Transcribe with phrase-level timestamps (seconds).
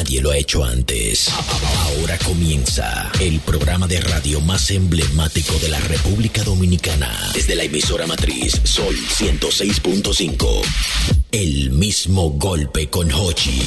[0.00, 1.28] nadie lo ha hecho antes.
[1.84, 7.30] Ahora comienza el programa de radio más emblemático de la República Dominicana.
[7.34, 10.62] Desde la emisora matriz Sol 106.5.
[11.32, 13.60] El mismo golpe con Hochi.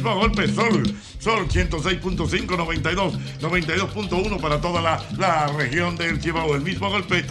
[0.00, 0.82] Mismo golpe Sol.
[1.18, 6.54] Sol 106.5, 92, 92.1 para toda la, la región del Cibao.
[6.54, 7.24] El mismo golpe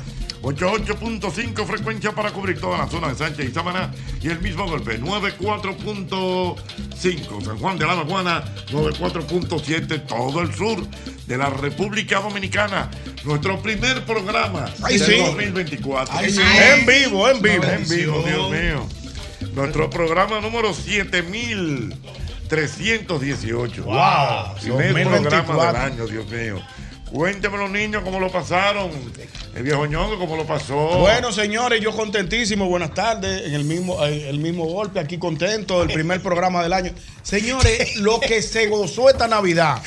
[0.44, 3.92] 88.5 frecuencia para cubrir toda la zona de Sánchez y Samaná
[4.22, 10.82] y el mismo golpe 94.5 San Juan de la Maguana 94.7 todo el sur
[11.28, 12.90] de la República Dominicana
[13.26, 15.18] nuestro primer programa Ay, del sí.
[15.18, 16.40] 2024 Ay, sí.
[16.42, 17.64] En vivo, en vivo.
[17.66, 18.88] en vivo Dios mío
[19.54, 20.74] nuestro programa número
[22.50, 24.56] 7318 Wow.
[24.60, 25.46] primer 2024.
[25.46, 26.62] programa del año Dios mío
[27.12, 28.92] Cuénteme los niños cómo lo pasaron.
[29.56, 31.00] El viejo ñongo cómo lo pasó.
[31.00, 32.68] Bueno, señores, yo contentísimo.
[32.70, 33.48] Buenas tardes.
[33.48, 35.82] En el mismo, eh, el mismo golpe, aquí contento.
[35.82, 36.92] El primer programa del año.
[37.24, 39.82] Señores, lo que se gozó esta Navidad.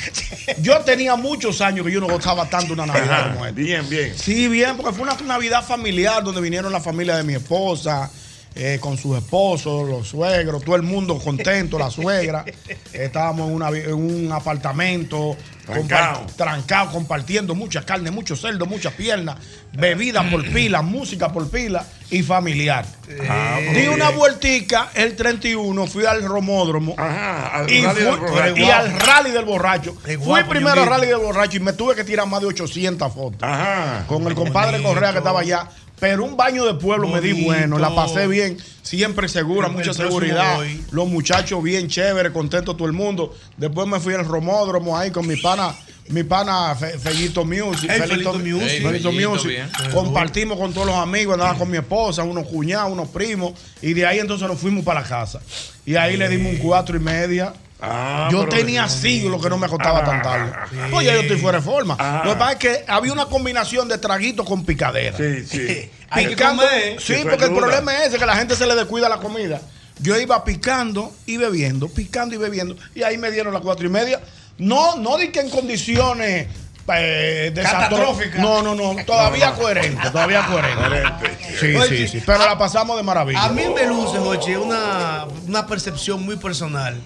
[0.61, 3.57] Yo tenía muchos años que yo no gozaba tanto una Navidad Ajá, como esta.
[3.57, 4.13] bien, bien.
[4.17, 8.11] Sí, bien, porque fue una Navidad familiar donde vinieron la familia de mi esposa.
[8.55, 12.45] Eh, con sus esposos, los suegros, todo el mundo contento, la suegra.
[12.93, 16.21] Estábamos en, una vi- en un apartamento Trancado.
[16.27, 19.37] compa- trancado, compartiendo mucha carne, mucho cerdo, muchas piernas,
[19.71, 22.85] bebida por pila, música por pila y familiar.
[23.29, 28.05] Ah, muy Di una vueltica el 31, fui al romódromo Ajá, al y, rally fui-
[28.11, 28.57] del borracho.
[28.57, 29.95] y al rally del borracho.
[30.23, 33.41] Fui primero al rally del borracho y me tuve que tirar más de 800 fotos
[33.41, 34.05] Ajá.
[34.07, 34.81] con el compadre.
[34.83, 35.69] Correa que estaba allá.
[36.03, 40.57] Pero un baño de pueblo me di bueno, la pasé bien, siempre segura, mucha seguridad.
[40.91, 43.33] Los muchachos bien chévere, contento todo el mundo.
[43.55, 45.73] Después me fui al romódromo ahí con mi pana,
[46.09, 47.89] mi pana Fe- Fellito Music.
[47.89, 48.61] Hey, Felito Music.
[48.69, 49.59] Hey, Felito Fellito, Music.
[49.93, 53.53] Compartimos con todos los amigos, andaba con mi esposa, unos cuñados, unos primos.
[53.81, 55.39] Y de ahí entonces nos fuimos para la casa.
[55.85, 57.53] Y ahí le dimos un cuatro y media.
[57.81, 60.51] Ah, yo tenía siglos que no me acostaba Ah, tan tarde.
[60.69, 60.77] sí.
[60.89, 61.97] Pues ya yo estoy fuera de forma.
[61.99, 62.21] Ah.
[62.23, 65.17] Lo que pasa es que había una combinación de traguitos con picadera.
[65.17, 65.91] Sí, sí.
[66.15, 66.63] Picando-.
[66.99, 69.59] Sí, porque el problema es ese, que la gente se le descuida la comida.
[69.99, 72.75] Yo iba picando y bebiendo, picando y bebiendo.
[72.95, 74.21] Y ahí me dieron las cuatro y media.
[74.57, 76.47] No, no di que en condiciones
[76.95, 78.39] eh, Catastróficas.
[78.39, 79.03] No, no, no.
[79.05, 80.77] Todavía coherente, todavía coherente.
[80.83, 81.57] Coherente.
[81.59, 82.23] Sí, Oye, sí, sí.
[82.25, 83.43] Pero la pasamos de maravilla.
[83.43, 86.99] A mí me luce, Jochi, una, una percepción muy personal.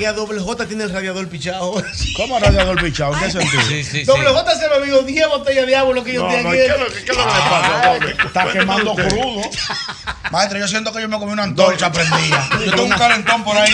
[0.00, 1.74] Que a doble J tiene el radiador pichado.
[2.16, 3.14] ¿Cómo radiador pichado?
[3.14, 3.62] ¿En qué sentido?
[3.68, 4.04] Sí, sí, sí.
[4.04, 6.58] doble J se bebió 10 botellas de agua lo que yo No, tenía no, aquí.
[6.58, 8.16] ¿qué es lo que, qué es lo que le pasa, doble?
[8.26, 9.08] Está quemando usted.
[9.08, 9.42] crudo.
[10.32, 12.48] Maestro, yo siento que yo me comí una antorcha prendida.
[12.64, 13.72] Yo tengo un calentón por ahí.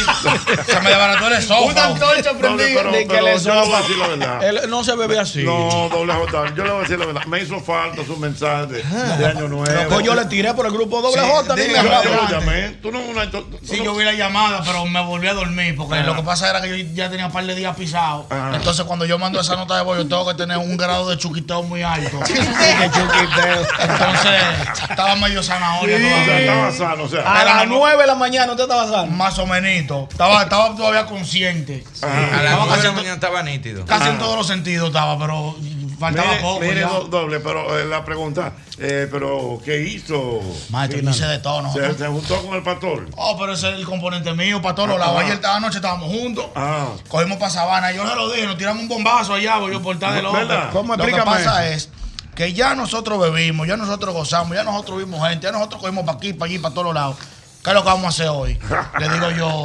[0.66, 1.68] Se me desbarató el Una esófago.
[1.94, 2.66] antorcha Doble, prendida.
[2.82, 4.44] pero, pero yo le voy a decir la verdad.
[4.44, 5.42] Él no se bebe así.
[5.42, 7.24] No, doble J, yo le voy a decir la verdad.
[7.26, 9.88] Me hizo falta su mensaje de, de Año Nuevo.
[9.90, 11.54] Pues yo le tiré por el grupo doble Sí, J.
[11.56, 12.14] dime, Yo, rápido.
[12.14, 12.68] yo lo llamé.
[12.82, 13.30] Tú no una.
[13.30, 16.22] tú Sí, no- yo vi la llamada, pero me volví a dormir porque lo que
[16.22, 18.26] pasa era que yo ya tenía un par de días pisado.
[18.54, 21.16] Entonces, cuando yo mando esa nota de voz, yo tengo que tener un grado de
[21.18, 22.18] chuquiteo muy alto.
[22.26, 23.66] Qué chuquiteo.
[23.80, 24.42] Entonces,
[24.90, 26.68] estaba medio zanahoria O sea, todavía.
[26.68, 27.20] estaba sano, o sea.
[27.40, 29.06] A las 9 de la mañana usted estaba sano.
[29.12, 29.66] Más o menos.
[30.10, 31.84] Estaba, estaba todavía consciente.
[32.02, 33.84] A las Estaba 9 de la mañana estaba nítido.
[33.84, 35.56] Casi en todos los sentidos estaba, pero
[35.98, 36.60] faltaba Mire, poco.
[36.60, 40.40] mire, do- doble, pero eh, la pregunta, eh, pero ¿qué hizo?
[40.70, 41.72] Maestro, yo hice de todo, ¿no?
[41.72, 43.06] ¿Se, se juntó con el pastor?
[43.16, 45.18] Oh, pero ese es el componente mío para todos los lados.
[45.20, 46.46] Ayer esta noche estábamos juntos.
[46.54, 46.88] Ah.
[47.08, 47.92] Cogimos para Sabana.
[47.92, 50.36] Yo se lo dije, nos tiramos un bombazo allá, voy yo por estar de loco.
[50.36, 50.70] ¿Verdad?
[50.72, 50.94] ¿Cómo?
[50.96, 51.88] Lo que pasa eso.
[51.88, 51.90] es
[52.34, 56.18] que ya nosotros bebimos, ya nosotros gozamos, ya nosotros vimos gente, ya nosotros cogimos para
[56.18, 57.16] aquí, para allí, para todos lados.
[57.64, 58.58] ¿Qué es lo que vamos a hacer hoy?
[59.00, 59.64] Le digo yo,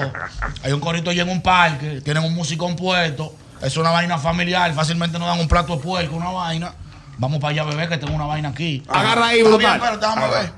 [0.64, 4.74] hay un corito allí en un parque, tienen un musicón puesto, es una vaina familiar,
[4.74, 6.74] fácilmente nos dan un plato de puerco, una vaina.
[7.18, 8.84] Vamos para allá a beber, que tengo una vaina aquí.
[8.88, 9.80] Agarra ahí, Está bien, brutal.
[9.80, 10.54] pero déjame ver.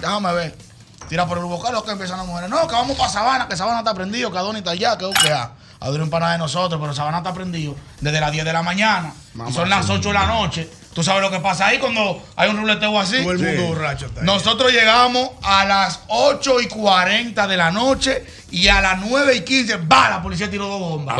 [0.00, 0.58] Déjame ver.
[1.08, 2.50] Tira por el bocal lo que empiezan las mujeres.
[2.50, 5.32] No, que vamos para Sabana, que Sabana está prendido, que Adonis está allá, que que
[5.32, 8.62] a Adonis un pana de nosotros, pero Sabana está prendido desde las 10 de la
[8.62, 9.12] mañana.
[9.48, 10.68] Y son las 8 de la noche.
[10.94, 13.18] Tú sabes lo que pasa ahí cuando hay un ruleteo así.
[13.22, 13.68] Todo el mundo Sí.
[13.68, 14.26] borracho está ahí.
[14.26, 19.40] Nosotros llegamos a las 8 y 40 de la noche y a las 9 y
[19.42, 21.16] 15, va, la policía tiró dos bombas.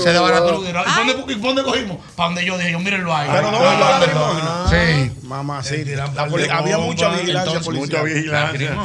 [0.00, 0.84] Se desbarató el dinero.
[0.86, 1.96] ¿Y dónde- ¿Y dónde cogimos?
[2.14, 3.28] Para donde yo dije, yo mírenlo ahí.
[3.32, 4.64] Pero no Ah, va la lagrimógena.
[4.70, 5.12] Sí.
[5.22, 5.84] Mamá, sí.
[5.84, 7.74] La de había mucha vigilancia entonces.
[7.74, 8.76] Mucha vigilancia.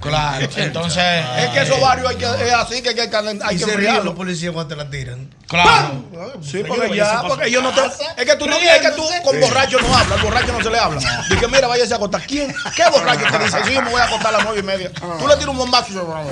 [0.00, 1.24] Claro, entonces.
[1.38, 3.64] Es que esos barrios hay que, es así que hay que, hay Y que se
[3.66, 4.04] ríen enfriarlos.
[4.04, 5.34] los policías cuando te la tiran.
[5.48, 6.04] Claro.
[6.42, 7.80] Sí, porque ya, porque ellos no te.
[8.20, 10.70] Es que tú no es que tú con borracho no hablas, al borracho no se
[10.70, 11.00] le habla.
[11.30, 12.20] Dice, mira, váyase a acostar.
[12.26, 12.54] ¿Quién?
[12.76, 13.64] ¿Qué borracho te dice?
[13.64, 14.92] Sí, me voy a acostar a las nueve y media.
[14.92, 16.02] Tú le tiras un bombazo y va.
[16.02, 16.24] No,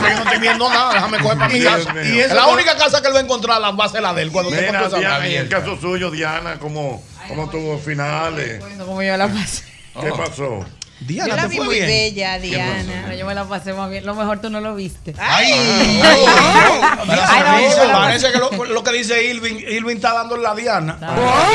[0.00, 1.92] pero yo no estoy viendo nada, déjame coger para mi casa.
[2.34, 4.32] la única casa que él va a encontrar la va a ser la de él
[4.32, 8.62] cuando te Mira, esa Diana, y en el caso suyo, Diana, ¿cómo, cómo tuvo finales?
[8.78, 9.64] Como yo la pasé.
[10.00, 10.64] ¿Qué pasó?
[11.00, 11.86] Diana, yo la ¿te vi fue muy bien?
[11.86, 13.02] bella, Diana.
[13.06, 14.06] Pero yo me la pasé más bien.
[14.06, 15.14] Lo mejor tú no lo viste.
[15.18, 15.52] ¡Ay!
[15.52, 20.36] Ay, no, yo me la Parece que lo, lo que dice Irving, Irving está dando
[20.36, 20.96] la Diana.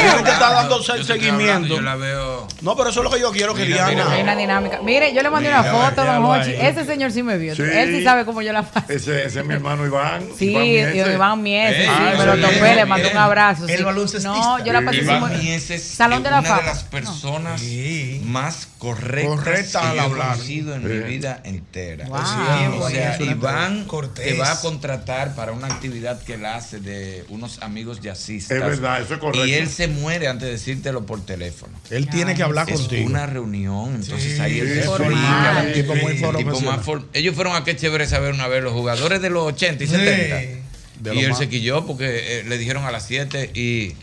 [0.06, 1.44] Irving te está dando Yo seguimiento.
[1.54, 2.48] hablando, Yo la veo.
[2.62, 4.12] No, pero eso es lo que yo quiero que Mira, Diana.
[4.12, 4.80] Hay una dinámica.
[4.84, 6.52] Mire, yo le mandé una foto, mira, don Hochi.
[6.52, 7.56] Ese señor sí me vio.
[7.56, 7.64] Sí.
[7.64, 8.96] Él sí sabe cómo yo la pasé.
[8.96, 10.28] Ese, ese es mi hermano Iván.
[10.38, 10.50] Sí.
[10.52, 13.24] Iván, Mieses, sí, me lo topé, bien, le mandé un bien.
[13.24, 13.68] abrazo.
[13.68, 14.30] El baloncestista.
[14.38, 16.62] No, yo la pasé Iván muy- Mieses Salón de la una Fama.
[16.62, 18.22] de las personas Sí.
[18.26, 20.32] más correctas Correcta al yo he hablar.
[20.34, 22.06] conocido en mi vida entera.
[22.08, 22.82] Wow.
[22.82, 24.26] o sea, Iván cortés.
[24.26, 28.58] te va a contratar para una actividad que él hace de unos amigos jazzistas.
[28.58, 29.46] Es verdad, eso es correcto.
[29.46, 31.74] Y él se muere antes de decírtelo por teléfono.
[31.90, 33.06] Él tiene que hablar Es contigo.
[33.08, 35.12] una reunión, entonces ahí él se formal.
[35.14, 35.64] explica.
[35.68, 38.64] Un tipo muy El tipo más for- Ellos fueron a qué chévere saber una vez
[38.64, 40.36] los jugadores de los 80 y 70.
[41.00, 43.96] De y él más- se quilló porque eh, le dijeron a las 7 y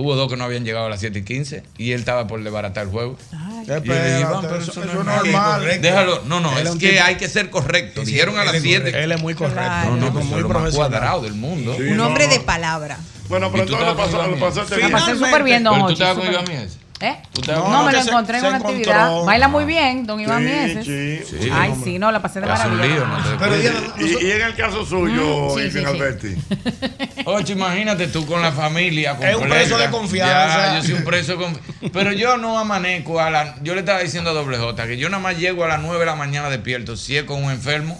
[0.00, 2.42] hubo dos que no habían llegado a las 7 y 15 y él estaba por
[2.42, 3.16] desbaratar el juego.
[3.60, 4.94] Espérate, Y yo le dije, Iván, pero eso, eso no es
[5.24, 5.60] normal.
[5.60, 5.82] correcto.
[5.82, 8.00] Déjalo, no, no, Él es que tipo- hay que ser correcto.
[8.04, 9.02] Sí, Dijeron a él las es 7.
[9.04, 9.60] Él es muy correcto.
[9.60, 9.90] Claro.
[9.90, 10.90] No, no, pues muy es lo más profesional.
[10.90, 11.74] cuadrado del mundo.
[11.76, 12.32] Sí, Un hombre no.
[12.32, 12.98] de palabra.
[13.28, 15.18] Bueno, pero ¿Y tú entonces lo estabas con pasa- lo pasaste bien.
[15.18, 16.78] súper bien, don Pero tú estabas con Iván Mies.
[17.02, 17.16] ¿Eh?
[17.48, 18.76] No, me lo se- encontré en una encontró.
[18.92, 19.24] actividad.
[19.24, 20.84] Baila muy bien, don Iván Mieses.
[20.84, 21.48] Sí, sí.
[21.50, 23.06] Ay, sí, no, la pasé de maravilla.
[23.06, 25.86] no Pero Y, y en el caso suyo, Mm, sí, Irving.
[25.86, 26.34] Alberti.
[27.24, 29.16] Ocho, imagínate tú con la familia.
[29.22, 30.74] Es un preso de confianza.
[30.74, 31.58] Ya, yo soy un preso con...
[31.92, 33.54] Pero yo no amanezco a la...
[33.62, 35.98] Yo le estaba diciendo a Doble J que yo nada más llego a las 9
[36.00, 37.98] de la mañana despierto si es con un enfermo.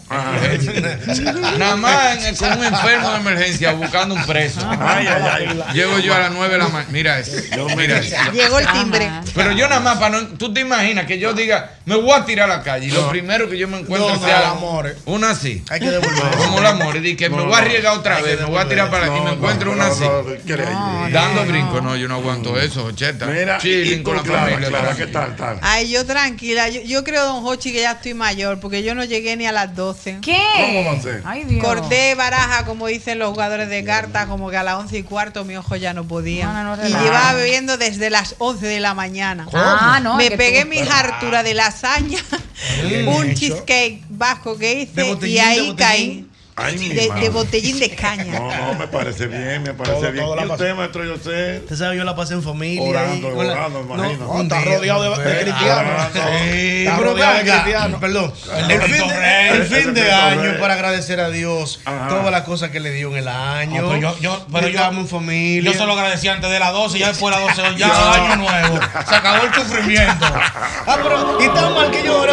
[1.59, 4.61] nada más con un enfermo de emergencia buscando un preso.
[4.80, 5.75] Ay, ay, ay.
[5.75, 6.90] Llego yo a las 9 de la mañana.
[6.92, 7.33] Mira eso.
[7.76, 8.16] Mira eso.
[8.33, 8.66] Llegó el
[9.35, 10.26] Pero yo nada más para no.
[10.38, 13.09] Tú te imaginas que yo diga, me voy a tirar a la calle y lo
[13.09, 14.97] primero que yo me encuentro No, no, sea amores.
[15.06, 15.62] una así.
[15.70, 16.37] Hay que devolver.
[16.37, 18.90] Como la amor, y que me voy a arriesgar otra vez, me voy a tirar
[18.90, 20.04] para aquí y me No, encuentro no, una no, así.
[20.04, 23.26] no, ¿qué le- Dando brinco, no, yo no aguanto eso, ocheta.
[23.26, 24.68] Mira, y con la Clara, familia.
[24.68, 25.06] Clara, tranquilo.
[25.06, 25.59] ¿qué tal, tal?
[25.62, 26.68] Ay, yo tranquila.
[26.68, 29.52] Yo, yo creo, don Hochi, que ya estoy mayor, porque yo no llegué ni a
[29.52, 30.18] las 12.
[30.23, 30.40] ¿Qué?
[30.56, 31.23] ¿Cómo va a ser?
[31.25, 31.64] Ay, Dios.
[31.64, 35.44] Corté baraja, como dicen los jugadores de cartas, como que a las 11 y cuarto
[35.44, 36.47] mi ojo ya no podía.
[36.47, 39.47] No, no, no, y llevaba bebiendo desde las 11 de la mañana.
[39.53, 40.17] Ah, no.
[40.17, 42.19] Me pegué tú- mi hartura de lasaña,
[43.07, 45.77] un cheesecake vasco que hice y ahí botellín.
[45.77, 46.27] caí.
[46.62, 48.38] Ay, de, botellín de caña.
[48.38, 50.25] No, no, me parece bien, me parece Todo- bien.
[50.25, 51.59] todo ¿Y usted, maestro José?
[51.62, 52.83] Usted sabe, yo la pasé en familia.
[52.83, 54.29] Orando, y la- orando, imagino.
[54.31, 55.93] un está rodeado de- de cristianos.
[55.97, 58.00] ah, No, Sí, está rodeado de cristianos.
[58.00, 58.33] Perdón.
[58.59, 62.09] El El fin, de, el fin de año para agradecer a Dios Ajá.
[62.09, 63.83] todas las cosas que le dio en el año.
[63.85, 65.73] Ah, pero yo- yo- pero yo- en familia.
[65.73, 68.81] Yo solo agradecí antes de las 12, ya después de las 12, ya año nuevo.
[69.09, 70.26] Se acabó el sufrimiento.
[70.87, 72.31] Ah, pero ¿y tan mal que yo ahora?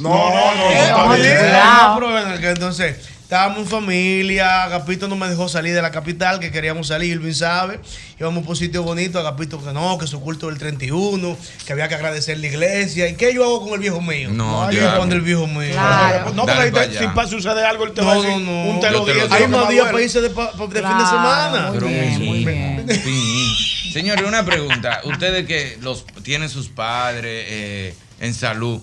[0.00, 0.70] No, no, no.
[1.14, 2.96] Eh, entonces,
[3.26, 7.32] estábamos en familia, Agapito no me dejó salir de la capital, que queríamos salir, Irving
[7.32, 7.80] sabe.
[8.20, 11.88] Íbamos por un sitio bonito, Agapito que no, que su culto del 31, que había
[11.88, 13.08] que agradecer la iglesia.
[13.08, 14.28] ¿Y qué yo hago con el viejo mío?
[14.30, 14.96] No, yo ya.
[14.96, 15.72] con el viejo mío.
[15.72, 16.32] Claro.
[16.34, 18.52] No, pa' ahí te- si pa- sucede algo, él te va a No, decir no,
[18.64, 18.70] no.
[18.70, 19.26] un te lo digo.
[19.30, 21.70] Hay más días para irse de, pa- pa- de fin de semana.
[21.70, 22.86] muy Pero bien, muy bien.
[22.88, 23.90] Sí.
[23.92, 25.00] Señores, una pregunta.
[25.04, 28.80] Ustedes que los tienen sus padres eh, en salud,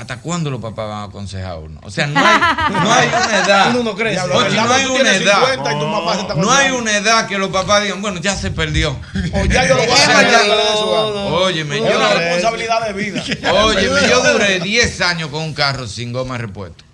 [0.00, 1.78] ¿hasta cuándo los papás van a aconsejar a uno?
[1.82, 2.38] O sea, no hay,
[2.70, 3.70] no hay una edad.
[3.70, 4.26] Uno no crece.
[4.26, 5.38] No hay una edad.
[5.52, 8.18] 50 y tu papá se está No hay una edad que los papás digan, bueno,
[8.20, 8.96] ya se perdió.
[9.34, 11.24] O ya yo lo voy a.
[11.44, 13.24] Óyeme, Es una yo, responsabilidad de vida.
[13.52, 16.84] óyeme, yo duré 10 años con un carro sin goma de repuesto.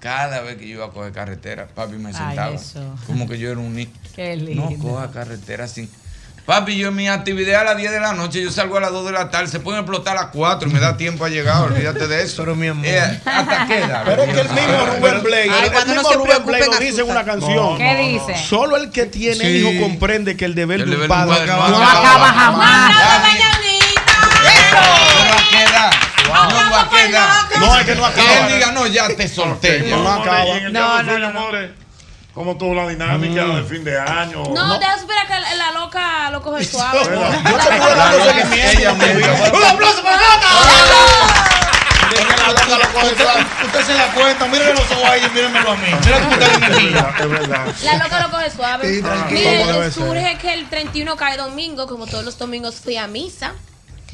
[0.00, 2.54] Cada vez que yo iba a coger carretera, papi me Ay, sentaba.
[2.54, 2.94] eso.
[3.06, 3.90] Como que yo era un niño.
[4.14, 4.88] Qué No lindo.
[4.88, 5.90] coja carretera sin.
[6.46, 8.92] Papi, yo en mi actividad a las 10 de la noche, yo salgo a las
[8.92, 11.28] 2 de la tarde, se pueden explotar a las 4 y me da tiempo a
[11.28, 12.36] llegar, olvídate de eso.
[12.44, 12.86] Pero, mi amor.
[12.86, 14.02] Eh, ¿Hasta qué edad?
[14.04, 17.00] Pero es que el mismo Rubén Blake, el cuando mismo no Rubén Blake lo dice
[17.00, 17.76] en una canción.
[17.78, 18.46] ¿Qué dice?
[18.46, 19.56] Solo el que tiene Sí.
[19.58, 21.84] hijo comprende que el deber El de un deber de un padre padre no no
[21.84, 22.94] acaba acaba jamás.
[22.94, 23.36] jamás.
[24.70, 27.28] ¿Pero a qué edad?
[27.58, 27.66] No.
[27.66, 28.46] No, es que no Que acaba.
[28.48, 29.80] él diga, no, ya te solté.
[29.90, 30.44] No acaba.
[30.70, 31.50] No, no, no,
[32.36, 32.42] no.
[32.42, 34.44] ¿Cómo tuvo la dinámica de fin de año?
[34.54, 36.98] No, deja esperar que la, la loca lo coge suave.
[37.08, 37.32] ¿Verdad?
[38.78, 38.92] Yo.
[38.92, 40.16] ¡Un aplauso para!
[42.46, 43.26] Usted,
[43.64, 45.88] usted se da cuenta, mírenme los ojos a ellos, mírenmelo a mí.
[46.04, 47.02] Mira cómo está energía.
[47.02, 47.74] verdad, es verdad.
[47.82, 48.94] La loca lo coge suave.
[48.94, 49.40] Sí, tranquilo.
[49.40, 53.06] Mire, Como debe surge que el 31 cae domingo, como todos los domingos fui a
[53.08, 53.54] misa.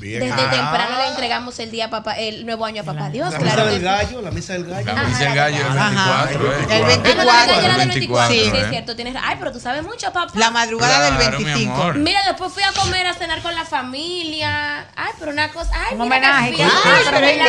[0.03, 0.21] Bien.
[0.21, 0.51] Desde Ah.
[0.51, 3.33] temprano le entregamos el día papá, el nuevo año a papá Dios.
[3.33, 3.85] La Claro misa del sí.
[3.85, 4.93] gallo, la misa del gallo.
[4.95, 6.25] La dice el gallo el Ajá.
[6.27, 6.57] 24, ¿eh?
[6.59, 7.25] El Ah, no, la 24.
[7.25, 8.29] verdad, ya era El del 24.
[8.35, 8.71] Sí, 24, es ¿eh?
[8.71, 8.97] cierto.
[8.97, 10.33] Tienes, ay, pero tú sabes mucho, papá.
[10.35, 11.73] La madrugada Claro, del mi 25.
[11.75, 11.95] amor.
[11.99, 14.87] Mira, después fui a comer, a cenar con la familia.
[14.97, 15.71] Ay, pero una cosa.
[15.73, 16.57] Ay, Un homenaje.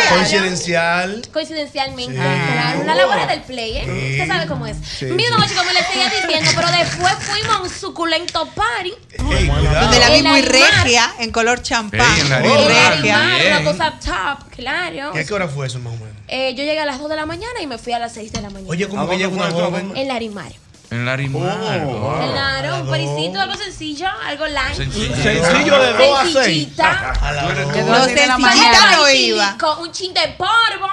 [0.10, 1.22] Coincidencial.
[1.32, 2.82] Coincidencialmente, claro.
[2.82, 4.12] Una labor del play, ¿eh?
[4.22, 4.78] Usted sabe cómo es.
[5.02, 8.94] Mira, don Ocho, como le seguía diciendo, pero después fuimos a un suculento party.
[9.18, 12.43] Donde la vi muy regia, en color champán.
[12.50, 13.58] Larimar, bien.
[13.58, 15.12] una cosa top, claro.
[15.16, 16.16] ¿Y a qué hora fue eso, más o menos?
[16.28, 18.32] Eh, yo llegué a las 2 de la mañana y me fui a las 6
[18.32, 18.70] de la mañana.
[18.70, 19.92] Oye, ¿A como que llega una joven.
[19.96, 20.52] En Larimar.
[20.92, 21.84] En Larimar.
[21.88, 24.76] Oh, Claro, un parisito, algo sencillo, algo light.
[24.76, 25.16] Sencillo.
[25.16, 26.34] Sencillo de 2 a 6.
[26.34, 27.12] Sencillita.
[27.22, 27.74] A la dos.
[27.74, 28.96] De No, dos de la sencillita mañana.
[28.98, 29.58] no Ay, iba.
[29.82, 30.88] Un chin de polvo,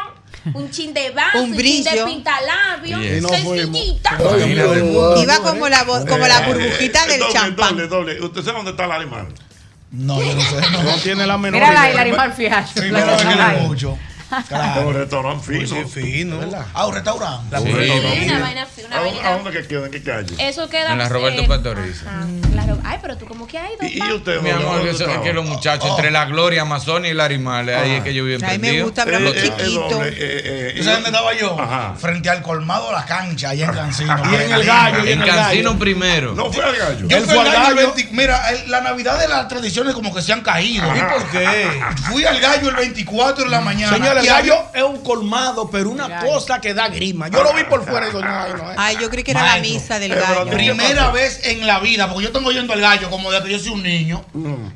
[0.55, 2.07] un chin de vaso, Un un, chin de brillo.
[2.07, 3.01] pintalabios.
[3.01, 3.19] Bien.
[3.19, 3.57] Y no fuimos.
[3.59, 4.17] Sencillita.
[4.19, 5.23] Imagínate.
[5.23, 7.69] Iba como la, como la burbujita Eh, del doble, champán.
[7.77, 8.21] Doble, doble.
[8.23, 9.29] ¿Usted sabe dónde está la alemán?
[9.93, 10.61] No, yo no sé.
[10.73, 10.83] No.
[10.85, 11.97] No tiene la menor Mira la idea.
[11.97, 12.81] Larimar, fíjate.
[12.81, 13.67] Primero vez que le
[14.31, 14.39] mucho.
[14.41, 14.93] Un Claro.
[14.93, 15.67] restaurante fino.
[15.67, 16.41] Sí, fino.
[16.75, 17.57] Ah, un restaurante.
[17.59, 19.33] Sí, Sí, una vaina así, una ¿A dónde, a vainita.
[19.33, 19.87] dónde que queda?
[19.87, 20.49] ¿En qué calle?
[20.49, 20.93] Eso queda.
[20.93, 22.07] En la Roberto eh, Pastoriza.
[22.85, 23.87] Ay, pero tú como que has ido.
[24.07, 24.41] ¿Y, y usted?
[24.41, 28.03] Mi amor, eso- es que los muchachos, entre la Gloria, Amazonia y Larimar, ahí es
[28.05, 29.89] que yo vivo A mí me gusta, muy Eh, eh, chiquito.
[29.89, 31.61] doble, eh, eh, ¿Tú sabes dónde estaba yo?
[31.61, 31.95] Ajá.
[31.97, 34.23] Frente al colmado de la cancha, allá en Cancino.
[34.31, 36.35] Y en el gallo, En en el Cancino primero.
[36.35, 37.07] No fue al gallo.
[37.09, 37.93] Yo fui al al gallo el gallo.
[37.95, 40.87] 20 Mira, el- la Navidad de las tradiciones como que se han caído.
[40.97, 41.69] ¿Y por qué?
[42.11, 43.97] Fui al gallo el 24 de la mañana.
[44.21, 47.29] El gallo es un colmado, pero una cosa que da grima.
[47.29, 48.75] Yo lo vi por fuera y digo, no, ay, no, eh.
[48.77, 50.51] Ay, yo creí que era la misa del pero gallo.
[50.51, 53.59] Primera vez en la vida, porque yo tengo yendo al gallo como desde que yo
[53.59, 54.25] soy un niño.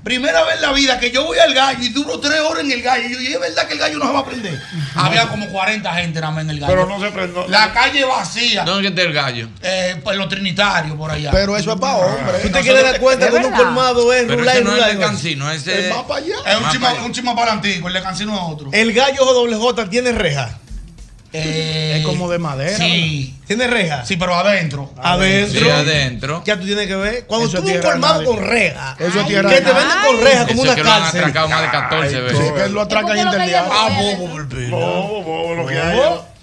[0.02, 2.72] Primera vez en la vida que yo voy al gallo y duro tres horas en
[2.72, 3.08] el gallo.
[3.08, 4.62] Y yo, ¿y es verdad que el gallo no se va a prender?
[4.94, 6.72] Había como 40 gente nada más en el gallo.
[6.72, 7.46] Pero no se prendó.
[7.48, 8.64] La calle vacía.
[8.64, 9.48] ¿Dónde está el gallo?
[9.62, 11.30] Eh, pues los trinitarios por allá.
[11.30, 12.42] Pero eso es para hombres.
[12.42, 14.90] ¿Tú te quieres dar cuenta ¿Es que un colmado es rular y no es rular?
[14.90, 16.34] el de Cancino, ese Es más para allá.
[16.46, 18.70] es un chima, para chima palantico, el de Cancino es otro.
[18.72, 20.58] El gallo doble J tiene reja.
[21.36, 22.76] Eh, Es como de madera.
[22.76, 23.34] Sí.
[23.46, 24.04] Tiene reja.
[24.04, 24.94] Sí, pero adentro.
[25.02, 25.60] Adentro.
[25.64, 26.42] Sí, adentro.
[26.46, 27.26] Ya tú tienes que ver.
[27.26, 28.96] Cuando Eso tú es ves un tierra colmado con reja.
[29.00, 31.20] Eso es que te de venden con reja como Eso una que lo han cárcel.
[31.20, 32.52] atracado más de 14 Sí, veces.
[32.52, 33.72] que él lo atraca porque lo que hay interdiario.
[33.72, 33.88] Ah.
[33.98, 35.98] Bobo, bobo, lo que hay.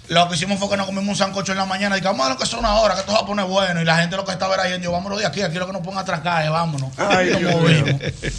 [0.08, 2.36] Lo que hicimos fue que nos comimos un sancocho en la mañana y a lo
[2.36, 3.80] que son ahora, que esto se va a poner bueno.
[3.80, 5.82] Y la gente lo que estaba era yendo, vámonos de aquí, aquí lo que nos
[5.82, 6.90] pongan a atracar, eh, vámonos.
[6.98, 7.32] Ay.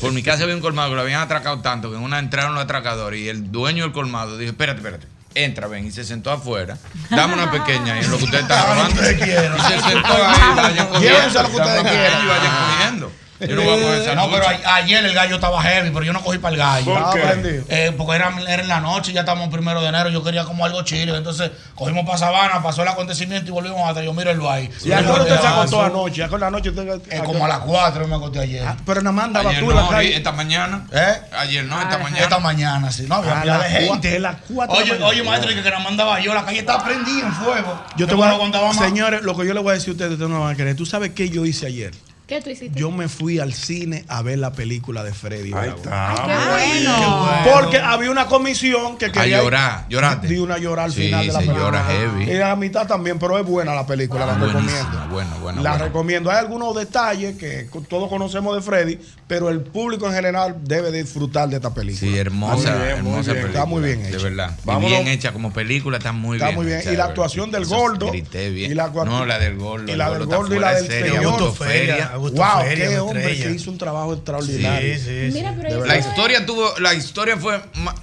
[0.01, 2.53] Por mi casa había un colmado que lo habían atracado tanto que en una entraron
[2.53, 5.07] los atracadores y el dueño del colmado dijo, espérate, espérate.
[5.35, 6.77] Entra, ven, y se sentó afuera.
[7.09, 9.57] Dame una pequeña y lo que ustedes están quieran.
[9.57, 10.99] Y se sentó ahí, vayan cogiendo.
[10.99, 12.23] Llévense lo que ustedes quieran.
[12.23, 13.11] y vayan cogiendo.
[13.39, 16.05] Yo no voy a coger esa No, pero a- ayer el gallo estaba heavy, pero
[16.05, 16.93] yo no cogí para el gallo.
[16.93, 17.19] ¿Por qué?
[17.19, 17.63] Prendido.
[17.67, 20.63] Eh, porque era, era en la noche, ya estamos primero de enero, yo quería como
[20.65, 21.15] algo chile.
[21.17, 24.69] Entonces cogimos para Sabana, pasó el acontecimiento y volvimos hasta yo, mírenlo ahí.
[24.85, 26.23] ¿Y a qué hora usted se Ah, acostó anoche?
[26.23, 28.63] ¿A qué hora anoche usted eh, como a las 4 me acosté ayer.
[28.65, 30.15] Ah, Pero nada más andaba Ayer tú en la no, calle.
[30.15, 30.85] esta mañana.
[30.91, 31.13] ¿Eh?
[31.37, 32.23] Ayer no, esta mañana.
[32.23, 33.05] Esta mañana, sí.
[33.07, 34.15] No, había A pila las de cua- gente.
[34.15, 35.07] a las cuatro de la Oye, mañana.
[35.07, 37.83] oye, maestro, que, que nos mandaba yo, la calle está prendida en fuego.
[37.97, 38.77] Yo te voy a contaba más.
[38.77, 40.75] Señores, lo que yo le voy a decir a ustedes, ustedes no van a creer.
[40.75, 41.91] ¿Tú sabes qué yo hice ayer?
[42.25, 42.79] ¿Qué tú hiciste?
[42.79, 45.51] Yo me fui al cine a ver la película de Freddy.
[45.53, 45.75] Ahí Bravo.
[45.75, 46.25] está.
[46.49, 47.53] Bueno.
[47.53, 49.41] Porque había una comisión que A quería.
[49.43, 50.27] llorar, lloraste.
[50.27, 51.63] Di una llorar al Sí, final de la se película.
[51.65, 52.23] llora heavy.
[52.31, 55.07] Y a la mitad también, pero es buena la película, la Buenísima, recomiendo.
[55.13, 55.85] bueno, bueno, la bueno.
[55.85, 56.31] recomiendo.
[56.31, 61.49] Hay algunos detalles que todos conocemos de Freddy, pero el público en general debe disfrutar
[61.49, 62.09] de esta película.
[62.09, 63.43] Sí, hermosa, Muy bien, muy hermosa bien.
[63.43, 63.47] película.
[63.49, 64.23] Está muy bien De hecha.
[64.23, 64.57] verdad.
[64.63, 64.89] Y Vámonos.
[64.91, 66.55] bien hecha como película, está muy Está bien.
[66.55, 66.79] muy bien.
[66.79, 67.67] hecha, Y la de actuación verdad.
[67.67, 68.11] del gordo.
[68.13, 69.91] Y la no, la del gordo.
[69.91, 71.11] y la del gordo y la de del serie.
[71.15, 72.12] señor.
[72.13, 73.43] Augusto Wow, Feria, qué hombre estrella.
[73.49, 74.93] que hizo un trabajo extraordinario.
[74.95, 75.33] Sí, sí, sí.
[75.33, 77.95] Mira, pero La es- historia tuvo, la historia fue, ma-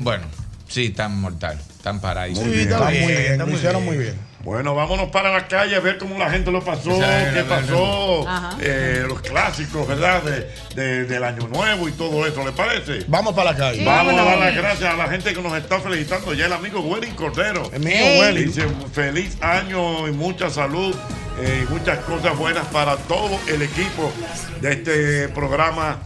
[0.00, 0.24] bueno,
[0.68, 2.42] sí, tan mortal, tan paraíso.
[2.42, 2.60] Sí, bien.
[2.68, 4.16] está muy Está bien, bien, lo hicieron muy muy bien.
[4.46, 6.90] Bueno, vámonos para la calle a ver cómo la gente lo pasó,
[7.34, 8.24] qué pasó,
[8.60, 10.22] eh, los clásicos, ¿verdad?
[10.22, 13.00] De, de- del Año Nuevo y todo eso, ¿le parece?
[13.08, 13.84] Vamos para la calle.
[13.84, 16.32] Vamos a dar las gracias a la gente que nos está felicitando.
[16.32, 17.68] Ya el amigo Welly Cordero.
[17.72, 18.32] El mío.
[18.34, 20.94] Dice feliz año y mucha salud
[21.40, 24.12] eh, y muchas cosas buenas para todo el equipo
[24.60, 25.98] de este programa.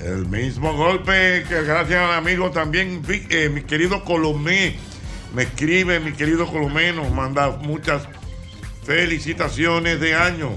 [0.00, 3.00] El mismo golpe que gracias al amigo también,
[3.30, 4.76] eh, mi querido Colomé,
[5.34, 8.02] me escribe, mi querido Colomé, nos manda muchas
[8.84, 10.50] felicitaciones de año.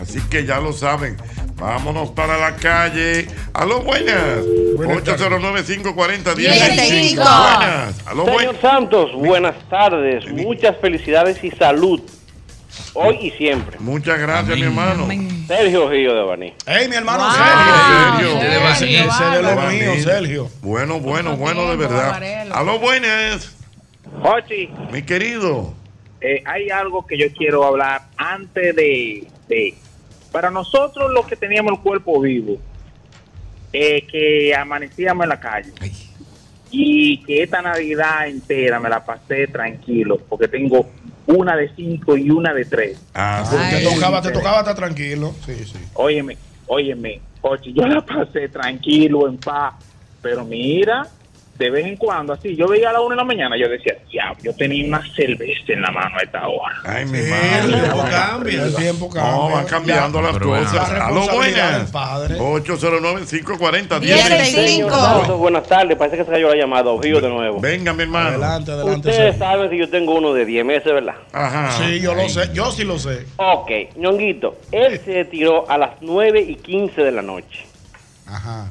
[0.00, 1.16] Así que ya lo saben.
[1.56, 3.26] Vámonos para la calle.
[3.54, 4.44] Aló, buenas.
[4.76, 5.22] Buenas tardes.
[5.22, 6.36] 809-540-1065.
[6.36, 7.22] 1065.
[7.22, 8.06] Buenas.
[8.06, 8.60] Aló, Señor buenas.
[8.60, 12.00] Santos, buenas tardes, muchas felicidades y salud,
[12.94, 13.78] hoy y siempre.
[13.80, 14.60] Muchas gracias, Amén.
[14.60, 15.04] mi hermano.
[15.04, 15.44] Amén.
[15.46, 16.52] Sergio Gillo de Baní.
[16.66, 17.32] Ey, mi hermano Wow.
[17.32, 18.40] Sergio.
[18.40, 18.50] Sergio.
[18.50, 18.96] De Baní.
[18.96, 19.78] Ese de los Baní.
[19.80, 20.50] míos, Sergio.
[20.62, 22.10] Bueno, bueno, bueno, de verdad.
[22.12, 22.54] Varela.
[22.54, 23.54] Aló, buenas.
[24.22, 25.74] Jochi, Mi querido.
[26.20, 29.74] eh, hay algo que yo quiero hablar antes de, de-
[30.32, 32.58] Para nosotros los que teníamos el cuerpo vivo,
[33.72, 35.92] eh, que amanecíamos en la calle Ay,
[36.70, 40.88] y que esta Navidad entera me la pasé tranquilo, porque tengo
[41.26, 42.98] una de cinco y una de tres.
[43.14, 43.84] Ah, Te Ay.
[43.84, 45.32] tocaba, te tocaba estar tranquilo.
[45.44, 45.78] Sí, sí.
[45.94, 49.74] Óyeme, óyeme, Jochi, yo la pasé tranquilo, en paz,
[50.22, 51.08] pero mira,
[51.58, 53.94] de vez en cuando, así, yo veía a la una de la mañana, yo decía,
[54.10, 56.74] diablo, yo tenía una cerveza en la mano a esta hora.
[56.84, 57.58] Ay, mi Sí, madre.
[57.60, 58.62] el tiempo cambia.
[58.64, 59.32] El tiempo cambia.
[59.32, 60.90] No, van cambiando las cosas.
[60.90, 61.82] Aló, responsabilidad buenas.
[61.82, 62.38] del padre.
[62.38, 64.00] 809-540-1065.
[64.00, 64.90] 1065.
[64.90, 67.60] Santos, buenas tardes, parece que se cayó la llamada, Gillo de nuevo.
[67.60, 68.28] Venga, mi hermano.
[68.28, 69.08] Adelante, adelante.
[69.08, 71.14] Ustedes saben que yo tengo uno de 10 meses, ¿verdad?
[71.32, 71.70] Ajá.
[71.72, 72.50] Sí, yo lo sé.
[72.52, 73.26] Yo sí lo sé.
[73.36, 77.66] Ok, ñonguito, él se tiró a las 9 y 15 de la noche.
[78.26, 78.68] Ajá.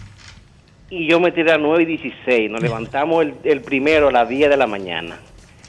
[0.90, 2.52] Y yo me tiré a las 9 y 16.
[2.52, 5.18] Nos levantamos el, el primero a las 10 de la mañana.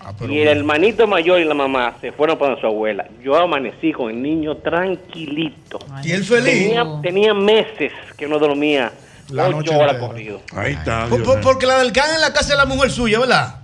[0.05, 3.07] Ah, Y el hermanito mayor y la mamá se fueron para su abuela.
[3.25, 5.79] Yo amanecí con el niño tranquilito.
[6.05, 6.45] Y él feliz.
[6.45, 8.93] Tenía, tenía meses que no dormía
[9.31, 10.09] La noche ocho horas entera.
[10.09, 10.41] corrido.
[10.55, 11.07] Ahí está.
[11.07, 13.57] Por- por- porque la del can en la casa de la mujer suya, ¿verdad?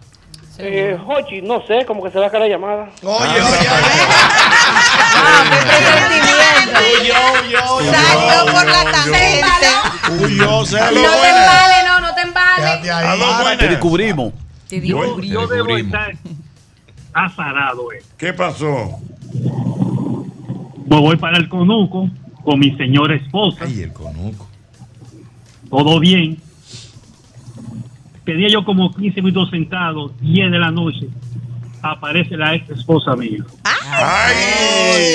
[0.59, 2.91] Eh, Jochi, no sé, como que se va a caer la llamada.
[3.03, 3.69] Oye, Ah, oye,
[5.15, 7.93] Ah, qué presentimiento.
[7.93, 9.45] Salió por la tangente.
[10.20, 10.79] Uy, yo sé.
[10.79, 12.81] Aló, No te embales, no, no te embales.
[13.42, 13.59] Buenas.
[14.68, 15.20] Te frío.
[15.20, 16.12] Yo debo estar
[17.12, 18.03] azarado, eh.
[18.16, 18.98] ¿Qué pasó?
[20.88, 22.09] Pues voy para el conuco
[22.44, 24.48] con mi señora esposa, Ay, el conuco.
[25.70, 26.38] todo bien.
[28.25, 31.09] Tenía yo como 15 minutos sentado, 10 de la noche.
[31.83, 33.42] Aparece la ex esposa mía.
[33.64, 34.35] ¡Ay!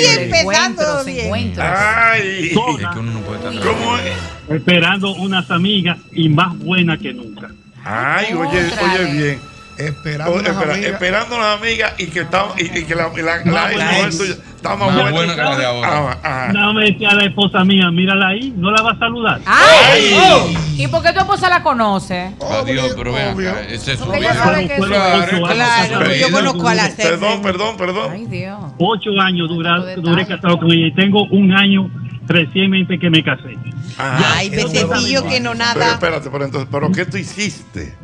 [0.03, 1.25] Sí, empezando Encuentros, bien.
[1.25, 1.65] encuentros.
[1.67, 2.45] ¡Ay!
[2.45, 4.13] Es que uno no puede estar ¿Cómo es?
[4.49, 7.49] Esperando unas amigas y más buena que nunca.
[7.85, 9.13] Ay, oye, oye vez.
[9.13, 9.39] bien.
[9.77, 10.91] Esperando unas espera, amigas.
[10.93, 14.35] esperando las amigas y que, está, y, y que la, la, la, Más ex buena.
[14.57, 15.11] Está más, Más buena.
[15.11, 15.89] buena que la de ahora.
[15.91, 16.51] Ah, ah.
[16.53, 19.41] Nada me decía la esposa mía, mírala ahí, no la va a saludar.
[19.45, 20.57] ¡Ay!
[20.77, 22.33] ¿Y por qué tu esposa la conoce?
[22.41, 26.95] Adiós, pero vean acá, ese es su Pero Claro, yo conozco a la ex.
[26.95, 28.11] Perdón, perdón, perdón.
[28.11, 28.59] Ay, Dios.
[28.77, 30.27] Ocho años duré detalle.
[30.27, 31.89] casado con ella y tengo un año
[32.27, 33.55] recientemente que me casé.
[33.97, 34.33] Ajá.
[34.35, 35.91] Ay, becerrillo que no Pero nada.
[35.93, 37.95] espérate, pero entonces, ¿pero qué tú hiciste?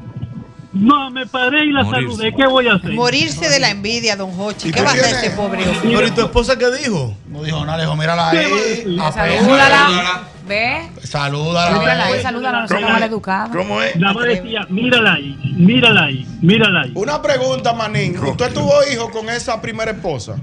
[0.73, 2.07] No, me paré y la Morirse.
[2.15, 2.33] saludé.
[2.35, 2.91] ¿Qué voy a hacer?
[2.93, 4.69] Morirse de la envidia, don Hochi.
[4.69, 5.79] ¿Y ¿Qué va a hacer ese pobre hombre?
[5.83, 7.15] Pero ¿y tu esposa qué dijo?
[7.27, 8.97] No dijo nada, le dijo, mírala ahí.
[9.13, 10.23] Salúdala.
[10.47, 10.89] ¿Ve?
[11.03, 11.71] Salúdala.
[11.71, 13.09] Salúdala ahí, salúdala, no sea ¿Cómo mal es?
[13.09, 13.49] educada.
[13.55, 13.95] ¿Cómo es?
[13.95, 16.91] Nada más decía, mírala ahí, mírala ahí, mírala ahí.
[16.95, 18.17] Una pregunta, Manín.
[18.17, 20.35] ¿Usted tuvo hijos con esa primera esposa?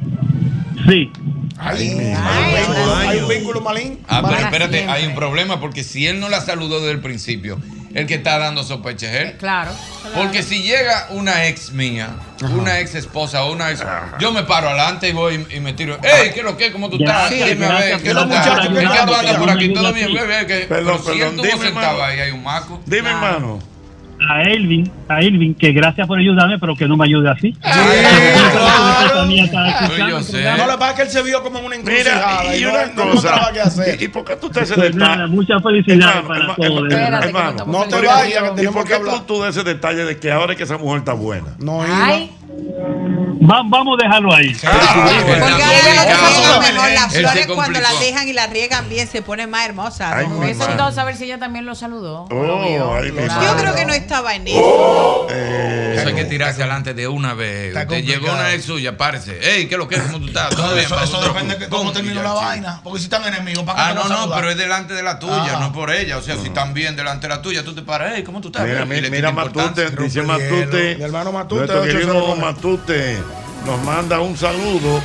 [0.89, 1.11] Sí,
[1.59, 3.99] Hay un vínculo- hay un vínculo malín.
[4.09, 4.95] Ah, pero espérate, siempre.
[4.97, 7.59] hay un problema porque si él no la saludó desde el principio,
[7.95, 9.37] el que está dando sospecha es él.
[9.39, 9.71] Claro.
[10.15, 12.11] Porque si llega una ex mía,
[12.43, 13.83] una ex esposa o una ex.
[14.19, 15.99] Yo me paro adelante y voy y me tiro.
[16.03, 16.73] ¡Ey, qué es lo que?
[16.73, 17.31] ¿Cómo tú estás?
[17.31, 18.47] Gracias, Dime a ver, ¿qué por tú estás?
[18.47, 19.73] ayudarme, ¿Por qué tú andas por aquí?
[19.73, 20.09] ¿Todo bien?
[20.47, 22.03] que- Perdón, Pero si él perdón, dime, sentado hermano.
[22.05, 22.81] ahí, hay un maco.
[22.87, 23.59] Dime, hermano.
[24.29, 27.57] A Elvin, a Elvin, que gracias por ayudarme, pero que no me ayude así.
[27.61, 27.71] No,
[30.79, 33.51] pasa es que él se vio como una encrucijada y una cosa.
[33.99, 35.27] ¿Y por qué tú te haces Pues detalle?
[35.29, 36.93] muchas felicidades para todos.
[36.93, 40.55] hermano, No te vayas, ¿Y por qué tú, tú de ese detalle de que ahora
[40.55, 41.49] que esa mujer está buena?
[41.59, 41.83] No,
[43.41, 44.55] vamos a dejarlo ahí.
[46.95, 50.13] Las flores cuando las dejan y las riegan bien se ponen más hermosas.
[50.15, 50.37] Ay, ¿no?
[50.39, 50.73] hubiese madre.
[50.75, 52.27] gustado saber si ella también lo saludó.
[52.31, 52.95] Oh, Lo vio.
[52.95, 55.27] ay, mi Yo creo que no estaba en eso.
[55.31, 57.75] Eh, Eso hay que tirarse adelante de una vez.
[57.75, 59.39] Usted llegó una ex suya, párese.
[59.43, 60.03] Ey, ¿qué es lo que es?
[60.03, 60.51] ¿Cómo tú estás?
[60.51, 60.87] ¿Todo Eso, bien?
[60.87, 62.81] eso, eso depende de cómo terminó la vaina.
[62.83, 65.03] Porque si están enemigos, ¿para qué Ah, te no, a no, pero es delante de
[65.03, 65.61] la tuya, Ah.
[65.61, 66.19] no por ella.
[66.19, 68.49] O sea, si están bien delante de la tuya, tú te paras, hey, ¿cómo tú
[68.49, 68.67] estás?
[68.67, 70.97] Mira, mira, Matute, dice Matute.
[70.97, 72.41] Mi hermano Matute, Nuestro querido 809.
[72.41, 73.19] Matute
[73.67, 75.01] nos manda un saludo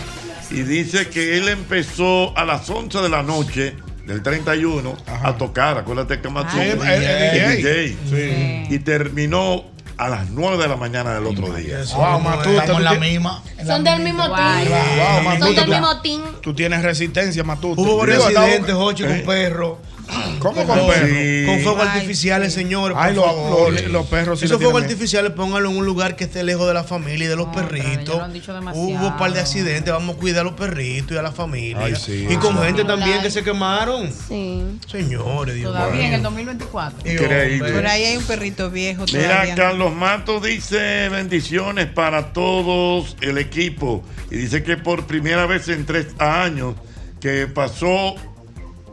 [0.52, 5.78] y dice que él empezó a las 11 de la noche del 31 a tocar.
[5.78, 7.98] Acuérdate que el es DJ.
[8.10, 8.68] DJ.
[8.70, 9.65] Y terminó
[9.98, 11.80] a las 9 de la mañana del otro día.
[11.96, 13.44] Wow, Matute, Estamos la misma.
[13.65, 14.68] Son del mismo team.
[14.68, 16.22] Wow, Son del mismo team.
[16.41, 17.82] Tú tienes resistencia, Matute.
[17.82, 19.78] Hubo varios accidentes, Jochi, con perros.
[20.39, 21.10] ¿Cómo con perros?
[21.10, 21.44] Sí.
[21.46, 22.98] Con fuegos Ay, artificiales, señores.
[23.00, 23.74] Ay, por los, favor.
[23.74, 26.74] los- los perros sí Esos fuegos artificiales, pónganlo en un lugar que esté lejos de
[26.74, 28.18] la familia y de los No, perritos.
[28.18, 28.88] lo han dicho demasiado.
[28.88, 31.80] Hubo un par de accidentes, vamos a cuidar a los perritos y a la familia.
[31.86, 32.28] Ay, sí.
[32.30, 34.10] Y con gente también que se quemaron.
[34.28, 34.63] Sí.
[34.88, 36.15] Señores, Dios Todavía en mío.
[36.18, 37.00] el 2024.
[37.08, 37.72] Y, Increíble.
[37.72, 39.56] Por ahí hay un perrito viejo Mira, todavía.
[39.56, 45.86] Carlos Mato dice bendiciones para todos el equipo y dice que por primera vez en
[45.86, 46.76] tres años
[47.20, 48.15] que pasó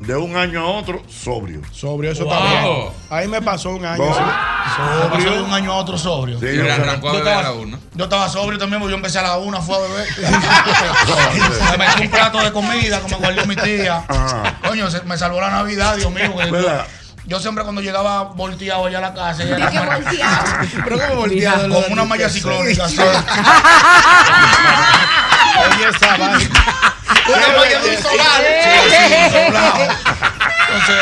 [0.06, 1.60] de un año a otro sobrio.
[1.72, 2.32] Sobrio, eso Wow.
[2.34, 2.88] también.
[3.10, 4.02] Ahí me pasó un año.
[4.02, 4.14] Wow.
[4.14, 6.38] Se pasó de un año a otro sobrio.
[6.40, 7.78] Sí, yo arrancó a beber a estaba, la una.
[7.94, 10.08] yo estaba sobrio también, porque yo empecé a la una, fue a beber.
[11.72, 14.04] me metí un plato de comida que me guardó mi tía.
[14.08, 14.54] Ajá.
[14.66, 16.34] Coño, se- me salvó la Navidad, Dios mío.
[16.36, 16.86] que yo, ¿Verdad?
[17.26, 20.44] yo siempre cuendo llegaba volteado allá a la casa, ¿Y qué volteado?
[20.84, 21.68] Pero como volteado.
[21.80, 22.86] de una malla ciclónica.
[25.58, 26.38] Oye, esa vaina.
[27.26, 28.42] De un solar.
[30.72, 30.96] Entonces,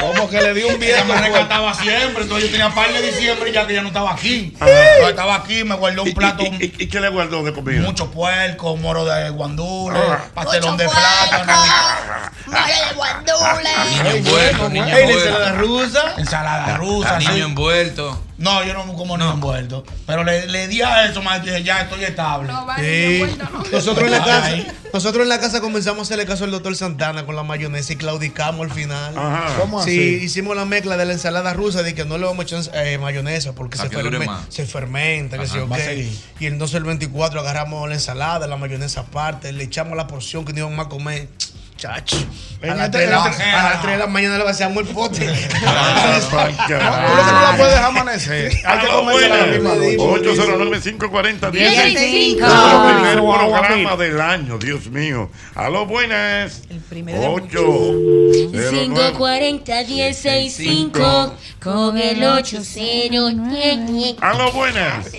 [0.00, 1.04] Como que le di un ella viento.
[1.04, 1.28] me fuerte.
[1.30, 2.22] rescataba siempre.
[2.24, 4.54] Entonces yo tenía par de diciembre ya que ella no estaba aquí.
[4.60, 4.68] Ajá.
[4.70, 6.42] Entonces, estaba aquí, me guardó ¿Y, un plato.
[6.42, 7.80] y- y- y qué le guardó de comida?
[7.82, 10.18] Mucho puerco, moro de guandule, Ah.
[10.34, 11.52] pastelón de plátano,
[12.46, 13.70] Mole de guandule.
[13.90, 15.66] Niño envuelto, niño la ensalada envuelto.
[15.66, 16.14] rusa.
[16.18, 17.18] ensalada rusa.
[17.18, 18.22] Niño envuelto.
[18.36, 19.84] No, yo no como niño envuelto.
[20.06, 22.52] Pero le, le di a eso, más dije, ya estoy estable.
[22.52, 23.34] No, vale, Sí.
[23.38, 23.64] no ¿no?
[23.70, 24.56] Nosotros en la casa,
[24.92, 27.96] nosotros en la casa comenzamos a hacerle caso al doctor Santana con la mayonesa y
[27.96, 29.16] claudicamos al final.
[29.16, 29.54] Ajá.
[29.60, 30.24] ¿Cómo Sí, así?
[30.24, 32.98] hicimos la mezcla de la ensalada rusa de que no le vamos a echar eh,
[32.98, 34.46] mayonesa porque se, que ferme- más.
[34.48, 36.18] se fermenta, que Ajá, sé yo seguir.
[36.40, 40.52] Y entonces el 24 agarramos la ensalada, la mayonesa aparte, le echamos la porción que
[40.52, 41.28] no íbamos a comer.
[41.84, 42.16] Chacho.
[42.62, 44.88] A las este- 3 de, la- en a las 3 de la mañana le vaciamos
[44.88, 45.26] el pote.
[45.26, 45.36] Tú lo que
[46.72, 46.78] no
[47.42, 48.52] la puedes amanecer.
[48.64, 49.62] Hay que a la misma buenas.
[49.62, 49.98] noche.
[49.98, 51.50] 809-540-1065.
[51.52, 52.38] Dieciséis.
[52.40, 55.30] El primer Wow, programa del año, Dios mío.
[55.54, 56.62] Aló, buenas.
[56.70, 57.50] El primero de 8
[58.70, 64.26] 540 165 con el 80.
[64.26, 65.04] Aló, buenas.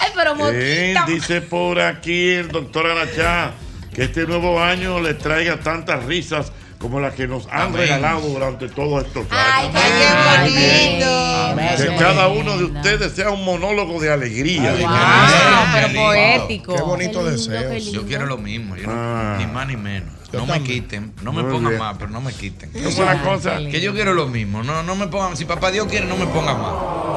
[0.00, 3.54] Ay, pero Eh, dice por aquí el doctor Arachá
[3.98, 7.78] que este nuevo año le traiga tantas risas como las que nos han Amén.
[7.80, 9.72] regalado durante todos estos años.
[9.74, 11.90] Ay, qué bonito.
[11.90, 14.72] Que cada uno de ustedes sea un monólogo de alegría.
[14.76, 16.74] Ay, Wow, Qué pero poético.
[16.76, 17.76] Qué bonito deseo.
[17.78, 19.34] Yo quiero lo mismo, yo no- Ah.
[19.38, 20.14] ni más ni menos.
[20.32, 21.78] No me quiten, no me Muy pongan bien.
[21.82, 22.70] más, pero no me quiten.
[22.70, 23.56] ¿Cómo es la cosa?
[23.58, 26.26] Que yo quiero lo mismo, no, no me pongan, si papá Dios quiere no me
[26.26, 26.72] pongan más,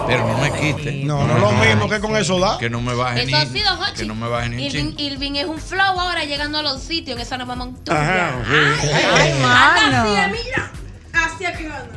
[0.08, 1.06] pero no me quiten.
[1.06, 2.58] No, no lo mismo que con eso da.
[2.58, 3.94] Que no me baje Eso ha ni, sido Hochi.
[3.98, 5.00] que no me baje ni un Irving, chin.
[5.14, 8.02] Irving es un flow ahora llegando a los sitios en esa nueva montura.
[8.02, 8.88] Ajá, sí.
[9.14, 10.04] Ay, mano.
[10.32, 10.72] mira.
[11.14, 11.90] Hacia que anda.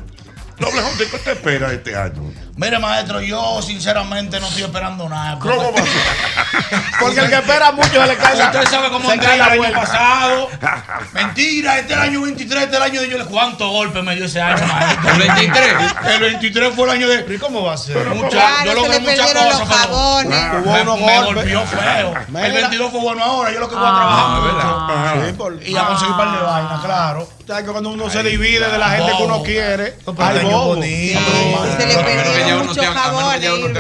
[0.59, 2.33] Doble J, ¿qué te espera este año?
[2.57, 5.37] Mire, maestro, yo sinceramente no estoy esperando nada.
[5.41, 6.81] ¿Cómo a ser?
[7.01, 10.49] Porque el que espera mucho se le cae Usted sabe cómo entré el año pasado.
[11.13, 13.27] Mentira, este es el año 23, este es el año de yo.
[13.27, 15.11] ¿Cuántos golpes me dio ese año, maestro?
[15.11, 15.75] ¿El 23?
[16.15, 17.19] El 23 fue el año de.
[17.19, 18.07] ¿Pero ¿y cómo va a ser?
[18.11, 19.69] Mucha, Claro, yo logré muchas cosas.
[19.89, 22.15] pero Me, me golpeó feo.
[22.41, 23.51] El 22 fue bueno ahora.
[23.53, 24.43] Yo lo que voy a Ah, trabajar.
[24.43, 25.17] ¿verdad?
[25.19, 25.27] Ajá.
[25.27, 27.29] Sí, por- Y a conseguir par de vainas, claro.
[27.47, 30.39] ¿Sabes que cuando uno se divide de la gente que uno quiere, No, pero hay
[30.39, 30.67] año bobo.
[30.77, 31.21] bonito.
[31.21, 32.55] Sí, se le Irving.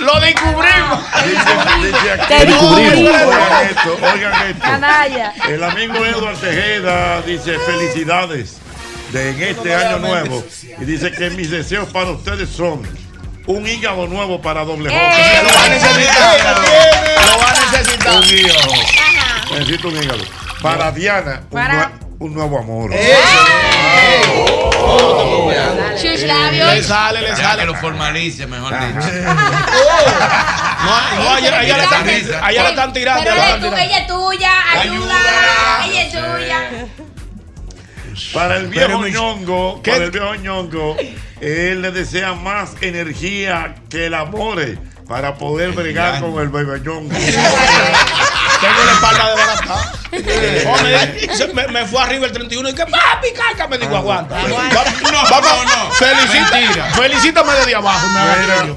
[0.00, 0.98] Lo descubrimos.
[1.12, 2.96] Aquí- Te descubrimos.
[3.22, 4.62] Oigan esto, oigan esto.
[4.62, 5.34] Canalla.
[5.48, 8.56] El amigo Eduardo Tejeda dice felicidades
[9.12, 10.42] de en este año nuevo
[10.80, 12.82] y dice que mis deseos para ustedes son
[13.46, 15.00] un hígado nuevo para doble J.
[15.00, 15.42] ¡Eh!
[15.44, 16.38] Lo va a necesitar.
[17.26, 18.16] Lo va a necesitar.
[18.16, 18.72] Un hígado.
[19.52, 20.24] Necesito un hígado.
[20.62, 22.90] Para Diana, un, nue- un nuevo amor.
[26.00, 26.86] Chuch Le labios.
[26.86, 27.64] sale, le Ya que sale.
[27.66, 29.08] lo formalice, mejor dicho.
[30.82, 32.12] No, no, le están, le
[32.92, 33.22] tirando.
[33.22, 33.76] Pero le ella, están tú- tirando.
[33.76, 35.14] ella es tuya, ayuda.
[35.86, 36.86] Ella es tuya.
[38.34, 39.92] Para el viejo Pero ñongo, ¿Qué?
[39.92, 40.96] para el viejo ñongo,
[41.40, 44.60] él le desea más energía que el amor
[45.08, 46.50] para poder bregar con el
[46.82, 47.10] ñongo.
[48.62, 49.92] Tengo la espalda de barata.
[51.36, 54.36] Se- me, me fue arriba el 31 y que papi, carga, me digo, aguanta.
[54.36, 54.50] Vamos,
[55.02, 55.90] No, vamos, no, no.
[55.92, 56.84] Felicita, Mentira.
[56.92, 58.06] felicítame desde abajo.
[58.08, 58.76] Me Mira.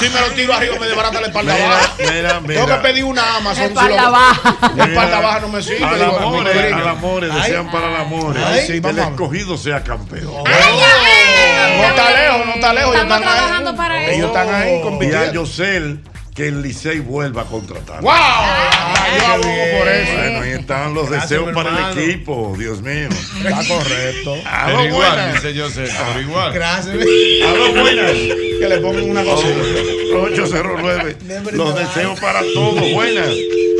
[0.00, 1.90] Si me lo tiro arriba, me desbarata la espalda Mira, baja.
[1.98, 2.82] mira, Tengo que mira.
[2.82, 3.64] pedir una Amazon.
[3.64, 4.56] Espalda si lo- baja.
[4.76, 5.84] La espalda baja no me sirve.
[5.84, 10.42] Al amor, al amor, desean para el amor Ay, el escogido sea campeón.
[11.76, 12.94] No está lejos, no está lejos.
[12.94, 13.76] Ellos Estamos están trabajando ahí.
[13.76, 14.12] para eso.
[14.12, 15.32] Ellos están ahí Y a.
[15.32, 16.00] Yosel
[16.34, 18.00] que el Licey vuelva a contratar.
[18.02, 18.12] ¡Wow!
[18.12, 20.12] Yo abogo por eso.
[20.16, 21.88] Bueno, ahí están los Gracias, deseos para hermano.
[21.90, 23.08] el equipo, Dios mío.
[23.44, 24.36] Está correcto.
[24.46, 25.34] Aló, Pero igual, buenas.
[25.34, 26.52] dice yo sé, pero igual.
[26.52, 26.94] Gracias.
[26.94, 28.12] Aló, buenas.
[28.12, 29.54] Que le pongan una cosita.
[30.22, 31.16] 809.
[31.52, 32.92] Los deseos para todos.
[32.92, 33.28] Buenas.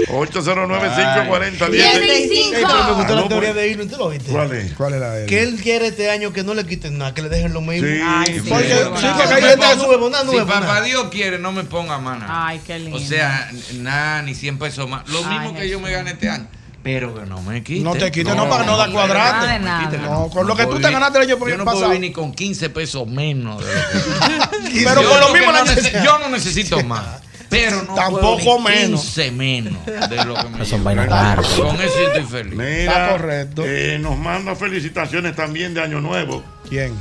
[0.09, 1.71] 809-540-10.
[1.71, 2.31] Dieciséis.
[2.33, 4.31] Ey, pero me gustó la teoría bu- de Irving, ¿tú lo viste?
[4.31, 4.73] ¿Cuál es?
[4.75, 5.27] ¿Cuál era él?
[5.27, 7.87] Que él quiere este año que no le quiten nada, que le dejen lo mismo.
[7.87, 8.01] Sí.
[8.05, 8.49] Ay, sí.
[8.49, 10.81] Porque, una Si papá una.
[10.83, 12.47] Dios quiere, no me ponga más nada.
[12.49, 12.97] Ay, qué lindo.
[12.97, 15.09] O sea, nada, ni 100 pesos más.
[15.09, 16.47] Lo Ay, mismo que yo me gane este año.
[16.83, 17.85] Pero que no me quite.
[17.85, 19.59] No te quites, no, para no dar Nada de cuadrante.
[19.99, 20.09] nada.
[20.09, 21.81] No, con lo que tú te ganaste el año Yo no pasado.
[21.81, 23.63] puedo vivir ni con 15 pesos menos.
[23.63, 23.71] de
[24.65, 27.05] lo que- Pero con lo mismo no el año nece- Yo no necesito más.
[27.51, 29.01] Pero no Tampoco puedo ni menos.
[29.03, 31.09] 15 menos de lo que me Son vainas.
[31.57, 32.53] Con eso estoy feliz.
[32.61, 33.63] Está Mira, correcto.
[33.67, 36.43] eh, nos manda felicitaciones también de Año Nuevo.
[36.69, 36.95] ¿Quién?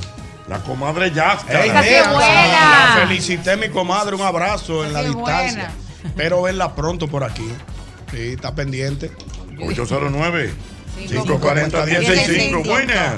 [0.48, 1.64] La comadre Yasca.
[1.64, 2.96] Ey, buena.
[2.98, 5.72] la felicité a mi comadre, un abrazo en la distancia.
[6.04, 7.48] Espero verla pronto por aquí.
[8.12, 9.12] Sí, está pendiente.
[9.62, 10.52] 809
[11.08, 12.70] Cinco, 540 1065 1065.
[12.70, 13.16] Buenas,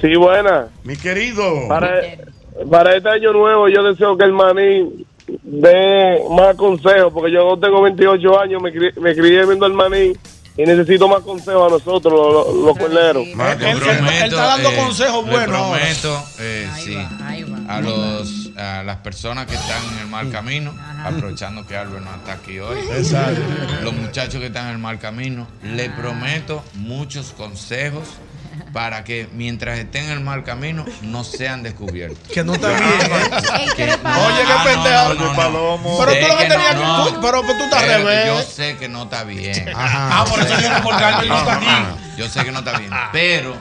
[0.00, 0.68] Sí, buena.
[0.84, 1.66] mi querido.
[1.68, 1.90] Para,
[2.70, 5.04] para este año nuevo yo deseo que el maní
[5.42, 10.12] dé más consejos, porque yo tengo 28 años, me, cri- me crié viendo el maní
[10.56, 13.22] y necesito más consejos a nosotros, los, cuerneros.
[13.24, 14.10] Él- él- consejos.
[14.12, 17.74] él está dando consejos le buenos prometo, eh, sí, va, ahí va.
[17.76, 22.10] a, los, a las personas que están en el mal camino, aprovechando que Albert no
[22.14, 22.78] está aquí hoy.
[22.90, 23.40] Exacto.
[23.84, 28.02] Los muchachos que están en el mal camino, le prometo muchos consejos
[28.72, 32.18] para que mientras estén en el mal camino no sean descubiertos.
[32.32, 32.82] Que no está bien.
[32.88, 35.08] Oye, qué no, pendejo.
[35.08, 35.34] no, no, no.
[35.36, 35.98] Palomo.
[36.04, 36.86] Pero tú lo que tenías no, que.
[36.86, 37.08] no.
[37.14, 38.26] tú- Pero tú estás revés.
[38.26, 39.70] Yo sé que no está bien.
[39.74, 41.66] Ah, por eso yo porque Albert no está aquí.
[42.16, 42.90] Yo sé que no está bien.
[43.12, 43.56] Pero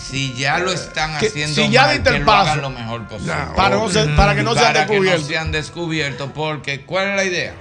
[0.00, 2.50] si ya lo están haciendo si ya mal, diste el que lo paso.
[2.50, 3.34] hagan lo mejor posible.
[3.56, 5.22] Para, no ser- para que no sean Para que descubiertos.
[5.22, 6.30] no sean descubiertos.
[6.34, 7.54] Porque, ¿cuál es la idea?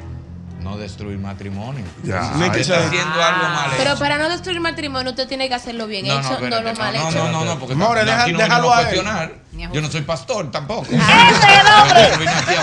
[0.62, 1.84] No destruir matrimonio.
[2.04, 2.32] Ya.
[2.52, 4.00] Que está haciendo algo mal Pero hecho.
[4.00, 6.76] para no destruir matrimonio, usted tiene que hacerlo bien No, no, hecho, no, espérate, lo
[6.80, 7.18] mal no, hecho.
[7.20, 9.32] no, no, no, porque More, no, deja- aquí no déjalo a cuestionar.
[9.74, 10.88] Yo no soy pastor tampoco.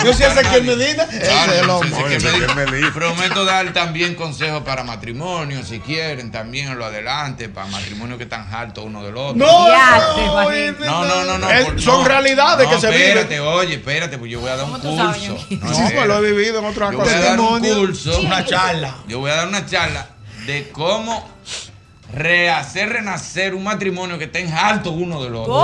[0.05, 1.07] Yo sí sé que Medina.
[1.07, 2.91] Claro, Ese es el hombre.
[2.93, 8.25] Prometo dar también consejos para matrimonio, si quieren, también en lo adelante, para matrimonios que
[8.25, 9.37] están hartos uno del otro.
[9.37, 10.51] No, Ya, no.
[10.87, 11.51] No, no, no, no.
[11.51, 13.03] Es- por- son realidades No, que se viven.
[13.09, 15.47] Espérate, oye, espérate, pues yo voy a dar un ¿Cómo tú sabes, curso.
[15.51, 17.25] No, pues lo he vivido en otras Yo voy a cosas.
[17.25, 18.95] dar un curso, Una charla.
[19.07, 20.07] Yo voy a dar una charla
[20.47, 21.38] de cómo
[22.13, 25.55] rehacer renacer un matrimonio que estén hartos uno del otro.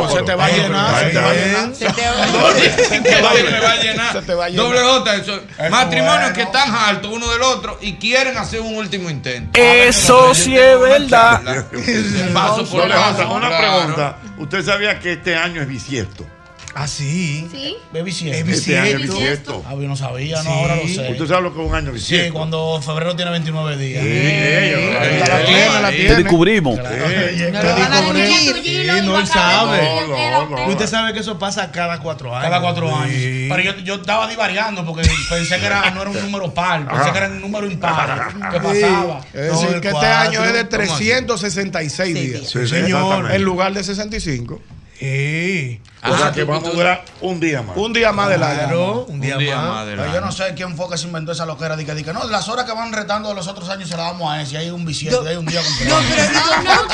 [0.00, 0.98] Pues se te va a llenar.
[0.98, 1.74] Se te va a llenar.
[1.74, 4.12] Se te Se te va, a llenar.
[4.12, 4.64] Se te va a llenar.
[4.66, 5.40] Doble J, eso.
[5.70, 6.34] Matrimonios bueno.
[6.34, 9.58] que están hartos uno del otro y quieren hacer un último intento.
[9.58, 11.42] Eso sí es verdad.
[12.34, 13.34] Paso por Doble J, paso.
[13.34, 14.16] una pregunta.
[14.38, 16.26] ¿Usted sabía que este año es bisiesto?
[16.74, 17.46] Ah, sí.
[17.52, 17.76] ¿Sí?
[17.92, 18.50] Baby Es siete.
[18.50, 19.18] Este año es bisiesto.
[19.18, 19.64] bisiesto.
[19.68, 20.48] Ah, yo no sabía, no, Sí.
[20.50, 21.10] ahora lo sé.
[21.12, 22.32] ¿Usted sabe lo que es un año Sí, bisiesto?
[22.34, 24.02] cuando febrero tiene 29 días.
[24.02, 26.14] Sí, ella, Eh, La tiene, la eh, tiene.
[26.16, 26.76] descubrimos.
[26.78, 29.82] No Te digo, descubrir, sí, no, va él sabe.
[30.08, 30.66] No, no, no.
[30.68, 32.44] Usted sabe que eso pasa cada cuatro años.
[32.48, 33.16] Cada cuatro años.
[33.16, 33.46] Sí.
[33.50, 37.02] Pero yo, yo estaba divariando porque pensé que era, no era un número par, pensé
[37.02, 37.12] Ajá.
[37.12, 38.28] que era un número impar.
[38.50, 39.20] ¿Qué pasaba?
[39.34, 41.04] Es No, decir, que este año es de ¿Cómo así?
[41.04, 42.48] 366 días.
[42.50, 43.30] Sí, señor.
[43.30, 44.60] En lugar de 65.
[44.98, 45.80] Sí.
[46.04, 47.76] O sea que vamos a durar un día más.
[47.76, 49.02] Un día más del año.
[49.04, 49.68] Un día, Un día más.
[49.68, 50.14] más del Pero año.
[50.14, 51.76] yo no sé quién fue que se inventó esa loquera.
[51.76, 54.28] Dice que, no, las horas que van retando de los otros años se las damos
[54.32, 54.54] a ese.
[54.54, 55.96] y Hay un billete, hay un día completo.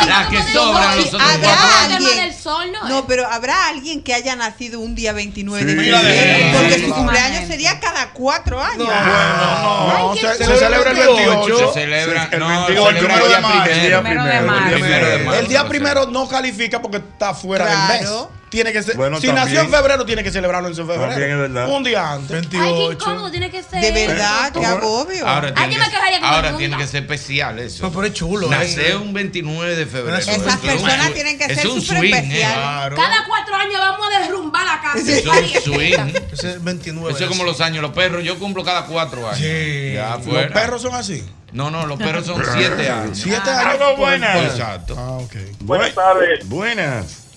[0.06, 1.96] Las que sobran los otros Habrá cuatro años.
[1.96, 2.88] alguien- del sol, ¿no?
[2.88, 5.78] No, pero habrá alguien que haya nacido un día 29 de Sí.
[5.90, 6.50] diciembre.
[6.52, 6.56] Sí.
[6.58, 8.88] Porque su cumpleaños sería cada cuatro años.
[8.88, 11.72] No, No, se, se, se celebra el 28.
[11.72, 14.02] Se celebra, el no, 28, se celebra el el día día primero.
[14.02, 14.02] primero.
[14.02, 14.68] El día Primero de marzo.
[14.68, 15.34] el día Primero de primero.
[15.38, 18.10] El día Marzo, primero no califica porque está fuera del mes.
[18.48, 18.96] Tiene que ser.
[18.96, 19.44] Bueno, si también.
[19.46, 21.08] nació en febrero, tiene que celebrarlo en febrero.
[21.08, 21.68] También es verdad.
[21.68, 22.46] Un día antes.
[22.52, 23.80] Ay, qué tiene que ser.
[23.80, 25.26] De verdad, qué agobio.
[25.26, 27.84] Ahora, tiene, que, el ahora tiene que ser especial eso.
[27.84, 28.48] No, pero es chulo.
[28.48, 28.96] Nacer eh.
[28.96, 30.16] un 29 de febrero.
[30.16, 32.18] Esas Esto es un personas swing- tienen que es ser un súper swing, ¿eh?
[32.18, 32.54] especiales.
[32.56, 32.96] Claro.
[32.96, 34.98] Cada cuatro años vamos a derrumbar la casa.
[34.98, 36.12] Eso es un swing.
[36.32, 37.12] Ese es 29.
[37.14, 37.82] Eso es como los años.
[37.82, 39.38] Los perros, yo cumplo cada cuatro años.
[39.38, 39.92] Sí.
[39.94, 41.24] Ya Los perros son así.
[41.52, 43.18] No, no, los perros son siete años.
[43.18, 43.74] Siete años.
[43.80, 44.36] Algo buenas.
[44.52, 44.94] Exacto.
[44.98, 45.34] Ah, ok.
[45.60, 47.27] Buenas tardes, Buenas.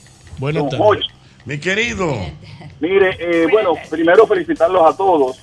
[0.42, 1.06] Buenas don tardes.
[1.46, 2.16] Mi querido.
[2.80, 5.40] Mire, eh, bueno, primero felicitarlos a todos,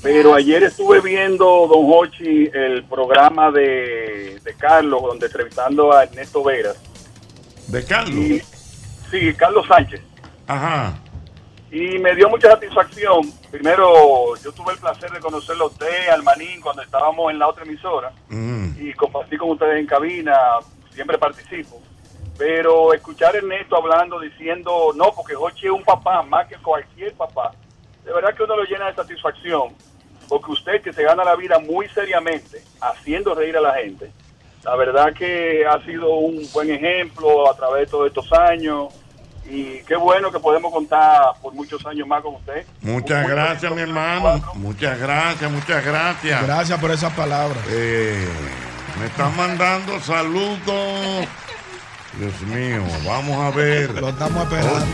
[0.00, 6.44] pero ayer estuve viendo, don Hochi, el programa de, de Carlos, donde entrevistando a Ernesto
[6.44, 6.76] Veras.
[7.66, 8.14] De Carlos.
[8.14, 8.40] Y,
[9.10, 10.00] sí, Carlos Sánchez.
[10.46, 10.96] Ajá.
[11.72, 13.32] Y me dio mucha satisfacción.
[13.50, 17.48] Primero, yo tuve el placer de conocerlo a usted, al Manín, cuando estábamos en la
[17.48, 18.12] otra emisora.
[18.28, 18.68] Mm.
[18.78, 20.36] y compartir con ustedes en cabina,
[20.94, 21.82] siempre participo.
[22.38, 27.14] Pero escuchar a Ernesto hablando, diciendo, no, porque Hochi es un papá, más que cualquier
[27.14, 27.52] papá,
[28.04, 29.74] de verdad que uno lo llena de satisfacción,
[30.28, 34.10] porque usted que se gana la vida muy seriamente, haciendo reír a la gente,
[34.64, 38.92] la verdad que ha sido un buen ejemplo a través de todos estos años,
[39.48, 42.66] y qué bueno que podemos contar por muchos años más con usted.
[42.80, 44.42] Muchas Un gracias, mi hermano.
[44.54, 46.42] Muchas gracias, muchas gracias.
[46.42, 47.58] Gracias por esas palabras.
[47.70, 48.26] Eh,
[48.98, 51.28] me están mandando saludos.
[52.18, 53.90] Dios mío, vamos a ver.
[54.00, 54.86] Lo estamos esperando.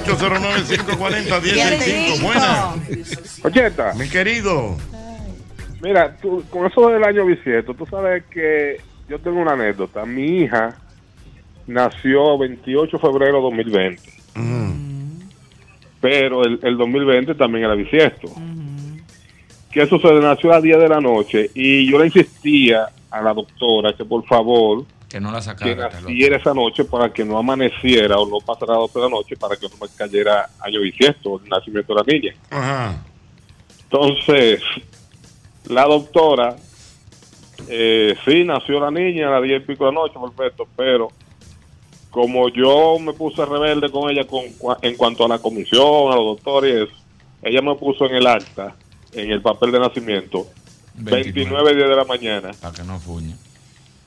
[0.00, 2.22] 809-540-1065.
[2.22, 3.40] Buenas.
[3.44, 4.76] Ocheta, Mi querido.
[5.82, 10.06] mira, tú, con eso del año bisiesto, tú sabes que yo tengo una anécdota.
[10.06, 10.74] Mi hija
[11.66, 14.02] nació 28 de febrero de 2020,
[16.00, 18.28] pero el, el 2020 también era bisiesto.
[19.70, 20.20] ¿Qué sucede?
[20.20, 24.24] Nació a 10 de la noche y yo le insistía a la doctora que por
[24.24, 25.90] favor Que no la que sacara.
[25.90, 29.54] naciera esa noche para que no amaneciera o no pasara 12 de la noche para
[29.54, 32.34] que no me cayera año bisiesto, el nacimiento de la niña.
[32.50, 33.00] Ajá.
[33.84, 34.60] Entonces,
[35.68, 36.56] la doctora,
[37.68, 41.12] eh, sí, nació la niña a las 10 y pico de la noche, perfecto, pero
[42.10, 46.16] como yo me puse rebelde con ella con, cua- en cuanto a la comisión, a
[46.16, 46.92] los doctores y eso,
[47.42, 48.74] ella me puso en el acta,
[49.12, 50.48] en el papel de nacimiento,
[50.94, 52.50] 29 días de la mañana.
[52.60, 53.36] Para que no fuñe.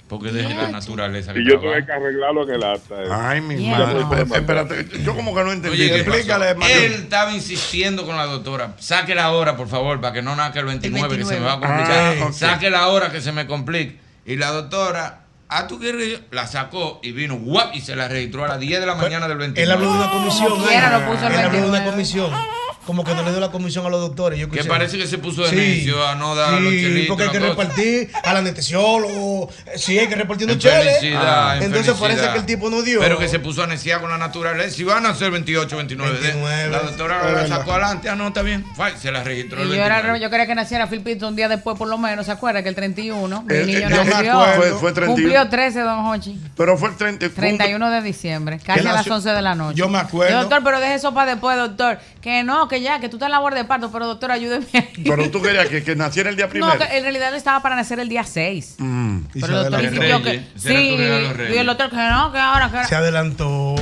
[0.08, 1.34] Porque deje la naturaleza.
[1.34, 2.96] que Y yo tuve que arreglarlo en el acta.
[3.04, 3.08] eh.
[3.12, 3.78] Ay, mi Yeah.
[3.78, 4.06] madre.
[4.06, 5.78] Puede Espérate, yo como que no entendí.
[5.82, 6.52] Oye, ¿qué Explícale.
[6.52, 8.74] Él estaba insistiendo con la doctora.
[8.80, 11.54] Saque la hora, por favor, para que no nazca el 29, que se me va
[11.54, 12.20] a 29.
[12.22, 12.28] complicar.
[12.30, 12.34] Ah.
[12.54, 14.00] Saque la hora que se me complique.
[14.26, 17.96] Y la doctora, ah, tú quieres que yo-?" La sacó y vino, guap, y se
[17.98, 19.62] la registró a las 10 de la mañana del 29.
[19.63, 20.54] Él habló de una comisión.
[20.54, 20.65] ¿eh?
[20.70, 21.91] quiera, lo puso el Él habló de una 29.
[21.91, 22.32] comisión.
[22.88, 24.39] Como que no le dio la comisión a los doctores.
[24.39, 27.08] Yo Que parece que se puso de necio a no dar sí, los chelitos.
[27.10, 29.50] porque hay que repartir al anestesiólogo.
[29.76, 30.97] Sí, hay que repartir los cheles.
[31.00, 32.00] felicidad, en Entonces felicidad.
[32.00, 33.00] parece que el tipo no dio.
[33.00, 34.69] Pero que se puso a neciar con la naturaleza.
[34.76, 36.17] Si van a ser 28, 29.
[36.17, 36.69] de- 29.
[36.69, 38.10] La doctora la sacó adelante.
[38.10, 38.65] Ah, no, está bien.
[39.02, 40.08] Se la registró el Y yo, era, al 29.
[40.08, 42.26] revés, yo quería que naciera Phil Pinto un día después, por lo menos.
[42.26, 43.43] ¿Se acuerda que el 31?
[43.43, 44.39] Mi Eh, niño eh, yo me nació.
[44.41, 44.56] acuerdo.
[44.56, 45.13] Fue- fue 31.
[45.13, 46.39] Cumplió 13, don Hochi.
[46.56, 47.30] Pero fue el 30.
[47.30, 49.15] 31 de diciembre, casi a las nació?
[49.15, 49.78] 11 de la noche.
[49.78, 50.39] Yo me acuerdo.
[50.39, 52.00] Doctor, pero deje eso para después, doctor.
[52.21, 54.66] Que no, que ya, que tú estás en labor de parto, pero doctor, ayúdeme.
[54.74, 55.04] ahí.
[55.04, 56.74] Pero tú querías que, que naciera el día primero.
[56.74, 58.76] No, que en realidad estaba para nacer el día 6.
[58.78, 59.20] Mm.
[59.34, 60.44] Pero se el doctor insistió que.
[60.56, 60.74] Sí,
[61.54, 62.98] y el doctor que no, que ahora, que Se ahora.
[63.00, 63.76] adelantó.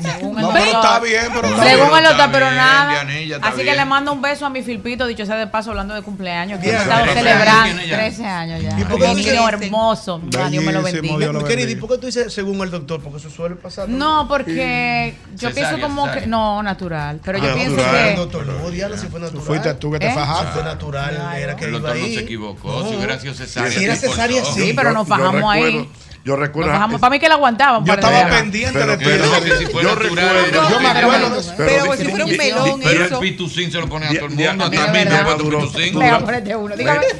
[0.00, 0.84] Según No, el pero doctor.
[0.84, 1.98] está bien, pero está Según bien.
[1.98, 2.90] el doctor, Está pero bien, nada.
[3.04, 3.76] Dianilla, está Así que bien.
[3.76, 6.70] le mando un beso a mi Filpito, dicho sea de paso, hablando de cumpleaños, que
[6.70, 7.96] he estado ¿Trece celebrando años tiene ya?
[7.98, 8.78] 13 años ya.
[8.80, 11.32] ¿Y por qué Un no niño hermoso, Dios me lo bendiga.
[11.32, 13.02] Lo Mi querido, ¿y por qué tú dices según el doctor?
[13.02, 13.88] Porque eso suele pasar.
[13.88, 16.26] No, porque yo pienso como que.
[16.26, 17.20] No, natural.
[17.24, 18.04] Pero yo Ah, pienso natural.
[18.06, 18.16] El que.
[18.20, 19.42] doctor, no, diablo, si fue natural.
[19.44, 20.14] Fuiste tú que te ¿Eh?
[20.14, 20.52] fajaste.
[20.52, 22.14] Fue natural, era que El iba doctor no ahí.
[22.14, 22.88] se equivocó.
[22.88, 23.70] Si hubiera sido cesárea.
[23.72, 24.44] Si era cesárea.
[24.44, 25.88] Sí, pero nos fajamos ahí.
[26.24, 26.72] Yo recuerdo.
[26.98, 27.84] Para mí que la aguantaban.
[27.84, 31.42] Yo de estaba pendiente Pero- de No, si yo recuerdo- Yo me acuerdo.
[31.56, 33.14] Pero si fuera un melón, Pero eso.
[33.14, 34.64] el pituzín se lo pone a todo el mundo.
[34.64, 35.70] a mí me duró-.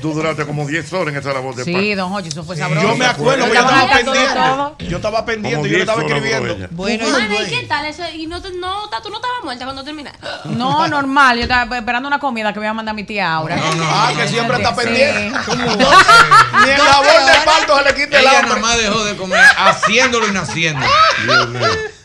[0.01, 1.65] Tú duraste como 10 horas en esa labor de.
[1.65, 2.87] Sí, don Jochi, eso fue sabroso.
[2.89, 4.89] Yo me acuerdo, Yo yo estaba pendiente.
[4.89, 6.69] Yo estaba pendiente, yo le 10 estaba escribiendo.
[6.73, 8.03] Bueno, ¿y qué tal eso?
[8.15, 10.19] Y no, te- no, tú no estabas muerta cuando terminaste.
[10.61, 11.37] No, normal.
[11.37, 13.57] Yo estaba esperando una comida que me iba a mandar mi tía Aura.
[13.83, 15.33] Ah, que siempre está pendiente.
[15.47, 15.65] Como
[16.65, 18.61] Ni en labor de parto se le quita el hambre.
[18.91, 20.87] Dejó de comer haciéndolo y naciendo.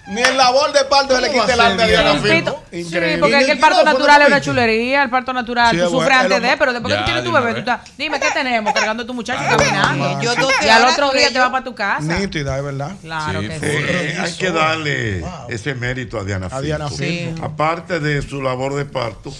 [0.07, 2.63] Ni el labor de parto se le quita el alma a Diana Filpo.
[2.71, 2.85] Sí,
[3.19, 5.71] porque es que el parto natural es una chulería, el parto natural.
[5.71, 7.81] Sí, tú es sufres antes de, pero después que tú tienes tu bebé, tú estás,
[7.97, 9.57] dime qué tenemos, cargando a tu muchacho y mamá.
[9.57, 10.21] caminando.
[10.21, 10.33] Yo
[10.63, 12.01] y al otro día te vas para tu casa.
[12.01, 12.91] Nítida, es verdad.
[13.01, 13.65] Claro que sí.
[13.65, 17.03] Eh, hay que darle ese mérito a Diana A Diana Filpo.
[17.03, 17.45] Filpo.
[17.45, 19.33] Aparte de su labor de parto,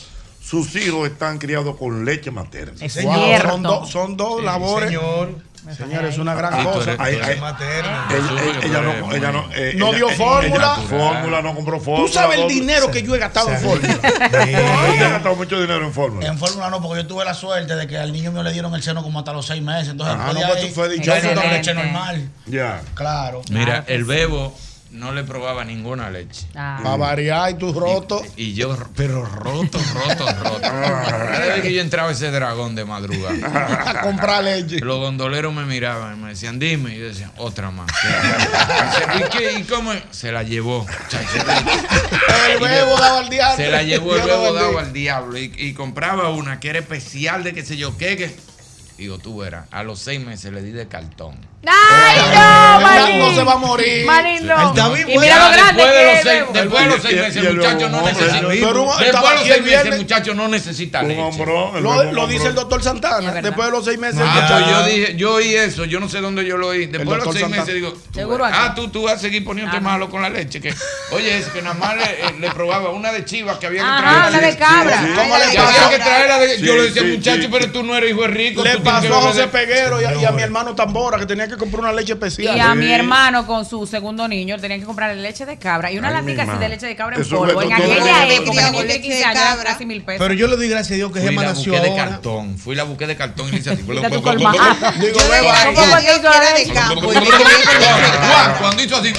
[0.45, 2.73] sus hijos están criados con leche materna.
[2.85, 4.89] Es Wow, son, dos son dos labores.
[4.89, 5.35] Señor.
[5.75, 6.91] Señores, es una gran Sí, tú cosa.
[6.91, 8.07] eres- Ay, tú ay, eres materna.
[8.11, 10.75] Ella, ella- ella no, ella no, eh, No dio fórmula.
[10.77, 12.05] ella- fórmula, no compró fórmula.
[12.07, 13.99] Tú sabes el dinero que yo he gastado en fórmula.
[14.47, 16.27] Ella ha gastado mucho dinero en fórmula.
[16.27, 18.75] En fórmula no, porque yo tuve la suerte de que al niño mío le dieron
[18.75, 19.89] el seno como hasta los seis meses.
[19.89, 21.33] Entonces, Ah, después no, de pues tú fue ya dichoso.
[21.41, 22.29] yo leche normal.
[22.45, 22.81] Ya.
[22.93, 23.41] Claro.
[23.49, 24.55] Mira, el bebo
[24.95, 26.47] no le probaba ninguna leche.
[26.55, 26.79] Ah.
[26.83, 28.21] Para variar y tú roto.
[28.35, 30.61] Y yo, pero roto, roto, roto.
[30.61, 34.79] Cada vez que yo entraba ese dragón de madrugada, a comprar leche.
[34.79, 36.95] los gondoleros me miraban y me decían, dime.
[36.95, 37.87] Y yo decía, otra más.
[39.19, 39.91] ¿Y, qué, ¿Y cómo?
[40.11, 40.85] Se la llevó.
[42.51, 43.55] El bebo daba al diablo.
[43.57, 44.81] Se la llevó el bebo dado bendiga.
[44.81, 45.37] al diablo.
[45.37, 48.15] Y, y compraba una que era especial de qué sé yo qué.
[48.17, 48.35] que
[48.97, 51.35] Digo, tú verás, a los seis meses le di de cartón.
[51.67, 53.19] ¡Ay, no, Marín!
[53.19, 54.05] no se va a morir.
[54.05, 54.69] Marín, no.
[54.69, 56.53] Está Y mira lo grande después de que los es, seis, Bebo.
[56.53, 58.39] después de los seis Y- y- meses el muchacho no necesita.
[58.47, 61.45] un- Después de los seis meses el muchacho no necesita Un leche.
[62.13, 63.33] Lo, dice el doctor Santana.
[63.41, 64.21] Después de los seis meses.
[64.23, 66.85] Ah, pues yo dije, yo oí eso, yo no sé dónde yo lo oí.
[66.85, 67.61] Después de los seis Santana.
[67.63, 69.83] meses digo, tú Seguro ah, tú, tú vas a seguir poniéndote Ajá.
[69.83, 70.61] malo con la leche.
[70.61, 70.73] Que,
[71.11, 73.87] oye, es que nada más le, eh, le probaba una de chiva que había que
[73.87, 75.01] Ajá, traerla una de cabra.
[75.01, 75.07] sí.
[75.15, 78.63] ¿Cómo le yo le decía, muchacho, pero tú no eres hijo de rico.
[78.85, 81.81] Pasó a José Peguero y a, y a mi hermano Tambora que tenía que comprar
[81.81, 82.55] una leche especial.
[82.55, 82.77] Y a Sí.
[82.77, 86.43] mi hermano con su segundo niño tenían que comprarle leche de cabra y una latica
[86.43, 87.61] así de leche de cabra en Eso polvo.
[87.61, 90.19] En aquella época, cuando de 15 años, eran casi mil pesos.
[90.19, 92.57] Pero yo le doy gracias a Dios que Fui Gemma la nació busqué de cartón.
[92.57, 93.81] Fui la busqué de cartón y le hice así.
[93.81, 95.55] Digo, beba.
[98.59, 99.13] Cuando hizo así,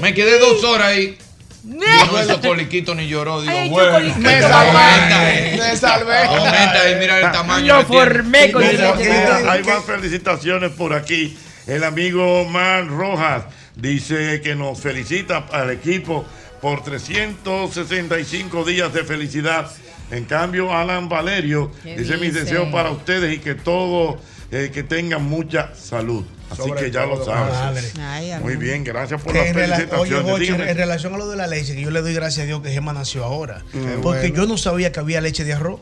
[0.00, 1.18] me quedé dos horas ahí.
[1.64, 3.40] No hizo coliquito ni lloró.
[3.40, 4.14] Digo, Ay, bueno.
[4.18, 5.56] Me salvé.
[5.56, 6.18] Me salvé.
[6.24, 7.76] Aumenta ahí, mira el tamaño.
[7.76, 9.52] Lo formé con cabra.
[9.52, 11.36] hay más felicitaciones por aquí.
[11.66, 13.44] El amigo Man Rojas
[13.76, 16.24] dice que nos felicita al equipo
[16.60, 19.70] por 365 días de felicidad.
[20.10, 22.44] En cambio, Alan Valerio ¿Qué dice mis dice?
[22.44, 24.16] deseos para ustedes y que todos
[24.50, 26.24] eh, que tengan mucha salud.
[26.52, 27.90] Así que ya lo madre.
[28.00, 28.32] Ay.
[28.40, 30.30] Muy bien, gracias por las oye, felicitaciones.
[30.30, 30.70] Jochi, Dígame.
[30.70, 32.70] en relación a lo de la leche, que yo le doy gracias a Dios que
[32.70, 33.62] Gemma nació ahora.
[33.72, 34.00] Mm.
[34.02, 34.34] porque bueno.
[34.36, 35.80] yo no sabía que había leche de arroz.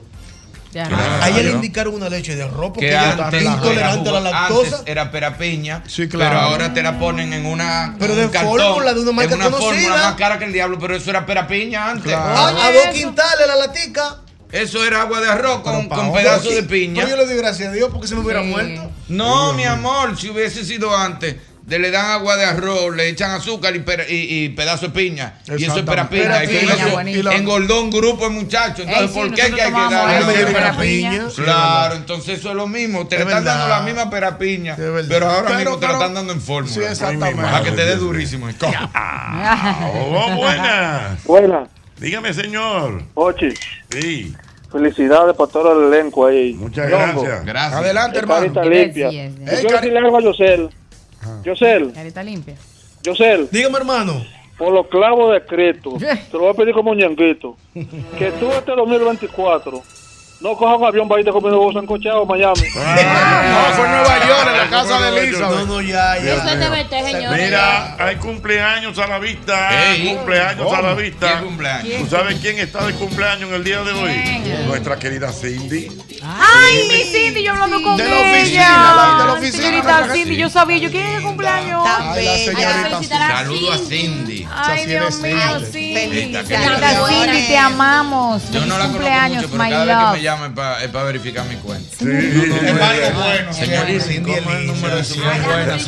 [0.72, 1.22] Ya, Claro.
[1.24, 4.76] A ella le indicaron una leche de arroz porque que ella intolerante a la lactosa.
[4.76, 6.30] antes era perapiña, Sí, claro.
[6.30, 9.10] pero ahora te la ponen en una Pero en de un cartón, fórmula, de una
[9.12, 9.72] marca en una conocida.
[9.82, 12.04] fórmula más cara que el diablo, pero eso era perapiña antes.
[12.12, 12.22] Claro.
[12.22, 14.18] a, Oye, a dos quintales la latica.
[14.52, 17.02] Eso era agua de arroz con, Pero con pedazos de piña.
[17.02, 18.48] Pues yo le doy gracias a Dios porque se me hubiera Sí.
[18.48, 18.90] muerto.
[19.08, 23.30] No, mi amor, si hubiese sido antes, de le dan agua de arroz, le echan
[23.30, 25.34] azúcar y, pera- y, y pedazo de piña.
[25.56, 26.42] Y eso es perapiña.
[26.90, 27.30] Buenísimo.
[27.30, 28.80] engordó un grupo de muchachos.
[28.88, 30.46] Entonces, Ey, sí, ¿por qué que hay que darle?
[30.46, 31.28] perapiña.
[31.36, 33.06] Claro, entonces eso es lo mismo.
[33.06, 33.58] Te le Es están verdad.
[33.58, 34.74] dando la misma perapiña,
[35.08, 36.74] pero ahora Pero- mismo te la pero- están dando en fórmula.
[36.74, 37.40] Sí, exactamente.
[37.42, 38.48] Para que te dé durísimo.
[39.94, 41.24] Oh, buenas.
[41.24, 41.64] Buena,
[42.00, 43.02] Dígame, señor.
[43.14, 43.50] Ochi,
[43.90, 44.34] Sí,
[44.72, 46.54] felicidades para todo el elenco ahí.
[46.54, 47.44] muchas gracias.
[47.44, 47.72] Gracias.
[47.80, 48.40] Adelante, de hermano.
[48.54, 49.10] Carita limpia.
[49.10, 50.70] Yo quiero cari- decirle algo a Yosel.
[51.44, 52.54] Yosel, Carita limpia.
[53.02, 54.24] Yosel, Dígame, hermano.
[54.56, 58.72] por los clavos de Cristo, te lo voy a pedir como ñanguito, que tú este
[58.74, 59.82] 2024
[60.40, 62.62] no cojas un avión para irte comiendo huevos sancochados a Miami.
[62.74, 65.40] No, fue en Nueva York, en la casa de Elisa.
[65.40, 66.34] No, no, ya, ya.
[66.34, 67.44] Eso es de vete, señores.
[67.44, 69.92] Mira, hay cumpleaños a la vista.
[69.92, 70.14] Ey.
[70.14, 71.28] cumpleaños a la vista.
[71.32, 71.98] ¿Quién cumpleaños?
[72.00, 74.12] ¿Tú sabes quién está de cumpleaños en el día de hoy?
[74.42, 74.66] ¿Quién?
[74.66, 75.88] Nuestra querida Cindy.
[76.22, 78.14] Ay, mi Cindy, yo hablando con De ella.
[78.14, 81.22] la oficina, la- de la oficina, Señorita nuestra Cindy, yo sabía, yo quién es el
[81.22, 81.82] cumpleaños.
[81.86, 83.28] Ay, la señorita.
[83.28, 84.46] Saludo a Cindy.
[84.54, 86.34] Ay, Dios de mío, Cindy.
[86.46, 88.50] Señorita Cindy, te amamos.
[88.50, 90.22] Yo no la conozco cumpleaños, mucho, pero cada vez que me
[90.82, 91.96] es para verificar mi cuenta.
[91.98, 92.06] Sí.
[92.06, 93.52] Es algo bueno.
[93.52, 95.78] Señorita, Cindy ¿cómo es el número de su cuenta?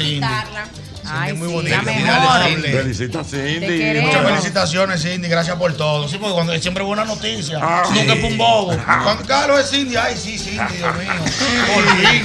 [1.12, 1.82] Ay, muy sí, bonita.
[1.82, 2.48] la.
[2.62, 3.66] Felicita Cindy.
[3.66, 4.00] Te.
[4.02, 5.28] Muchas felicitaciones, Cindy.
[5.28, 6.08] Gracias por todo.
[6.08, 7.58] Sí, porque cuando siempre buena noticia.
[7.60, 8.18] Ah, Nunca sí.
[8.18, 8.76] es un bobo.
[9.02, 11.12] Cuando Carlos es Cindy, ay, sí, Cindy, Dios mío.
[11.74, 12.24] Por fin.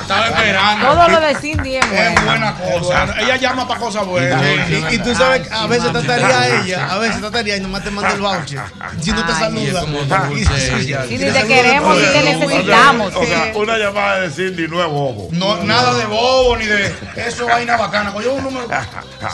[0.00, 0.86] Estaba esperando.
[0.86, 3.04] Todo lo de Cindy es Es buena cosa.
[3.04, 4.42] Bueno, ella llama para cosas buenas.
[4.90, 6.06] Y, y tú sabes, Ay, a sí, veces mami.
[6.06, 8.60] trataría a ella, a veces trataría y nomás te manda el voucher.
[9.00, 9.80] Si no te Ay, Y saluda.
[10.26, 11.04] dulce ella.
[11.08, 13.14] Cindy, te queremos y te necesitamos.
[13.14, 15.28] O sea, una llamada de Cindy no es bobo.
[15.32, 18.03] No, nada de bobo ni de eso vaina bacana.
[18.12, 18.66] Cogió un número.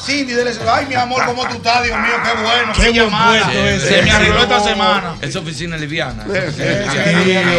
[0.04, 1.82] Cindy, dele ese- Ay, mi amor, ¿cómo tú estás?
[1.84, 2.72] Dios mío, qué bueno.
[2.74, 3.50] Qué, llamada.
[3.80, 5.16] Se me arregló esta semana.
[5.20, 6.24] Esa oficina es liviana.
[6.24, 7.52] Sí, esa oficina liviana.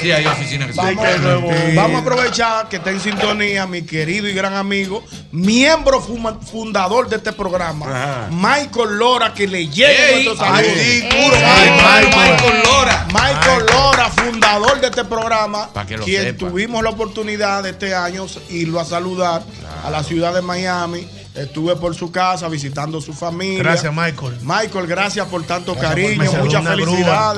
[0.00, 1.52] sí, hay oficinas que son bobo.
[1.74, 7.08] Vamos a aprovechar que está en sintonía mi querido y gran amigo, miembro fuma- fundador
[7.08, 10.58] de este programa, Michael Lora, que le llegue Ey, nuestro saludo.
[10.58, 12.30] ay, sí, duro, Ay, Michael.
[12.32, 13.06] Michael Lora.
[13.12, 16.38] Michael Lora, fundador de este programa, que lo quien sepa.
[16.48, 19.42] tuvimos la oportunidad de este año irlo a saludar
[19.84, 21.06] a la ciudad de Miami.
[21.34, 23.58] Estuve por su casa visitando su familia.
[23.58, 24.38] Gracias, Michael.
[24.42, 27.34] Michael, gracias por tanto Gracias cariño, muchas grúa.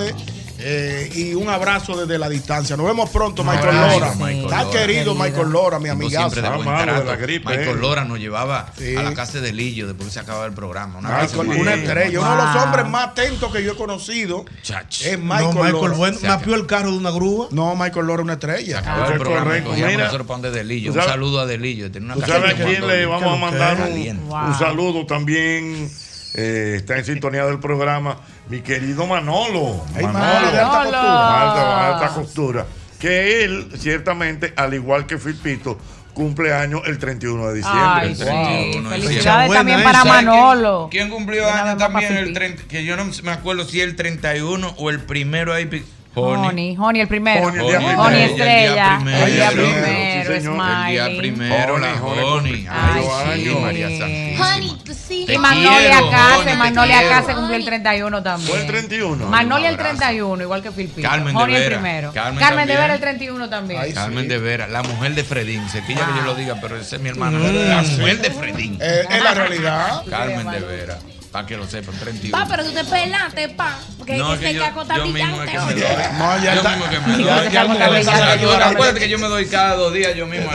[0.60, 2.76] Eh, y un abrazo desde la distancia.
[2.76, 4.12] Nos vemos pronto, Michael Lora.
[4.14, 4.78] Michael Está Lora.
[4.78, 6.30] querido Michael Lora, mi amigazo.
[6.30, 7.04] siempre de buen trato.
[7.44, 7.74] Michael eh.
[7.80, 8.96] Lora nos llevaba Sí.
[8.96, 10.98] a la casa de Lillo después que se acababa el programa.
[10.98, 14.44] Una, Michael, casa una estrella, uno de los hombres más atentos que yo he conocido
[14.62, 15.02] Chach.
[15.02, 15.96] es No, Michael, Michael, Lora.
[15.96, 17.48] bueno, mapeó el carro de una grúa.
[17.52, 18.78] No, Michael Lora es una estrella.
[18.78, 19.70] El programa y correcto.
[19.70, 20.92] cogíamos Mira, nosotros para donde Delillo.
[20.92, 21.90] ¿tú Un saludo a Delillo.
[21.90, 25.88] Tiene una ¿Tú casa sabes a quién le vamos a mandar un saludo también?
[26.34, 28.18] eh, está en sintonía del programa
[28.48, 29.84] mi querido Manolo.
[29.94, 31.42] Manolo, Manolo, de alta costura.
[31.42, 32.66] Alta- alta costura.
[32.98, 35.78] Que él, ciertamente, al igual que Filpito,
[36.14, 37.82] cumple años el 31 de diciembre.
[37.84, 38.24] Ay, El sí.
[38.24, 39.18] 31 de Felicidades
[39.50, 39.56] diciembre.
[39.58, 40.88] también para ¿Sabe quién- Manolo.
[40.90, 42.64] ¿Quién cumplió Una años también el 30?
[42.68, 45.68] Que yo no me acuerdo si el 31 o el primero ahí.
[46.14, 47.46] Honey, Honey el primero.
[47.46, 48.18] Honey, Honey, el día primero.
[48.18, 48.98] estrella.
[49.00, 50.17] El El día día primero.
[50.34, 50.66] Sí, señor.
[50.86, 52.66] El día primero, la Honey, Honey.
[52.70, 53.54] Ay, Ay, sí, sí.
[53.56, 54.54] María Santísima.
[54.54, 55.24] Honey, tú sí.
[55.26, 57.08] Te Y Magnolia Case, Honey, Magnolia.
[57.08, 58.50] Case cumplió el 31 también.
[58.50, 59.26] ¿Fue el 31?
[59.28, 59.98] Magnolia el Un abrazo.
[59.98, 61.08] 31, igual que Filipino.
[61.08, 61.76] Carmen de Honey el Vera.
[61.80, 62.12] primero.
[62.12, 62.80] Carmen Carmen, de también.
[62.80, 63.92] Vera el 31 también.
[63.94, 65.68] Carmen de Vera, la mujer de Fredín.
[65.68, 67.38] Se quilla que yo lo diga, pero esa es mi hermana.
[67.38, 67.96] Mm, la sí.
[68.00, 68.78] mujer de Fredín.
[68.80, 70.02] Eh, es la realidad.
[70.08, 70.98] Carmen de Vera.
[71.32, 72.30] Para que lo sepan, 31.
[72.38, 73.78] Pa, pero tú te pelaste, pa.
[73.98, 74.62] Porque No, es que yo,
[74.96, 75.82] yo mismo es que me doy.
[76.18, 76.70] No, ya yo está.
[76.76, 77.50] mismo que me Ya- doy.
[77.52, 80.50] ya cabeza Acuérdate, que yo me doy cada dos días yo mismo.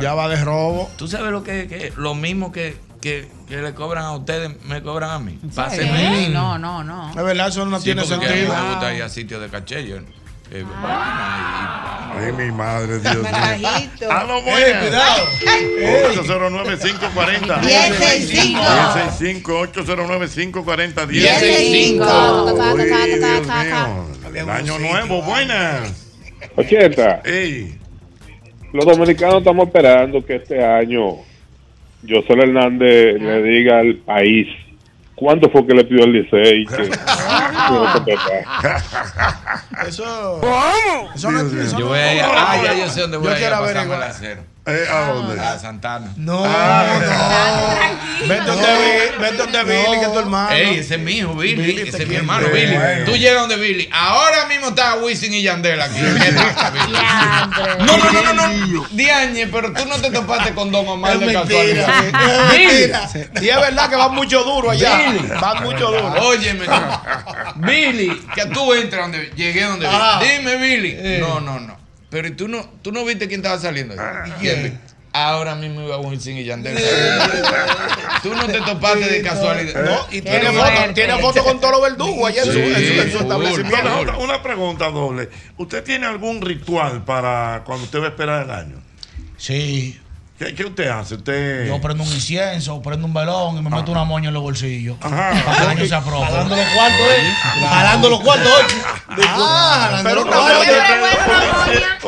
[0.00, 0.90] Ya va de robo.
[0.96, 4.82] Tú sabes lo que, que lo mismo que, que, que le cobran a ustedes, me
[4.82, 5.38] cobran a mí.
[5.54, 6.28] Pásenme.
[6.28, 7.10] No, no, no.
[7.10, 8.54] Es verdad, eso no Sí, tiene porque a mí sentido.
[8.54, 9.86] me gusta ir a sitios de caché.
[9.88, 9.96] Yo,
[10.52, 10.64] eh,
[12.12, 13.22] Ay, mi madre, Dios mío.
[13.30, 14.10] Carajito.
[14.12, 15.26] ¡A lo Eh, cuidado.
[16.14, 17.60] 809-540.
[17.60, 18.60] 1065.
[18.60, 22.04] 1065, 809-540, 1065.
[22.76, 24.06] 1065.
[24.34, 26.08] El año nuevo, buenas.
[26.56, 27.22] 80.
[27.24, 27.76] Ey,
[28.72, 31.16] Los dominicanos estamos esperando que este año
[32.08, 34.46] José Hernández le diga al país
[35.20, 36.66] cuánto fue que le pidió el Licey.
[38.04, 40.40] Que, Eso.
[41.14, 42.22] Eso no, eso Yo no- voy a ir.
[42.24, 44.12] Ah, ya yo sé dónde voy Yo a ir quiero averiguar.
[44.66, 45.40] Eh, ¿a dónde?
[45.40, 46.12] A Santana.
[46.16, 47.78] No, Ah,
[48.28, 50.50] Vete donde Billy, vete donde Billy, que es tu hermano.
[50.50, 51.88] Ey, ese es mi hijo, Billy.
[51.88, 52.76] Ese es mi hermano, Eh, Billy.
[52.76, 53.04] bueno.
[53.06, 53.88] Tú llegas donde Billy.
[53.92, 55.98] Ahora mismo está Wisin y Yandel aquí.
[56.00, 57.86] ¿Qué pasa, Billy?
[57.86, 58.86] No, no, no, no, no.
[58.90, 61.42] Diañe, pero tú no te topaste con Don Omar Es de mentira.
[61.42, 62.04] casualidad.
[62.54, 62.58] Es
[63.32, 63.46] Billy.
[63.46, 64.96] Y es verdad que van mucho duro allá.
[64.98, 65.26] Billy.
[65.40, 66.14] Van mucho duro.
[66.22, 66.66] Óyeme,
[67.56, 70.18] Billy, que tú entras donde llegué donde Ah.
[70.20, 70.36] Billy.
[70.38, 71.18] Dime, Billy.
[71.20, 71.79] No, no, no.
[72.10, 73.94] Pero ¿y tú no, tú no viste quién estaba saliendo.
[74.40, 74.80] ¿Quién?
[75.12, 76.76] Ahora mismo iba Wisin y Yandel.
[78.22, 79.84] tú no te topaste de casualidad.
[79.84, 82.80] No, y tiene foto, tiene foto con todos los verdugos allá en su, en su-
[82.80, 83.98] en su Sí, establecimiento.
[84.00, 85.28] Otra- una pregunta doble.
[85.56, 88.76] ¿Usted tiene algún ritual para cuando usted va a esperar el año?
[89.36, 89.98] Sí.
[90.40, 91.16] ¿Qué, qué usted hace?
[91.16, 91.66] Usted...
[91.66, 94.96] Yo prendo un incienso, prendo un velón y me meto una moña en los bolsillos.
[95.02, 95.32] Ajá.
[95.44, 96.24] Para que el año se aprobe.
[96.24, 97.32] Jalando los cuartos, ¿eh?
[97.68, 99.22] Jalando los cuartos, ¿eh?
[99.28, 100.66] Ah, jalando Pero los una cuartos.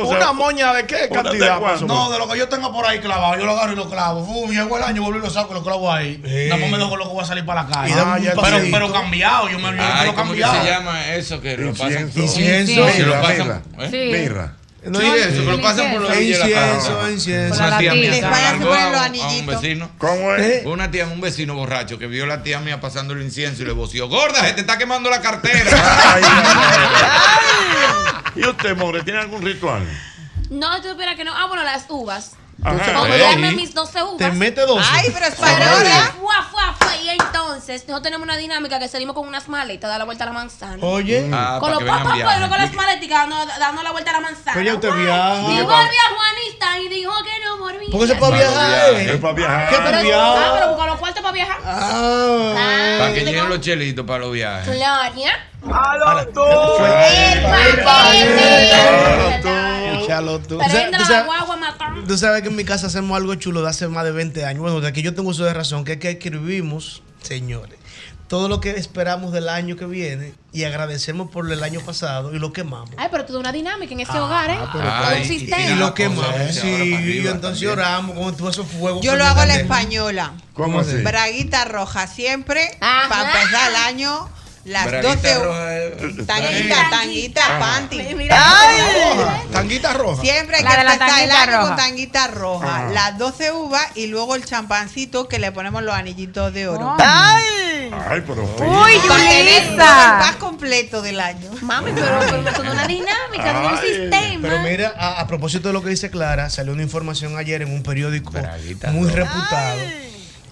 [0.01, 1.81] moña, una moña de qué ¿una de cantidad.
[1.83, 4.25] No, de lo que yo tengo por ahí clavado, yo lo agarro y lo clavo.
[4.25, 6.19] Fu, llegó el año, vuelvo y lo saco y lo clavo ahí.
[6.49, 7.95] Nada más me dejo lo que voy a salir para la calle.
[8.35, 10.55] Pero, pero cambiado, yo me lo ¿cómo cambiado.
[10.55, 12.11] se llama eso que lo pasan?
[12.17, 12.87] Incienso.
[12.97, 13.63] Mirra, pasan.
[13.93, 14.57] mirra.
[14.85, 17.57] No, Sí, eso, que lo pasan por los Incienso, incienso, incienso.
[17.57, 19.91] Con la Una tía mía se a agarró poner a un, a vecino.
[19.99, 20.43] ¿Cómo es?
[20.43, 20.63] ¿Eh?
[20.67, 23.67] Una tía, un vecino borracho que vio a la tía mía pasando el incienso y
[23.67, 25.71] le voció, gorda, se te está quemando la cartera.
[26.15, 26.45] Ay, ay,
[28.35, 28.43] ay.
[28.43, 29.83] ¿Y usted, More, tiene algún ritual?
[30.51, 31.33] No, tú esperas que no.
[31.35, 32.33] Ah, bueno, las uvas.
[32.65, 32.93] Ajá.
[32.95, 33.21] Como Ey.
[33.21, 34.17] darme mis 12 uvas.
[34.19, 34.85] Te mete dos.
[34.93, 36.15] Ay, pero es para ahora.
[36.21, 36.97] fua, fua, fua.
[37.03, 40.27] Y entonces, nosotros tenemos una dinámica que salimos con unas maletas, dar la vuelta a
[40.29, 40.77] la manzana.
[40.87, 41.29] Oye.
[41.33, 44.21] Ah, con para los papás pueblos, con las maleticas, dando, dando la vuelta a la
[44.21, 44.53] manzana.
[44.55, 45.41] Pero ya usted viaja.
[45.41, 47.89] Y volvió a Juanita y dijo que no volvía.
[47.91, 48.95] Porque para Para viajar.
[48.95, 49.15] viajar.
[49.15, 49.69] Es para viajar.
[49.69, 51.59] ¿Qué Pero, tú ah, pero busca los cuartos para viajar.
[51.65, 52.97] Ah.
[52.99, 54.67] Para que Ah, lleguen los chelitos para los viajes.
[54.67, 55.49] Gloria.
[55.63, 56.41] Tú.
[59.43, 61.53] Pero O sea, tú la sabes- guagua.
[62.07, 64.61] Tú sabes que en mi casa hacemos algo chulo de hace más de 20 años.
[64.63, 67.79] Bueno, de que yo tengo uso de razón, que es que escribimos, señores,
[68.29, 72.39] todo lo que esperamos del año que viene y agradecemos por el año pasado y
[72.39, 72.91] lo quemamos.
[72.97, 74.59] Ay, pero toda una dinámica en ese hogar, ¿eh?
[74.73, 75.63] pero- Todo Ay, un y- sistema.
[75.67, 76.27] Y lo cosa quemamos.
[76.51, 77.71] Sí, y arriba entonces también.
[77.73, 79.03] oramos con todos esos fuegos.
[79.05, 80.33] Yo lo hago a la española.
[80.55, 80.97] ¿Cómo así?
[80.97, 82.77] Braguita roja siempre.
[82.81, 83.09] Ajá.
[83.09, 84.29] Para empezar el año.
[84.65, 85.97] Las Braguita 12 roja, eh.
[86.25, 87.59] Tanguita, tanguita, Ajá.
[87.59, 87.99] panty.
[88.29, 90.23] Roja, Tanguita roja.
[90.23, 92.77] Siempre hay La que la empezar el año con tanguita roja.
[92.77, 92.89] Ajá.
[92.91, 96.97] Las 12 uvas y luego el champancito que le ponemos los anillitos de oro.
[97.01, 97.91] ¡Ay!
[98.09, 98.45] Ay, pero.
[98.45, 101.51] ¡Uy, todo el paz completo del año.
[101.63, 104.43] Mami, pero, pero es una dinámica, de un Ay, sistema.
[104.49, 107.73] Pero mira, a, a propósito de lo que dice Clara, salió una información ayer en
[107.73, 109.25] un periódico Braguita muy roja.
[109.35, 109.79] reputado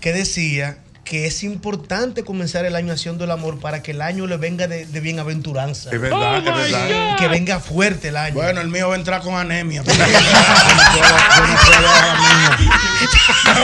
[0.00, 0.78] que decía
[1.10, 4.68] que es importante comenzar el año haciendo el amor para que el año le venga
[4.68, 5.90] de, de bienaventuranza.
[5.90, 7.16] Es verdad, es verdad.
[7.16, 8.34] Que venga fuerte el año.
[8.36, 9.82] Bueno, el mío va a entrar con anemia.
[9.82, 9.98] Yo no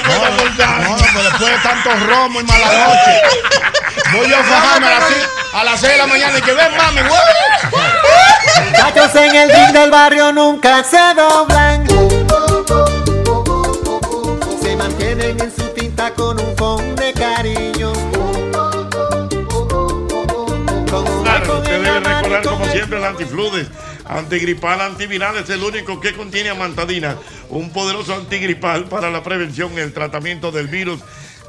[0.02, 0.88] puedo- no.
[0.88, 3.20] No, pues después de tanto romo y mala noche.
[4.12, 6.52] Voy yo a fajarme a las seis- a las 6 de la mañana y que
[6.52, 7.00] ven, mami.
[8.70, 11.86] Muchachos en el ring del barrio nunca se doblan.
[14.62, 17.02] Se mantienen en su tinta con un fondo
[22.86, 23.68] siempre el antifludes,
[24.04, 27.16] antigripal, antiviral es el único que contiene amantadina,
[27.48, 31.00] un poderoso antigripal para la prevención y el tratamiento del virus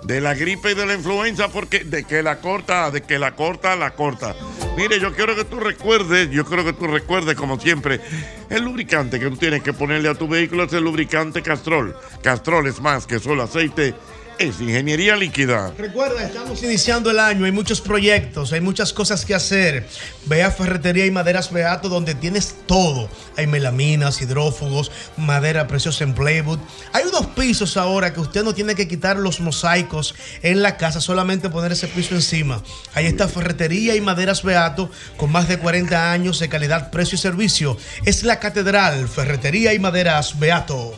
[0.04, 3.36] de la gripe y de la influenza, porque de que la corta, de que la
[3.36, 4.36] corta, la corta.
[4.78, 8.02] Mire, yo quiero que tú recuerdes, yo quiero que tú recuerdes como siempre,
[8.50, 11.96] el lubricante que tú tienes que ponerle a tu vehículo es el lubricante Castrol.
[12.24, 13.94] Castrol es más que solo aceite,
[14.40, 15.74] es ingeniería líquida.
[15.78, 19.88] Recuerda, estamos iniciando el año, hay muchos proyectos, hay muchas cosas que hacer.
[20.26, 23.10] Ve a Ferretería y Maderas Beato donde tienes todo.
[23.36, 26.60] Hay melaminas, hidrófugos, madera preciosa en Playwood.
[26.94, 31.02] Hay unos pisos ahora que usted no tiene que quitar los mosaicos en la casa,
[31.02, 32.62] solamente poner ese piso encima.
[32.94, 37.20] Ahí está Ferretería y Maderas Beato con más de 40 años de calidad, precio y
[37.20, 37.78] servicio.
[38.06, 40.96] Es la catedral, Ferretería y Maderas Beato.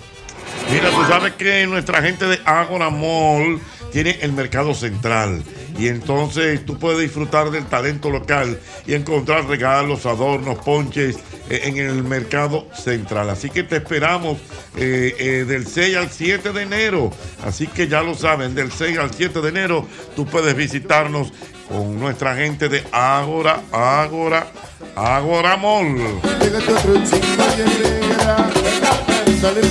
[0.71, 3.59] Mira, tú sabes que nuestra gente de Agora Mall
[3.91, 5.43] tiene el mercado central.
[5.77, 11.17] Y entonces tú puedes disfrutar del talento local y encontrar regalos, adornos, ponches
[11.49, 13.29] eh, en el mercado central.
[13.29, 14.37] Así que te esperamos
[14.75, 17.11] eh, eh, del 6 al 7 de enero.
[17.43, 21.31] Así que ya lo saben, del 6 al 7 de enero tú puedes visitarnos
[21.67, 24.47] con nuestra gente de Agora, Agora,
[24.95, 26.19] Agora Mall.
[29.41, 29.61] Sale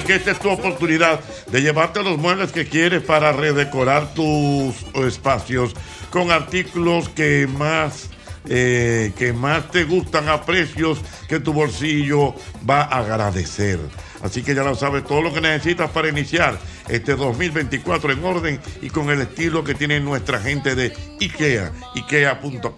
[0.00, 1.20] que esta es tu oportunidad
[1.50, 5.74] de llevarte los muebles que quieres para redecorar tus espacios
[6.10, 8.08] con artículos que más,
[8.48, 12.34] eh, que más te gustan a precios que tu bolsillo
[12.68, 13.80] va a agradecer.
[14.22, 16.58] Así que ya lo sabes, todo lo que necesitas para iniciar
[16.88, 22.72] este 2024 en orden y con el estilo que tiene nuestra gente de IKEA, ikea.com.do.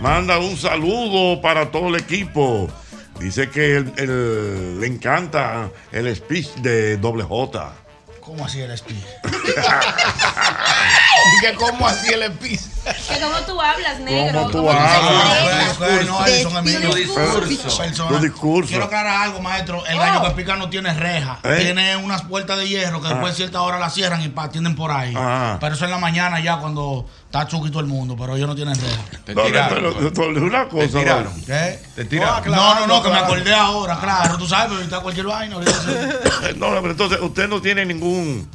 [0.00, 2.66] Manda un saludo para todo el equipo.
[3.20, 3.80] Dice que
[4.78, 7.74] le encanta el speech de Doble J.
[8.20, 9.04] ¿Cómo así el speech?
[11.40, 12.68] que cómo así el piso.
[13.08, 14.40] Que como tú hablas, negro.
[14.40, 15.74] ¿Cómo tú como hablas?
[15.76, 16.90] Pues, no, Edison es mío.
[16.90, 18.68] Tu discurso.
[18.68, 19.84] Quiero aclarar algo, maestro.
[19.86, 21.38] El gallo que pica no tiene reja.
[21.44, 21.58] ¿Eh?
[21.60, 23.10] Tiene unas puertas de hierro que Ah.
[23.10, 25.12] después de cierta hora la cierran y pa, tienen por ahí.
[25.16, 25.58] Ah.
[25.60, 28.54] Pero eso en la mañana ya cuando está chuki todo el mundo, pero ellos no
[28.54, 29.34] tienen reja.
[29.34, 30.98] Doble, pero, doble, una cosa.
[30.98, 31.24] tiraron.
[31.40, 31.44] doble.
[31.46, 31.80] ¿Qué?
[31.94, 32.50] Te tiraron.
[32.50, 34.38] No, no, no, que me acordé ahora, claro.
[34.38, 35.56] Tú sabes, pero está cualquier vaina.
[36.56, 38.48] No, pero entonces usted no tiene ningún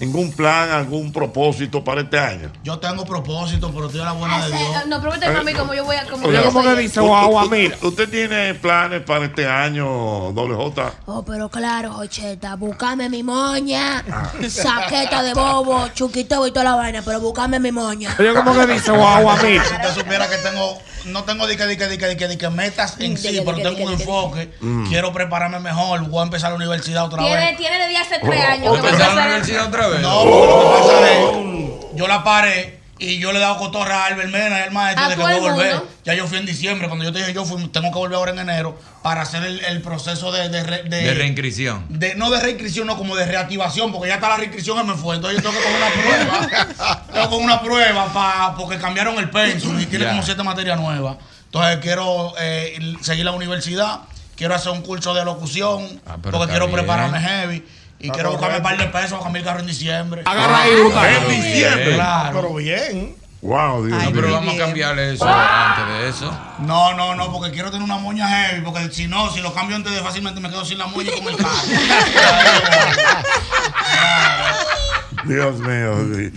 [0.00, 2.50] ningún plan, algún propósito para este año.
[2.64, 4.86] Yo tengo propósito, pero estoy a la buena de Dios.
[4.88, 6.04] No, pregúntame a mí cómo yo voy a.
[6.06, 10.92] Como Oiga, yo soy- usted- ¿Usted tiene planes para este año, doble J?
[11.06, 14.02] Oh, pero claro, Jocheta, buscame mi moña,
[14.48, 18.14] saqueta de bobo, chuquito y toda la vaina, pero buscame mi moña.
[18.18, 19.58] Oye, ¿cómo que dice guau a mí?
[19.58, 22.28] Si usted supiera que tengo, no tengo de que, de que, de que, de que,
[22.28, 24.02] de que metas en sí, que, pero que, tengo un que, que.
[24.02, 24.54] enfoque.
[24.60, 24.88] Mm.
[24.88, 27.56] Quiero prepararme mejor, voy a empezar la universidad otra Tiene, vez.
[27.56, 28.62] tiene de día hace Oh, tres años.
[28.62, 29.89] que va a empezar- otra vez?
[29.98, 34.02] No, porque lo que pasa es, yo la paré y yo le he dado cotorra
[34.04, 35.74] a Albert Mena y al maestro A de que voy a volver.
[35.74, 35.88] mundo.
[36.04, 38.32] Ya yo fui en diciembre, cuando yo te dije yo fui, tengo que volver ahora
[38.32, 41.86] en enero para hacer el, el proceso de, de, re- de- De reinscripción.
[41.88, 44.94] de- no de reinscripción, no como de reactivación, porque ya está la reinscripción y me
[44.96, 45.16] fue.
[45.16, 47.04] Entonces yo tengo que coger una prueba.
[47.12, 50.78] tengo que coger una prueba pa- porque cambiaron el pensum y tiene como siete materias
[50.78, 51.16] nuevas.
[51.46, 54.00] Entonces quiero eh, seguir la universidad,
[54.36, 56.78] quiero hacer un curso de locución, Ah, porque quiero bien.
[56.78, 57.64] prepararme heavy.
[58.00, 60.22] Y Está quiero buscarme un par de pesos para cambiar el carro en diciembre.
[60.24, 61.16] Agarra ahí, busca.
[61.16, 61.94] En diciembre.
[61.94, 62.40] Claro.
[62.40, 63.16] Pero bien.
[63.42, 64.20] Wow, Dios No, mío.
[64.20, 66.38] pero vamos a cambiarle eso antes de eso.
[66.60, 69.76] No, no, no, porque quiero tener una moña heavy, porque si no, si lo cambio
[69.76, 71.50] antes de fácilmente me quedo sin la moña y con el carro.
[75.24, 75.94] Dios mío.
[76.14, 76.30] sí.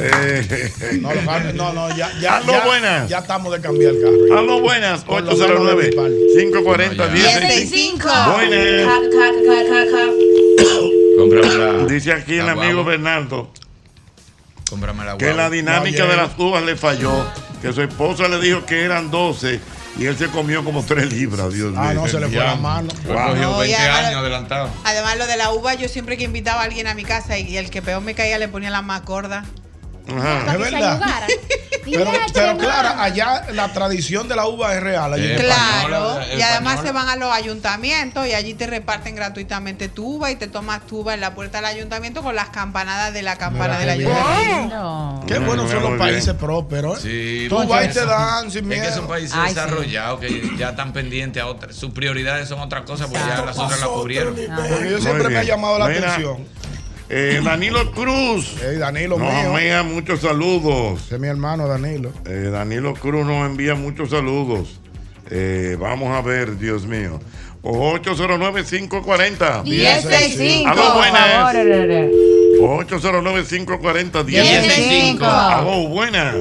[0.00, 1.10] Eh, No,
[1.54, 3.08] no, no, ya, ya, Aló, ya, buenas.
[3.08, 4.38] ya estamos de cambiar el carro.
[4.38, 5.02] Aló, buenas.
[5.04, 6.12] Con la mano de 809 Bipal.
[6.38, 7.12] 540 No, ya.
[7.40, 8.86] 1065 Ca, Buenas.
[11.26, 12.90] La, Dice aquí el amigo guagua.
[12.92, 13.52] Bernardo
[14.70, 17.24] Cómprame la que la dinámica No, de las uvas le falló.
[17.62, 19.60] Que su esposa le dijo que eran 12
[19.98, 21.52] y él se comió como 3 libras.
[21.52, 21.80] Dios mío.
[21.82, 22.88] Ah, no, se le fue la mano.
[23.06, 24.70] Cogió No, y 20 además- años adelantado.
[24.84, 27.56] Además, lo de la uva, yo siempre que invitaba a alguien a mi casa y
[27.56, 29.44] el que peor me caía le ponía la más gorda.
[30.08, 30.42] Ajá.
[30.46, 31.00] Para Es que verdad.
[31.90, 32.58] Pero, pero.
[32.58, 35.10] Clara, allá la tradición de la uva es real.
[35.14, 35.36] allí Eh.
[35.36, 36.82] Claro, española, y además española.
[36.86, 40.86] se van a los ayuntamientos y allí te reparten gratuitamente tu uva y te tomas
[40.86, 44.76] tu uva en la puerta del ayuntamiento con las campanadas de la campana del ayuntamiento.
[44.76, 45.24] No.
[45.26, 46.98] Qué buenos son los países prósperos.
[47.06, 47.46] ¿eh?
[47.46, 49.08] Sí, Tú vas y te dan sin Es que son miedo.
[49.08, 49.54] países Ay, sí.
[49.54, 51.74] desarrollados que ya están pendientes a otras.
[51.74, 54.34] Sus prioridades son otras cosas, porque ya las otras las cubrieron.
[54.34, 56.46] Porque yo siempre me ha llamado la atención.
[57.10, 58.60] Eh, Danilo Cruz.
[58.62, 59.56] Ey, Danilo Nos mío.
[59.58, 61.04] envía muchos saludos.
[61.06, 62.12] Ese es mi hermano Danilo.
[62.26, 64.78] Eh, Danilo Cruz nos envía muchos saludos.
[65.30, 67.18] Eh, vamos a ver, Dios mío.
[67.62, 69.62] 809-540.
[69.64, 70.68] 1065.
[70.70, 71.32] Aló, buenas.
[71.32, 72.10] favor, re, re.
[72.60, 74.24] 809-540.
[74.24, 75.24] 1065.
[75.24, 76.36] Aló, buenas.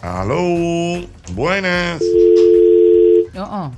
[0.00, 2.02] Aló, buenas.
[3.34, 3.70] No, oh.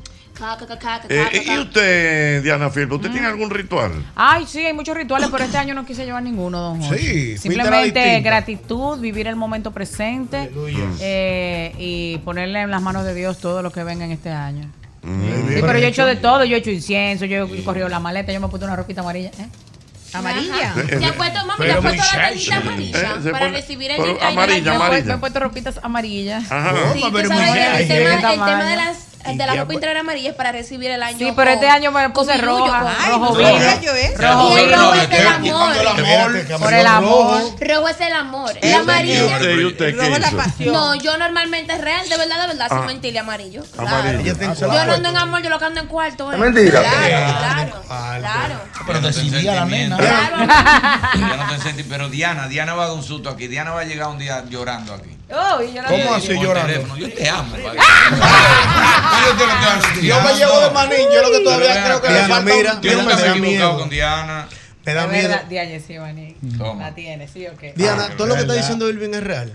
[1.09, 3.93] Eh, ¿Y usted, Diana Filpo, usted tiene algún ritual?
[4.15, 6.99] Ay, sí, hay muchos rituales, pero este año no quise llevar ninguno, don Jorge.
[6.99, 10.51] Sí, Simplemente gratitud, vivir el momento presente
[11.01, 14.71] eh, y ponerle en las manos de Dios todo lo que venga en este año.
[15.03, 15.23] Mm.
[15.49, 16.45] Sí, pero yo he hecho de todo.
[16.45, 19.03] Yo he hecho incienso, yo he corrido la maleta, yo me he puesto una ropita
[19.03, 19.31] amarilla.
[19.39, 19.49] ¿eh?
[20.15, 20.71] Amarilla.
[20.71, 20.83] Ajá.
[20.87, 24.01] ¿Te has puesto, mami, te has puesto la amarilla Eh, se para pone- recibir el
[24.23, 25.05] amarilla, amarilla.
[25.07, 26.51] me he puesto ropitas amarillas.
[26.51, 26.73] Ajá.
[26.95, 29.75] Sí, Pero sabes el tema, ¿Qué el tema de las de la ropa pues.
[29.77, 31.19] interior amarilla es para recibir el año.
[31.19, 33.81] Sí, pero este año me puse roja, rojo no vino.
[33.83, 34.23] yo eso.
[34.23, 34.77] Rojo Y el vino.
[34.83, 36.37] rojo es el amor.
[36.37, 36.87] el Por el.
[37.75, 38.53] Rojo es el amor.
[38.61, 39.37] El ¿Y amarillo.
[39.39, 40.73] El rojo es la pasión.
[40.75, 42.83] No, yo normalmente es real, de verdad, de verdad, sin Ah.
[42.87, 43.63] mentirle amarillo.
[43.73, 43.97] Claro.
[43.97, 44.35] Amarillo.
[44.41, 46.33] La Yo no ando en amor, yo lo que ando en cuarto.
[46.33, 46.37] ¿eh?
[46.37, 46.81] mentira.
[46.83, 48.61] Claro, claro.
[48.87, 49.97] Pero decidía la nena.
[49.97, 50.37] Claro.
[51.19, 53.47] Ya no te sentí, pero Diana, Diana va a dar un susto aquí.
[53.49, 55.14] Diana va a llegar un día llorando aquí.
[55.31, 56.73] Oh, y yo no ¿Cómo así llorando?
[56.73, 56.97] teléfono.
[56.99, 57.57] Yo te amo.
[60.03, 62.75] Yo me llevo de manín, yo lo que todavía creo que le Diana, falta mira,
[62.75, 64.49] un Yo nunca me he equivocado con Diana.
[64.85, 65.39] Me da Es miedo.
[65.49, 66.37] Diana, sí.
[66.59, 66.83] Toma.
[66.83, 67.73] La tiene, ¿sí o qué?
[67.75, 69.53] Diana, todo lo que está diciendo Irving es real.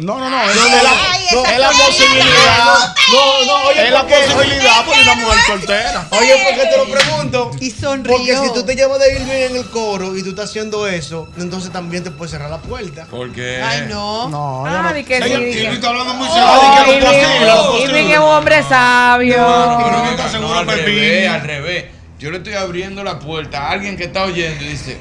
[0.00, 0.42] No, no, no.
[0.48, 1.84] Es, No, no, la, Ay, no, esa es la cosa.
[1.86, 2.94] posibilidad.
[3.12, 4.14] No, no, oye, Es la ¿por qué?
[4.32, 6.06] posibilidad porque una mujer soltera.
[6.12, 7.50] Oye, ¿por qué te lo pregunto?
[7.60, 8.16] Y sonrió.
[8.16, 11.28] Porque si tú te llevas de Irving en el coro y tú estás haciendo eso,
[11.36, 13.06] entonces también te puedes cerrar la puerta.
[13.10, 13.60] Porque.
[13.62, 14.28] Ay, no.
[14.30, 14.94] No, Ah, no.
[14.94, 15.30] di que sí,
[15.60, 16.46] Y está hablando muy serio.
[16.46, 17.84] di que lo Irving- posible, lo posible.
[18.00, 19.36] Irving es un hombre sabio.
[19.38, 21.84] No venga, está seguro, no, al revés, al revés.
[22.18, 24.96] Yo le estoy abriendo la puerta a alguien que está oyendo y dice,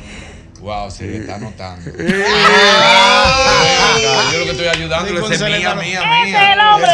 [0.61, 1.91] wow, se le está notando.
[4.31, 6.47] Yo lo que estoy ayudando es mía, está- mía, ¡Ese mía.
[6.47, 6.87] es el hombre!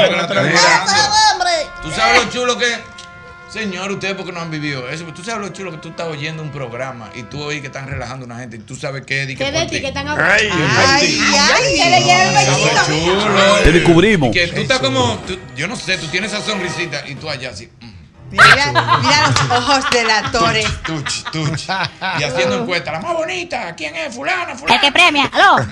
[1.84, 2.98] ¿Tú sabes lo chulo que...
[3.52, 6.44] Señor, ustedes porque no han vivido eso, tú sabes lo chulo que tú estás oyendo
[6.44, 9.22] un programa y tú oís que están relajando a una gente y tú sabes qué
[9.24, 9.82] es ¿Qué de ti ti.
[9.82, 11.20] que están Ay, Ay,
[11.80, 12.02] ay, le
[12.86, 13.56] chulo.
[13.64, 14.32] Te descubrimos.
[14.34, 15.18] Que tú estás como,
[15.56, 17.70] yo no sé, tú tienes esa sonrisita y tú allá así.
[18.32, 20.54] Mira, mira los ojos del actor.
[20.86, 21.64] Tuch, tuch.
[22.20, 24.14] Y haciendo encuesta, la más bonita, ¿quién es?
[24.14, 24.82] Fulana, El fulana.
[24.82, 25.56] que premia, aló.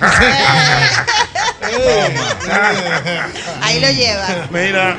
[3.62, 4.47] Ahí lo lleva.
[4.51, 4.95] Mira,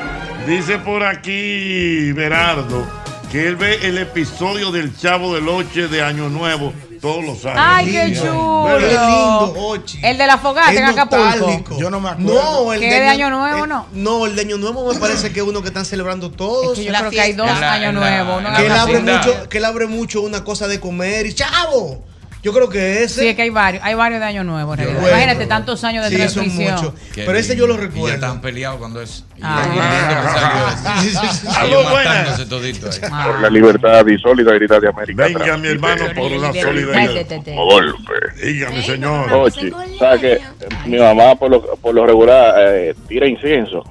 [0.46, 2.86] dice por aquí Berardo
[3.30, 7.60] que él ve el episodio del Chavo del Oche de Año Nuevo todos los años.
[7.62, 8.66] Ay, qué chulo.
[8.78, 9.98] Qué lindo, Ochi.
[10.02, 11.78] El de la fogata Es en Acapulco.
[11.78, 12.34] Yo no me acuerdo.
[12.34, 13.86] No, el ¿Qué de Año Nuevo, eh, no?
[13.92, 16.72] No, el de Año Nuevo me parece que es uno que están celebrando todos.
[16.72, 18.38] Es que yo La creo que hay dos años nuevos.
[18.38, 18.50] en ¿no?
[18.50, 22.04] la que él abre mucho, que él abre mucho una cosa de comer y chavo.
[22.46, 23.22] Yo creo que ese.
[23.22, 24.76] Sí, es que hay varios, hay varios de año nuevo.
[24.76, 26.74] Imagínate tantos años de Sí, son transmisión.
[26.76, 26.94] muchos.
[27.12, 27.82] Qué Pero ese yo lo lindo.
[27.82, 28.14] Y ya recuerdo.
[28.14, 29.24] estaban peleados cuando eso.
[29.36, 30.76] Y Ah.
[33.10, 33.24] Ah.
[33.26, 35.24] Por la libertad y solidaridad de América.
[35.24, 37.26] Venga, mi hermano, por una solidaridad.
[37.56, 38.12] Golpe.
[38.44, 39.32] Dígame, señor.
[39.32, 40.40] Ochi, ¿sabes que
[40.88, 43.82] Mi mamá, por lo, por lo regular, eh, tira incienso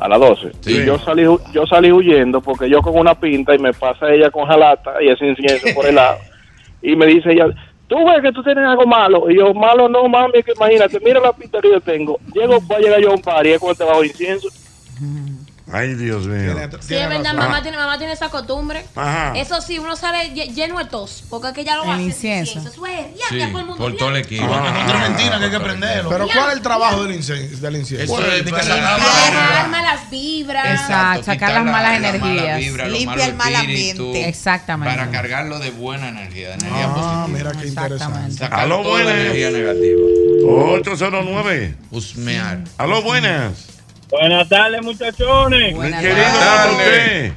[0.00, 0.50] a las 12.
[0.60, 0.78] Sí.
[0.78, 4.28] Y yo salí, yo salí huyendo porque yo con una pinta y me pasa ella
[4.32, 6.18] con jalata y ese incienso por el lado.
[6.84, 7.46] Y me dice ella,
[7.88, 9.30] tú ves que tú tienes algo malo.
[9.30, 12.20] Y yo, malo no, mami, que imagínate, mira la pinta que yo tengo.
[12.32, 14.48] Llego, voy a llegar yo a un par y es cuando te bajo incienso.
[15.72, 16.54] Ay, Dios mío.
[16.80, 18.84] Sí, es verdad, mamá tiene, mamá tiene esa costumbre.
[18.94, 19.32] Ajá.
[19.34, 22.02] Eso sí, uno sale lle- lleno de tos, porque es que ya lo hace.
[22.02, 22.58] incienso.
[22.58, 23.76] Eso es, ya, Sí, el mundo.
[23.76, 24.44] por todo el equipo.
[24.52, 26.10] Ah, otra mentira que hay que prenderlo.
[26.10, 27.56] Pero ¿cuál es el trabajo del incienso?
[27.62, 28.04] Del incienso?
[28.04, 30.80] Eso es para- Alejar malas vibras.
[30.80, 32.90] Exacto, sacar las malas la- la mala energías.
[32.90, 34.28] Limpia el mal ambiente.
[34.28, 34.94] Exactamente.
[34.96, 37.28] Para cargarlo de buena energía, de energía Ah, positiva.
[37.28, 38.44] mira qué interesante.
[38.44, 39.14] Aló, buenas.
[39.14, 40.00] energía negativa.
[40.46, 41.74] 809.
[41.90, 42.58] Husmear.
[42.76, 43.52] Aló, buenas.
[44.20, 45.74] Buenas tardes, muchachones.
[45.76, 47.32] ¿para usted?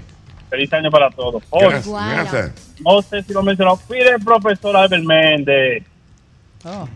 [0.49, 1.43] Feliz año para todos.
[1.49, 1.93] Oh, Gracias.
[2.11, 2.51] gracias.
[2.80, 3.78] no sé si lo mencionó.
[3.89, 5.84] Pide el profesor Albert Méndez.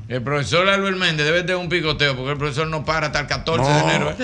[0.09, 3.27] El profesor Albert Méndez debe tener un picoteo porque el profesor no para hasta el
[3.27, 4.09] 14 de enero.
[4.11, 4.15] ¿eh?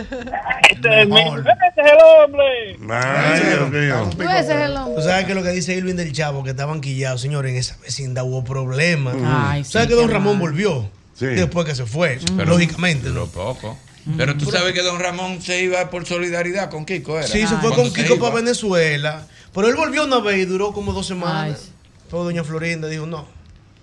[0.71, 2.95] Este es, mi- este es el hombre.
[2.95, 4.09] Ay, Dios mío.
[4.15, 4.95] Tú ese es el hombre.
[4.95, 6.43] ¿Tú sabes que lo que dice Irving del Chavo?
[6.43, 9.15] Que estaban quillados, señores, en esa vecindad hubo problemas.
[9.25, 10.41] Ay, ¿Sabes sí, que don Ramón mal.
[10.49, 10.89] volvió?
[11.13, 11.25] Sí.
[11.27, 13.07] Después que se fue, Pero- lógicamente.
[13.09, 13.77] Pero poco.
[14.15, 17.27] Pero tú sabes que don Ramón se iba por solidaridad con Kiko, ¿era?
[17.27, 19.25] Sí, se fue con Kiko para Venezuela.
[19.53, 21.69] Pero él volvió una vez y duró como dos semanas.
[22.09, 23.27] Pero doña Florinda dijo, no.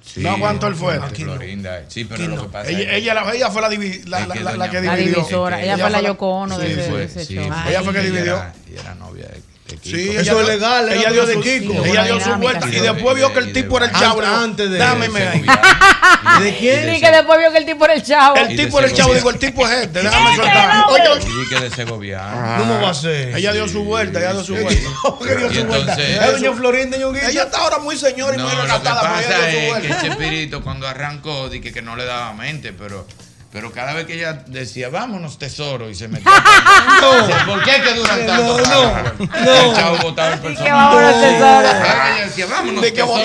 [0.02, 1.06] Sí, No aguantó el fuerte.
[1.06, 1.32] Aquí no.
[1.34, 2.42] Florinda, Sí, pero Aquí lo no.
[2.42, 4.68] que pasa Ella, es que- ella, la- ella fue la, divi- la, que la- la
[4.68, 5.16] dividió.
[5.16, 5.62] divisora.
[5.62, 7.44] Ella fue la Yoko Ono de Sí, ese- fue, ese sí, show.
[7.48, 7.70] fue.
[7.70, 8.34] Ella fue que dividió.
[8.34, 9.40] era- ella era novia de,
[9.74, 9.96] de Kiko.
[9.96, 11.84] Sí, Eso es legal, Ella dio de Kiko.
[11.84, 12.66] Ella dio su vuelta.
[12.66, 14.22] Y Y de- después vio que el tipo era el chavo.
[14.22, 15.44] antes de- Dame, de me ahí.
[16.42, 16.94] ¿De quién?
[16.94, 18.36] Y que después vio que el tipo era el chavo.
[18.36, 19.14] El tipo era el chavo.
[19.14, 20.02] Digo, el tipo es este.
[20.02, 20.84] Déjame soltar.
[20.88, 22.56] Y Oye, que de Segovia.
[22.58, 23.36] ¿Cómo va a ser?
[23.36, 24.18] ella dio su vuelta.
[24.20, 24.88] Ella dio su vuelta.
[25.26, 25.94] ¿Qué dio su vuelta?
[25.94, 29.00] Ella está ahora muy señora y muy lo que recatada.
[29.02, 30.08] pero pasa ella dio su es que.
[30.08, 33.06] Chespirito cuando arrancó dije que no le daba mente, pero
[33.54, 36.28] pero cada vez que ella decía, vámonos tesoro, y se metía.
[37.00, 37.52] no.
[37.52, 38.58] ¿Por qué que duran tanto?
[38.58, 40.72] No, para- El chavo botaba el personaje.
[40.72, 41.68] vámonos, tesoro.
[41.68, 43.22] Cada vez que ella decía, vámonos De que tesoro, y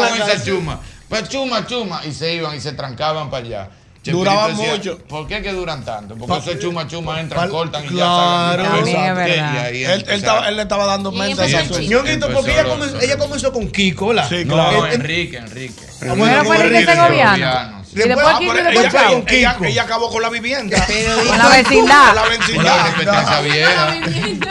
[0.00, 0.80] la con esa chuma.
[1.08, 2.00] Pues chuma, chuma.
[2.04, 3.68] Y se iban y se trancaban para allá.
[4.04, 4.98] Duraban decía, mucho.
[4.98, 6.16] ¿Por qué que duran tanto?
[6.16, 8.64] Porque eso es chuma, chuma, entran, cortan y ya claro.
[8.84, 9.18] sacan.
[9.18, 10.04] Ahí Él,
[10.56, 11.12] le estaba dando.
[11.12, 14.28] Ñonguito, porque ella comenzó, lo- ella comenzó con Kiko, ¿verdad?
[14.28, 14.86] Sí, No, claro.
[14.88, 15.84] Enrique, Enrique.
[16.00, 17.81] Primero fue Enrique Segoviano.
[17.94, 19.24] Y después ah, y pero ella, Chavo.
[19.28, 20.78] ella, ella acabó con la vivienda.
[21.28, 22.06] Con la vecindad.
[22.06, 23.42] Con la vecindad.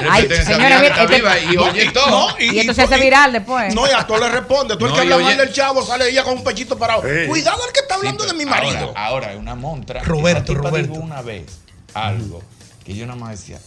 [0.09, 2.07] Ay, señora, este- viva y oye todo.
[2.29, 3.73] No, Y esto se hace viral después.
[3.73, 4.77] No, y a todo le responde.
[4.77, 7.01] Tú el que y habla oye- mal del chavo sale ella con un pechito parado.
[7.01, 8.93] Cuidado el que está hablando Sí, de mi marido.
[8.95, 10.03] Ahora, es una montra.
[10.03, 10.91] Roberto, Roberto.
[10.91, 11.45] dijo una vez
[11.93, 12.43] algo
[12.85, 13.59] que yo nada más decía,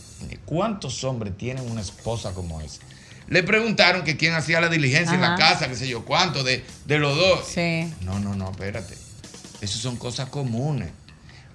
[0.44, 2.78] ¿cuántos hombres tienen una esposa como esa?
[3.26, 6.62] Le preguntaron que quién hacía la diligencia en la casa, qué sé yo, cuánto, de,
[6.84, 7.40] de los dos.
[7.52, 7.90] Sí.
[8.02, 8.94] No, no, no, espérate.
[9.64, 10.90] Esas son cosas comunes.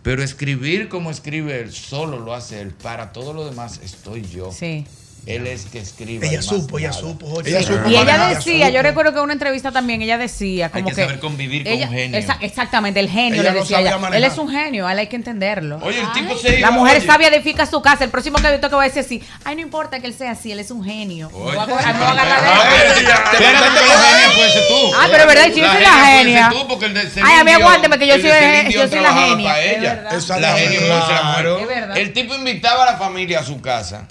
[0.01, 2.71] Pero escribir como escribe él, solo lo hace él.
[2.71, 4.51] Para todo lo demás estoy yo.
[4.51, 4.85] Sí.
[5.25, 6.27] Él es que escribe.
[6.27, 7.41] Ella supo, ella supo.
[7.45, 10.89] Ella supo Y ella decía, yo recuerdo que en una entrevista también ella decía como
[10.89, 12.17] que saber convivir con un genio.
[12.19, 14.17] esa- exactamente, el genio Ella le decía sabía ella.
[14.17, 15.79] Él es un genio, a él hay que entenderlo.
[15.83, 16.69] Oye, el tipo se iba.
[16.69, 18.03] La mujer oye, sabia edifica su casa.
[18.03, 20.31] El próximo que visto que va a decir así, ay, no importa que él sea
[20.31, 21.29] así, él es un genio.
[21.33, 21.57] Oye.
[21.59, 22.69] me voy a Ah,
[23.31, 24.91] espérate, tú.
[24.95, 26.51] Ah, pero es verdad, si yo soy la genia.
[27.23, 28.29] Ay, a mí aguánteme que yo soy-
[29.01, 29.51] la genia.
[30.39, 30.79] La genia.
[31.59, 31.97] Es verdad.
[31.97, 34.07] El tipo invitaba a la familia a su casa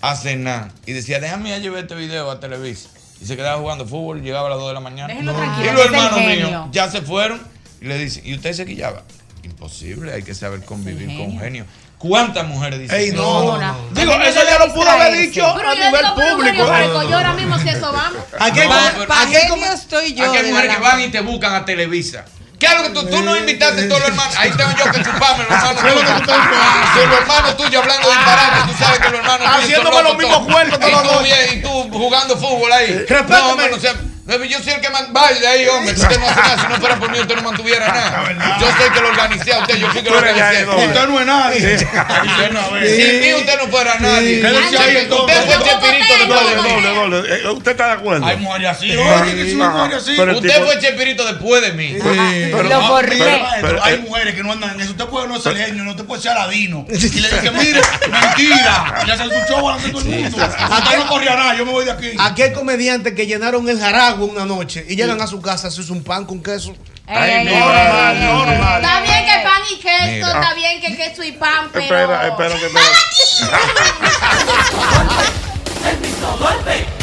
[0.00, 2.88] a cenar y decía, déjame ya llevar este video a Televisa.
[3.20, 5.08] Y se quedaba jugando fútbol, llegaba a las 2 de la mañana.
[5.08, 7.40] Déjenlo Y tranquilo, los hermanos míos ya se fueron
[7.80, 9.02] y le dicen, ¿y usted se quillaba?
[9.42, 11.64] Imposible, hay que saber convivir con un genio.
[11.98, 13.16] ¿Cuántas mujeres dicen Ey, eso?
[13.16, 13.76] no, no.
[13.92, 17.02] Digo, eso ya lo pudo haber dicho Pero a nivel público.
[17.08, 18.22] yo ahora mismo si eso vamos.
[18.38, 20.24] Aquí hay pero- aquí hay ¿Qué como- estoy yo?
[20.28, 22.24] Aquí hay mujeres que van y te buscan a Televisa.
[22.58, 24.34] ¿Qué es lo que tú, tú no invitaste a todos los hermanos?
[24.36, 26.20] Ahí tengo yo que chuparme los hermanos ¿Qué es lo que tú tuyos.
[26.20, 26.92] estás esperando?
[26.92, 30.52] Si los hermanos tuyos hablando disparate, tú sabes que los hermanos tuyos Haciéndome los mismos
[30.52, 33.04] cuernos todos Y los Y tú jugando fútbol ahí.
[33.08, 33.68] Respétame.
[33.70, 34.07] No.
[34.28, 35.06] Yo soy el que man...
[35.10, 36.62] Vaya de ahí, hombre, que usted no hace nada.
[36.62, 38.58] Si no fuera por mí, usted no mantuviera nada.
[38.60, 40.66] Yo soy el que lo organicé a usted, yo fui que lo ya organicé.
[40.66, 41.74] Usted no es nadie.
[41.74, 42.88] Usted no, a ver.
[42.88, 44.40] Sin mí usted no fuera nadie.
[44.40, 47.28] ¿Qué decía ahí, Usted fue el Doble, después de mí.
[47.28, 48.26] Eh, ¿Usted está de acuerdo?
[48.26, 51.96] Hay mujeres así, sí, Usted tipo- fue el chespirito después de mí.
[52.02, 53.18] Pero- Lo borré.
[53.62, 54.90] pero, hay eh, mujeres que no andan en eso.
[54.90, 56.84] Usted puede no ser genio, no te puede ser aladino.
[57.18, 59.02] Y le dice, mire, mentira.
[59.06, 60.38] Y hacen su show delante de todo el mundo.
[60.44, 62.10] Hasta no corría nada, yo me voy de aquí.
[62.18, 63.80] Aquí hay comediantes que llenaron el
[64.24, 66.74] una noche y llegan a su casa hacerse un pan con queso.
[67.06, 68.82] Ay, no, normal, no, normal.
[68.82, 70.28] Está bien que pan y queso, Mira.
[70.28, 71.84] está bien que queso y pan, pero.
[71.84, 72.84] Espera, espera, que espera.
[76.40, 76.88] Los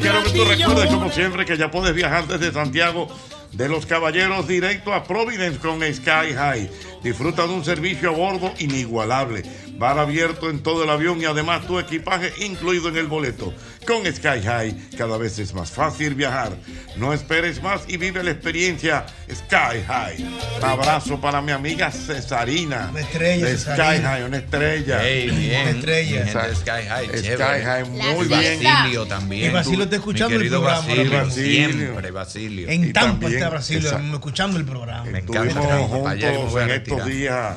[0.00, 3.08] quiero que tú recuerdes, como siempre, que ya puedes viajar desde Santiago
[3.52, 6.70] de los Caballeros directo a Providence con Sky High.
[7.02, 9.42] Disfruta de un servicio a bordo inigualable.
[9.76, 13.52] Bar abierto en todo el avión y además tu equipaje incluido en el boleto.
[13.86, 16.52] Con Sky High cada vez es más fácil viajar.
[16.96, 20.24] No esperes más y vive la experiencia Sky High.
[20.58, 22.88] Un abrazo para mi amiga Cesarina.
[22.90, 24.08] Una estrella, de Sky Cesarina.
[24.10, 25.02] High, una estrella.
[25.02, 25.30] Bien.
[25.30, 26.24] Una estrella.
[26.24, 27.64] Mi gente de Sky High, Sky chévere.
[27.64, 28.62] High, muy Y bien.
[28.62, 29.50] Basilio también.
[29.50, 31.10] Y Basilio está escuchando Mi el programa, Basilio.
[31.24, 31.72] Basilio.
[31.72, 32.68] Siempre Basilio.
[32.68, 34.14] En Tampa también, está Brasil, exacto.
[34.14, 35.04] escuchando el programa.
[35.04, 35.78] Me encanta.
[35.78, 37.56] Juntos en estos días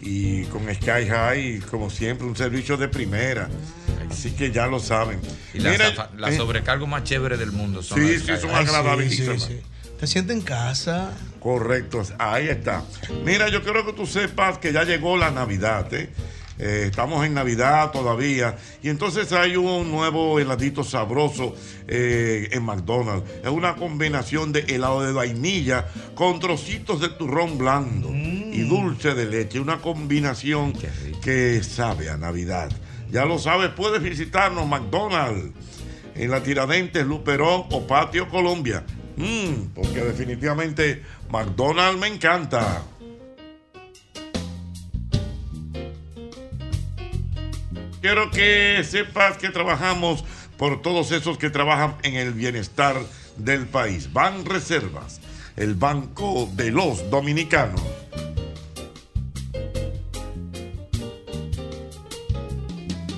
[0.00, 3.48] y con Sky High, como siempre, un servicio de primera.
[4.10, 5.20] Así que ya lo saben.
[5.54, 8.32] Y la, Mira, zafa- la eh, sobrecargo más chévere del mundo son Sí, las sí,
[8.40, 9.48] son agradabilísimas.
[10.00, 11.12] Te sientes en casa.
[11.40, 12.82] Correcto, ahí está.
[13.24, 16.10] Mira, yo quiero que tú sepas que ya llegó la Navidad, ¿eh?
[16.58, 21.56] Eh, estamos en Navidad todavía y entonces hay un nuevo heladito sabroso
[21.88, 23.28] eh, en McDonald's.
[23.42, 29.24] Es una combinación de helado de vainilla con trocitos de turrón blando y dulce de
[29.26, 29.58] leche.
[29.60, 30.74] Una combinación
[31.22, 32.70] que sabe a Navidad.
[33.12, 35.52] Ya lo sabes, puedes visitarnos McDonald's
[36.14, 38.84] en la Tiradentes, Luperón o Patio Colombia.
[39.16, 42.82] Mm, porque definitivamente McDonald's me encanta.
[48.00, 50.24] Quiero que sepas que trabajamos
[50.56, 52.96] por todos esos que trabajan en el bienestar
[53.36, 54.10] del país.
[54.10, 55.20] Ban Reservas,
[55.56, 57.82] el banco de los dominicanos.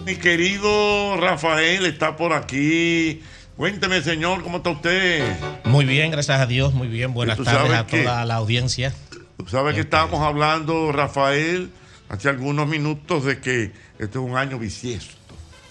[0.05, 3.23] Mi querido Rafael está por aquí.
[3.57, 5.37] Cuénteme, señor, ¿cómo está usted?
[5.65, 7.15] Muy bien, gracias a Dios, muy bien.
[7.15, 8.93] Buenas tardes a que- toda la audiencia.
[9.39, 11.71] Tú sabes que estábamos hablando, Rafael,
[12.09, 15.15] hace algunos minutos de que este es un año bisiesto.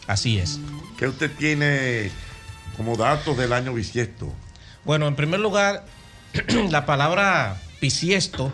[0.07, 0.59] Así es.
[0.97, 2.09] ¿Qué usted tiene
[2.77, 4.33] como datos del año bisiesto?
[4.85, 5.85] Bueno, en primer lugar,
[6.69, 8.51] la palabra bisiesto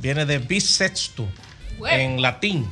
[0.00, 1.26] viene de bisexto
[1.90, 2.66] en latín,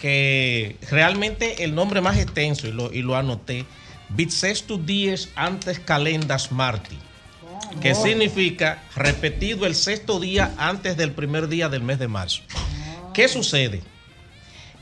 [0.00, 3.64] que realmente el nombre más extenso, y lo, y lo anoté,
[4.10, 6.98] bisextus dies antes calendas marti,
[7.80, 8.02] que Oh.
[8.02, 12.42] significa repetido el sexto día antes del primer día del mes de marzo.
[13.14, 13.82] ¿Qué sucede?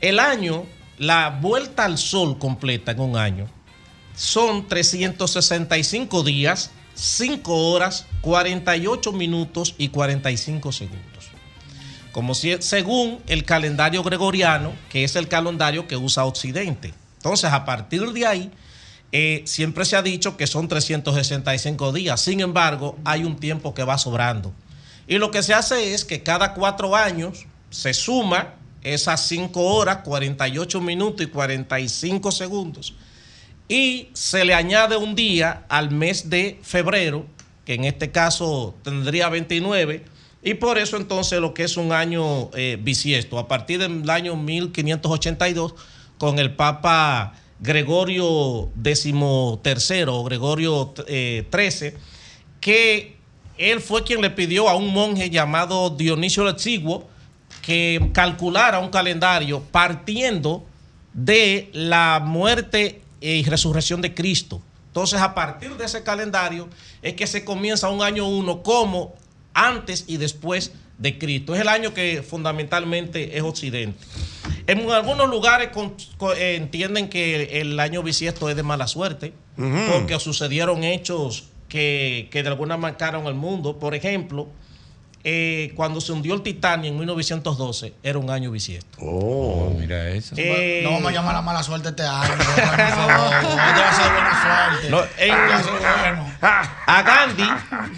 [0.01, 0.65] El año,
[0.97, 3.47] la vuelta al sol completa en un año,
[4.15, 11.14] son 365 días, 5 horas, 48 minutos y 45 segundos.
[12.15, 16.93] Como si, según el calendario gregoriano, que es el calendario que usa Occidente.
[17.17, 18.51] Entonces, a partir de ahí,
[19.11, 22.21] eh, siempre se ha dicho que son 365 días.
[22.21, 24.53] Sin embargo, hay un tiempo que va sobrando.
[25.09, 29.97] Y lo que se hace es que cada cuatro años se suma esas 5 horas,
[30.05, 32.93] 48 minutos y 45 segundos.
[33.67, 37.25] Y se le añade un día al mes de febrero,
[37.65, 40.14] que en este caso tendría 29.
[40.45, 44.35] Y por eso entonces lo que es un año eh, bisiesto, a partir del año
[44.35, 45.73] 1582,
[46.19, 49.13] con el Papa Gregorio XIII
[50.07, 51.93] o Gregorio eh, XIII,
[52.61, 53.17] que
[53.57, 57.07] él fue quien le pidió a un monje llamado Dionisio el Exiguo
[57.63, 60.63] que calculara un calendario partiendo
[61.11, 64.61] de la muerte y resurrección de Cristo.
[64.89, 66.69] Entonces, a partir de ese calendario
[67.01, 69.15] es que se comienza un año uno como
[69.55, 71.55] antes y después de Cristo.
[71.55, 73.97] Es el año que fundamentalmente es Occidente.
[74.67, 79.33] En algunos lugares con- con- eh, entienden que el año bisiesto es de mala suerte,
[79.91, 83.79] porque sucedieron hechos que, que de alguna manera marcaron el mundo.
[83.79, 84.47] Por ejemplo,
[85.27, 88.95] eh, cuando se hundió el Titanic en 1912, era un año bisiesto.
[89.01, 90.35] Oh, mira eso.
[90.37, 92.31] Eh, no vamos a llamar la mala suerte este año.
[92.31, 94.89] Esto va a ser buena suerte.
[94.91, 95.71] No, en- Va a ser
[96.01, 96.31] bueno.
[96.87, 97.47] a Gandhi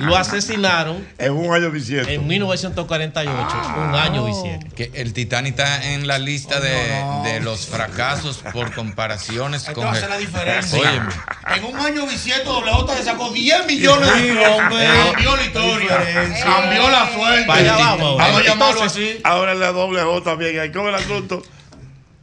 [0.05, 2.09] lo asesinaron en un año bisiesto.
[2.09, 4.75] En 1948, un año bisiesto.
[4.75, 9.85] Que el Titanic está en la lista de, de los fracasos por comparaciones Esto con.
[9.87, 10.79] va a ser la diferencia.
[10.79, 11.09] Óyeme,
[11.57, 14.89] En un año bisiesto, doble J le sacó 10 millones de dólares.
[15.11, 15.97] Cambió la historia.
[16.43, 17.51] Cambió la suerte.
[17.51, 18.17] Allá vamos.
[18.17, 19.19] Vamos a llamarlo así.
[19.23, 20.59] Ahora la doble J también.
[20.59, 21.43] Hay como el asunto.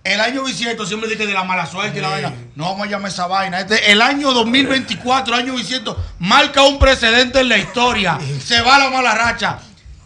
[0.04, 2.32] El año bisiesto siempre dice de la mala suerte y la vaina.
[2.56, 3.60] No vamos a llamar esa vaina.
[3.60, 8.18] Este, el año 2024, año bisiesto, marca un precedente en la historia.
[8.44, 9.58] Se va la mala racha.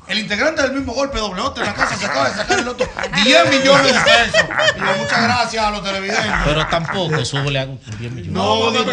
[0.09, 2.68] El integrante del mismo golpe doble otro en la casa se acaba de sacar el
[2.68, 2.88] otro
[3.24, 4.48] 10 millones de pesos.
[4.76, 6.32] Y yo, muchas gracias a los televidentes.
[6.44, 8.32] Pero tampoco, súbele a 10 millones.
[8.32, 8.92] No, no, no,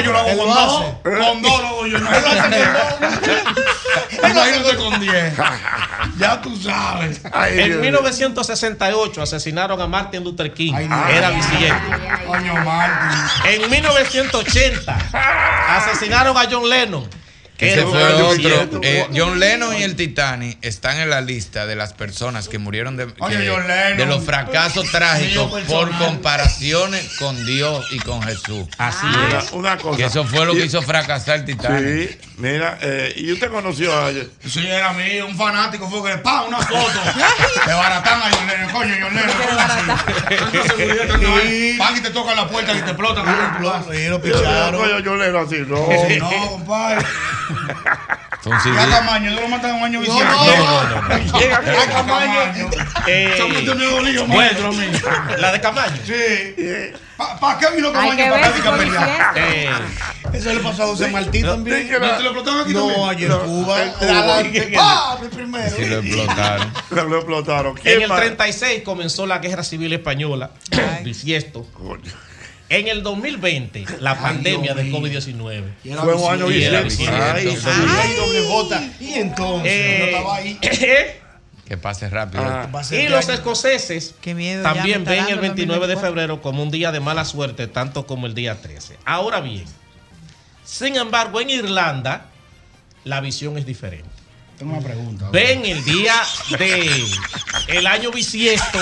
[0.00, 0.84] yo lo hago con dos.
[1.02, 1.98] Con dos lo hago yo.
[4.12, 5.34] Imagínate con 10.
[6.18, 7.20] Ya tú sabes.
[7.50, 10.74] En 1968 asesinaron a Martin Luther King.
[10.74, 11.76] Era bisiesto.
[12.26, 13.18] Coño, Martín.
[13.44, 14.98] En 1980
[15.68, 17.08] asesinaron a John Lennon.
[17.58, 18.80] Ese fue otro.
[18.84, 22.96] Eh, John Lennon y el Titanic están en la lista de las personas que murieron
[22.96, 23.96] de, Oye, que- John Lennon.
[23.98, 28.68] de los fracasos trágicos por comparaciones con Dios y con Jesús.
[28.78, 29.52] Así Una, es.
[29.52, 29.96] una cosa.
[29.96, 32.10] Que eso fue lo Y- que hizo fracasar el Titanic.
[32.10, 34.10] Sí, mira, eh, y usted conoció a
[34.46, 37.00] Sí, era mío, un fanático fue que le pa una foto
[37.66, 38.70] de baratán a John Lennon.
[38.70, 39.98] Coño, John Lennon.
[41.78, 43.92] Pan y te tocan la puerta y te explotan con un plazo.
[43.92, 45.02] Sí, lo picharon.
[45.02, 45.88] yo leo así, no.
[46.18, 47.04] No, compadre.
[48.62, 48.74] CD.
[48.76, 50.36] Ya Camaño, no lo matan en un año No, viciado.
[50.64, 51.38] no, no, no.
[51.38, 52.40] Llega Ya Camaño.
[53.06, 54.70] Eh, Se bueno,
[55.38, 55.96] la de Camaño.
[56.04, 56.92] Sí.
[57.40, 59.32] ¿Para qué vino Camaño para acá a pelear?
[59.36, 59.70] Eh,
[60.32, 61.90] Eso le pasó a José Martí también.
[61.90, 62.96] ¿No te lo explotaron aquí también?
[63.00, 63.82] No, ayer en Cuba.
[63.82, 64.08] en Cuba.
[64.08, 64.76] Adelante.
[64.78, 65.18] ¡Ah!
[65.20, 65.76] El primero.
[65.76, 66.72] Sí, lo explotaron.
[66.90, 67.76] Lo explotaron.
[67.78, 68.18] en ¿Quién el más?
[68.20, 70.50] 36 comenzó la Guerra Civil Española.
[71.02, 71.66] Bisiesto.
[71.72, 72.12] Coño.
[72.70, 75.64] En el 2020, la pandemia del COVID-19.
[76.02, 76.80] Fue un año Y era.
[76.80, 78.92] Ay, Ay.
[79.00, 80.58] Y entonces, Eh, estaba ahí.
[81.68, 82.42] Que pase rápido.
[82.44, 82.66] Ah.
[82.92, 83.28] Y los.
[83.28, 84.62] Eh, escoceses miedo.
[84.62, 86.00] también ven el 29 de 2024.
[86.00, 88.96] febrero como un día de mala suerte, tanto como el día 13.
[89.04, 89.66] Ahora bien,
[90.64, 92.24] sin embargo, en Irlanda
[93.04, 94.08] la visión es diferente.
[94.58, 95.28] Tengo una pregunta.
[95.30, 96.14] Ven el día
[96.58, 97.04] de
[97.68, 98.78] el año bisiesto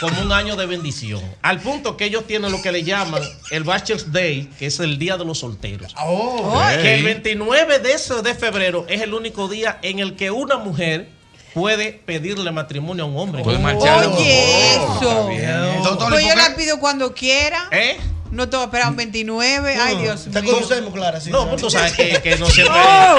[0.00, 1.20] como un año de bendición.
[1.42, 4.98] Al punto que ellos tienen lo que le llaman el Bachelor's Day, que es el
[4.98, 5.94] día de los solteros.
[5.98, 10.30] Oh, Que el 29 de, ese- de febrero es el único día en el que
[10.30, 11.10] una mujer
[11.52, 13.42] puede pedirle matrimonio a un hombre.
[13.42, 14.06] Puede marchar.
[14.06, 15.28] Oye, Oh, eso.
[15.28, 15.82] bien.
[15.82, 17.68] Doctor, Pues ¿y yo la pido cuando quiera.
[17.72, 17.98] ¿Eh?
[18.30, 19.76] No que esperar un 29.
[19.80, 20.52] Ay, Dios Te mío.
[20.54, 21.20] conocemos, Clara.
[21.20, 22.76] sí, No, pues tú sabes que, que no siempre.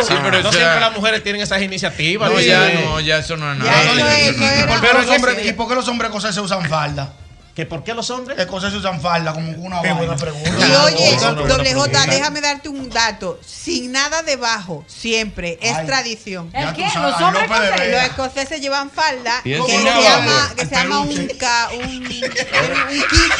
[0.07, 2.31] Sí, pero no o sea- siempre las mujeres tienen esas iniciativas.
[2.31, 3.83] No, ya no, ya eso no es nada.
[3.83, 4.33] ¿Y
[4.67, 7.13] por qué Pero los hombres- ese día- ¿Y por qué los hombres escoceses usan falda?
[7.55, 8.39] ¿Que ¿Por qué los hombres?
[8.39, 10.49] Escoceses usan falda como una Qué buena pregunta.
[10.65, 13.37] Y oye, doble J, déjame darte un dato.
[13.45, 15.59] Sin nada debajo, siempre.
[15.61, 15.85] Es Ay.
[15.85, 16.49] tradición.
[16.53, 16.83] ¿El qué?
[16.83, 17.49] Los hombres.
[17.49, 22.07] Los escoceses llevan falda Y que se llama, que se llama un, ca- un, un
[22.07, 23.33] kit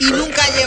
[0.00, 0.63] y nunca llevan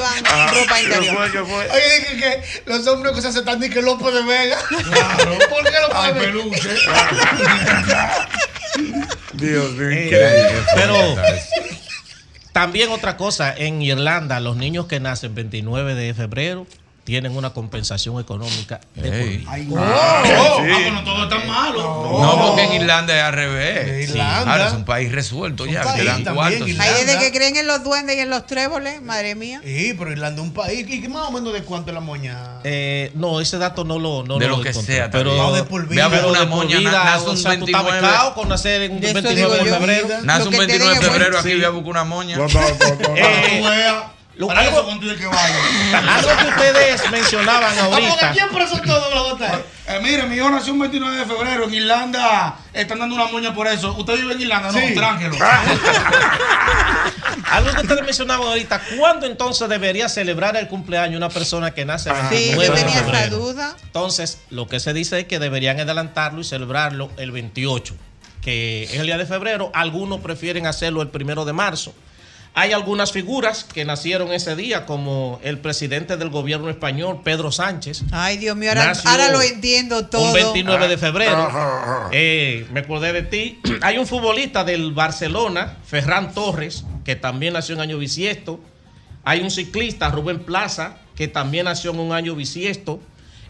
[0.61, 1.15] ropa ¿Qué interior.
[1.15, 1.31] fue?
[1.31, 1.69] ¿Qué fue?
[1.69, 4.57] Oye, dije que los hombres que se hacen tan ni que López de Vega.
[4.67, 5.37] Claro.
[5.49, 6.31] ¿Por qué López Al de Vega?
[6.33, 6.69] peluche.
[9.33, 10.63] Dios mío, Eh, increíble.
[10.75, 11.15] pero
[12.51, 16.65] también otra cosa, en Irlanda los niños que nacen 29 de febrero
[17.07, 19.49] tienen una compensación económica de por vida.
[19.49, 19.81] Ay, Oh, no.
[19.81, 20.23] Ah,
[20.57, 20.61] sí.
[20.73, 22.19] pues no todo es tan malo.
[22.21, 24.09] No, porque en Irlanda es al revés.
[24.09, 24.51] Irlanda.
[24.51, 26.79] Ahora es un país resuelto ya, país dan también, cuartos.
[26.81, 29.61] Hay desde que creen en los duendes y en los tréboles, madre mía.
[29.63, 30.85] Sí, pero Irlanda es un país.
[30.85, 32.37] ¿Y qué más o menos de cuánto es la moña?
[32.65, 35.33] Eh, no, ese dato no lo no De lo lo que encontré, sea, pero.
[35.33, 36.05] No, de por Ve vida.
[36.05, 37.83] a ver pero una de por moña, vida, na- nace o un sea, tú estás
[37.85, 38.01] 29.
[38.01, 40.07] becado con nacer en un De eso 29 de febrero.
[40.23, 41.39] Nace Lo un que te 29 de febrero, bueno.
[41.39, 41.55] aquí Sí.
[41.55, 42.37] voy a buscar una moña.
[44.37, 44.47] No, no, no, no, no.
[44.47, 45.55] Lo- Para algo- eso que vaya.
[46.17, 48.33] Algo que ustedes mencionaban Ah, ahorita.
[48.33, 49.61] siempre son todos los J.
[49.87, 51.63] Eh, mire, mi hijo nació un 29 de febrero.
[51.63, 53.95] En Irlanda están dando una moña por eso.
[53.97, 54.71] ¿Usted vive en Irlanda?
[54.71, 54.93] No, Sí.
[54.93, 55.35] trángelo.
[57.49, 62.09] Algo que ustedes mencionaban ahorita, ¿cuándo entonces debería celebrar el cumpleaños una persona que nace
[62.09, 63.37] el Sí, 29 yo de tenía esa febrero?
[63.37, 63.75] duda.
[63.83, 67.95] Entonces, lo que se dice es que deberían adelantarlo y celebrarlo el 28,
[68.41, 69.71] que es el día de febrero.
[69.73, 71.93] Algunos prefieren hacerlo el primero de marzo.
[72.59, 78.01] Hay algunas figuras que nacieron ese día, como el presidente del gobierno español, Pedro Sánchez.
[78.11, 80.23] Ay, Dios mío, ahora, lo entiendo todo.
[80.23, 82.09] Un 29 de febrero.
[82.11, 83.59] Eh, me acordé de ti.
[83.83, 88.59] Hay un futbolista del Barcelona, Ferran Torres, que también nació en año bisiesto.
[89.23, 92.99] Hay un ciclista, Rubén Plaza, que también nació en un año bisiesto.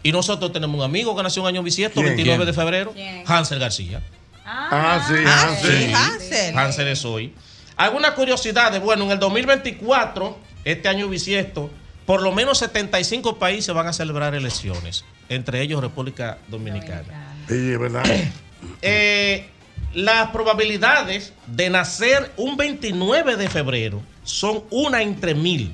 [0.02, 2.08] Y nosotros tenemos un amigo que nació en año bisiesto, ¿Quién?
[2.08, 2.46] 29 ¿Quién?
[2.46, 3.24] de febrero, ¿Quién?
[3.26, 4.02] Hansel García.
[4.44, 5.92] Ah, sí, Ah, sí, sí.
[5.94, 6.58] Hansel.
[6.58, 7.32] Hansel es hoy.
[7.78, 8.82] Algunas curiosidades.
[8.82, 11.70] Bueno, en el 2024, este año bisiesto,
[12.04, 17.36] por lo menos 75 países van a celebrar elecciones, entre ellos República Dominicana.
[17.48, 18.04] Sí, verdad.
[18.82, 19.48] Eh,
[19.94, 25.72] las probabilidades de nacer un 29 de febrero son una entre mil.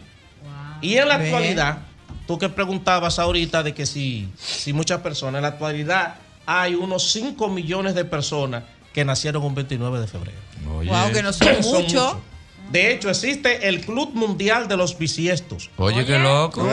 [0.83, 1.79] Y en la actualidad,
[2.27, 7.11] tú que preguntabas ahorita de que si, si muchas personas, en la actualidad hay unos
[7.11, 8.65] 5 millones de personas
[8.95, 10.39] que nacieron un 29 de febrero.
[10.79, 10.89] Oye.
[10.89, 12.15] Wow, que no son Son muchos.
[12.71, 15.69] De hecho, existe el Club Mundial de los Bisiestos.
[15.77, 16.66] Oye, qué loco.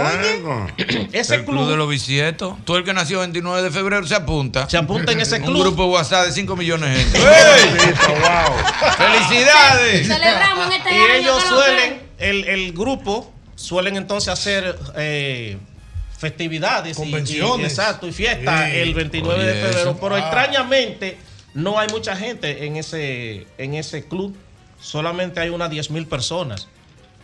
[1.12, 2.56] Ese el club, club- de los bisietos.
[2.64, 4.70] Tú el que nació 29 de febrero se apunta.
[4.70, 5.62] Se apunta en ese Un club.
[5.64, 7.20] grupo de WhatsApp de 5 millones de gente.
[7.28, 7.94] ¡Ey!
[8.98, 10.08] ¡Felicidades!
[10.08, 11.14] Celebramos en este Y año.
[11.16, 15.58] ellos suelen, el, el grupo, suelen entonces hacer eh,
[16.18, 16.98] festividades.
[16.98, 17.60] y- Convenciones.
[17.60, 18.78] Y, exacto, y fiestas Sí.
[18.78, 19.80] el 29 de Oye, febrero.
[19.92, 19.98] eso.
[20.00, 20.20] Pero Ah.
[20.20, 21.18] extrañamente,
[21.54, 24.36] no hay mucha gente en ese, en ese club.
[24.80, 26.68] Solamente hay unas 10 mil personas.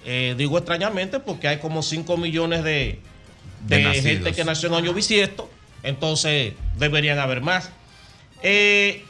[0.05, 2.99] Eh, digo extrañamente porque hay como 5 millones de,
[3.65, 5.49] de gente que nació en año bisiesto.
[5.83, 7.69] Entonces deberían haber más.
[8.43, 9.03] Eh,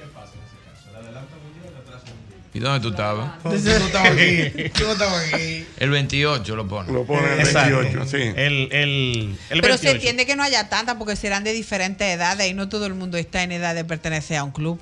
[2.54, 3.38] ¿Y dónde tú estabas?
[3.44, 4.70] Tú no estabas aquí.
[4.74, 5.66] Tú no estabas aquí.
[5.78, 6.92] El 28 lo pone.
[6.92, 7.80] Lo pone el Exacto.
[7.82, 8.18] 28, sí.
[8.36, 9.92] El, el, el Pero se 28.
[9.92, 13.18] entiende que no haya tantas porque serán de diferentes edades y no todo el mundo
[13.18, 14.80] está en edad de pertenecer a un club.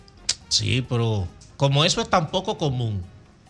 [0.50, 1.28] Sí, pero
[1.58, 3.04] como eso es tan poco común,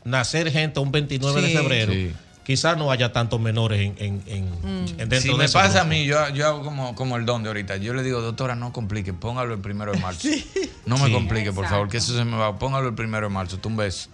[0.03, 1.47] nacer gente un 29 Sí.
[1.47, 2.11] de febrero, Sí.
[2.45, 4.87] quizás no haya tantos menores en, en, en- Mm.
[4.87, 7.41] en dentro Si de me pasa a mí, yo, yo hago como, como el don
[7.43, 7.77] de ahorita.
[7.77, 10.27] Yo le digo, doctora, no complique, póngalo el primero de marzo.
[10.85, 11.13] No me Sí.
[11.13, 12.59] complique, por favor, que eso se me va.
[12.59, 14.09] Póngalo el primero de marzo, tú un beso.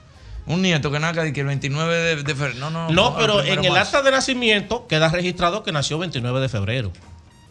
[0.46, 2.60] Un nieto que naca y que el 29 de, de febrero.
[2.60, 6.40] No, no, No, póngalo pero en el acta de nacimiento queda registrado que nació 29
[6.40, 6.92] de febrero.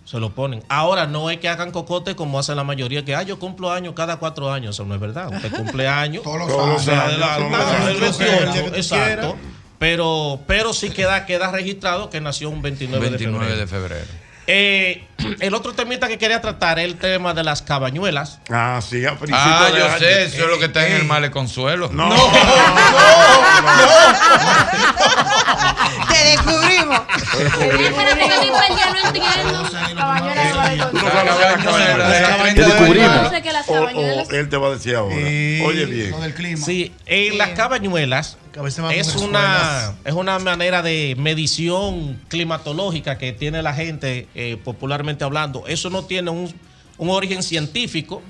[0.05, 0.63] Se lo ponen.
[0.69, 3.95] Ahora no es que hagan cocote como hacen la mayoría, que ah, yo cumplo años
[3.95, 4.75] cada cuatro años.
[4.77, 5.33] Eso no es verdad.
[5.33, 6.23] Usted cumple años.
[6.25, 8.55] Todos los años, adelanta todos los el años.
[8.55, 9.37] 28, que tú exacto.
[9.79, 14.05] Pero, pero sí queda, queda registrado que nació un 29, 29 de de febrero.
[14.05, 14.31] febrero.
[14.47, 15.05] Eh,
[15.41, 18.39] el otro temita que quería tratar es el tema de las cabañuelas.
[18.51, 19.99] Ah, sí, a principios Ah, de yo año.
[19.99, 21.91] sé, eso es lo que está en el Male Consuelo.
[21.93, 22.09] No,
[26.11, 27.01] ¡Te descubrimos!
[29.95, 32.45] No no cabañuela.
[32.45, 33.11] Te Te descubrimos.
[33.11, 33.33] No o
[33.75, 34.31] cabañuelas.
[34.31, 35.15] él te va a decir ahora.
[35.15, 36.11] Oye bien.
[36.11, 36.65] Lo del clima.
[36.65, 38.37] Sí, en las cabañuelas
[38.93, 45.67] es una, es una manera de medición climatológica que tiene la gente, eh, popularmente hablando.
[45.67, 46.53] Eso no tiene un,
[46.99, 48.23] un origen científico,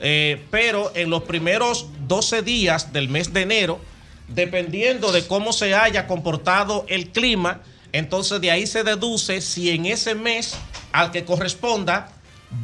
[0.00, 3.80] eh, pero en los primeros 12 días del mes de enero,
[4.28, 7.60] dependiendo de cómo se haya comportado el clima,
[7.92, 10.56] entonces de ahí se deduce si en ese mes
[10.92, 12.08] al que corresponda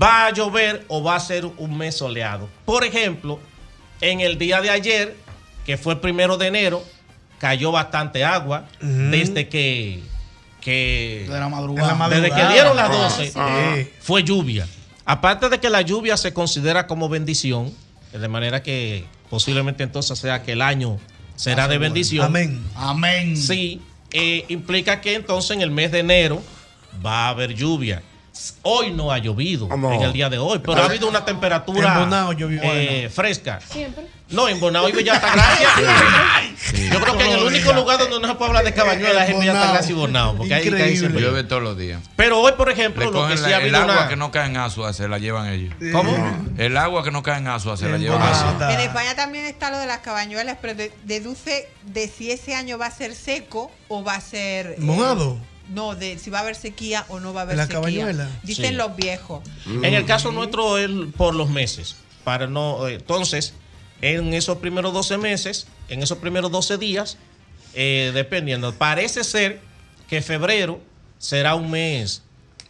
[0.01, 2.49] va a llover o va a ser un mes soleado.
[2.65, 3.39] Por ejemplo,
[4.01, 5.17] en el día de ayer,
[5.65, 6.85] que fue el primero de enero,
[7.39, 10.03] cayó bastante agua desde que,
[10.61, 12.09] que De la madrugada.
[12.09, 13.91] desde que dieron las Ah, 12 sí.
[14.01, 14.67] fue lluvia.
[15.05, 17.73] Aparte de que la lluvia se considera como bendición,
[18.13, 20.99] de manera que posiblemente entonces sea que el año
[21.37, 22.27] será de bendición.
[22.27, 22.63] Amén.
[22.75, 23.37] Amén.
[23.37, 23.81] Sí,
[24.13, 26.43] eh, implica que entonces en el mes de enero
[27.05, 28.03] va a haber lluvia.
[28.63, 32.01] Hoy no ha llovido en el día de hoy, pero ha habido una temperatura En
[32.01, 32.61] Bonao llovió.
[32.63, 33.61] eh, fresca.
[33.61, 34.07] Siempre.
[34.31, 35.69] No, en Bonao y Bella Altagracia.
[36.93, 39.31] Yo creo que en el único lugar donde no se puede hablar de cabañuelas es
[39.31, 39.57] en Bonao.
[39.57, 40.37] Altagracia y Bonao.
[40.37, 40.99] Porque ahí, ahí Increíble.
[40.99, 42.01] siempre- Llueve todos los días.
[42.17, 44.09] Pero hoy, por ejemplo, Le lo que cogen sí la- ha el agua una...
[44.09, 45.75] que no cae en Asua, se la llevan ellos.
[45.93, 46.13] ¿Cómo?
[46.59, 48.57] El agua que no cae en Asua, se la En llevan Bonao.
[48.59, 48.75] ellos.
[48.75, 52.77] En España también está lo de las cabañuelas, pero de- deduce de si ese año
[52.77, 54.67] va a ser seco o va a ser...
[54.73, 55.39] eh, Mojado.
[55.69, 57.81] No, de si va a haber sequía o no va a haber ¿En la sequía.
[57.81, 58.29] cabañuela?
[58.43, 58.75] Dicen Sí.
[58.75, 59.43] los viejos.
[59.67, 61.97] En el caso nuestro es por los meses.
[62.25, 63.55] Para no, eh, entonces,
[64.03, 67.17] en esos primeros 12 meses, en esos primeros 12 días,
[67.75, 69.61] eh, dependiendo, parece ser
[70.09, 70.81] que febrero
[71.19, 72.23] será un mes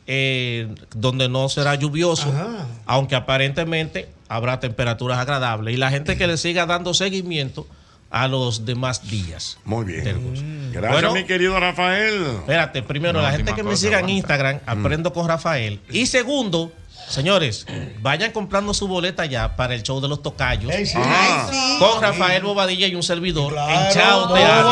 [0.07, 2.67] eh, donde no será lluvioso, Ajá.
[2.87, 5.75] aunque aparentemente habrá temperaturas agradables.
[5.75, 7.67] Y la gente que le siga dando seguimiento
[8.11, 9.59] a los demás días.
[9.65, 10.23] Muy del bien.
[10.23, 10.43] curso.
[10.73, 12.23] Gracias, Bueno, mi querido Rafael.
[12.41, 14.09] Espérate, primero, Una la gente que me siga en.
[14.09, 15.81] Instagram, aprendo con Rafael.
[15.91, 16.73] Y segundo,
[17.09, 17.67] señores,
[18.01, 20.73] vayan comprando su boleta ya para el show de los tocayos.
[20.75, 20.93] Sí.
[20.97, 21.49] Ah.
[21.51, 21.77] Sí.
[21.79, 23.87] Con Rafael Bobadilla y un servidor Claro.
[23.87, 24.71] en Chao Teatro.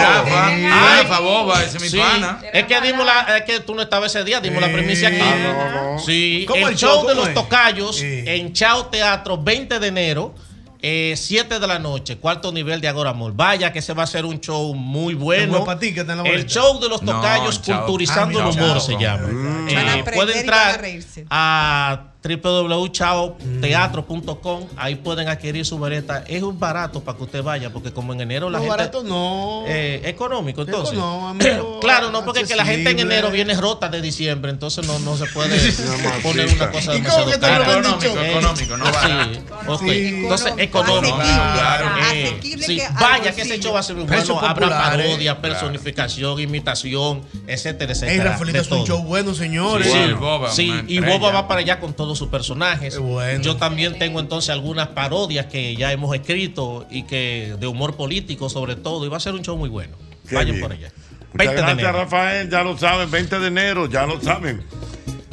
[0.00, 1.02] Rafa, Ay.
[1.02, 2.40] Rafa Boba, ese es mi Sí, pana.
[2.52, 5.18] es que dimos la, es que tú no estabas ese día, dimos la primicia aquí.
[5.20, 5.36] Ah,
[5.72, 5.98] no, no.
[5.98, 7.02] Sí, ¿Cómo el el show show?
[7.08, 7.34] de ¿Cómo los es?
[7.34, 10.34] tocayos en Chao Teatro, 20 de enero.
[10.80, 13.32] Eh, 7 de la noche, cuarto nivel de Agora Mall.
[13.32, 15.44] Vaya que se va a hacer un show muy bueno.
[15.52, 18.48] Seguro para ti que está en la el show de los tocayos culturizando Ah, el
[18.56, 18.80] humor Chao.
[18.80, 19.26] se llama.
[19.28, 19.68] Mm.
[19.68, 21.26] Eh, a puede a entrar reírse.
[21.30, 24.64] a www.chaoteatro.com.
[24.76, 26.24] Ahí pueden adquirir su boleta.
[26.26, 28.76] Es un barato para que usted vaya, porque como en enero la No, gente.
[28.76, 29.62] barato no.
[29.66, 30.98] Eh, económico, entonces.
[31.80, 34.98] Claro, no, porque es que la gente en enero viene rota de diciembre, entonces no,
[35.00, 35.56] no se puede
[36.22, 37.74] poner una cosa ¿Y cómo demasiado que te lo cara.
[37.74, 38.24] han dicho?
[38.24, 39.34] Económico, económico, no barato.
[39.34, 39.80] Sí, ok.
[39.82, 39.90] Sí.
[40.22, 41.16] Entonces, económico.
[41.16, 41.52] Asequible.
[41.54, 41.86] Claro.
[42.12, 44.40] Eh, Asequible sí, que al vaya que ese show va a ser muy bueno.
[44.40, 48.12] Habrá parodia, personificación, imitación, etcétera, etcétera.
[48.12, 49.86] Ey, Rafaelito de es un show bueno, señores.
[49.86, 51.00] Sí, Sí, el Boba, sí, una y.
[51.00, 52.98] Boba va para allá con todo todos sus personajes.
[53.42, 58.48] Yo también tengo entonces algunas parodias que ya hemos escrito y que de humor político
[58.48, 59.04] sobre todo.
[59.04, 59.94] Y va a ser un show muy bueno.
[60.26, 60.62] Qué Vayan bien.
[60.62, 60.90] por allá.
[61.34, 61.98] Muchas 20 de gracias, enero.
[61.98, 62.50] Rafael.
[62.50, 64.62] Ya lo saben, 20 de enero, ya lo saben.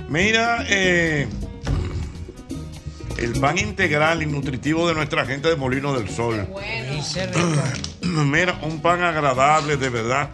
[0.09, 1.29] Mira, eh,
[3.19, 6.45] el pan integral y nutritivo de nuestra gente de Molino del Sol.
[8.01, 10.29] Mira, un pan agradable, de verdad.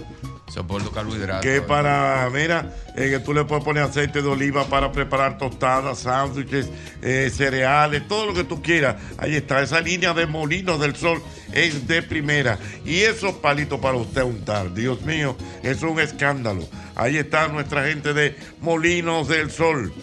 [0.52, 1.46] Soporto carbohidratos.
[1.46, 6.00] Que para, mira, eh, que tú le puedes poner aceite de oliva para preparar tostadas,
[6.00, 6.70] sándwiches,
[7.02, 8.98] eh, cereales, todo lo que tú quieras.
[9.18, 11.24] Ahí está, esa línea de molinos del sol
[11.54, 12.60] es de primera.
[12.84, 16.68] Y esos palitos para usted untar, Dios mío, es un escándalo.
[16.96, 19.94] Ahí está nuestra gente de Molinos del Sol.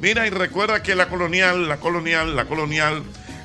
[0.00, 3.02] Mira, y recuerda que la colonial, la colonial, la colonial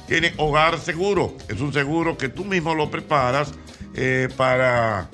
[0.07, 1.35] tiene hogar seguro.
[1.49, 3.51] Es un seguro que tú mismo lo preparas
[3.95, 5.09] eh, para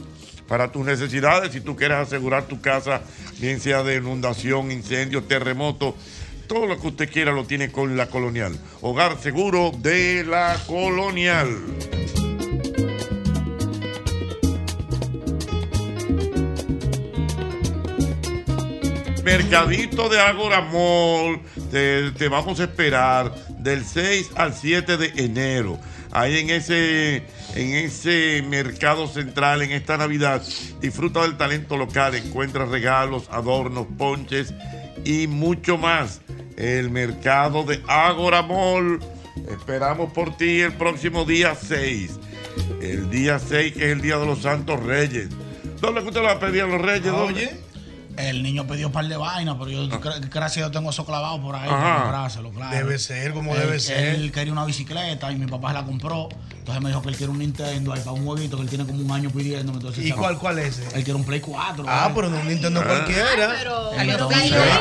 [0.49, 3.01] para tus necesidades, si tú quieres asegurar tu casa,
[3.38, 5.95] bien sea de inundación, incendio, terremoto,
[6.47, 8.59] todo lo que usted quiera lo tiene con la colonial.
[8.81, 11.47] Hogar seguro de la colonial.
[19.23, 21.39] Mercadito de Agora Mall,
[21.69, 25.77] te, te vamos a esperar del 6 al 7 de enero.
[26.11, 27.18] Ahí en ese,
[27.56, 30.44] en ese mercado central, en esta Navidad,
[30.81, 34.53] disfruta del talento local, encuentra regalos, adornos, ponches
[35.06, 36.22] y mucho más.
[36.57, 38.99] El mercado de Agora Mall.
[39.49, 42.19] Esperamos por ti el próximo día 6.
[42.81, 45.30] El día 6, que es el Día de los Santos Reyes.
[45.80, 47.06] ¿Dónde usted lo va a pedir a los Reyes?
[47.06, 47.68] ¿Dónde?
[48.19, 51.05] El niño pidió un par de vainas, pero yo, gra- gracias a Dios, tengo eso
[51.05, 51.81] clavado por ahí Ajá.
[51.81, 52.75] para comprárselo, claro.
[52.75, 54.15] Debe ser como Él- debe ser.
[54.15, 56.29] Él quería una bicicleta y mi papá se la compró.
[56.69, 58.85] Entonces me dijo que él quiere un Nintendo ahí para un huevito que él tiene
[58.85, 59.73] como un año pidiendo.
[59.73, 60.83] Entonces, ¿Y cuál, cuál es ese?
[60.95, 61.83] Él quiere un Play 4.
[61.87, 63.25] Ah, pero no un Nintendo cualquiera.
[63.57, 64.71] Pero, Entonces, pero Play Play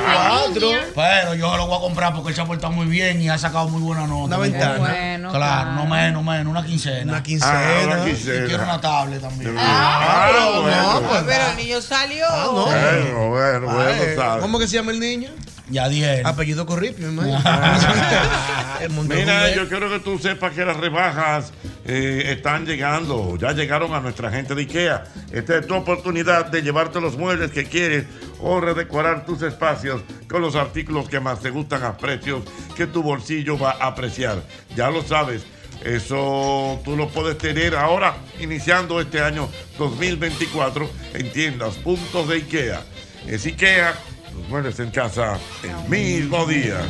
[0.52, 0.70] 4.
[0.94, 3.38] Pero yo lo voy a comprar porque él se ha portado muy bien y ha
[3.38, 4.24] sacado muy buena nota.
[4.24, 4.78] Una ventana.
[4.78, 7.10] Bueno, claro, no menos, menos, una quincena.
[7.10, 7.54] Una quincena.
[7.54, 9.56] Ah, una Y quiero una tablet también.
[9.58, 11.00] Ah, pero bueno.
[11.00, 12.26] no, pues, Pero el niño salió.
[12.28, 12.64] Ah, no.
[12.66, 14.40] Bueno, bueno, bueno.
[14.40, 15.30] ¿Cómo que se llama el niño?
[15.70, 16.26] Yadiel.
[16.26, 17.08] Apellido Corripio.
[18.80, 21.52] El Monte Mira, yo quiero que tú sepas que las rebajas
[21.84, 25.04] eh, están llegando, ya llegaron a nuestra gente de IKEA.
[25.32, 28.04] Esta es tu oportunidad de llevarte los muebles que quieres
[28.40, 32.42] o redecorar tus espacios con los artículos que más te gustan a precios
[32.76, 34.42] que tu bolsillo va a apreciar.
[34.76, 35.42] Ya lo sabes.
[35.84, 42.82] Eso tú lo puedes tener ahora, iniciando este año 2024 en tiendas, puntos de IKEA.
[43.26, 43.94] Es IKEA,
[44.38, 46.80] los muebles en casa el mismo día.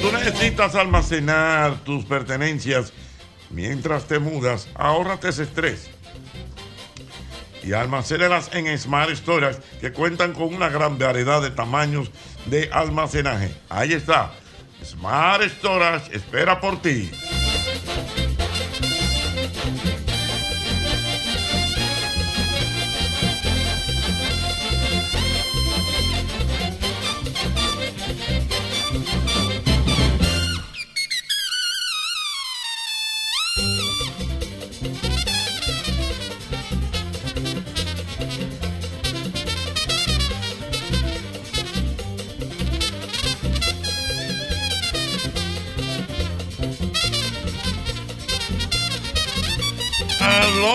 [0.00, 2.92] Tú necesitas almacenar tus pertenencias
[3.50, 4.68] mientras te mudas.
[4.74, 5.90] Ahórrate ese estrés.
[7.62, 12.10] Y almacénalas en Smart Storage que cuentan con una gran variedad de tamaños
[12.46, 13.54] de almacenaje.
[13.68, 14.32] Ahí está.
[14.82, 17.10] Smart Storage espera por ti.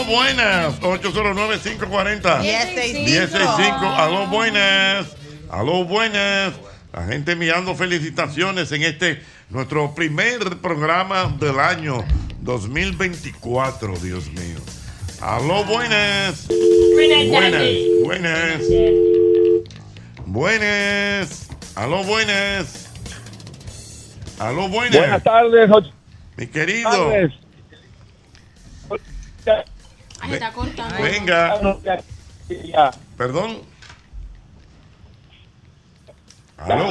[0.09, 0.81] Buenas.
[0.81, 2.41] 809-540.
[2.41, 3.85] 1065.
[3.87, 5.15] Aló, buenas.
[5.49, 6.53] Aló, buenas.
[6.91, 12.03] La gente enviando felicitaciones en este, nuestro primer programa del año
[12.41, 14.57] 2024, Dios mío.
[15.21, 16.47] Aló, buenas.
[16.93, 17.27] Buenas,
[18.03, 18.61] buenas.
[20.25, 21.47] Buenas.
[21.75, 22.89] Aló, buenas.
[24.39, 24.97] Aló, buenas.
[24.97, 25.69] Buenas tardes,
[26.37, 26.89] Mi querido.
[26.89, 27.33] tardes.
[30.29, 30.95] Ay, está cortando.
[31.01, 31.59] Venga.
[33.17, 33.61] Perdón.
[36.57, 36.89] Aló.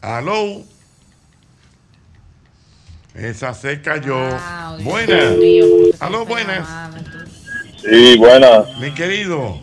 [0.00, 0.62] Aló.
[3.14, 4.16] Esa se cayó.
[4.16, 5.36] Wow, Dios buenas.
[5.36, 6.68] mío, cómo se Aló, buenas.
[7.82, 8.78] Sí, buenas.
[8.78, 9.60] Mi querido.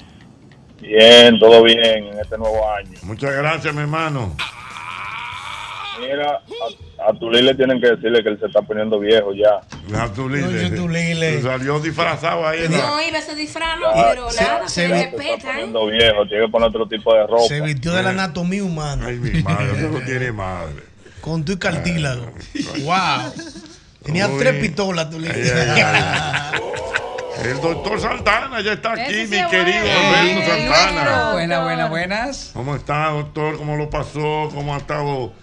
[0.82, 3.00] Bien, todo bien en este nuevo año.
[3.04, 4.36] Muchas gracias, mi hermano.
[6.00, 6.42] Mira,
[7.00, 9.62] a, a Tulí le tienen que decirle que él se está poniendo viejo ya.
[9.90, 10.70] La Tulile.
[10.72, 11.42] Tulile.
[11.42, 12.68] Salió disfrazado ahí.
[12.70, 12.78] ¿no?
[12.78, 15.18] No iba a ser disfraz, no, Ya, pero se- nada, se se, ve- Se está
[15.18, 15.52] respetan.
[15.52, 17.48] poniendo viejo, tiene que poner otro tipo de ropa.
[17.48, 19.06] Se vistió de la anatomía humana.
[19.08, 20.84] Ay, mi madre, eso no tiene madre.
[21.22, 22.32] Con tu cartílago.
[22.84, 23.34] wow.
[24.04, 24.38] Tenía Uy.
[24.38, 26.60] tres pistolas, tú le Ay, ay, ay.
[27.44, 30.18] El doctor Santana ya está aquí, mi querido bueno.
[30.18, 31.32] Alberto Eh, Santana.
[31.34, 32.52] Buenas, buenas, buenas.
[32.54, 33.58] ¿Cómo está, doctor?
[33.58, 34.50] ¿Cómo lo pasó?
[34.54, 35.34] ¿Cómo ha estado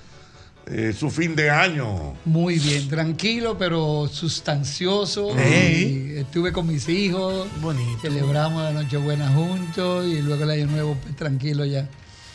[0.67, 2.15] eh, su fin de año?
[2.25, 5.35] Muy bien, tranquilo, pero sustancioso.
[5.39, 7.49] Y estuve con mis hijos.
[7.61, 8.01] Bonito.
[8.03, 11.87] Celebramos la Nochebuena juntos y luego el Año Nuevo, pues tranquilo ya.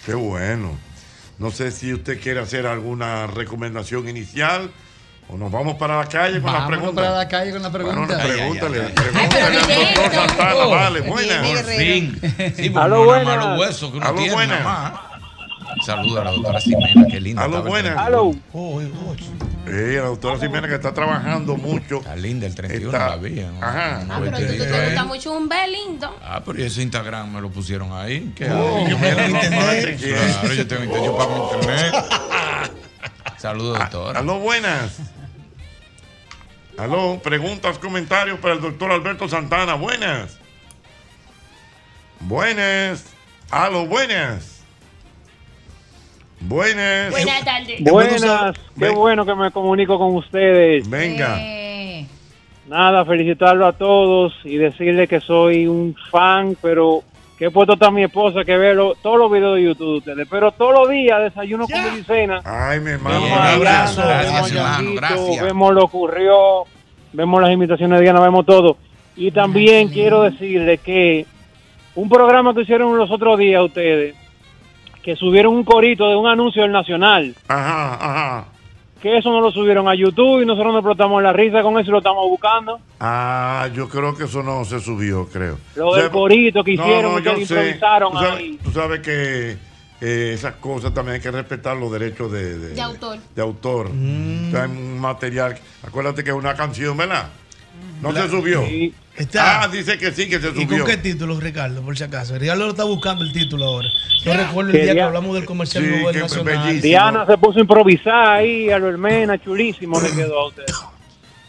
[0.06, 0.72] Qué bueno.
[1.40, 4.72] No sé si usted quiere hacer alguna recomendación inicial
[5.30, 7.02] o nos vamos para la calle con la pregunta.
[7.02, 8.24] para la calle con la Bueno, pregunta.
[8.24, 10.66] pregúntale, pregúntale al doctor Santana.
[10.66, 11.48] Vale, buenas.
[11.48, 12.20] Por fin.
[12.56, 13.26] Sí, no es nada buenas.
[13.38, 14.34] más los huesos que uno Aló, tiene.
[14.34, 14.94] buenas.
[15.86, 17.44] Saluda a la doctora Ximena, qué linda.
[17.44, 18.06] Aló, estaba el buenas.
[18.52, 19.16] 31.
[19.68, 21.98] Eh, la doctora Ximena que está trabajando mucho.
[21.98, 23.42] Está linda el 31, Está- la vi.
[23.42, 23.58] ¿no?
[23.64, 24.06] Ajá.
[24.10, 26.18] Ah, pero tú te gusta mucho un B lindo.
[26.24, 28.32] Ah, pero ¿y ese Instagram me lo pusieron ahí.
[28.36, 30.00] ¿Qué Oh, yo me lo internet.
[30.00, 31.96] Claro, yo tengo internet, yo pago mi internet.
[33.38, 34.20] Saludos, doctora.
[34.20, 34.98] Aló, buenas.
[36.78, 39.74] Aló, preguntas, comentarios para el doctor Alberto Santana.
[39.76, 40.38] Buenas.
[42.20, 43.04] Buenas.
[43.52, 44.57] Aló, buenas.
[46.40, 47.12] Buenas.
[47.12, 47.84] Buenas tardes.
[47.84, 50.90] Buenas, qué bueno que me comunico con ustedes.
[50.90, 51.38] Venga.
[51.40, 52.06] Eh,
[52.68, 57.02] Nada, felicitarlo a todos y decirle que soy un fan, pero
[57.38, 59.98] que he puesto a mi esposa que ve lo- todos los videos de YouTube de
[60.12, 60.28] ustedes.
[60.30, 62.42] Pero todos los días desayuno con mi cena.
[62.44, 63.26] Ay, mi hermano.
[63.26, 64.02] Un abrazo.
[64.02, 65.44] Gracias, hermano, gracias.
[65.46, 66.64] Vemos lo ocurrió,
[67.14, 68.78] vemos las imitaciones de Diana, vemos todo.
[69.16, 71.26] Y también quiero decirle que
[71.96, 74.14] un programa que hicieron los otros días ustedes,
[75.08, 77.34] que subieron un corito de un anuncio del Nacional.
[77.48, 78.46] Ajá, ajá.
[79.02, 81.88] que eso no lo subieron a YouTube y nosotros nos explotamos la risa con eso
[81.88, 82.78] y lo estamos buscando.
[83.00, 85.60] Ah, yo creo que eso no se subió, creo.
[85.78, 87.54] Lo del corito que hicieron, yo ustedes sé.
[87.56, 88.60] improvisaron Tú sabes, ahí.
[88.62, 89.52] tú sabes que
[90.02, 93.18] eh, esas cosas también hay que respetar los derechos de, de, De autor.
[93.34, 93.90] de autor.
[93.94, 94.48] Mm.
[94.50, 95.58] O sea, hay un material.
[95.88, 97.30] Acuérdate que es una canción, ¿verdad?
[98.02, 98.64] No La- se subió.
[99.16, 99.64] Está.
[99.64, 100.68] Ah, dice que sí, que se ¿Y subió.
[100.84, 102.38] con qué título, Ricardo, por si acaso?
[102.38, 103.88] Ricardo lo está buscando el título ahora.
[104.24, 106.82] Yo recuerdo el día que hablamos del comercial Sí, nuevo del que Nacional.
[106.82, 110.64] Diana se puso a improvisar ahí, a lo hermena, chulísimo le quedó a usted.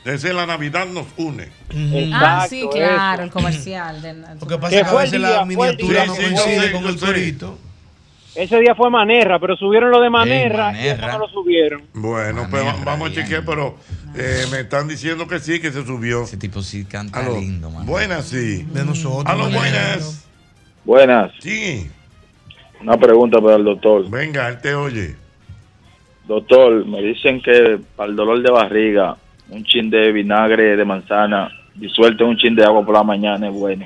[0.05, 1.49] Desde la Navidad nos une.
[2.15, 3.23] ah, sí, claro, eso.
[3.25, 4.01] el comercial.
[4.01, 5.49] Del, Lo que pasa Que es que a fue el veces día, la fue el
[5.77, 6.07] miniatura día.
[6.07, 7.07] no Sí, coincide con el sé.
[7.07, 7.59] corito.
[8.35, 11.07] Ese día fue Manerra, pero subieron lo de Manerra y Manerra.
[11.09, 11.83] eso no lo subieron.
[11.93, 13.77] Bueno, pues va- vamos a chequear, pero
[14.15, 16.23] eh, me están diciendo que sí, que se subió.
[16.25, 17.39] Ese tipo sí canta Aló.
[17.39, 17.87] lindo, man.
[17.87, 18.63] Buenas, sí.
[18.73, 19.25] De nosotros.
[19.25, 19.59] Manero.
[19.59, 20.25] buenas.
[20.85, 21.87] Buenas, Sí,
[22.81, 24.09] una pregunta para el doctor.
[24.09, 25.17] venga, él te oye.
[26.27, 29.17] Doctor, me dicen que para el dolor de barriga,
[29.51, 33.49] un chin de vinagre de manzana disuelto en un chin de agua por la mañana
[33.49, 33.85] es bueno.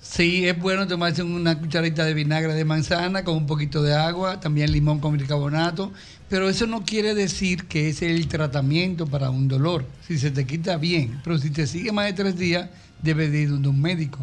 [0.00, 4.38] Sí, es bueno tomarse una cucharita de vinagre de manzana con un poquito de agua,
[4.38, 5.92] también limón con bicarbonato,
[6.34, 9.86] pero eso no quiere decir que es el tratamiento para un dolor.
[10.04, 12.70] Si se te quita bien, pero si te sigue más de tres días,
[13.00, 14.18] debes de ir donde un médico,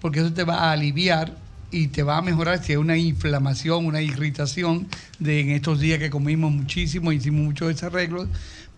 [0.00, 1.36] porque eso te va a aliviar
[1.70, 4.88] y te va a mejorar si hay una inflamación, una irritación
[5.20, 8.26] de en estos días que comimos muchísimo, hicimos muchos desarreglos,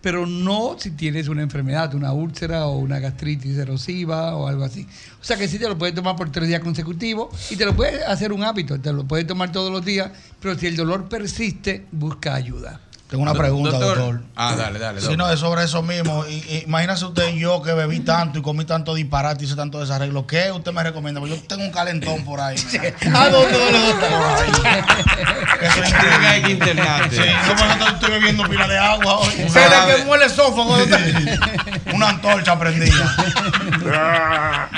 [0.05, 4.85] pero no si tienes una enfermedad, una úlcera o una gastritis erosiva o algo así.
[5.19, 7.75] O sea que sí te lo puedes tomar por tres días consecutivos y te lo
[7.75, 11.09] puedes hacer un hábito, te lo puedes tomar todos los días, pero si el dolor
[11.09, 12.84] persiste, busca ayuda.
[13.09, 14.21] Tengo una pregunta, doctor.
[14.35, 14.99] Ah, dale, dale.
[14.99, 16.25] Si no, es sobre eso mismo.
[16.27, 19.55] Y, y imagínese usted y yo que bebí tanto y comí tanto disparate y hice
[19.55, 20.25] tanto desarreglo.
[20.25, 21.19] ¿Qué usted me recomienda?
[21.19, 22.57] Porque yo tengo un calentón por ahí.
[23.13, 24.05] ¿A dónde, dónde, dónde?
[24.07, 24.49] Por ahí.
[25.61, 27.15] Eso es que hay que internarte.
[27.15, 29.31] Sí, yo estoy bebiendo pila de agua hoy.
[29.49, 30.75] Se le quemó el esófago.
[31.93, 33.15] Una antorcha prendida.
[33.93, 34.69] Ah,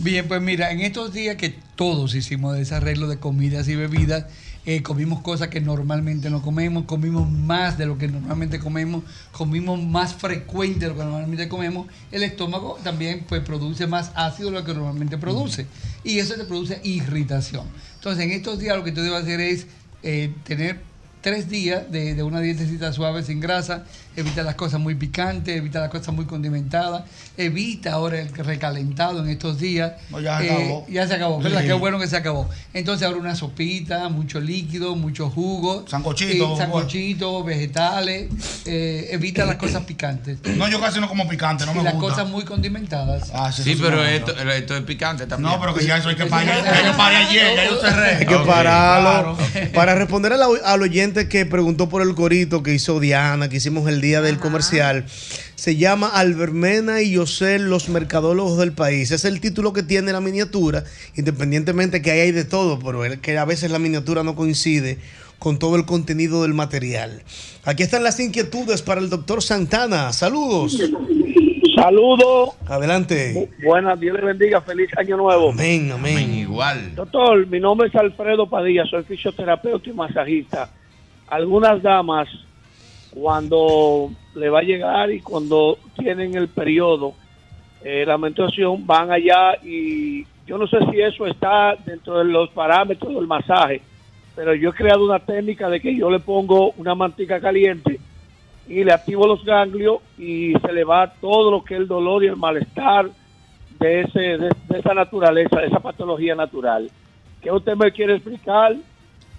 [0.00, 4.26] Bien, pues mira, en estos días que todos hicimos desarreglo de comidas y bebidas,
[4.70, 9.82] eh, comimos cosas que normalmente no comemos, comimos más de lo que normalmente comemos, comimos
[9.82, 14.58] más frecuente de lo que normalmente comemos, el estómago también pues produce más ácido de
[14.58, 15.64] lo que normalmente produce
[16.04, 17.66] y eso te produce irritación.
[17.94, 19.66] Entonces en estos días lo que tú debes hacer es
[20.02, 20.82] eh, tener
[21.22, 23.86] tres días de, una dietecita suave sin grasa,
[24.18, 27.02] evita las cosas muy picantes, evita las cosas muy condimentadas,
[27.36, 29.92] evita ahora el recalentado en estos días.
[30.10, 30.86] No, ya se Eh, acabó.
[30.88, 31.60] ya se acabó, ¿verdad?
[31.60, 31.66] Sí.
[31.68, 32.48] Qué bueno que se acabó.
[32.74, 35.84] Entonces ahora una sopita, mucho líquido, mucho jugo.
[35.88, 38.28] Sancochito, eh, sancochito, vegetales,
[38.66, 40.38] eh, evita las cosas picantes.
[40.56, 42.08] No, yo casi no como picante, no y me las gusta.
[42.16, 43.30] cosas muy condimentadas.
[43.34, 45.52] Ah, Sí, pero esto, esto es picante también.
[45.52, 46.64] No, pero que ya eso hay que parar.
[46.64, 48.16] Ya yo paré ayer, ya yo cerré.
[48.16, 49.36] Hay que Ok, pararlo.
[49.36, 49.70] claro.
[49.74, 53.88] Para responder al, al oyente que preguntó por el corito que hizo Diana, que hicimos
[53.88, 55.04] el día del comercial,
[55.54, 59.10] se llama Albermena y Yosel, los mercadólogos del país.
[59.10, 60.84] Es el título que tiene la miniatura,
[61.16, 64.98] independientemente que ahí hay de todo, pero es que a veces la miniatura no coincide
[65.38, 67.22] con todo el contenido del material.
[67.64, 70.12] Aquí están las inquietudes para el doctor Santana.
[70.12, 70.80] Saludos.
[71.74, 72.50] Saludos.
[72.66, 73.48] Adelante.
[73.62, 74.60] Buenas, Dios le bendiga.
[74.60, 75.50] Feliz año nuevo.
[75.50, 76.34] Amén, amén.
[76.34, 76.94] Igual.
[76.96, 80.70] Doctor, mi nombre es Alfredo Padilla, soy fisioterapeuta y masajista.
[81.28, 82.28] Algunas damas,
[83.10, 87.14] cuando le va a llegar y cuando tienen el periodo,
[87.82, 92.50] eh, la menstruación, van allá y yo no sé si eso está dentro de los
[92.50, 93.82] parámetros del masaje,
[94.34, 98.00] pero yo he creado una técnica de que yo le pongo una mantica caliente
[98.68, 102.24] y le activo los ganglios y se le va todo lo que es el dolor
[102.24, 103.10] y el malestar
[103.78, 106.90] de, ese, de, de esa naturaleza, de esa patología natural.
[107.40, 108.74] ¿Qué usted me quiere explicar?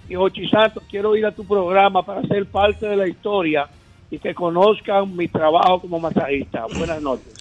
[0.10, 3.70] Y Ochi Santos, quiero ir a tu programa para ser parte de la historia
[4.10, 6.66] y que conozcan mi trabajo como masajista.
[6.76, 7.39] Buenas noches.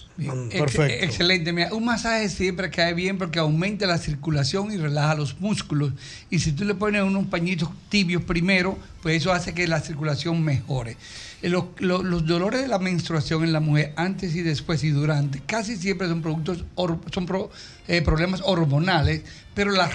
[0.51, 0.59] Ex-
[1.03, 1.53] excelente.
[1.53, 5.93] Mira, un masaje siempre cae bien porque aumenta la circulación y relaja los músculos.
[6.29, 10.43] Y si tú le pones unos pañitos tibios primero, pues eso hace que la circulación
[10.43, 10.97] mejore.
[11.41, 14.89] Eh, Los, lo- los dolores de la menstruación en la mujer antes y después y
[14.89, 16.65] durante casi siempre son productos
[17.13, 17.49] son pro-
[17.87, 19.21] eh, problemas hormonales,
[19.55, 19.89] pero la,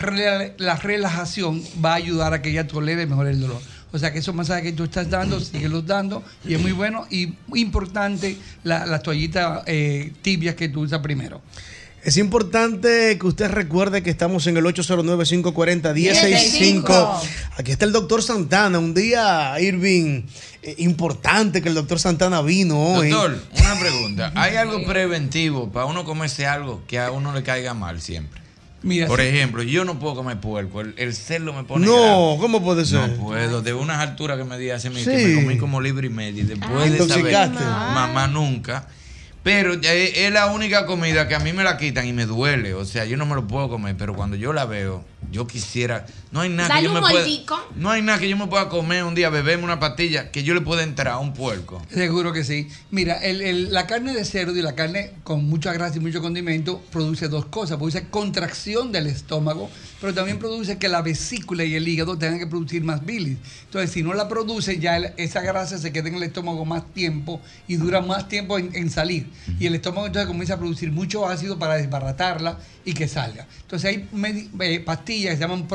[0.59, 3.61] la relajación va a ayudar a que ella tolere mejor el dolor.
[3.95, 7.07] O sea que esos masajes que tú estás dando, síguelos dando y es muy bueno
[7.11, 11.41] y muy importante la, la toallita eh, tibia que tú usas primero.
[12.03, 17.21] Es importante que usted recuerde que estamos en el 809-540-1065.
[17.57, 18.81] Aquí está el doctor Santana.
[18.81, 20.23] Un día, Irving,
[20.63, 23.11] eh, importante que el doctor Santana vino hoy.
[23.11, 24.33] Doctor, una pregunta.
[24.35, 28.43] ¿Hay algo preventivo para uno comerse algo que a uno le caiga mal siempre?
[28.85, 29.27] Mira, Por sí.
[29.27, 30.83] ejemplo, yo no puedo comer puerco.
[30.83, 31.87] El, el cerdo me pone.
[31.87, 32.37] No, grave.
[32.41, 33.09] ¿cómo puede ser?
[33.09, 33.63] No puedo.
[33.63, 35.05] De unas alturas que me di hace Sí.
[35.05, 36.43] que me comí como libre y medio.
[36.45, 37.65] Y después Ay, de saber, intoxicaste.
[37.65, 38.87] mamá nunca.
[39.43, 42.73] Pero es la única comida que a mí me la quitan y me duele.
[42.75, 46.07] O sea, yo no me lo puedo comer, pero cuando yo la veo, yo quisiera.
[46.35, 47.25] No hay nada Dale que yo un me pueda.
[47.77, 50.53] No hay nada que yo me pueda comer un día, beberme una pastilla, que yo
[50.53, 51.81] le pueda entrar a un puerco.
[51.93, 52.67] Seguro que sí.
[52.91, 56.21] Mira, el- el- la carne de cerdo y la carne con mucha grasa y mucho
[56.21, 57.77] condimento produce dos cosas.
[57.77, 59.71] Produce contracción del estómago,
[60.01, 63.39] pero también produce que la vesícula y el hígado tengan que producir más bilis.
[63.67, 66.83] Entonces, si no la produce, ya el- esa grasa se queda en el estómago más
[66.93, 69.29] tiempo y dura más tiempo en, en salir.
[69.61, 73.47] Y el estómago entonces comienza a producir mucho ácido para desbaratarla y que salga.
[73.63, 74.09] Entonces, hay
[74.61, 75.69] eh, pastillas que se llaman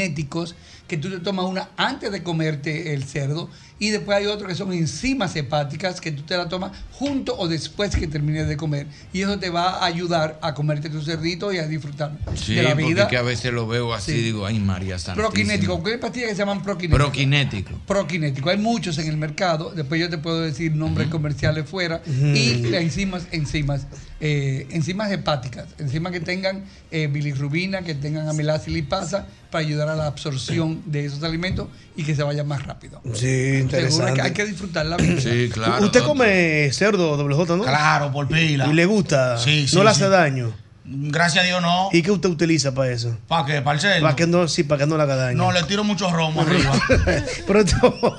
[0.00, 0.54] proquinéticos
[0.90, 3.48] que tú te tomas una antes de comerte el cerdo
[3.78, 7.46] y después hay otro que son enzimas hepáticas que tú te la tomas junto o
[7.46, 11.52] después que termines de comer y eso te va a ayudar a comerte tu cerdito
[11.52, 13.06] y a disfrutar Sí, de la porque vida.
[13.08, 14.20] que a veces lo veo así, Sí.
[14.20, 15.28] digo, ay María Santísima.
[15.28, 17.06] Proquinético, ¿qué pastillas que se llaman proquinéticos?
[17.06, 17.70] Proquinético.
[17.86, 22.02] Proquinético, hay muchos en el mercado, después yo te puedo decir nombres comerciales fuera
[22.34, 23.86] y las enzimas, enzimas,
[24.20, 29.88] eh, enzimas hepáticas, enzimas que tengan eh, bilirrubina, que tengan amilasa y lipasa para ayudar
[29.88, 33.00] a la absorción de esos alimentos y que se vaya más rápido.
[33.12, 34.12] Sí, Seguro interesante.
[34.14, 35.20] que hay que disfrutar la vida.
[35.20, 35.84] Sí, claro.
[35.84, 37.62] Usted come cerdo, doble J, ¿no?
[37.64, 38.66] Claro, por pila.
[38.66, 39.38] ¿Y le gusta?
[39.38, 39.96] Sí, sí, ¿No le sí.
[40.02, 40.52] hace daño?
[40.92, 41.88] Gracias a Dios no.
[41.92, 43.16] ¿Y qué usted utiliza para eso?
[43.28, 43.62] ¿Para qué?
[43.62, 44.02] ¿Para el cerdo?
[44.02, 45.36] Para que no, sí, para que no le haga daño.
[45.38, 46.72] No, le tiro mucho romo arriba.
[47.46, 48.18] pero, esto-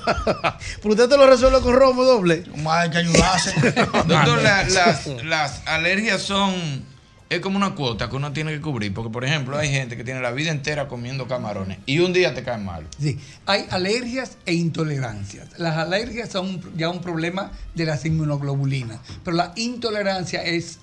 [0.82, 2.44] pero usted te lo resuelve con romo doble.
[2.66, 3.52] Hay que ayudarse.
[4.06, 6.90] Doctor, la- las, las alergias son.
[7.32, 8.92] Es como una cuota que uno tiene que cubrir.
[8.92, 12.34] Porque, por ejemplo, hay gente que tiene la vida entera comiendo camarones y un día
[12.34, 12.86] te caen mal.
[13.00, 15.58] Sí, hay alergias e intolerancias.
[15.58, 20.78] Las alergias son ya un problema de las inmunoglobulinas, pero la intolerancia es,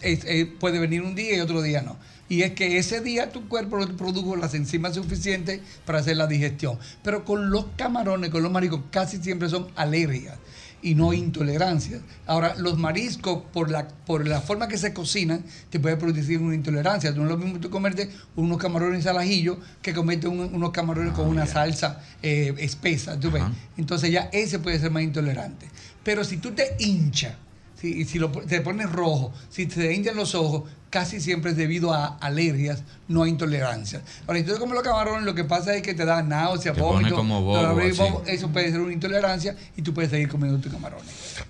[0.60, 1.98] puede venir un día y otro día no.
[2.30, 6.80] Y es que ese día tu cuerpo produjo las enzimas suficientes para hacer la digestión.
[7.04, 10.40] Pero con los camarones, con los mariscos, casi siempre son alergias
[10.81, 12.01] y no intolerancias.
[12.26, 16.56] Ahora, los mariscos, por la, por la forma que se cocinan, te puede producir una
[16.56, 17.11] intolerancia.
[17.11, 21.14] No es lo mismo tú comerte unos camarones al ajillo que comerte un- unos camarones
[21.14, 23.19] con una salsa eh, espesa.
[23.19, 23.43] ¿tú ves?
[23.77, 25.68] Entonces ya ese puede ser más intolerante.
[26.03, 27.34] Pero si tú te hinchas,
[27.80, 31.93] si, si lo, te pones rojo, si te hinchan los ojos, casi siempre es debido
[31.93, 34.01] a alergias, no a intolerancias.
[34.27, 36.80] Ahora, si tú comes los camarones, lo que pasa es que te da náusea, Te
[36.80, 40.72] pone vómito, como bobo, eso puede ser una intolerancia y tú puedes seguir comiendo tus
[40.73, 41.06] camarones.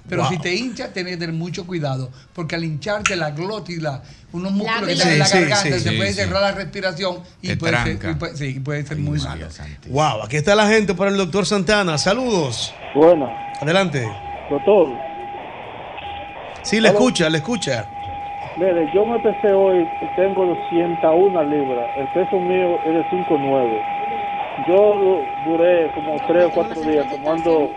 [0.09, 0.31] Pero Wow.
[0.31, 4.03] si te hinchas, tienes que tener mucho cuidado, porque al hincharte la glotis, la-
[4.33, 6.15] unos músculos que Sí, están en la sí, garganta, sí, se sí, puede sí.
[6.15, 9.47] cerrar la respiración y Te puede, ser, y puede- sí, puede ser muy malo.
[9.87, 11.97] Wow, aquí está la gente para el doctor Santana.
[11.97, 12.73] Saludos.
[12.93, 13.31] Bueno.
[13.61, 14.05] Adelante.
[14.49, 14.87] Doctor,
[16.69, 16.99] Sí, le Hola.
[16.99, 17.85] escucha, le escucha.
[18.57, 21.89] mire, yo me pesé hoy y tengo 201 libras.
[21.97, 23.81] El peso mío es de 5'9".
[24.67, 27.71] Yo du- duré como 3 o 4 días tomando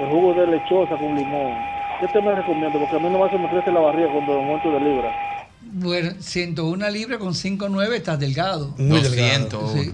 [0.00, 1.54] el jugo de lechosa con limón.
[2.00, 2.78] ¿Qué te me recomiendo?
[2.80, 5.14] Porque a mí no me me crece la barriga cuando me aumento de libras.
[5.62, 8.74] Bueno, 101 libras con 5,9 estás delgado.
[8.78, 9.44] Muy delgado.
[9.50, 9.68] 201.
[9.84, 9.92] Sí.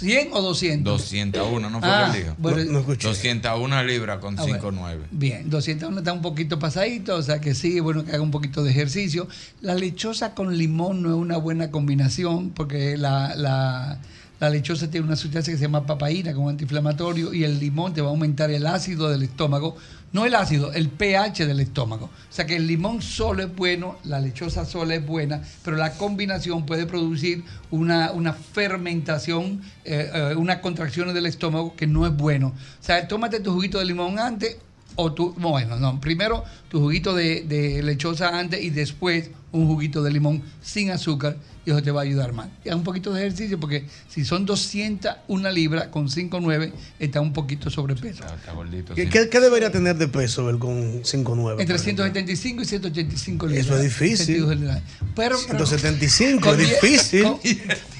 [0.00, 0.84] ¿100 o 200?
[0.98, 2.36] 201, ¿no fue Ah, que él dijo?
[2.38, 3.08] bueno, No- no escuché.
[3.08, 4.58] 201 libras con Ah, bueno.
[4.58, 5.06] 5,9.
[5.10, 8.30] Bien, 201 está un poquito pasadito, o sea que sí, es bueno que haga un
[8.30, 9.28] poquito de ejercicio.
[9.60, 13.98] La lechosa con limón no es una buena combinación porque la, la-
[14.40, 18.00] la lechosa tiene una sustancia que se llama papaína como antiinflamatorio y el limón te
[18.02, 19.76] va a aumentar el ácido del estómago.
[20.10, 22.06] No el ácido, el pH del estómago.
[22.06, 25.92] O sea que el limón solo es bueno, la lechosa sola es buena, pero la
[25.92, 32.16] combinación puede producir una, una fermentación, eh, eh, unas contracciones del estómago que no es
[32.16, 32.48] bueno.
[32.48, 34.56] O sea, tómate tu juguito de limón antes
[34.96, 40.02] o tu, bueno, no, primero tu juguito de, de lechosa antes y después un juguito
[40.02, 42.48] de limón sin azúcar y eso te va a ayudar más.
[42.64, 47.32] Y haz un poquito de ejercicio porque si son 201 libras con 5,9 está un
[47.32, 48.24] poquito sobrepeso.
[48.24, 48.94] Está gordito.
[48.94, 51.60] ¿Qué, qué- qué debería tener de peso él con 5'9"?
[51.60, 53.66] Entre 175 y 185 libras.
[53.66, 54.44] Eso es difícil.
[55.14, 57.22] Pero, pero 175, con es difícil.
[57.22, 57.38] Con,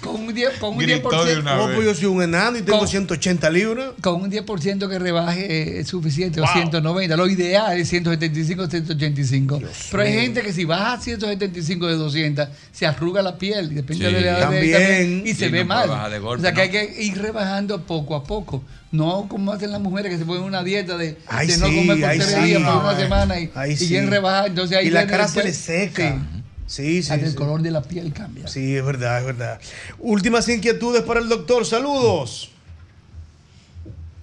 [0.00, 1.74] con un 10%, con un Gritó 10%, de una No, vez.
[1.76, 3.90] pues yo soy un enano y tengo Con- 180 libras.
[4.00, 5.46] Con un 10% que rebaje
[5.76, 6.48] eh, es suficiente, Wow.
[6.48, 7.16] o 190.
[7.16, 9.60] Lo ideal es 175 o 185.
[9.90, 10.20] Pero hay mío.
[10.22, 14.14] gente que si baja a 175 de 200, se arruga la piel, y depende Sí.
[14.14, 15.26] de la edad de él También.
[15.26, 16.10] y se Sí, ve no mal.
[16.10, 16.62] de golpe, o sea que ¿no?
[16.62, 18.62] hay que ir rebajando poco a poco.
[18.90, 21.76] No como hacen las mujeres que se ponen una dieta de, Ay, de no sí,
[21.76, 22.40] comer por ay, tres sí.
[22.42, 24.46] días por una semana y, Ay, y quieren rebajar.
[24.48, 26.22] Entonces ahí Y la cara se le seca.
[26.66, 27.12] Sí, sí.
[27.12, 27.36] Hasta el sí.
[27.36, 28.46] color de la piel cambia.
[28.48, 29.60] Sí, es verdad, es verdad.
[29.98, 31.64] Últimas inquietudes para el doctor.
[31.66, 32.50] Saludos.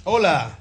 [0.04, 0.58] Hola.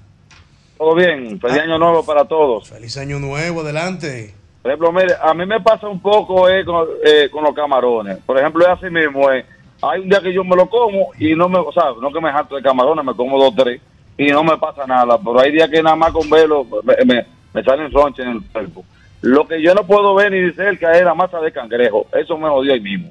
[0.79, 2.69] Todo bien, feliz año nuevo para todos.
[2.69, 4.35] Feliz año nuevo, adelante.
[4.65, 8.17] Por ejemplo, mire, a mí me pasa un poco eh, con, eh, con los camarones.
[8.25, 9.31] Por ejemplo, es así mismo.
[9.31, 9.45] eh,
[9.83, 12.19] hay un día que yo me lo como y no me, o sea, no que
[12.19, 13.79] me harto de camarones, me como dos tres
[14.17, 15.19] y no me pasa nada.
[15.19, 16.67] Pero hay días que nada más con verlo
[17.05, 18.87] me, salen ronches en el cuerpo.
[19.21, 22.07] Lo que yo no puedo ver ni de cerca es la masa de cangrejo.
[22.15, 23.11] Eso me jodió ahí mismo.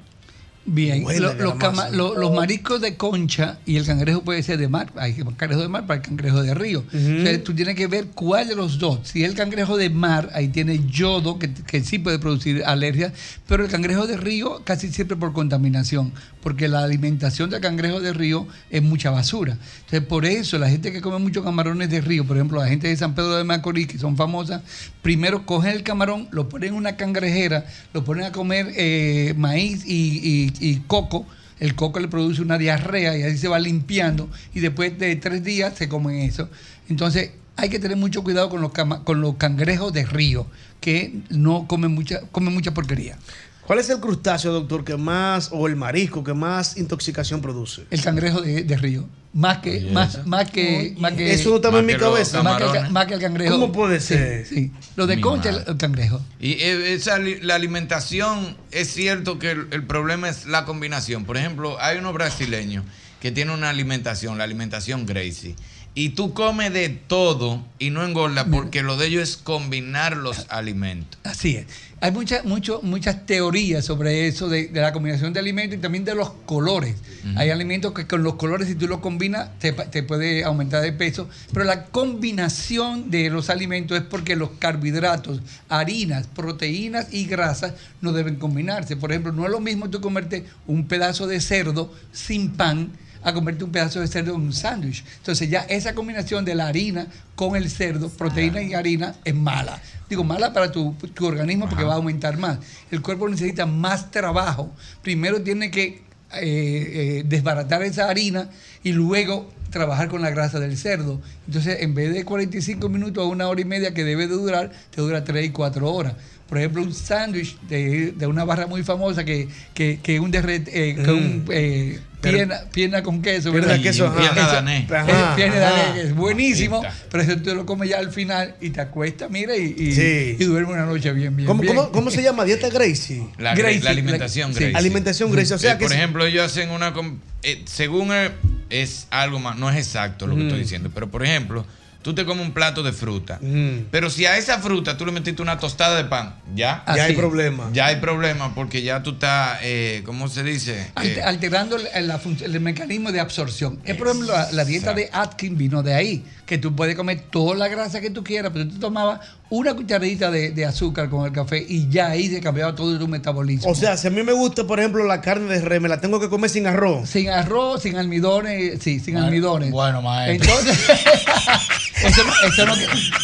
[0.65, 4.69] Bien, lo- los, cama- lo- los mariscos de concha y el cangrejo puede ser de
[4.69, 4.94] mar.
[4.95, 6.85] Hay cangrejo de mar para el cangrejo de río.
[6.88, 8.99] O sea, tú tienes que ver cuál de los dos.
[9.03, 13.11] Si es el cangrejo de mar, ahí tiene yodo, que, que sí puede producir alergias,
[13.45, 18.14] pero el cangrejo de río casi siempre por contaminación, porque la alimentación del cangrejo de
[18.14, 19.57] río es mucha basura.
[19.85, 22.88] Entonces, por eso la gente que come muchos camarones de río, por ejemplo, la gente
[22.88, 24.61] de San Pedro de Macorís, que son famosas,
[25.02, 29.84] primero cogen el camarón, lo ponen en una cangrejera, lo ponen a comer eh, maíz
[29.85, 31.25] y, y- y coco.
[31.59, 35.43] El coco le produce una diarrea y así se va limpiando y después de tres
[35.43, 36.49] días se comen eso.
[36.89, 40.47] Entonces hay que tener mucho cuidado con los, con los cangrejos de río,
[40.81, 43.17] que no comen mucha, comen mucha porquería.
[43.65, 47.85] ¿Cuál es el crustáceo, doctor, que más, o el marisco que más intoxicación produce?
[47.91, 49.07] El cangrejo de, de río.
[49.34, 51.34] Más que, Oye, más, más que, más que.
[51.34, 52.44] Eso no estaba en mi cabeza.
[52.44, 53.52] Más que, el, más que el cangrejo.
[53.53, 54.45] ¿Cómo puede ser?
[54.45, 55.72] Sí, Lo de Mi concha, el, madre.
[55.72, 56.22] el cangrejo.
[56.40, 61.26] Y eh, esa, la alimentación, es cierto que el, el problema es la combinación.
[61.26, 62.85] Por ejemplo, hay unos brasileños
[63.22, 65.56] que tienen una alimentación, la alimentación Gracie.
[65.95, 70.48] Y tú comes de todo y no engordas porque lo de ellos es combinar los
[70.49, 71.20] alimentos.
[71.24, 71.68] Así es.
[72.02, 76.15] Hay muchas muchas teorías sobre eso, de, de la combinación de alimentos y también de
[76.15, 76.95] los colores.
[77.36, 80.91] Hay alimentos que con los colores, si tú los combinas, te, te puede aumentar de
[80.91, 81.30] peso.
[81.53, 88.11] Pero la combinación de los alimentos es porque los carbohidratos, harinas, proteínas y grasas no
[88.11, 88.98] deben combinarse.
[88.98, 92.91] Por ejemplo, no es lo mismo tú comerte un pedazo de cerdo sin pan
[93.23, 95.03] a comerte un pedazo de cerdo en un sándwich.
[95.17, 99.81] Entonces ya esa combinación de la harina con el cerdo, proteína y harina, es mala.
[100.09, 102.59] Digo, mala para tu, tu organismo porque va a aumentar más.
[102.91, 104.71] El cuerpo necesita más trabajo.
[105.01, 106.03] Primero tiene que
[106.35, 108.49] eh, eh, desbaratar esa harina
[108.81, 111.21] y luego trabajar con la grasa del cerdo.
[111.45, 114.71] Entonces, en vez de 45 minutos a una hora y media que debe de durar,
[114.89, 116.13] te dura 3 y 4 horas.
[116.48, 120.68] Por ejemplo, un sándwich de, de una barra muy famosa que, que, que un derret,
[120.72, 123.52] eh, que un, eh, Pero- pierna, pierna con queso.
[123.52, 124.18] Pierna queso, ajá.
[124.20, 124.91] Pierna danés.
[124.91, 128.82] Ajá, pierna que es buenísimo, pero eso tú lo comes ya al final y te
[128.82, 130.38] acuestas, mira, y, y, Sí.
[130.40, 131.48] y duerme una noche bien, bien.
[131.48, 131.76] ¿Cómo, bien.
[131.76, 132.44] cómo, cómo se llama?
[132.45, 133.26] ¿Dieta Gracie?
[133.40, 134.64] La, Gracie, la alimentación la- sí.
[134.65, 134.78] Gracie.
[134.78, 135.56] Alimentación Gracie.
[135.56, 136.94] O sea Eh, que por si- ejemplo, ellos hacen una.
[136.94, 138.30] com- eh, según eh,
[138.70, 140.48] es algo más, no es exacto lo que Mm.
[140.48, 141.65] estoy diciendo, pero por ejemplo,
[142.03, 143.85] tú te comes un plato de fruta, Mm.
[143.89, 146.84] pero si a esa fruta tú le metiste una tostada de pan, ya.
[146.95, 147.69] Ya hay problema.
[147.73, 150.91] Ya hay problema porque ya tú estás, eh, ¿cómo se dice?
[150.95, 153.80] Alter- Eh, alterando el mecanismo de absorción.
[153.85, 157.24] Es, por ejemplo, la, la dieta de Atkins vino de ahí, que tú puedes comer
[157.30, 161.26] toda la grasa que tú quieras, pero tú tomabas una cucharadita de, de azúcar con
[161.26, 163.70] el café y ya ahí se cambiaba todo tu metabolismo.
[163.72, 166.02] O sea, si a mí me gusta, por ejemplo, la carne de res, me la
[166.02, 167.10] tengo que comer sin arroz.
[167.10, 169.72] sin arroz, sin almidones, sí, sin Bueno, almidones.
[169.72, 170.49] bueno, maestro.
[170.60, 170.90] Entonces,
[172.03, 172.74] eso, eso no,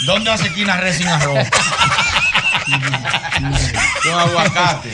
[0.05, 1.47] ¿Dónde hace esquina res sin arroz?
[4.03, 4.89] Con aguacate.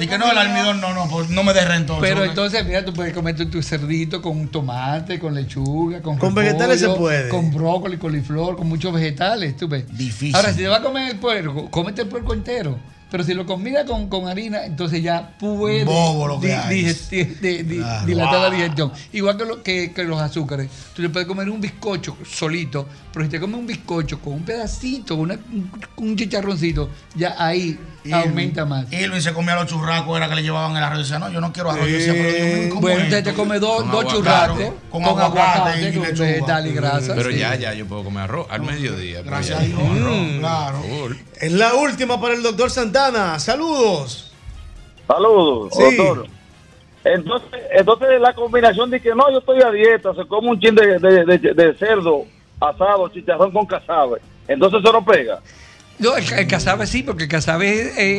[0.00, 1.98] Y que no, el almidón no, no, pues no me derrento.
[2.00, 6.34] Pero entonces, mira, tú puedes comerte tu cerdito con un tomate, con lechuga, con Con
[6.34, 7.28] vegetales se puede.
[7.28, 9.84] Con brócoli, coliflor, con muchos vegetales, tú ves.
[9.96, 10.34] Difícil.
[10.34, 12.78] Ahora, si te vas a comer el puerco, cómete el puerco entero.
[13.10, 16.84] Pero si lo combinas con, con harina, entonces ya puede Bobo lo que di- hay.
[16.84, 18.06] digesti- di- di- Claro.
[18.06, 18.92] dilatar la digestión.
[19.12, 20.68] Igual que, lo- que, que los azúcares.
[20.94, 24.42] Tú le puedes comer un bizcocho solito, pero si te comes un bizcocho con un
[24.44, 27.78] pedacito, una- un, un chicharroncito, ya ahí
[28.12, 28.90] aumenta más.
[28.92, 31.00] Irving se comía los churrascos, era que le llevaban el arroz.
[31.00, 31.86] Decía, no, yo no quiero arroz.
[31.88, 34.16] Yo decía, pero Dios mío, ¿cómo bueno, entonces te come dos, Con dos aguacate,
[34.54, 36.26] churrascos con aguacate y con lechuga.
[36.28, 37.14] vegetal y grasa.
[37.16, 37.38] Pero sí.
[37.38, 39.22] ya, ya, yo puedo comer arroz al mediodía.
[39.22, 40.82] Gracias a Dios, arroz, claro.
[41.40, 42.99] Es la última para el doctor Santana.
[43.38, 44.32] Saludos.
[45.06, 45.96] Saludos, Sí.
[45.96, 46.26] doctor.
[47.04, 50.74] Entonces, entonces la combinación de que no, yo estoy a dieta, se come un chin
[50.74, 52.26] de, de, de- de cerdo
[52.60, 54.20] asado, chicharrón con casabe.
[54.46, 55.40] Entonces eso no pega.
[55.98, 57.70] No, el, el casabe sí, porque el casabe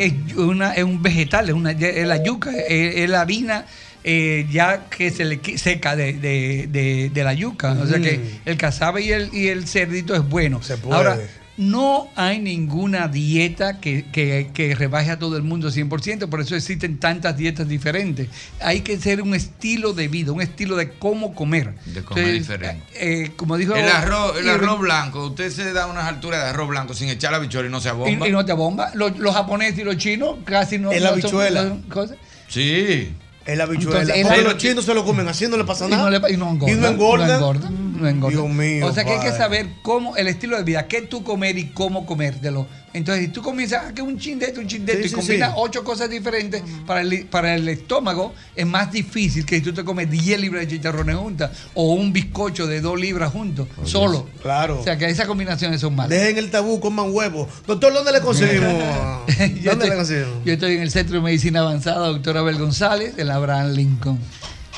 [0.06, 3.66] es, es una, es un vegetal, es, una, es la yuca, es, es la harina
[4.04, 7.74] eh, ya que se le seca de, de- de- de la yuca.
[7.82, 8.50] O sea que Mm.
[8.50, 10.60] el casabe y el, y el cerdito es bueno.
[10.60, 10.96] puede.
[10.96, 11.18] Ahora,
[11.58, 16.56] no hay ninguna dieta que, que, que rebaje a todo el mundo 100%, por eso
[16.56, 18.30] existen tantas dietas diferentes.
[18.62, 21.76] Hay que ser un estilo de vida, un estilo de cómo comer.
[21.86, 22.84] De comer Entonces, diferente.
[22.96, 26.70] eh, como dijo El arroz, el arroz blanco, usted se da unas alturas de arroz
[26.70, 28.28] blanco sin echar la bichuela y no se y, abomba.
[28.28, 28.92] y no te bomba.
[28.96, 30.92] Los, los japoneses y los chinos casi no.
[30.92, 31.64] Es la no son- habichuela.
[31.64, 32.18] no son cosas.
[32.48, 33.14] Sí.
[33.46, 34.02] Es la bichuela.
[34.02, 36.04] Entonces, Porque los chinos se lo comen así, no pasa Y nada.
[36.04, 36.72] no, le- y no engorda.
[36.74, 37.28] Y no engorda.
[37.28, 37.70] No engorda,
[38.02, 38.38] no engorda.
[38.38, 41.24] Dios mío, O sea que hay que saber cómo, el estilo de vida, qué tú
[41.24, 42.68] comer y cómo comértelo.
[42.94, 45.08] Entonces, si tú comienzas a que un chin de esto, un chin de Sí, esto,
[45.08, 45.56] y sí, combinas sí.
[45.58, 49.86] ocho cosas diferentes, para, el, para el estómago es más difícil que si tú te
[49.86, 54.28] comes 10 libras de chicharrones juntas o un bizcocho de 2 libras juntos, solo.
[54.42, 54.82] Claro.
[54.82, 56.10] O sea que esas combinaciones son malas.
[56.10, 57.48] Dejen el tabú, coman huevos.
[57.66, 58.74] Doctor, ¿dónde le conseguimos?
[59.38, 60.34] Yo ¿Dónde estoy, le conseguimos?
[60.44, 64.20] yo estoy en el Centro de Medicina Avanzada, doctor Abel González, de la Abraham Lincoln.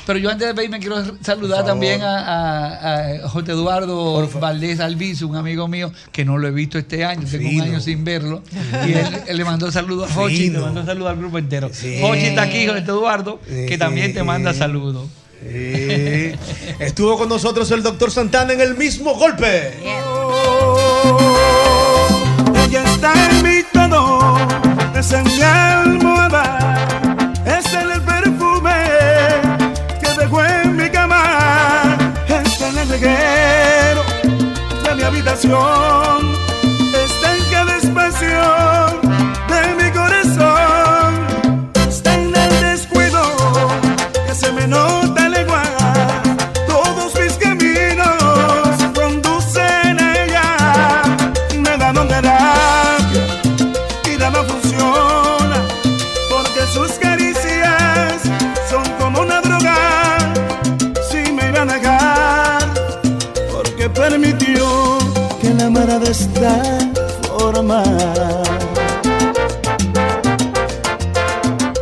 [0.05, 5.29] Pero yo antes de irme quiero saludar también a, a- a José Eduardo Valdés Albizu,
[5.29, 8.41] un amigo mío que no lo he visto este año, tengo un año sin verlo.
[8.85, 11.69] Y él, él le mandó saludos a Jochi, le mandó saludos al grupo entero.
[12.01, 15.07] Jochi está aquí, José Eduardo, que también te manda saludos.
[15.41, 16.31] Sí.
[16.79, 19.73] Estuvo con nosotros el doctor Santana en el mismo golpe.
[22.65, 24.37] Ella está en mi todo,
[24.97, 26.82] es en mi almohada,
[35.45, 37.77] está en cada
[65.93, 66.63] amara de esta
[67.23, 67.83] forma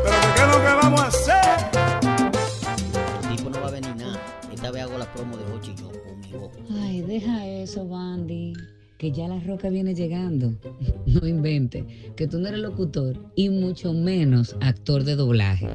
[0.04, 1.46] pero ¿qué es lo que vamos a hacer?
[3.24, 4.20] El tipo no va a venir nada.
[4.52, 6.52] Esta vez hago la promo de Hochi y yo conmigo.
[6.72, 8.54] Ay, deja eso, Bandy.
[8.98, 10.54] Que ya la roca viene llegando.
[11.06, 12.14] No invente.
[12.16, 15.68] Que tú no eres locutor y mucho menos actor de doblaje.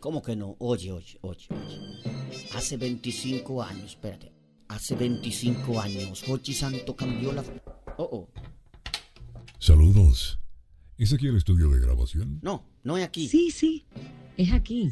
[0.00, 0.56] ¿Cómo que no?
[0.58, 2.48] Oye, oye, oye, oye.
[2.54, 4.32] Hace 25 años, espérate.
[4.70, 7.42] Hace 25 años, Hochi Santo cambió la...
[7.96, 8.28] Oh, oh.
[9.58, 10.38] Saludos.
[10.96, 12.38] ¿Es aquí el estudio de grabación?
[12.40, 13.26] No, no es aquí.
[13.26, 13.84] Sí, sí.
[14.36, 14.90] Es aquí.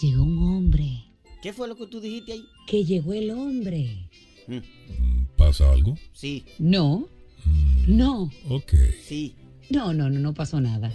[0.00, 1.06] Llegó un hombre.
[1.42, 2.44] ¿Qué fue lo que tú dijiste ahí?
[2.68, 4.08] Que llegó el hombre.
[5.36, 5.96] ¿Pasa algo?
[6.12, 7.08] Sí, No.
[7.88, 8.30] No.
[8.48, 8.74] Ok.
[9.04, 9.34] sí.
[9.70, 10.92] No, no, no, no pasó nada.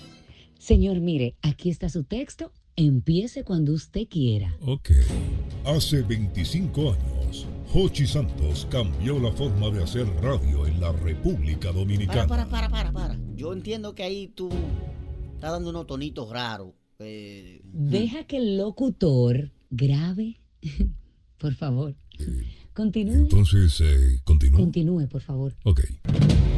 [0.57, 2.53] Señor, mire, aquí está su texto.
[2.77, 4.55] Empiece cuando usted quiera.
[4.61, 4.91] Ok.
[5.65, 7.24] Hace 25 años,
[7.73, 12.27] Hochi Santos cambió la forma de hacer radio en la República Para, Dominicana.
[12.27, 13.19] para, para, para, para.
[13.35, 14.49] Yo entiendo que ahí tú
[15.33, 16.69] estás dando unos tonitos raros.
[16.99, 20.39] Eh, Deja que el locutor grabe.
[21.37, 21.95] por favor.
[22.73, 23.13] Continúe.
[23.15, 24.59] Entonces, eh, continúo.
[24.61, 25.53] Continúe, por favor.
[25.63, 25.81] Ok.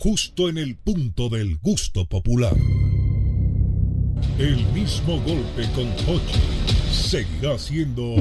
[0.00, 2.56] justo en el punto del gusto popular.
[4.38, 6.40] El mismo golpe con Hochi
[6.90, 8.14] seguirá siendo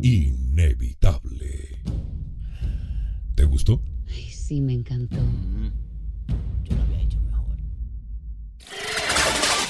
[0.00, 1.82] inevitable.
[3.34, 3.82] ¿Te gustó?
[4.08, 5.18] Ay, sí, me encantó.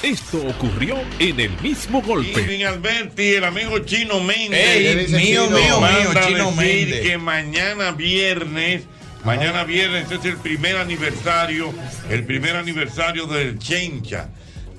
[0.03, 2.41] Esto ocurrió en el mismo golpe.
[2.41, 4.59] Irving Alberti, el amigo Chino Méndez.
[4.69, 7.01] Ey, ¿Qué dice mío, mío, mío, a Chino decir Méndez.
[7.01, 8.83] que mañana viernes,
[9.23, 11.73] mañana viernes es el primer aniversario,
[12.09, 14.29] el primer aniversario del Chencha.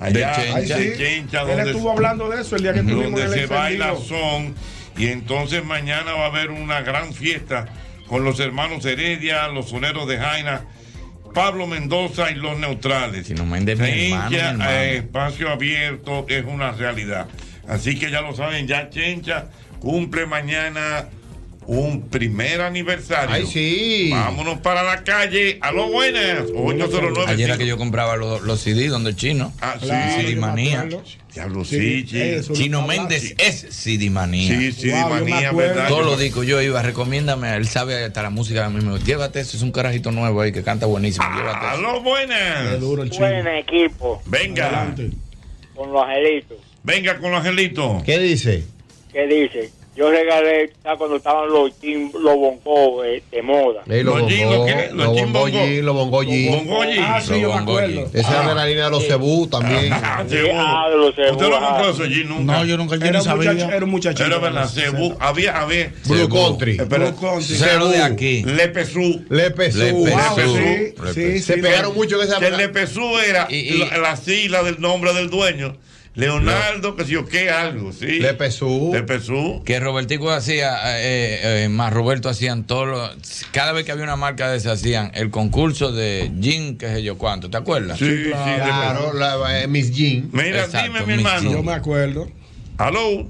[0.00, 0.72] Allá Ay, sí.
[0.72, 3.46] del Chencha, Él donde, estuvo hablando de eso el día que estuvimos donde el se
[3.46, 4.54] baila son.
[4.96, 7.66] Y entonces mañana va a haber una gran fiesta
[8.08, 10.62] con los hermanos Heredia, los soneros de Jaina.
[11.32, 13.26] Pablo Mendoza y los neutrales.
[13.26, 14.70] Si no Méndez, mi hermano, mi hermano.
[14.70, 17.26] espacio abierto es una realidad.
[17.66, 19.46] Así que ya lo saben, ya Chencha
[19.80, 21.08] cumple mañana
[21.66, 23.34] un primer aniversario.
[23.34, 24.08] Ay, sí.
[24.10, 25.58] Vámonos para la calle.
[25.60, 26.44] A lo buenas.
[26.54, 27.24] 809.
[27.30, 29.52] Ayer era que yo compraba los, los CD donde el chino.
[29.60, 29.86] Ah, sí.
[29.86, 30.86] CD Manía.
[31.32, 32.20] Diablo, sí, sí.
[32.20, 34.58] Eso Chino Méndez es CD Manía.
[34.58, 35.52] Sí, CD Wow, Manía.
[35.52, 35.88] ¿verdad?
[35.88, 37.54] Todos los discos yo iba, recomiéndame.
[37.56, 38.66] Él sabe hasta la música.
[38.66, 39.56] A mí me llévate eso.
[39.56, 41.24] Es un carajito nuevo ahí que canta buenísimo.
[41.34, 41.80] Llévate A eso.
[41.82, 42.80] lo buenas.
[42.80, 44.22] Buen equipo.
[44.26, 44.94] Venga.
[45.74, 46.58] Con los angelitos.
[46.82, 48.02] Venga con los angelitos.
[48.02, 48.64] ¿Qué dice?
[49.12, 49.70] ¿Qué dice?
[49.94, 53.82] Yo regalé cuando estaban los, tim- los boncos eh, de moda.
[53.90, 54.32] Ey, los bongos,
[54.92, 55.52] los bongos
[55.82, 56.26] los bongos.
[56.98, 58.08] Ah, sí, yo me acuerdo.
[58.14, 59.92] Esa era de la línea de los cebú también.
[59.92, 62.52] Ah, de los ¿Usted lo compró eso allí nunca?
[62.54, 63.52] No, yo nunca- era ni sabía.
[63.52, 64.24] muchacho- Era un muchachito.
[64.24, 65.14] Era verdad, Cebú.
[65.20, 65.92] Había, había.
[66.06, 66.34] Blue Cebú.
[66.36, 66.76] Country.
[66.78, 67.56] Blue Country.
[67.56, 67.70] Cebú.
[67.70, 68.42] Cebú de aquí.
[68.44, 69.24] Lepesú.
[69.28, 70.06] Lepesú.
[71.12, 73.46] Sí, sí, Se pegaron mucho en esa el Lepesú era
[74.00, 75.76] la sigla del nombre del dueño.
[76.14, 78.20] Leonardo, que si yo qué, algo, sí.
[78.20, 78.90] Lepesú.
[78.92, 79.62] Lepesú.
[79.64, 83.46] Que Robertico hacía, eh, eh, más Roberto hacían todos los.
[83.52, 87.02] Cada vez que había una marca de esas, hacían el concurso de Gin, qué sé
[87.02, 87.98] yo cuánto, ¿te acuerdas?
[87.98, 90.28] Sí, sí, Claro, la, eh, Miss Jean.
[90.32, 91.50] Mira, dime, mi hermano.
[91.50, 92.28] Yo me acuerdo.
[92.76, 93.28] Aló.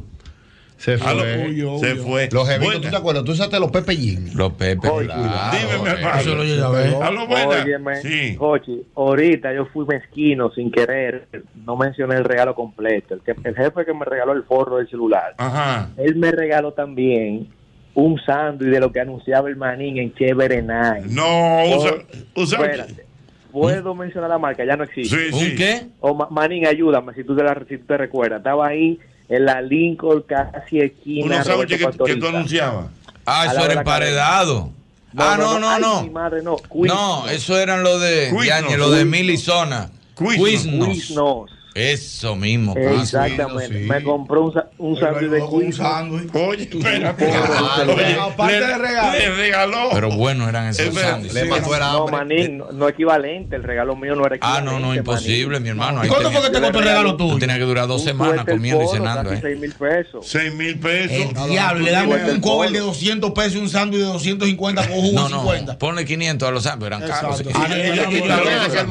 [0.82, 1.08] Se fue.
[1.08, 1.78] Aló.
[1.78, 2.28] Se fue.
[2.32, 2.80] Los jevitos.
[2.80, 3.22] ¿tú te acuerdas?
[3.22, 4.30] Tú usaste los Pepe Jean.
[4.34, 4.88] Los Pepe.
[4.88, 6.20] Dime, mi hermano.
[6.20, 7.48] Eso lo a buena.
[7.62, 11.28] Óyeme, Jochi, ahorita yo fui mezquino sin querer,
[11.64, 13.14] no mencioné el regalo completo.
[13.14, 15.88] El, que, el jefe que me regaló el forro del celular, Ajá.
[15.98, 17.46] él me regaló también
[17.94, 21.04] un sándwich de lo que anunciaba el manín en Chévere Night.
[21.04, 21.92] No, usa,
[22.34, 23.06] usa- Espérate.
[23.52, 25.14] Puedo mencionar la marca, ya no existe.
[25.16, 25.50] Sí, sí.
[25.52, 25.82] ¿Un qué?
[26.00, 28.38] O Ma- Manín, ayúdame si tú te, la, si tú te recuerdas.
[28.38, 28.98] Estaba ahí
[29.32, 31.24] en la Lincoln, casi esquina.
[31.24, 32.86] Unos sándwiches que, que tú anunciabas.
[33.24, 34.70] Ah, eso era emparedado.
[35.14, 35.98] No, ah, no, no, no, no.
[36.00, 36.56] Ay, mi madre, no.
[36.70, 38.46] No, eso eran lo de Quiznos.
[38.46, 39.06] Yañez, lo de.
[39.06, 39.90] Mili Zona.
[40.16, 40.88] Quiznos.
[40.88, 41.50] Quiznos.
[41.74, 42.74] Eso mismo.
[42.76, 43.78] Exactamente.
[43.80, 46.22] Me compró un, un sándwich de Quiznos.
[46.34, 47.26] Oye, espérate.
[47.26, 49.18] Oye, aparte de regalo.
[49.18, 49.88] Le regaló.
[49.92, 51.10] Pero bueno eran esos Es verdad.
[51.12, 51.42] sándwiches.
[51.42, 51.48] Sí,
[51.80, 53.56] no, Manín, no, no equivalente.
[53.56, 54.70] El regalo mío no era Ah, equivalente.
[54.70, 56.00] no, no, imposible, mi hermano.
[56.02, 58.44] Ahí ¿Cuánto tenía- fue que te costó el regalo Tú tenías que durar dos semanas
[58.44, 59.38] comiendo y cenando, ¿eh?
[59.40, 60.26] 6 mil pesos.
[60.26, 61.10] 6 mil pesos.
[61.42, 64.96] El diablo, le damos un cover de 200 pesos y un sándwich de 250 con
[65.00, 65.78] jugo No, de no, 50.
[65.78, 67.38] ponle 500 a los sándwiches, eran caros.
[67.38, 67.44] Sí.
[67.54, 67.66] Ah,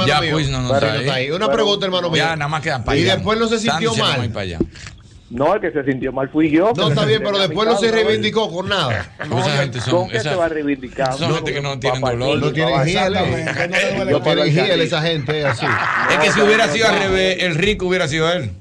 [0.07, 1.31] ya, pues no, no está ahí.
[1.31, 2.17] Una pregunta, hermano mío.
[2.17, 4.30] Ya, nada más quedan para Y después no se sintió mal.
[4.30, 4.60] para allá.
[5.30, 6.73] No, el que se sintió mal fui yo.
[6.76, 9.14] No, está bien, pero después no se reivindicó con nada.
[9.23, 11.14] Esa gente son- ¿Con qué esa- se va a reivindicar?
[11.14, 12.38] son gente que no tienen dolor.
[12.38, 13.14] No tienen hiel.
[14.10, 15.65] No tienen hiel esa gente así.
[16.11, 18.52] Es que si hubiera sido al revés, el rico hubiera sido él.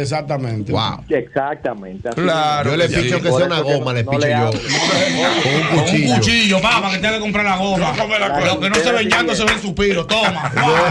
[0.00, 0.72] Exactamente.
[0.72, 1.04] Wow.
[1.08, 2.08] Exactamente.
[2.08, 2.70] así Claro.
[2.70, 3.02] Yo le que sí.
[3.02, 4.50] picho que sea una goma, le picho yo.
[4.50, 6.14] Con un Con un cuchillo.
[6.16, 7.94] cuchillo, pa, para que tenga que comprar la goma.
[8.44, 10.06] Lo que no se ven llanto se ven suspiros.
[10.06, 10.50] Toma,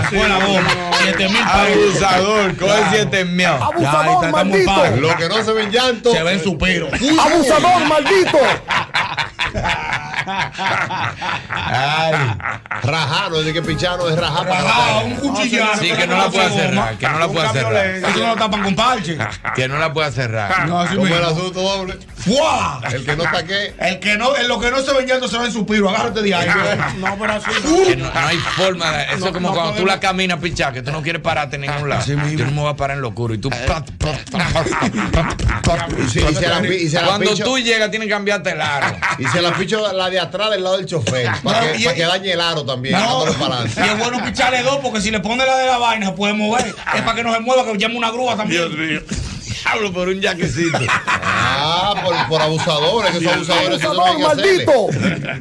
[0.09, 0.69] fue la goma.
[1.03, 2.03] 7 mil pesos.
[2.03, 3.45] Abusador, coge siete mil.
[3.45, 4.97] En paz.
[4.97, 6.11] Lo que no se ven llanto.
[6.11, 6.89] Se ven suspiros.
[6.93, 8.37] ¡Abusador, maldito!
[10.27, 12.13] Ay,
[12.83, 15.81] rajar, no es de que pichano, es rajar para Rajado, la un cuchillazo.
[15.81, 17.85] Sí, que no la pueda cerrar, que no la pueda cerrar.
[17.85, 19.17] Eso no lo tapan con parche.
[19.55, 20.67] Que no la pueda cerrar.
[20.67, 21.99] No, así Como el asunto doble.
[22.25, 22.81] ¡Fua!
[22.91, 23.73] El que no está qué.
[23.79, 25.89] El que no, en lo que no se ven yendo se va en suspiro.
[25.89, 26.47] Agárrate de ahí.
[26.97, 27.51] No, pero así.
[27.87, 29.03] Que no, no hay forma de.
[29.05, 31.55] Eso No, es como no cuando tú la caminas pichar, que tú no quieres pararte
[31.57, 32.03] en ningún lado.
[32.05, 33.49] Yo no me voy a parar en lo oscuro y tú.
[37.05, 38.95] Cuando tú llegas, tienes que cambiarte el aro.
[39.19, 41.29] Y se la picho la de atrás del lado del chofer.
[41.43, 42.99] Para No, que, y- pa' que dañe el aro también.
[42.99, 46.07] No, para y es bueno picharle dos porque si le pone la de la vaina
[46.07, 46.65] se puede mover.
[46.95, 48.61] Es para que no se mueva, que llame una grúa también.
[48.69, 49.01] Dios mío.
[49.65, 50.77] Hablo por un jaquecito.
[50.89, 53.81] Ah, por, por abusadores, que son abusadores.
[53.83, 54.25] no hacerle.
[54.25, 54.87] maldito!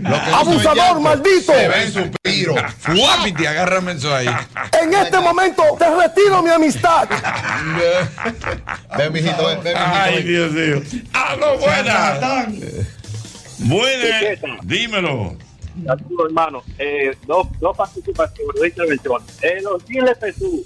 [0.00, 1.52] No ven ¡Abusador, maldito!
[1.52, 2.54] Se ve en suspiro.
[2.78, 4.28] Fuapiti, agárrame eso ahí.
[4.80, 7.08] En este momento te retiro mi amistad.
[8.96, 9.94] Ven, mijito, ven, ven, mijito.
[9.94, 10.26] Ay, ven.
[10.26, 10.82] Dios mío.
[11.12, 12.20] ¡Aló, buenas!
[13.58, 15.36] Buenas, dímelo.
[15.84, 16.62] Saludos, hermano.
[16.78, 19.42] Eh, dos, dos participaciones, dos intervenciones.
[19.42, 20.60] Eh, los Giles Jesús,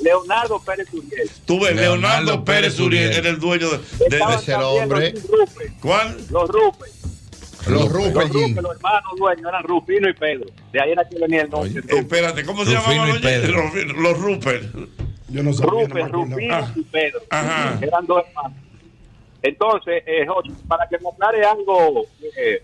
[0.00, 1.30] Leonardo Pérez Uriel.
[1.46, 3.20] Tuve Leonardo, Leonardo Pérez Uriel, Uriel.
[3.20, 3.80] era el dueño de.
[4.36, 5.12] ese hombre.
[5.12, 5.50] Los
[5.80, 6.16] ¿Cuál?
[6.30, 6.92] los Rupert.
[7.66, 8.48] Los Los Rupert Jean.
[8.48, 10.46] Rupert, los hermanos dueños eran Rufino y Pedro.
[10.72, 11.82] De ahí era que venía el nombre.
[11.88, 14.64] Espérate, ¿cómo se Rufino llamaban y los, los, los Rupert?
[15.28, 16.08] Yo no sabía.
[16.08, 16.72] Rufino Ah.
[16.74, 17.20] y Pedro.
[17.30, 17.78] Ajá.
[17.80, 18.58] Eran dos hermanos.
[19.42, 22.04] Entonces, eh, Jorge, para que me aclare algo,
[22.36, 22.62] eh,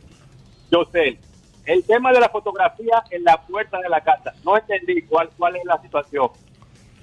[0.70, 1.18] yo sé,
[1.64, 5.56] el tema de la fotografía en la puerta de la casa, no entendí cuál, cuál
[5.56, 6.28] es la situación.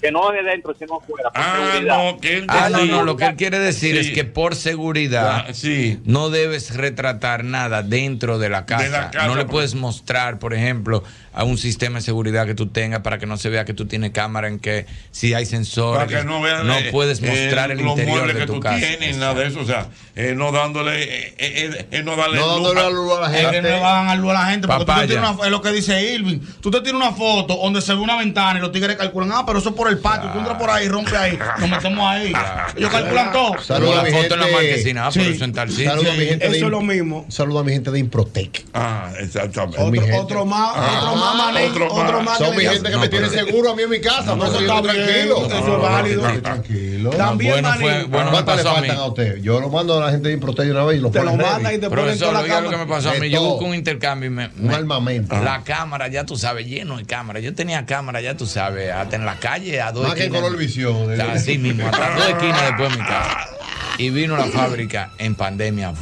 [0.01, 1.29] Que no de dentro, sino afuera.
[1.31, 1.97] por Ah, seguridad.
[1.97, 4.09] no, que él Ah, no, no, lo que él quiere decir Sí.
[4.09, 5.99] es que por seguridad Ah, sí.
[6.05, 8.83] no debes retratar nada dentro de la casa.
[8.83, 11.03] De la casa, no le puedes mostrar, por ejemplo,
[11.35, 13.85] a un sistema de seguridad que tú tengas para que no se vea que tú
[13.85, 16.05] tienes cámara en que si hay sensores.
[16.05, 18.59] Para que no vean no eh, puedes eh, mostrar el interior de que tu tú
[18.61, 18.77] casa.
[18.79, 19.59] tienes, nada de eso.
[19.59, 21.03] O sea, eh, no dándole.
[21.03, 23.61] eh, eh, eh, no darle No dándole la luz a la gente.
[23.61, 24.67] no le van a luz a la gente.
[24.67, 26.39] Porque tú te tienes una, es lo que dice Irving.
[26.61, 29.43] Tú te tienes una foto donde se ve una ventana y los tigres calculan, ah,
[29.45, 30.29] pero eso es por el patio.
[30.31, 31.37] Tú entras por ahí, rompe ahí.
[31.59, 32.33] Nos metemos ahí.
[32.77, 33.61] Ellos calculan todo.
[33.61, 34.61] Saludos a la mi foto en la gente.
[34.61, 35.31] marquesina, ah, pero Sí.
[35.35, 35.89] eso en tal sitio.
[35.89, 37.25] Saludos a mi gente de Eso es lo mismo.
[37.29, 38.63] Saludos a mi gente de Improtec.
[38.73, 39.81] Ah, exactamente.
[39.81, 40.17] Otro, gente.
[40.17, 42.25] otro más, Ah, otro más, manín, otro otro, más.
[42.25, 42.37] más.
[42.37, 44.35] Son mi gente que No, me tiene seguro a mí en mi casa.
[44.35, 45.45] por eso yo está tranquilo.
[45.47, 46.21] eso es válido.
[46.41, 47.09] Tranquilo.
[47.11, 47.81] También, bueno, manín.
[47.87, 49.37] fue, bueno, me ¿Cuántas le a faltan a usted?
[49.41, 51.73] Yo lo mando a la gente de Improtec una vez y lo Te lo mandan
[51.73, 52.85] y te ponen Profesor, toda la oiga lo que cámara.
[52.89, 53.29] me pasó a mí.
[53.29, 55.35] Yo busco un intercambio y me, Un me- armamento.
[55.41, 57.43] La cámara, ya tú sabes, lleno de cámaras.
[57.43, 60.55] Yo tenía cámara, ya tú sabes, hasta en la calle, a dos Más que color
[60.57, 61.15] visión.
[61.15, 63.47] Sea, Así mismo, hasta dos esquinas después de mi casa.
[63.97, 65.93] Y vino la fábrica en pandemia,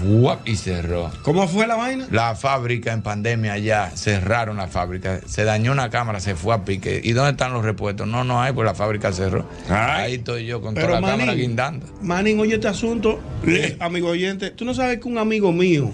[0.45, 1.11] y cerró.
[1.21, 2.07] ¿Cómo fue la vaina?
[2.11, 5.21] La fábrica en pandemia ya cerraron la fábrica.
[5.25, 7.01] Se dañó una cámara, se fue a pique.
[7.03, 8.07] ¿Y dónde están los repuestos?
[8.07, 9.47] No, no hay, pues la fábrica cerró.
[9.69, 10.03] Ay.
[10.03, 11.85] Ahí estoy yo con Pero, toda la cámara guindando.
[12.01, 14.49] Manín, oye este asunto, eh, amigo oyente.
[14.51, 15.91] Tú no sabes que un amigo mío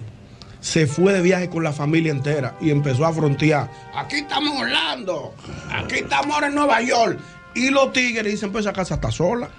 [0.62, 3.70] se fue de viaje con la familia entera y empezó a frontear.
[3.96, 5.34] Aquí estamos en Orlando,
[5.72, 7.20] aquí estamos ahora en Nueva York.
[7.56, 9.50] Y los tigres dicen, pues esa casa está sola.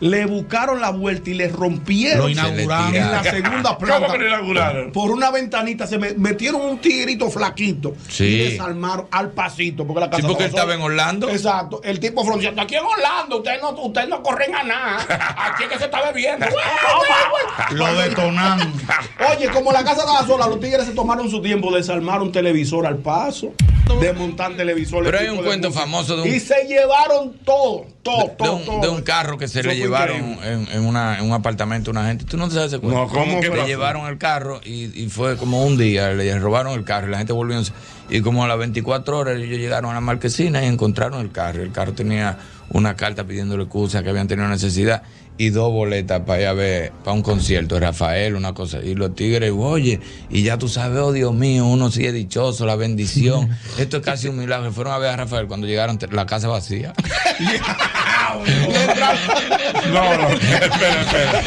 [0.00, 2.94] Le buscaron la vuelta y le rompieron Lo inauguraron.
[2.94, 3.98] en la segunda planta.
[4.00, 4.92] ¿Cómo que lo inauguraron?
[4.92, 8.24] Por una ventanita se me- metieron un tigrito flaquito Sí.
[8.24, 9.86] y desarmaron al pasito.
[9.86, 11.28] Porque la casa Sí, porque él estaba en Orlando.
[11.30, 11.80] Exacto.
[11.84, 12.62] El tipo fronteando.
[12.62, 15.06] Aquí en Orlando, ustedes no, ustedes no corren a nada.
[15.52, 16.46] Aquí es que se está bebiendo.
[17.72, 18.72] Lo detonan.
[19.36, 22.98] Oye, como la casa estaba sola, los tigres se tomaron su tiempo, desarmaron televisor al
[22.98, 23.52] paso,
[24.00, 25.04] desmontar televisor.
[25.04, 25.84] Pero hay un de cuento música.
[25.84, 28.80] famoso de un- Y se llevaron todo, todo, de, todo, un, todo.
[28.80, 31.92] de un carro que se Eso le llevaron en, en una, en un apartamento a
[31.92, 32.24] una gente.
[32.24, 33.00] ¿Tú no te sabes ese cuento?
[33.00, 36.72] No, ¿cómo que Le llevaron el carro y, y fue como un día, le robaron
[36.74, 37.60] el carro y la gente volvió.
[38.10, 41.62] Y como a las 24 horas ellos llegaron a la marquesina y encontraron el carro.
[41.62, 42.38] El carro tenía
[42.70, 45.02] una carta pidiéndole excusa que habían tenido necesidad
[45.38, 48.78] y dos boletas para ir a ver, para un concierto de Rafael, una cosa.
[48.82, 49.98] Y los tigres, oye,
[50.30, 53.48] y ya tú sabes, oh Dios mío, uno sí es dichoso, la bendición.
[53.78, 54.72] Esto es casi un milagro.
[54.72, 56.92] Fueron a ver a Rafael cuando llegaron, la casa vacía.
[59.92, 61.42] No, no, espera, espera.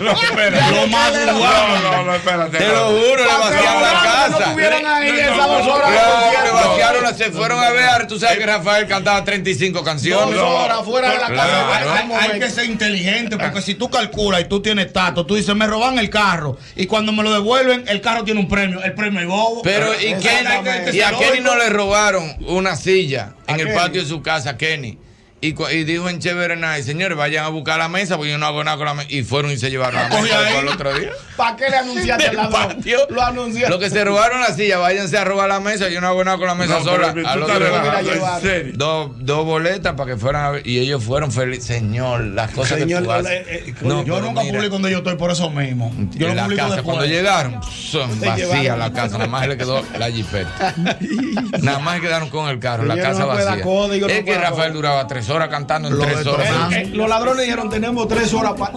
[0.00, 0.70] No, espera.
[0.70, 2.58] Lo más No, no, no, espérate.
[2.58, 4.28] Te lo juro, le vaciaron la casa.
[4.46, 5.90] No tuvieron ahí No, esas no, dos horas.
[5.90, 8.06] Claro, le vaciaron, la- se fueron a ver.
[8.08, 10.34] Tú sabes que Rafael cantaba 35 canciones.
[10.34, 12.20] Dos horas fuera de la casa.
[12.20, 13.07] Hay que ser inteligente
[13.38, 16.86] porque si tú calculas y tú tienes tato, tú dices, me roban el carro y
[16.86, 19.62] cuando me lo devuelven, el carro tiene un premio, el premio es bobo.
[19.62, 20.14] Pero ¿y.
[20.14, 24.22] Kenny, y a Kenny no le robaron una silla en ¿A el patio de su
[24.22, 24.98] casa, Kenny.
[25.40, 25.52] Y,
[25.84, 28.76] dijo en Chévere Night, señores, vayan a buscar la mesa porque yo no hago nada
[28.76, 29.08] con la mesa.
[29.10, 31.10] Y fueron y se llevaron la mesa el otro día.
[31.36, 32.52] ¿Para qué le anunciaste ladrón?
[32.52, 32.98] patio.
[33.08, 33.70] Lo anunciaste.
[33.70, 35.88] Lo que se robaron la silla, váyanse a robar la mesa.
[35.90, 37.12] Yo no hago nada con la mesa No, sola.
[37.14, 38.76] pero Al otro día- en.
[38.76, 40.66] Dos, dos boletas para que fueran a ver.
[40.66, 41.66] Y ellos fueron felices.
[41.66, 43.30] Señor, las cosas Señor, que tú haces.
[43.30, 45.92] eh, eh, No, yo nunca mira, publico donde yo estoy por eso mismo.
[46.14, 46.96] Yo en lo la publico casa, después.
[46.96, 50.74] cuando llegaron, son vacías la casa, nada más le quedó la jipeta.
[51.62, 53.62] nada más quedaron con el carro, la casa vacía.
[53.62, 56.46] código, no es que Rafael duraba tres tres horas cantando en Lo tres horas.
[56.48, 56.76] detonando.
[56.76, 58.72] Eh, los ladrones dijeron, tenemos tres horas pa-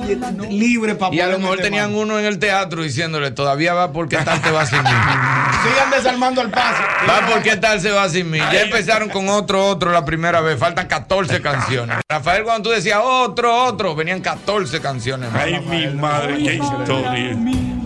[0.50, 4.18] libres para Y a lo mejor tenían uno en el teatro diciéndole, todavía va porque
[4.18, 4.90] tal te va sin mí.
[5.64, 6.82] Sigan desarmando el paso.
[7.10, 8.38] Va porque tal se va sin mí.
[8.40, 10.60] Ya empezaron con otro, otro la primera vez.
[10.60, 11.98] Faltan 14 canciones.
[12.10, 15.30] Rafael, cuando tú decías otro, otro, venían 14 canciones.
[15.34, 17.38] Ay, mi madre, qué historia.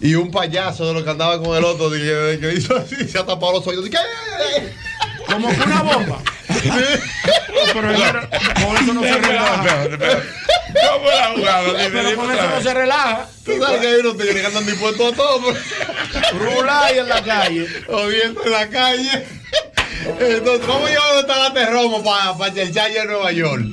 [0.01, 3.19] Y un payaso de los que andaba con el otro dije, que hizo así, se
[3.19, 3.85] ha tapado los oídos.
[3.85, 4.05] Dije, "Ay,
[4.57, 4.73] ay, ay".
[5.31, 6.21] Como que una bomba.
[7.73, 7.87] pero
[8.65, 9.63] con eso no se relaja.
[10.73, 11.89] ¿Cómo la jugada?
[11.91, 13.27] Pero con eso no se relaja.
[13.45, 15.53] Tú sabes que hay unos tigres que andan dispuestos a todo.
[16.33, 17.67] Rular en la calle.
[17.87, 19.25] O viendo en la calle.
[20.19, 23.63] Entonces, ¿cómo llevan esta lata de romo para pa Challe de Nueva York?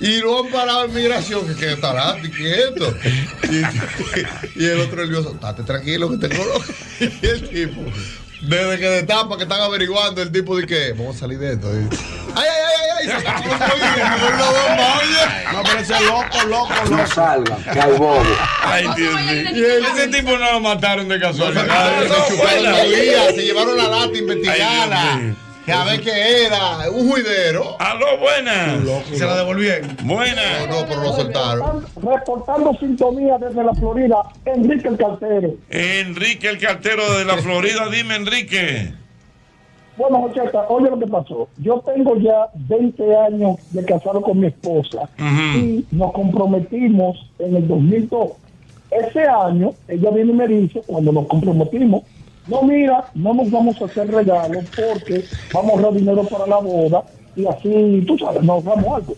[0.00, 2.94] Y lo han parado en migración, que que está lata y quieto.
[4.56, 6.64] Y, el otro nervioso, estate tranquilo que tengo loco.
[7.00, 7.82] Y el tipo,
[8.40, 11.68] desde que destapa que están averiguando, el tipo dice que vamos a salir de esto.
[11.72, 11.88] Y,
[12.34, 12.46] ay, ay,
[13.00, 13.18] ay, ay,
[15.02, 15.52] oye.
[15.52, 16.96] No, pero ese loco, loco, loco.
[16.96, 18.22] No salgan, que hay bobo.
[18.62, 19.42] Ay, Dios mío.
[19.54, 22.02] Y ese tipo no lo mataron de casualidad.
[22.02, 25.20] Se chuparon la vida, se llevaron la lata a Ay, investigarla.
[25.68, 27.76] Que a ver qué era, un juidero.
[27.78, 29.04] Aló, buenas.
[29.12, 29.98] Se la devolvieron.
[30.02, 30.66] Buenas.
[30.66, 31.84] No, pero lo soltaron.
[31.96, 34.16] Reportando sintonía desde la Florida,
[34.46, 35.56] Enrique el Cartero.
[35.68, 37.86] Enrique, el cartero de la Florida.
[37.90, 38.94] Dime, Enrique.
[39.98, 41.50] Bueno, Jocheta, oye lo que pasó.
[41.58, 47.68] Yo tengo ya 20 años de casado con mi esposa y nos comprometimos en el
[47.68, 48.30] 2002.
[48.90, 52.04] Ese año, ella viene y me dice, cuando nos comprometimos,
[52.48, 56.58] no, mira, no nos vamos a hacer regalos porque vamos a ahorrar dinero para la
[56.58, 57.04] boda
[57.36, 59.14] y así, tú sabes, nos damos algo.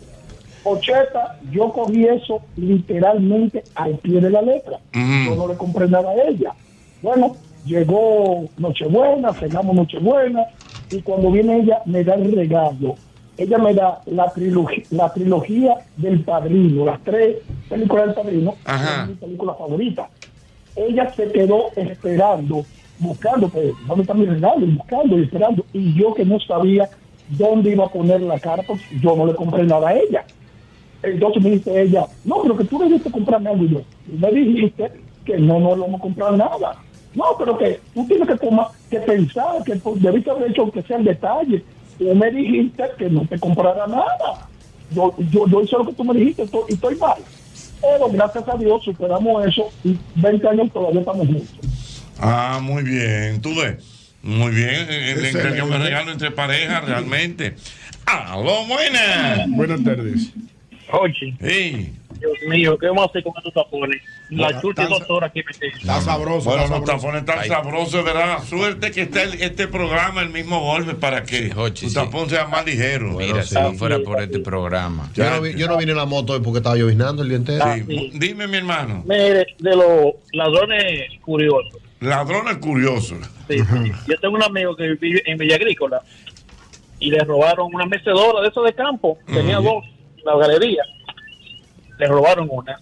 [0.65, 4.79] Ocheta, yo cogí eso literalmente al pie de la letra.
[4.93, 6.53] Yo no le compré nada a ella.
[7.03, 10.45] Bueno, llegó Nochebuena, cenamos Nochebuena,
[10.91, 12.97] y cuando viene ella me da el regalo.
[13.39, 17.39] Ella me da la trilogía, la trilogía del padrino, las tres
[17.71, 19.05] películas del padrino, Ajá.
[19.05, 20.11] es mi película favorita.
[20.77, 22.67] Ella se quedó esperando,
[23.01, 24.67] buscando, pues, ¿dónde está mi regalo?
[24.67, 25.67] Y buscando y esperando.
[25.73, 26.89] Y yo que no sabía
[27.27, 30.27] dónde iba a poner la cara, pues yo no le compré nada a ella.
[31.03, 33.65] Entonces me dice ella, no, pero que tú debiste comprarme algo.
[33.65, 34.93] Y yo, "Tú me dijiste
[35.25, 36.77] que no nos lo vamos a comprar nada.
[37.15, 40.83] No, pero que tú tienes que tomar, que pensar, que pues, debiste haber hecho que
[40.83, 41.65] sea el detalle.
[41.99, 44.51] Tú me dijiste que no te comprara nada.
[44.91, 47.25] Yo, yo, yo hice lo que tú me dijiste estoy- y estoy mal.
[47.81, 51.70] Pero gracias a Dios superamos eso y 20 años todavía estamos juntos.
[52.21, 53.41] Ah, muy bien.
[53.41, 53.77] Tú ves.
[54.23, 54.69] Muy bien.
[54.69, 55.29] El Excelente.
[55.31, 57.55] intercambio de regalo entre parejas, realmente.
[58.07, 59.49] Aló, buenas.
[59.49, 60.31] Buenas tardes.
[60.93, 61.93] Oye, Sí.
[62.19, 64.03] Dios mío, ¿qué vamos a hacer con estos tapones?
[64.29, 65.73] La tan- dos horas aquí metido.
[65.79, 66.51] Está sabroso.
[66.51, 68.43] Bueno, los tapones están sabrosos, ¿verdad?
[68.47, 72.67] Suerte que está el- este programa, el mismo golpe, para que tu tapón sea más
[72.67, 73.13] ligero.
[73.13, 75.09] Mira, si no fuera por este programa.
[75.15, 77.39] Yo no, vi- yo no vine en la moto hoy porque estaba lloviznando el día
[77.39, 77.65] entero.
[77.89, 78.11] Sí.
[78.15, 79.03] Dime, mi hermano.
[79.07, 81.73] Mire, de los ladrones curiosos.
[82.01, 83.19] Ladrones curiosos.
[83.49, 83.93] Sí, sí.
[84.09, 86.01] Yo tengo un amigo que vive en Villa Agrícola
[86.99, 89.19] y le robaron una mecedora de eso de campo.
[89.27, 89.85] Tenía dos
[90.17, 90.83] en la galería.
[91.99, 92.81] Le robaron una.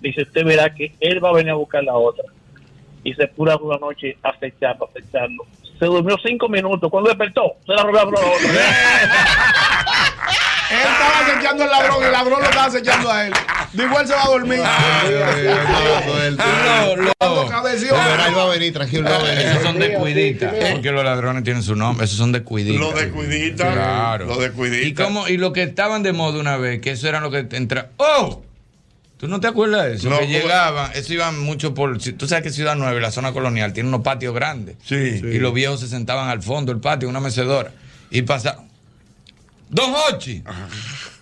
[0.00, 2.24] Dice, usted verá que él va a venir a buscar la otra.
[3.02, 5.46] Y se puso una noche a fechar, a fecharlo.
[5.78, 6.90] Se durmió cinco minutos.
[6.90, 8.38] Cuando despertó, se la robaron la otra.
[10.74, 13.32] Él estaba acechando al ladrón y el ladrón lo estaba acechando a él.
[13.72, 14.60] Digo, él se va a dormir.
[17.18, 17.94] Cuando cabeció.
[17.94, 19.08] Él va a venir, tranquilo.
[19.08, 20.52] Esos son de cuidita.
[20.72, 22.04] Porque los ladrones tienen su nombre.
[22.04, 22.78] Esos son de cuidita.
[22.78, 23.72] Los de cuidita.
[23.72, 24.26] Claro.
[24.26, 24.86] Los de cuidita.
[24.86, 27.46] Y, como, y lo que estaban de moda una vez, que eso eran lo que
[27.52, 27.90] entra.
[27.96, 28.42] ¡Oh!
[29.16, 30.10] ¿Tú no te acuerdas de eso?
[30.10, 31.98] No, que llegaban, eso iban mucho por.
[31.98, 34.76] Tú sabes que Ciudad Nueva, la zona colonial, tiene unos patios grandes.
[34.84, 34.94] Sí.
[34.96, 37.70] Y los viejos se sentaban al fondo del patio, una mecedora.
[38.10, 38.73] Y pasaban.
[39.74, 40.40] ¡Don Hochi!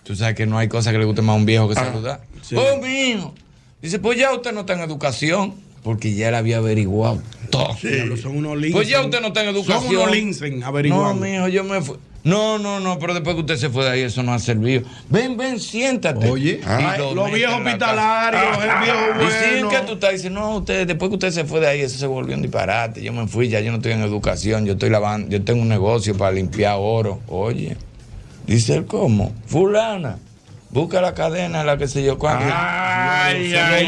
[0.03, 2.21] Tú sabes que no hay cosa que le guste más a un viejo que saludar.
[2.55, 3.33] ¡Oh, mi hijo!
[3.81, 5.55] Dice, pues ya usted no está en educación.
[5.81, 7.75] Porque ya él había averiguado todo.
[7.81, 8.73] Diablo, Son unos linces.
[8.73, 9.83] Pues ya usted no está en educación.
[9.83, 11.15] Son unos linces averiguando.
[11.15, 11.97] No, mijo, yo me fui.
[12.23, 14.83] No, no, no, pero después que usted se fue de ahí, eso no ha servido.
[15.09, 16.29] Ven, ven, siéntate.
[16.29, 16.61] Oye.
[16.61, 19.69] Y Ay, lo los viejos hospitalarios, el viejo Y sí, bueno.
[19.69, 22.07] que tú estás diciendo, no, usted, después que usted se fue de ahí, eso se
[22.07, 23.01] volvió un disparate.
[23.03, 25.69] Yo me fui, ya yo no estoy en educación, yo estoy lavando, yo tengo un
[25.69, 27.19] negocio para limpiar oro.
[27.27, 27.75] Oye,
[28.47, 29.33] dice él, ¿cómo?
[29.45, 30.17] Fulana.
[30.69, 32.45] Busca la cadena, la que sé yo cuánto.
[32.51, 33.85] Ay, ay.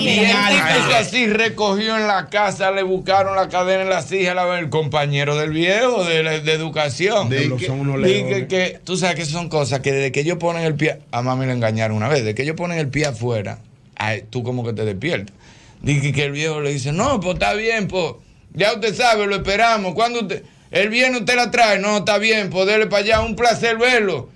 [0.00, 0.58] Y el tipo
[0.88, 4.68] hizo así, recogió en la casa, le buscaron la cadena en la cija, la, el
[4.68, 7.30] compañero del viejo de, la- de educación.
[7.30, 10.38] Diablo, que, son unos que- que- tú sabes que son cosas que desde que ellos
[10.38, 13.06] ponen el pie, a mami le engañaron una vez, desde que ellos ponen el pie
[13.06, 13.60] afuera,
[13.94, 15.36] ay, tú como que te despiertas.
[15.82, 18.14] Dije que el viejo le dice, no, pues está bien, pues,
[18.54, 19.94] ya usted sabe, lo esperamos.
[19.94, 20.42] Cuando usted,
[20.74, 24.28] el viernes usted la trae, no, está bien, pues dele para allá, un placer verlo.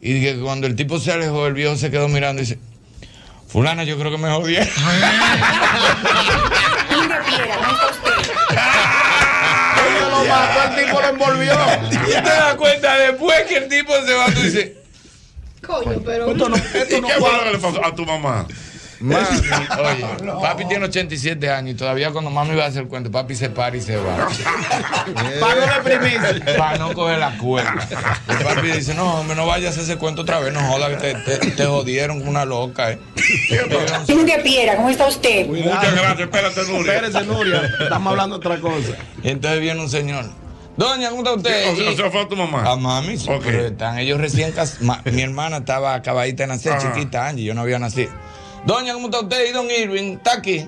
[0.00, 2.58] Y que cuando el tipo se alejó, el viejo se quedó mirando y dice,
[3.48, 4.68] fulana, yo creo que me jodieron.
[9.86, 11.54] Oye, lo mató, el tipo lo envolvió.
[12.06, 14.72] Y te das cuenta, después que el tipo se va, tú dices,
[15.66, 16.30] Coño, pero.
[16.30, 17.44] Esto no, esto ¿Y no qué fue lo cuadra.
[17.44, 18.46] que le pasó a tu mamá?
[19.00, 19.24] Mami,
[19.78, 23.34] oye, papi tiene 87 años y todavía cuando mami va a hacer el cuento, papi
[23.36, 24.28] se para y se va.
[25.40, 26.40] Para no deprimirse.
[26.56, 27.74] Para no coger la cuerda.
[28.28, 30.88] El papi dice, no, hombre, no vayas a hacer ese cuento otra vez, no joda
[30.90, 32.98] que te, te, te jodieron con una loca, eh.
[34.08, 35.46] Nuria Piera, ¿cómo está usted?
[35.46, 36.94] Muchas gracias, espérate, Nuria.
[36.94, 37.62] Espérese, Nuria.
[37.80, 38.92] Estamos hablando de otra cosa.
[39.22, 40.26] Y entonces viene un señor.
[40.76, 41.72] Doña, ¿cómo está usted?
[41.72, 42.62] O sea, Y- o sea, fue a tu mamá.
[42.70, 43.42] A mami, sí, Ok.
[43.44, 45.02] pero están ellos recién casados.
[45.12, 46.92] Mi hermana estaba acabadita de nacer, Ajá.
[46.94, 48.10] chiquita, Angie, yo no había nacido.
[48.68, 49.48] Doña, ¿cómo está usted?
[49.48, 50.66] Y don Irving, ¿está aquí?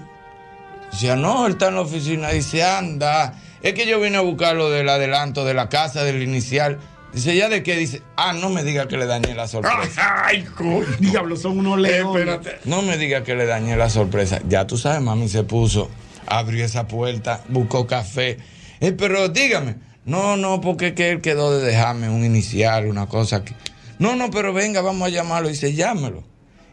[0.90, 2.30] Dice, no, él está en la oficina.
[2.30, 6.22] Dice, anda, es que yo vine a buscar lo del adelanto de la casa, del
[6.22, 6.78] inicial.
[7.12, 7.76] Dice, ¿ya de qué?
[7.76, 10.24] Dice, ah, no me diga que le dañé la sorpresa.
[10.24, 10.86] Ay, coño.
[10.98, 12.22] Diablo, son unos leones.
[12.22, 12.60] Espérate.
[12.64, 14.40] No me diga que le dañé la sorpresa.
[14.48, 15.90] Ya tú sabes, mami se puso,
[16.26, 18.38] abrió esa puerta, buscó café.
[18.80, 23.08] Eh, pero dígame, no, no, porque es que él quedó de dejarme un inicial, una
[23.08, 23.52] cosa que.
[23.98, 25.50] No, no, pero venga, vamos a llamarlo.
[25.50, 26.29] Dice, llámelo.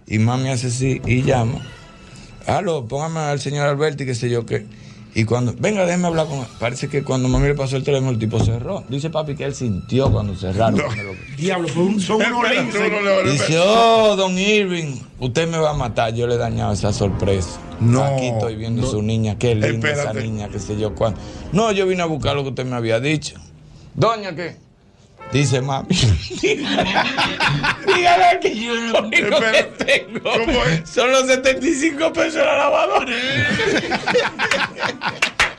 [0.08, 1.60] Y mami hace así y llama.
[2.46, 4.66] Aló, póngame al señor Alberti, qué sé yo qué.
[5.14, 6.46] Y cuando, venga, déjeme hablar con él.
[6.60, 8.84] Parece que cuando mami le pasó el teléfono, el tipo cerró.
[8.88, 10.80] Dice papi que él sintió cuando cerraron.
[10.80, 16.14] cuando lo- Diablo, son, son unos Dice, oh, don Irving, usted me va a matar.
[16.14, 17.60] Yo le he dañado esa sorpresa.
[17.80, 20.24] No, Aquí estoy viendo su niña, qué linda esa Espérate.
[20.24, 21.20] niña, qué sé yo cuándo.
[21.52, 23.36] No, yo vine a buscar lo que usted me había dicho.
[23.96, 24.56] Doña, ¿qué?
[25.32, 25.88] Dice mami.
[27.86, 30.90] Dígale que yo lo único que tengo ¿cómo es?
[30.90, 33.14] son los 75 pesos de la lavadora.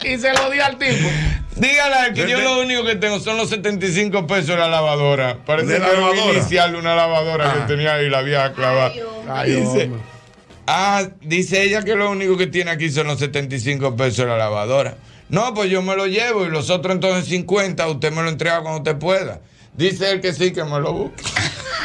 [0.04, 1.08] Y se lo di al tipo.
[1.56, 5.38] Dígale que yo lo único que tengo son los 75 pesos de la lavadora.
[5.44, 6.32] Parece ¿De un lavadora?
[6.32, 7.54] inicial de una lavadora Ah.
[7.54, 8.92] que tenía ahí la vieja clavada.
[9.28, 9.90] Ay, dice,
[10.66, 14.38] ah, dice ella que lo único que tiene aquí son los 75 pesos de la
[14.38, 14.96] lavadora.
[15.28, 18.62] No, pues yo me lo llevo y los otros entonces 50, usted me lo entrega
[18.62, 19.40] cuando usted pueda.
[19.78, 21.22] Dice él que sí, que me lo busque.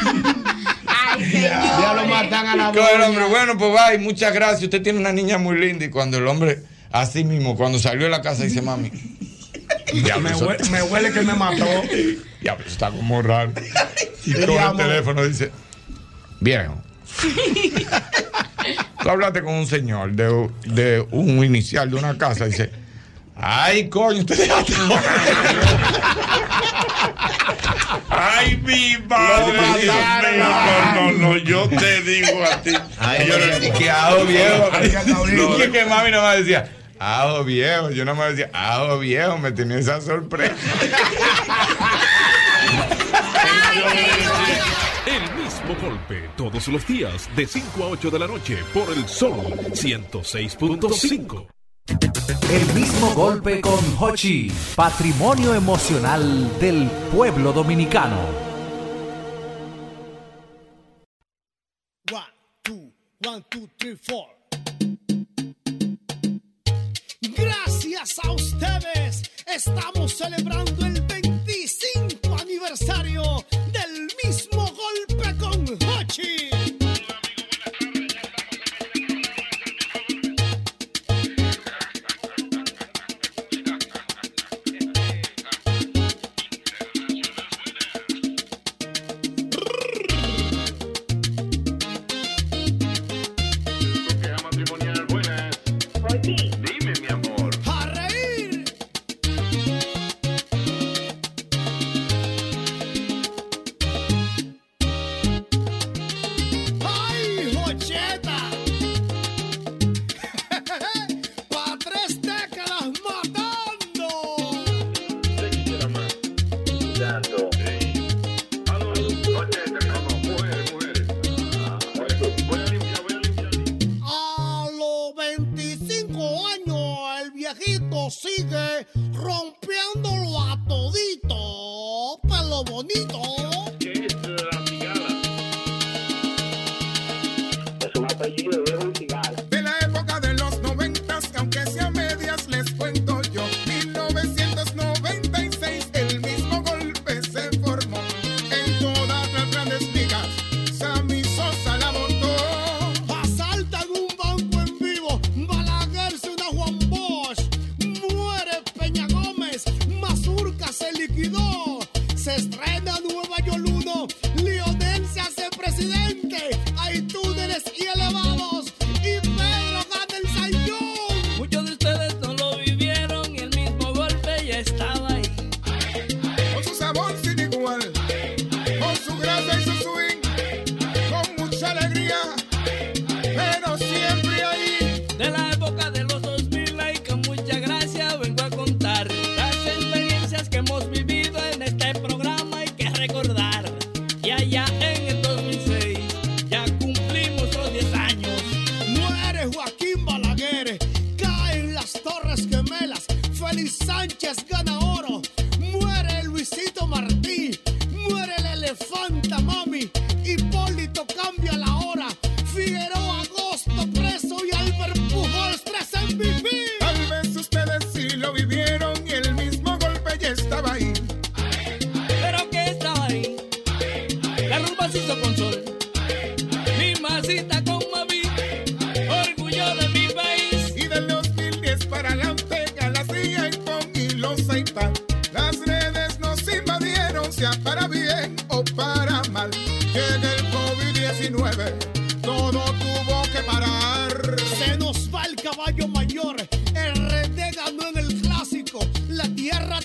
[0.86, 4.64] Ay, Ya lo matan a la el hombre, bueno, pues y muchas gracias.
[4.64, 5.84] Usted tiene una niña muy linda.
[5.84, 8.90] Y cuando el hombre, así mismo, cuando salió de la casa, dice, mami.
[9.92, 11.64] diablo, Me huele, me huele que me mató.
[12.40, 13.52] Diablo, está como raro.
[14.26, 15.52] Y coge el teléfono y dice,
[16.40, 16.82] viejo,
[19.02, 22.72] tú hablaste con un señor de, de un inicial de una casa y dice,
[23.36, 24.50] ay, coño, usted.
[28.16, 29.96] Ay, mi madre, Lo Dios
[30.32, 30.44] mío.
[30.94, 32.72] No, no, no, yo te digo a ti.
[32.98, 34.70] Ay, Yo le dije, ajo viejo.
[35.58, 37.90] Y que mami nomás decía, ajo viejo.
[37.90, 40.54] Yo nomás decía, ajo viejo, me tenía esa sorpresa.
[45.06, 49.06] El mismo golpe todos los días de 5 a 8 de la noche por el
[49.08, 49.36] Sol
[49.72, 51.53] 106.5.
[51.86, 58.16] El mismo golpe con Hochi, patrimonio emocional del pueblo dominicano.
[63.26, 64.26] One, two, three, four.
[67.22, 73.22] Gracias a ustedes estamos celebrando el 25 aniversario
[73.72, 75.34] del mismo golpe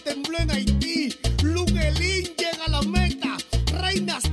[0.10, 1.16] tembló en Haití.
[1.44, 3.38] Luguelín llega a la meta.
[3.80, 4.29] Reinas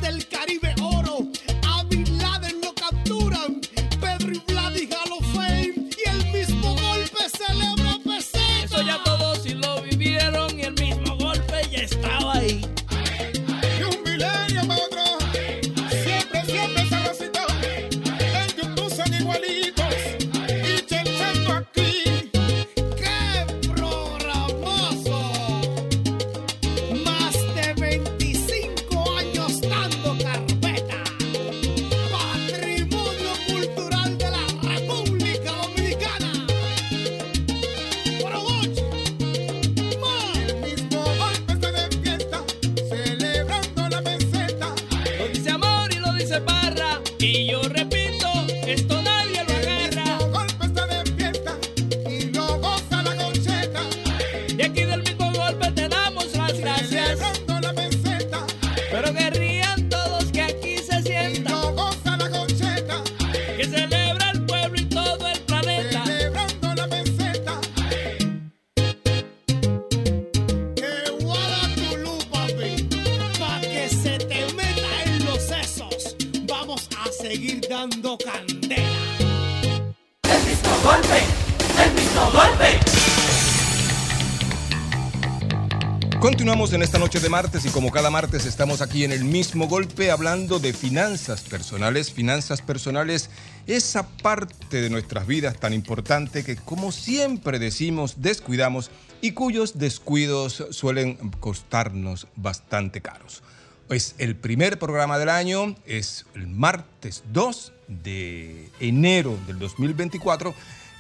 [87.76, 92.10] como cada martes estamos aquí en el mismo golpe hablando de finanzas personales.
[92.10, 93.28] Finanzas personales,
[93.66, 98.90] esa parte de nuestras vidas tan importante que como siempre decimos descuidamos
[99.20, 103.42] y cuyos descuidos suelen costarnos bastante caros.
[103.90, 110.54] Es el primer programa del año, es el martes 2 de enero del 2024.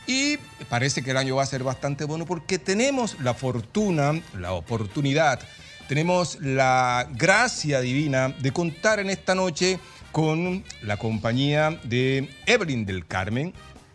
[0.06, 0.36] Y
[0.68, 5.40] parece que el año va a ser bastante bueno porque tenemos la fortuna, la oportunidad
[5.88, 9.78] tenemos la gracia divina de contar en esta noche
[10.12, 13.52] con la compañía de Evelyn del Carmen.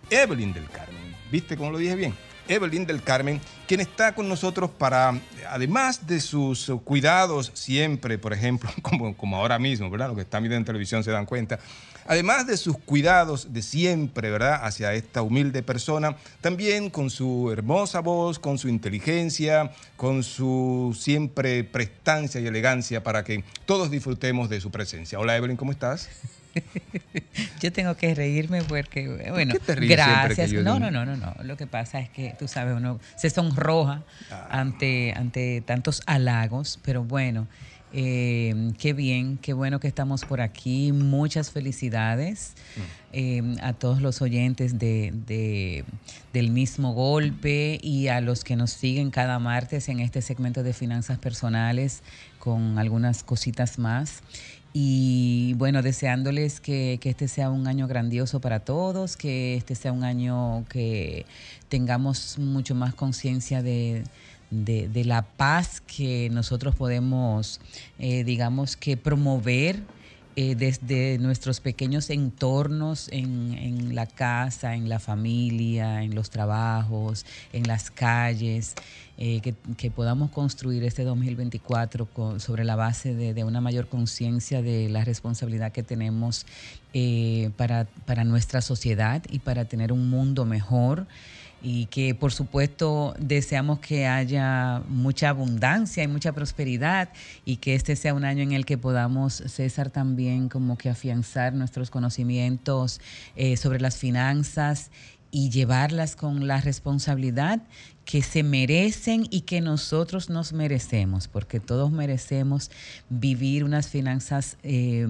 [0.09, 2.13] Evelyn del Carmen, ¿viste cómo lo dije bien?
[2.47, 5.18] Evelyn del Carmen, quien está con nosotros para,
[5.49, 10.07] además de sus cuidados siempre, por ejemplo, como, como ahora mismo, ¿verdad?
[10.07, 11.59] Los que están viendo en televisión se dan cuenta,
[12.06, 17.99] además de sus cuidados de siempre, ¿verdad?, hacia esta humilde persona, también con su hermosa
[17.99, 24.61] voz, con su inteligencia, con su siempre prestancia y elegancia para que todos disfrutemos de
[24.61, 25.19] su presencia.
[25.19, 26.10] Hola Evelyn, ¿cómo estás?
[27.61, 30.52] yo tengo que reírme porque, bueno, qué te gracias.
[30.53, 31.36] no, no, no, no, no.
[31.44, 34.48] Lo que pasa es que, tú sabes, uno se sonroja ah.
[34.52, 37.48] ante, ante tantos halagos, pero bueno.
[37.93, 40.91] Eh, qué bien, qué bueno que estamos por aquí.
[40.93, 42.53] Muchas felicidades
[43.11, 45.84] eh, a todos los oyentes de, de-
[46.31, 50.72] del mismo golpe y a los que nos siguen cada martes en este segmento de
[50.73, 52.01] finanzas personales
[52.39, 54.22] con algunas cositas más.
[54.73, 59.91] Y bueno, deseándoles que, que este sea un año grandioso para todos, que este sea
[59.91, 61.26] un año que
[61.68, 64.03] tengamos mucho más conciencia de,
[64.52, 67.60] de- la paz que nosotros podemos,
[67.98, 69.82] eh, digamos, que promover
[70.38, 77.26] eh, desde nuestros pequeños entornos en, en la casa, en la familia, en los trabajos,
[77.52, 78.76] en las calles,
[79.18, 84.88] eh, que, podamos construir este 2024 con- sobre la base de, una mayor conciencia de
[84.88, 86.45] la responsabilidad que tenemos
[87.57, 91.07] para, para nuestra sociedad y para tener un mundo mejor
[91.61, 97.09] y que por supuesto deseamos que haya mucha abundancia y mucha prosperidad
[97.45, 101.53] y que este sea un año en el que podamos, César, también como que afianzar
[101.53, 102.99] nuestros conocimientos
[103.35, 104.89] eh, sobre las finanzas
[105.29, 107.61] y llevarlas con la responsabilidad
[108.03, 112.69] que se merecen y que nosotros nos merecemos, porque todos merecemos
[113.09, 115.07] vivir unas finanzas eh,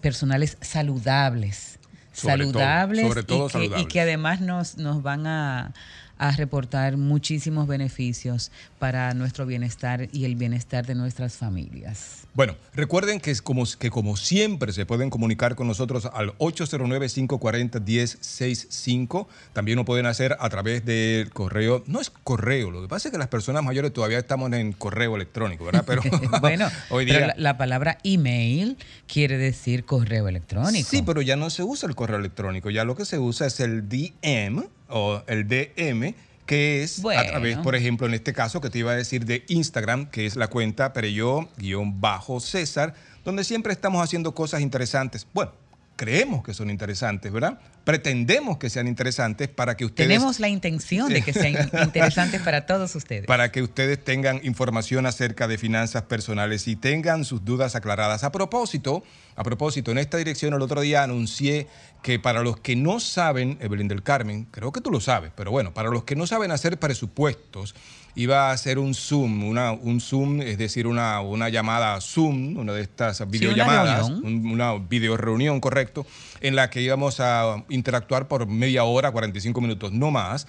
[0.00, 1.78] personales saludables
[2.14, 3.82] Sobre todo, saludables, sobre todo y, que, saludables.
[3.82, 5.72] y que además nos, nos van a,
[6.18, 12.24] a reportar muchísimos beneficios para nuestro bienestar y el bienestar de nuestras familias.
[12.34, 19.28] Bueno, recuerden que, es como, que como siempre se pueden comunicar con nosotros al 809-540-1065.
[19.52, 21.84] También lo pueden hacer a través del correo.
[21.86, 25.14] No es correo, lo que pasa es que las personas mayores todavía estamos en correo
[25.14, 25.84] electrónico, ¿verdad?
[25.86, 26.02] Pero
[26.40, 27.28] bueno, hoy pero día...
[27.28, 30.88] la, la palabra email quiere decir correo electrónico.
[30.88, 33.60] Sí, pero ya no se usa el correo electrónico, ya lo que se usa es
[33.60, 36.14] el DM o el DM,
[36.46, 39.44] que es a través, por ejemplo, en este caso que te iba a decir de
[39.48, 42.94] Instagram, que es la cuenta Pereyó-César,
[43.24, 45.26] donde siempre estamos haciendo cosas interesantes.
[45.32, 45.52] Bueno,
[45.96, 47.58] creemos que son interesantes, ¿verdad?
[47.84, 50.08] Pretendemos que sean interesantes para que ustedes...
[50.08, 53.26] Tenemos la intención de que sean interesantes para todos ustedes.
[53.26, 58.24] para que ustedes tengan información acerca de finanzas personales y tengan sus dudas aclaradas.
[58.24, 59.04] A propósito,
[59.36, 61.66] a propósito, en esta dirección el otro día anuncié
[62.02, 65.50] que para los que no saben, Evelyn del Carmen, creo que tú lo sabes, pero
[65.50, 67.74] bueno, para los que no saben hacer presupuestos,
[68.16, 72.72] iba a hacer un Zoom, una, un Zoom, es decir, una, una llamada Zoom, una
[72.72, 74.24] de estas videollamadas, reunión.
[74.24, 76.06] un- una video reunión, correcto,
[76.40, 80.46] en la que íbamos a interactuar por media hora, 45 minutos, no más,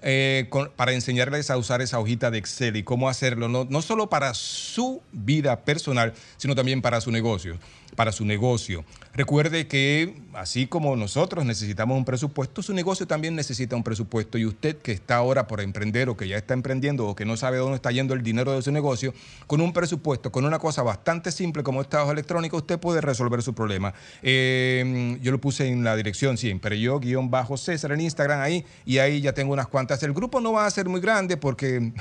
[0.00, 3.82] eh, con- para enseñarles a usar esa hojita de Excel y cómo hacerlo, no, no
[3.82, 7.58] solo para su vida personal, sino también para su negocio.
[7.96, 8.84] Para su negocio.
[9.12, 14.38] Recuerde que, así como nosotros necesitamos un presupuesto, su negocio también necesita un presupuesto.
[14.38, 17.36] Y usted que está ahora por emprender o que ya está emprendiendo o que no
[17.36, 19.12] sabe dónde está yendo el dinero de su negocio,
[19.46, 23.42] con un presupuesto, con una cosa bastante simple como esta hoja electrónica, usted puede resolver
[23.42, 23.94] su problema.
[24.22, 28.64] Eh, yo lo puse en la dirección siempre, yo guion bajo César en Instagram ahí,
[28.84, 30.02] y ahí ya tengo unas cuantas.
[30.02, 31.76] El grupo no va a ser muy grande porque...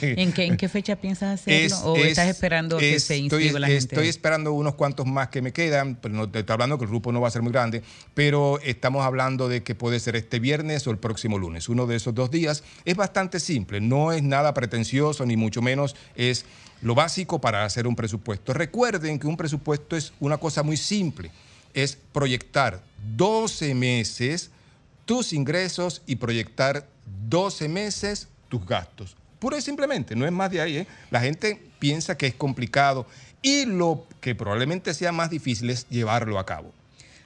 [0.00, 1.66] ¿En qué, en qué fecha piensas hacerlo?
[1.66, 3.94] Es- ¿O es- estás esperando que se inscriba la gente?
[3.94, 6.90] Estoy esperando unos cuantos más que me quedan, pero no te estoy hablando que el
[6.90, 7.81] grupo no va a ser muy grande,
[8.14, 11.96] pero estamos hablando de que puede ser este viernes o el próximo lunes, uno de
[11.96, 12.64] esos dos días.
[12.84, 16.44] Es bastante simple, no es nada pretencioso, ni mucho menos es
[16.82, 18.52] lo básico para hacer un presupuesto.
[18.52, 21.30] Recuerden que un presupuesto es una cosa muy simple,
[21.74, 22.82] es proyectar
[23.16, 24.50] 12 meses
[25.04, 26.86] tus ingresos y proyectar
[27.28, 29.16] 12 meses tus gastos.
[29.38, 30.76] Pura y simplemente, no es más de ahí.
[30.78, 30.86] ¿eh?
[31.10, 33.06] La gente piensa que es complicado
[33.42, 36.72] y lo que probablemente sea más difícil es llevarlo a cabo.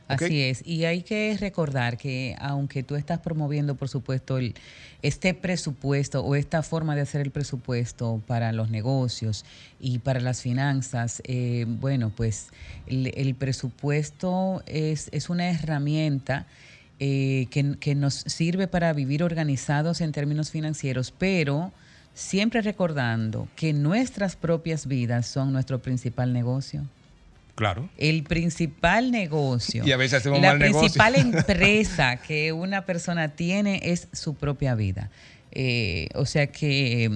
[0.08, 4.54] Así es, y hay que recordar que aunque tú estás promoviendo, por supuesto, el,
[5.02, 9.44] este presupuesto o esta forma de hacer el presupuesto para los negocios
[9.80, 12.50] y para las finanzas, eh, bueno, pues
[12.86, 16.46] el, el presupuesto es, es una herramienta
[16.98, 21.72] eh, que, que nos sirve para vivir organizados en términos financieros, pero
[22.14, 26.86] siempre recordando que nuestras propias vidas son nuestro principal negocio.
[27.56, 27.88] Claro.
[27.98, 29.82] El principal negocio.
[29.84, 30.80] Y a veces hacemos La mal negocio.
[31.02, 35.10] principal empresa que una persona tiene es su propia vida.
[35.58, 37.10] Eh, o sea que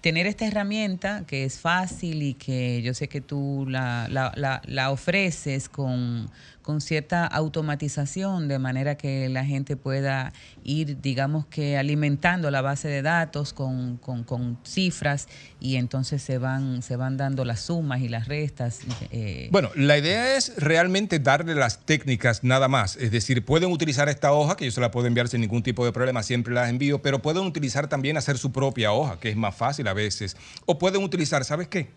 [0.00, 4.62] tener esta herramienta que es fácil y que yo sé que tú la, la- la-
[4.66, 6.30] la ofreces con,
[6.62, 10.32] con cierta automatización de manera que la gente pueda
[10.64, 15.28] ir, digamos que alimentando la base de datos con, con- con cifras
[15.60, 18.80] y entonces se van, se van dando las sumas y las restas.
[19.10, 22.96] eh, Bueno, la idea es realmente darle las técnicas nada más.
[22.96, 25.84] Es decir, pueden utilizar esta hoja, que yo se la puedo enviar sin ningún tipo
[25.84, 29.36] de problema, siempre las envío, pero pueden utilizar también hacer su propia hoja, que es
[29.36, 30.36] más fácil a veces.
[30.66, 31.88] O pueden utilizar, ¿sabes qué?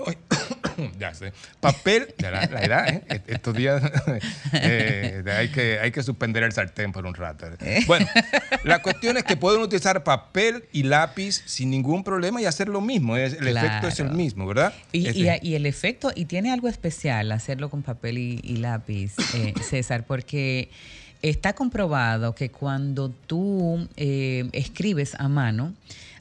[0.98, 1.32] ya sé.
[1.60, 3.02] Papel, la, la edad, ¿eh?
[3.08, 3.82] Est- Estos días
[4.54, 7.46] eh, hay, que, hay que suspender el sartén por un rato.
[7.86, 8.06] Bueno,
[8.64, 12.80] la cuestión es que pueden utilizar papel y lápiz sin ningún problema y hacer lo
[12.80, 13.16] mismo.
[13.18, 14.72] El efecto es el mismo, ¿verdad?
[14.92, 18.56] Y, Este- y- y el efecto, y tiene algo especial hacerlo con papel y, y
[18.56, 20.70] lápiz, eh, César, porque
[21.20, 25.74] está comprobado que cuando tú eh, escribes a mano,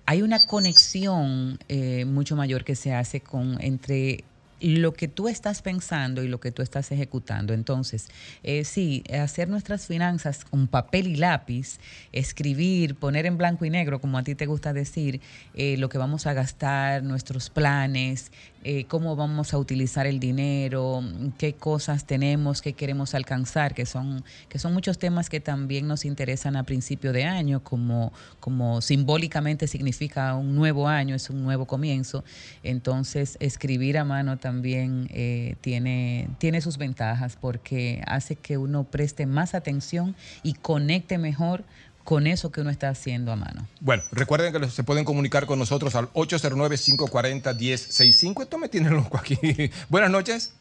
[0.10, 4.24] hay una conexión eh, mucho mayor que se hace con entre
[4.60, 7.54] lo que tú estás pensando y lo que tú estás ejecutando.
[7.54, 8.10] Entonces,
[8.42, 11.78] eh, sí, hacer nuestras finanzas con papel y lápiz,
[12.12, 15.22] escribir, poner en blanco y negro, como a ti te gusta decir,
[15.54, 18.32] eh, lo que vamos a gastar, nuestros planes,
[18.64, 21.02] eh, cómo vamos a utilizar el dinero,
[21.38, 26.04] qué cosas tenemos, qué queremos alcanzar, que son, que son muchos temas que también nos
[26.04, 28.12] interesan a principio de año, como,
[28.42, 32.26] como simbólicamente significa un nuevo año, es un nuevo comienzo.
[32.62, 39.26] Entonces, escribir a mano también eh, tiene, tiene sus ventajas porque hace que uno preste
[39.26, 41.64] más atención y conecte mejor
[42.10, 43.68] con eso que uno está haciendo a mano.
[43.82, 48.42] Bueno, recuerden que se pueden comunicar con nosotros al 809-540-1065.
[48.42, 49.38] Esto me tiene loco aquí.
[49.90, 50.56] Buenas noches.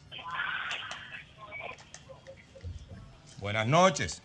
[3.39, 4.21] Buenas noches.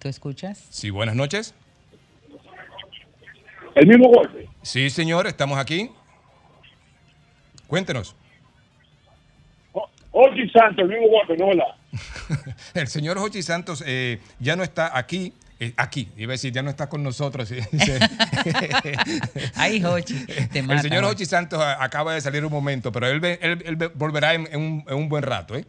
[0.00, 0.66] ¿Tú escuchas?
[0.68, 1.54] Sí, buenas noches.
[3.74, 4.46] El mismo golpe.
[4.60, 5.90] Sí, señor, estamos aquí.
[7.66, 8.14] Cuéntenos.
[10.10, 11.74] Ochi Santos, el mismo golpe, no la.
[12.74, 15.32] El señor Jochi Santos eh, ya no está aquí.
[15.66, 17.48] Eh, aquí, iba a decir, ya no está con nosotros.
[19.82, 20.14] Jochi,
[20.52, 21.04] te El señor.
[21.04, 24.48] Jochi Santos acaba de salir un momento, pero él, ve- él- él ve- volverá en,
[24.52, 25.56] en un, en un buen rato.
[25.56, 25.64] ¿eh?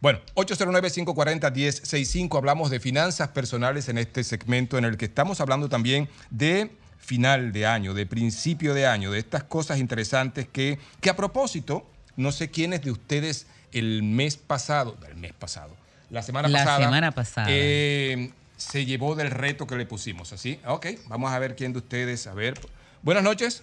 [0.00, 6.08] Bueno, 809-540-1065, hablamos de finanzas personales en este segmento en el que estamos hablando también
[6.30, 11.16] de final de año, de principio de año, de estas cosas interesantes que, que a
[11.16, 15.74] propósito, no sé quiénes de ustedes el mes pasado, el mes pasado,
[16.10, 17.46] la semana La pasada, semana pasada.
[17.50, 20.60] eh, se llevó del reto que le pusimos, ¿así?
[20.66, 22.54] Ok, vamos a ver quién de ustedes, a ver.
[23.02, 23.62] Buenas noches.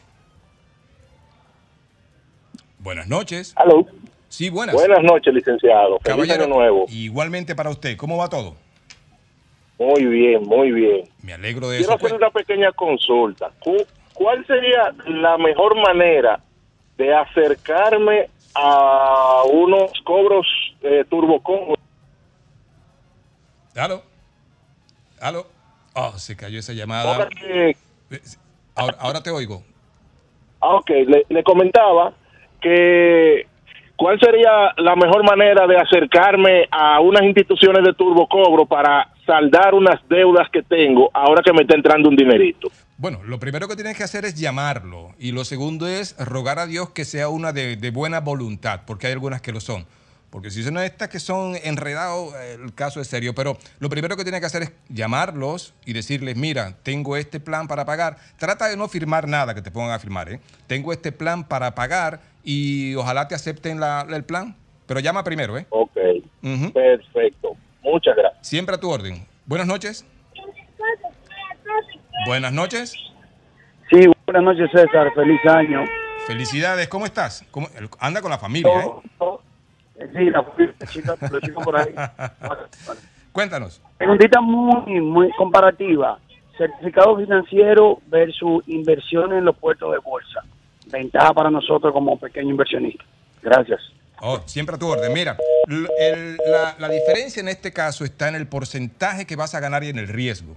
[2.79, 3.53] Buenas noches.
[3.55, 3.85] Aló.
[4.29, 4.75] Sí, buenas.
[4.75, 5.99] Buenas noches, licenciado.
[5.99, 6.85] Feliz Caballero, año nuevo.
[6.89, 8.55] Igualmente para usted, ¿cómo va todo?
[9.79, 11.09] Muy bien, muy bien.
[11.21, 11.99] Me alegro de Quiero eso.
[11.99, 12.11] pues.
[12.11, 13.51] hacer una pequeña consulta.
[13.59, 16.39] Cu- ¿Cuál sería la mejor manera
[16.97, 20.45] de acercarme a unos cobros
[20.81, 21.73] eh, turbocom?
[23.75, 24.03] ¿Aló?
[25.19, 25.47] ¿Aló?
[25.93, 27.29] Oh, se cayó esa llamada.
[28.75, 29.63] Ahora ahora te oigo.
[30.59, 32.13] Ah, ok, le, le comentaba
[32.61, 33.47] que
[33.95, 39.99] cuál sería la mejor manera de acercarme a unas instituciones de turbocobro para saldar unas
[40.09, 42.69] deudas que tengo ahora que me está entrando un dinerito.
[42.97, 46.65] Bueno, lo primero que tienes que hacer es llamarlo y lo segundo es rogar a
[46.65, 49.85] Dios que sea una de, de buena voluntad, porque hay algunas que lo son.
[50.33, 53.35] Porque si son estas que son enredados, el caso es serio.
[53.35, 57.67] Pero lo primero que tienes que hacer es llamarlos y decirles, mira, tengo este plan
[57.67, 58.17] para pagar.
[58.39, 60.29] Trata de no firmar nada que te pongan a firmar.
[60.33, 60.39] ¿eh?
[60.65, 64.55] Tengo este plan para pagar y ojalá te acepten la- el plan.
[64.87, 65.67] Pero llama primero, ¿eh?
[65.69, 65.91] Ok,
[66.73, 67.55] perfecto.
[67.83, 68.47] Muchas gracias.
[68.47, 69.27] Siempre a tu orden.
[69.45, 70.03] Buenas noches.
[72.25, 72.95] Buenas noches.
[73.91, 75.83] Sí, buenas noches César, feliz año.
[76.25, 77.45] Felicidades, ¿cómo estás?
[77.51, 77.67] ¿Cómo-
[77.99, 78.89] Anda con la familia, ¿eh?
[80.11, 80.45] Sí, la
[80.79, 81.93] la chica, los chicos por ahí.
[83.31, 83.81] Cuéntanos.
[83.97, 86.19] Preguntita muy, muy comparativa.
[86.57, 90.41] Certificado financiero versus inversión en los puertos de bolsa.
[90.87, 93.07] Ventaja para nosotros como pequeños inversionistas.
[93.41, 93.79] Gracias.
[94.21, 95.11] Oh, siempre a tu orden.
[95.13, 95.35] Mira,
[95.99, 99.83] el- la, la diferencia en este caso está en el porcentaje que vas a ganar
[99.83, 100.55] y en el riesgo.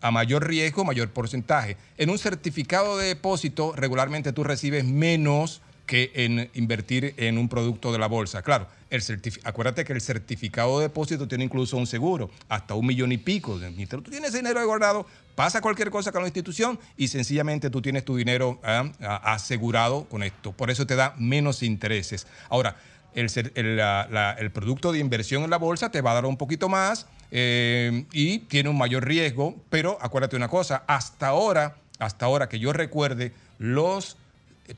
[0.00, 1.76] A mayor riesgo, mayor porcentaje.
[1.98, 7.92] En un certificado de depósito, regularmente tú recibes menos que en invertir en un producto
[7.92, 8.42] de la bolsa.
[8.42, 9.02] Claro, el
[9.44, 13.58] acuérdate que el certificado de depósito tiene incluso un seguro, hasta un millón y pico.
[13.76, 18.04] Mientras tú tienes dinero guardado, pasa cualquier cosa con la institución y sencillamente tú tienes
[18.04, 18.90] tu dinero ah,
[19.24, 20.52] asegurado con esto.
[20.52, 22.26] Por eso te da menos intereses.
[22.48, 22.76] Ahora,
[23.14, 27.06] el, el producto de inversión en la bolsa te va a dar un poquito más
[27.30, 32.58] eh, y tiene un mayor riesgo, pero acuérdate una cosa, hasta ahora, hasta ahora que
[32.58, 34.16] yo recuerde, los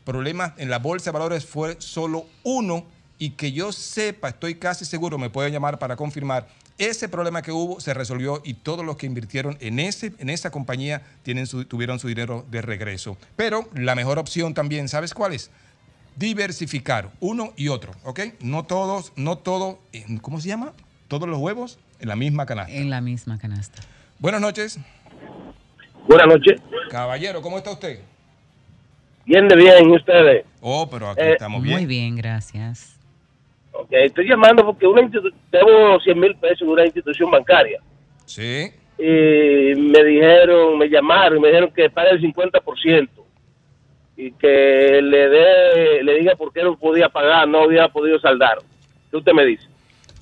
[0.04, 2.84] problemas en la bolsa de valores fue solo uno
[3.18, 6.48] y que yo sepa, estoy casi seguro, me pueden llamar para confirmar,
[6.78, 10.50] ese problema que hubo se resolvió y todos los que invirtieron en, ese, en esa
[10.50, 13.16] compañía tienen su- tuvieron su dinero de regreso.
[13.36, 15.50] Pero la mejor opción también, ¿sabes cuál es?
[16.16, 18.20] Diversificar uno y otro, ¿ok?
[18.40, 19.78] No todos, no todo,
[20.20, 20.72] ¿cómo se llama?
[21.06, 22.72] Todos los huevos en la misma canasta.
[22.72, 23.82] En la misma canasta.
[24.18, 24.78] Buenas noches.
[26.08, 26.60] Buenas noches.
[26.90, 28.00] Caballero, ¿cómo está usted?
[29.26, 30.44] Bien de bien, ¿y ustedes?
[30.60, 31.76] Oh, pero aquí Eh, estamos bien.
[31.76, 32.98] Muy bien, gracias.
[33.72, 35.02] Ok, estoy llamando porque una
[35.50, 37.80] debo 100 mil pesos en una institución bancaria.
[38.26, 38.70] Sí.
[38.98, 43.08] Y me dijeron, me llamaron y me dijeron que pague el 50%
[44.16, 48.58] y que le dé, le diga por qué no podía pagar, no había podido saldar.
[49.10, 49.64] ¿Qué usted me dice?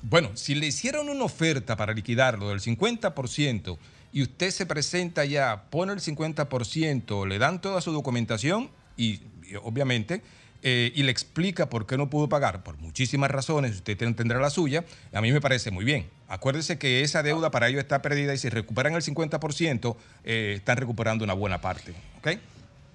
[0.01, 3.77] Bueno, si le hicieron una oferta para liquidarlo del 50%
[4.11, 9.55] y usted se presenta ya, pone el 50%, le dan toda su documentación y, y
[9.61, 10.21] obviamente,
[10.65, 14.39] eh, y le explica por qué no pudo pagar, por muchísimas razones, usted ten- tendrá
[14.39, 16.07] la suya, a mí me parece muy bien.
[16.29, 20.77] Acuérdese que esa deuda para ellos está perdida y si recuperan el 50%, eh, están
[20.77, 21.93] recuperando una buena parte.
[22.19, 22.27] ¿ok?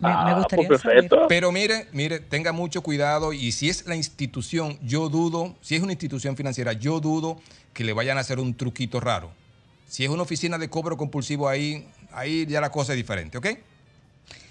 [0.00, 1.08] Me, Ah, me gustaría pues saber.
[1.28, 5.82] Pero mire, mire, tenga mucho cuidado y si es la institución, yo dudo, si es
[5.82, 7.38] una institución financiera, yo dudo
[7.74, 9.30] que le vayan a hacer un truquito raro.
[9.88, 13.46] Si es una oficina de cobro compulsivo ahí, ahí ya la cosa es diferente, ¿ok?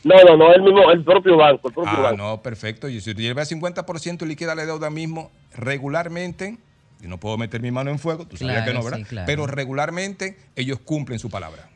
[0.04, 2.18] No, no, no, el mismo, el propio banco, el propio Ah, banco.
[2.18, 2.88] no, perfecto.
[2.88, 6.58] Y si usted lleva 50% y liquida la deuda mismo, regularmente,
[7.04, 9.00] y no puedo meter mi mano en fuego, tú sabías que no, ¿verdad?
[9.00, 9.26] sí, claro.
[9.26, 11.68] Pero regularmente ellos cumplen su palabra.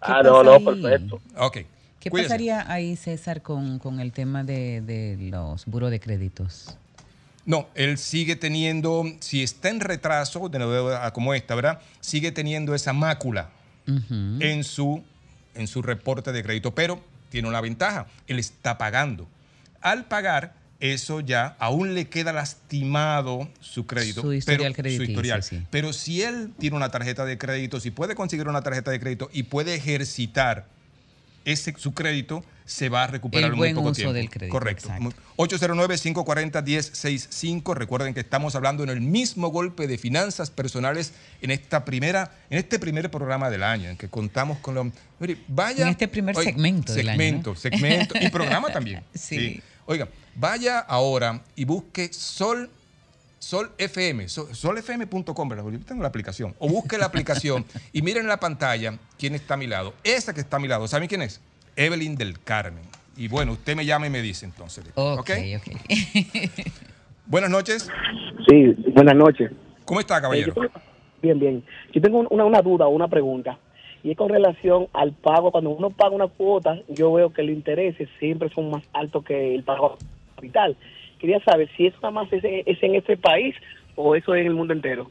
[0.00, 0.64] Ah, ¿Qué no, no, ahí?
[0.64, 1.20] perfecto.
[1.38, 1.58] Ok.
[2.00, 2.28] ¿Qué Cuídese.
[2.30, 6.76] pasaría ahí, César, con, con el tema de, de los buros de créditos?
[7.44, 11.80] No, él sigue teniendo, si está en retraso de una deuda como esta, ¿verdad?
[12.00, 13.50] Sigue teniendo esa mácula
[14.40, 15.02] en su,
[15.54, 19.28] en su reporte de crédito, pero tiene una ventaja, él está pagando.
[19.80, 24.20] Al pagar, eso ya aún le queda lastimado su crédito.
[24.20, 25.42] Su historial pero, crediticio, su historial.
[25.42, 25.62] sí.
[25.70, 29.30] Pero si él tiene una tarjeta de crédito, si puede conseguir una tarjeta de crédito
[29.32, 30.66] y puede ejercitar
[31.44, 34.12] ese, su crédito, se va a recuperar El en buen muy poco uso tiempo.
[34.14, 34.88] del crédito, Correcto.
[34.88, 35.12] exacto.
[35.36, 37.74] 809-540-1065.
[37.74, 42.58] Recuerden que estamos hablando en el mismo golpe de finanzas personales en esta primera, en
[42.58, 44.86] este primer programa del año, en que contamos con los.
[45.18, 45.82] Mire, vaya.
[45.84, 47.56] En este primer segmento del año, Segmento, ¿no?
[47.56, 48.14] segmento.
[48.20, 49.02] Y programa también.
[49.14, 49.62] Sí.
[49.86, 52.70] Oiga, vaya ahora y busque Sol.
[53.38, 55.48] Sol FM, sol- solfm.com,
[55.84, 56.54] tengo la aplicación.
[56.60, 59.94] O busque la aplicación y miren en la pantalla quién está a mi lado.
[60.04, 61.40] Esa que está a mi lado, ¿saben quién es?
[61.76, 62.84] Evelyn del Carmen.
[63.16, 64.84] Y bueno, usted me llama y me dice entonces.
[64.94, 65.30] Ok, ¿Ok?
[67.26, 67.88] Buenas noches.
[68.48, 69.50] Sí, buenas noches.
[69.84, 70.52] ¿Cómo está, caballero?
[70.52, 70.70] Eh, tengo-
[71.22, 71.64] bien, bien.
[71.92, 73.58] Yo tengo una, una duda o una pregunta.
[74.02, 75.52] Y es con relación al pago.
[75.52, 79.54] Cuando uno paga una cuota, yo veo que los intereses siempre son más altos que
[79.54, 79.96] el pago
[80.34, 80.76] capital.
[81.20, 83.54] Quería saber si eso nada más es, es en este país
[83.94, 85.08] o eso es en el mundo entero.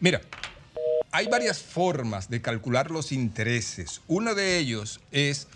[0.00, 0.20] Mira,
[1.12, 4.02] hay varias formas de calcular los intereses.
[4.08, 5.48] Uno de ellos es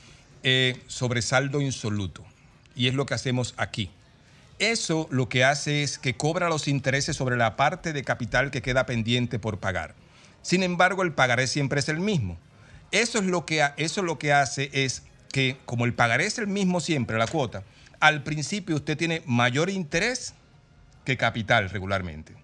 [0.48, 2.24] eh, sobresaldo insoluto.
[2.77, 3.90] Y es lo que hacemos aquí.
[4.60, 8.62] Eso lo que hace es que cobra los intereses sobre la parte de capital que
[8.62, 9.97] queda pendiente por pagar.
[10.43, 12.39] Sin embargo, el pagaré siempre es el mismo.
[12.93, 15.02] Eso es lo que, eso lo que hace es
[15.32, 17.64] que, como el pagaré es el mismo siempre, la cuota,
[17.98, 20.32] al principio usted tiene mayor interés
[21.05, 22.35] que capital regularmente.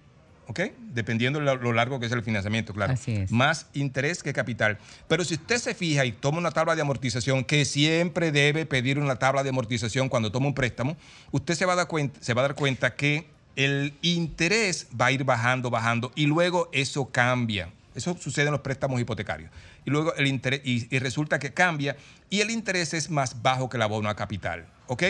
[0.52, 0.60] ¿Ok?
[0.92, 2.92] Dependiendo de lo, lo largo que es el financiamiento, claro.
[2.92, 3.32] Así es.
[3.32, 4.76] Más interés que capital.
[5.08, 8.98] Pero si usted se fija y toma una tabla de amortización, que siempre debe pedir
[8.98, 10.94] una tabla de amortización cuando toma un préstamo,
[11.30, 15.06] usted se va a dar cuenta, se va a dar cuenta que el interés va
[15.06, 17.70] a ir bajando, bajando, y luego eso cambia.
[17.94, 19.50] Eso sucede en los préstamos hipotecarios.
[19.86, 21.96] Y luego el interés, y, y resulta que cambia,
[22.28, 24.66] y el interés es más bajo que el abono a capital.
[24.86, 25.04] ¿Ok?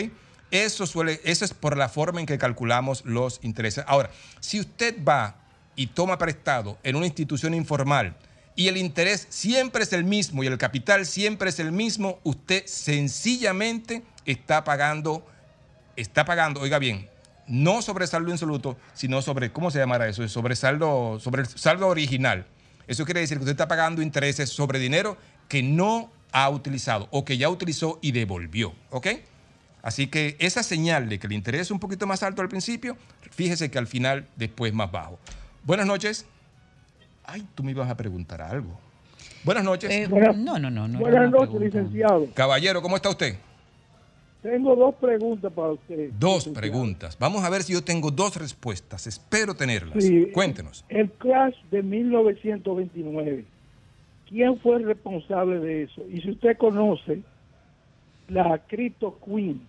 [0.53, 3.83] Eso suele, eso es por la forma en que calculamos los intereses.
[3.87, 5.35] Ahora, si usted va
[5.75, 8.15] y toma prestado en una institución informal
[8.55, 12.67] y el interés siempre es el mismo y el capital siempre es el mismo, usted
[12.67, 15.25] sencillamente está pagando,
[15.95, 17.09] está pagando, oiga bien,
[17.47, 20.27] no sobre saldo insoluto, sino sobre, ¿cómo se llamará eso?
[20.27, 22.45] Sobre saldo, sobre el saldo original.
[22.85, 27.25] Eso quiere decir que usted está pagando intereses sobre dinero que no ha utilizado o
[27.25, 28.75] que ya utilizó y devolvió.
[28.91, 29.07] ¿Ok?
[29.83, 32.97] Así que esa señal de que el interés es un poquito más alto al principio,
[33.31, 35.19] fíjese que al final después más bajo.
[35.65, 36.25] Buenas noches.
[37.25, 38.79] Ay, tú me ibas a preguntar algo.
[39.43, 39.91] Buenas noches.
[39.91, 40.87] Eh, Buenas- no, no, no.
[40.87, 41.65] no Buenas noches, pregunta.
[41.79, 42.27] licenciado.
[42.33, 43.35] Caballero, ¿cómo está usted?
[44.41, 46.11] Tengo dos preguntas para usted.
[46.17, 46.53] Dos licenciado.
[46.61, 47.17] preguntas.
[47.19, 49.05] Vamos a ver si yo tengo dos respuestas.
[49.07, 50.01] Espero tenerlas.
[50.03, 50.27] Sí.
[50.33, 50.83] Cuéntenos.
[50.89, 53.45] El crash de 1929,
[54.29, 56.01] ¿quién fue el responsable de eso?
[56.09, 57.21] Y si usted conoce
[58.29, 59.61] la Crypto Queen,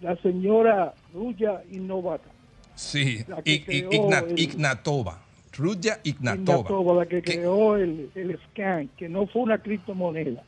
[0.00, 2.28] la señora Ruya Innovata,
[2.74, 5.18] Sí, La que I- el- Ignatova.
[5.56, 6.60] Ruya Ignatova.
[6.60, 10.42] Ignatova, la que creó el, el scan, que no fue una criptomoneda,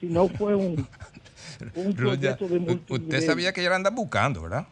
[0.00, 0.74] sino fue un,
[1.74, 4.66] un Ruya, proyecto de usted sabía que ella la anda buscando, ¿verdad?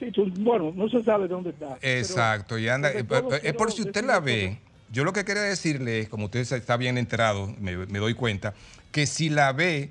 [0.00, 1.78] Sí, tú- bueno, no se sabe dónde está.
[1.80, 4.58] Exacto, y anda, eh, eh, es por si usted la ve.
[4.90, 8.54] Yo lo que quería decirle es, como usted está bien enterado, me, me doy cuenta,
[8.92, 9.90] que si la ve,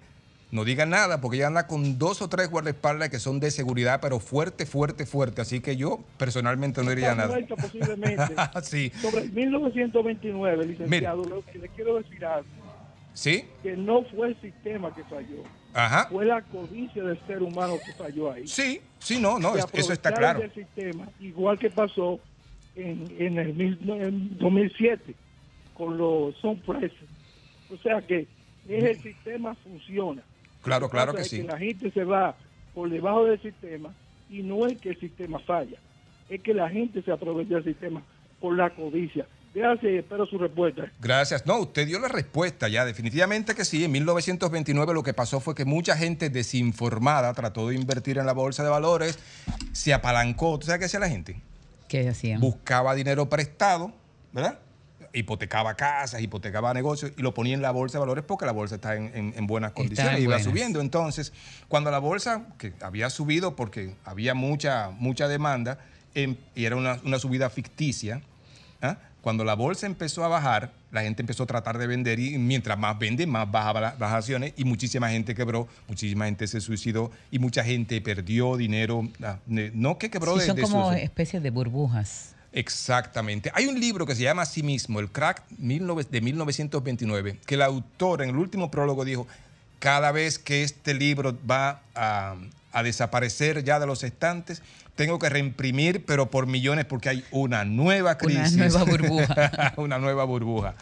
[0.56, 4.00] No digan nada, porque ella anda con dos o tres guardaespaldas que son de seguridad,
[4.02, 5.42] pero fuerte, fuerte, fuerte.
[5.42, 7.38] Así que yo personalmente no diría nada.
[7.58, 8.34] posiblemente.
[8.64, 12.48] sí, Sobre el 1929, licenciado, lo que le quiero decir algo,
[13.14, 15.44] sí, que no fue el sistema que falló,
[15.74, 16.08] ajá.
[16.10, 18.48] fue la codicia del ser humano que falló ahí.
[18.48, 20.42] Sí, sí, no, no, eso está claro.
[20.54, 22.18] sistema, igual que pasó
[22.78, 25.16] en, en el mil- no, en 2007
[25.74, 26.62] con los son.
[27.70, 28.26] O sea que
[28.70, 30.24] es el sistema funciona.
[30.66, 31.44] Claro, que claro que es sí.
[31.44, 32.36] la gente se va
[32.74, 33.94] por debajo del sistema
[34.30, 35.78] y no es que el sistema falla,
[36.30, 38.02] es que la gente se aprovecha del sistema
[38.40, 39.28] por la codicia.
[39.54, 40.92] Gracias y espero su respuesta.
[41.00, 41.46] Gracias.
[41.46, 43.86] No, usted dio la respuesta ya, definitivamente que sí.
[43.86, 48.34] En 1929 lo que pasó fue que mucha gente desinformada trató de invertir en la
[48.34, 49.18] bolsa de valores,
[49.72, 50.60] se apalancó.
[50.60, 51.40] ¿Tú sabes qué hacía la gente?
[51.88, 52.42] ¿Qué hacían?
[52.42, 53.94] Buscaba dinero prestado,
[54.34, 54.60] ¿verdad?
[55.16, 58.76] Hipotecaba casas, hipotecaba negocios y lo ponía en la bolsa de valores porque la bolsa
[58.76, 60.44] está en, en- en buenas condiciones, en iba buenas.
[60.44, 60.82] subiendo.
[60.82, 61.32] Entonces,
[61.68, 65.80] cuando la bolsa, que había subido porque había mucha, mucha demanda
[66.14, 68.22] em- y era una, una subida ficticia,
[68.82, 68.98] ¿ah?
[69.22, 72.78] cuando la bolsa empezó a bajar, la gente empezó a tratar de vender y mientras
[72.78, 77.10] más vende, más bajaban la- las acciones y muchísima gente quebró, muchísima gente se suicidó
[77.32, 81.00] y mucha gente perdió dinero, ah, no que quebró Sí, de, son de como sus-
[81.02, 82.35] especies de burbujas.
[82.56, 83.52] Exactamente.
[83.54, 87.62] Hay un libro que se llama Así mismo, El Crack 19 de 1929, que el
[87.62, 89.28] autor en el último prólogo dijo,
[89.80, 92.36] cada vez que este libro va a,
[92.72, 94.64] a desaparecer ya de los estantes,
[94.96, 98.56] tengo que reimprimir, pero por millones, porque hay una nueva crisis.
[98.56, 99.74] nueva burbuja.
[99.78, 100.76] una nueva burbuja.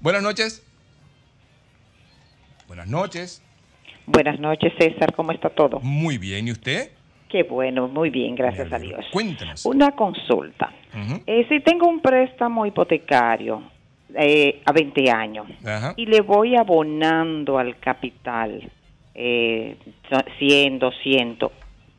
[0.00, 0.62] Buenas noches.
[2.68, 3.42] Buenas noches.
[4.06, 5.12] Buenas noches, César.
[5.14, 5.80] ¿Cómo está todo?
[5.80, 6.46] Muy bien.
[6.46, 6.92] ¿Y usted?
[7.28, 9.04] Qué bueno, muy bien, gracias a Dios.
[9.10, 9.66] Cuéntenos.
[9.66, 10.72] Una consulta.
[11.26, 13.62] Eh, si tengo un préstamo hipotecario
[14.14, 15.46] eh, a 20 años
[15.96, 18.70] y le voy abonando al capital
[19.14, 19.76] eh,
[20.38, 21.52] 100, 200,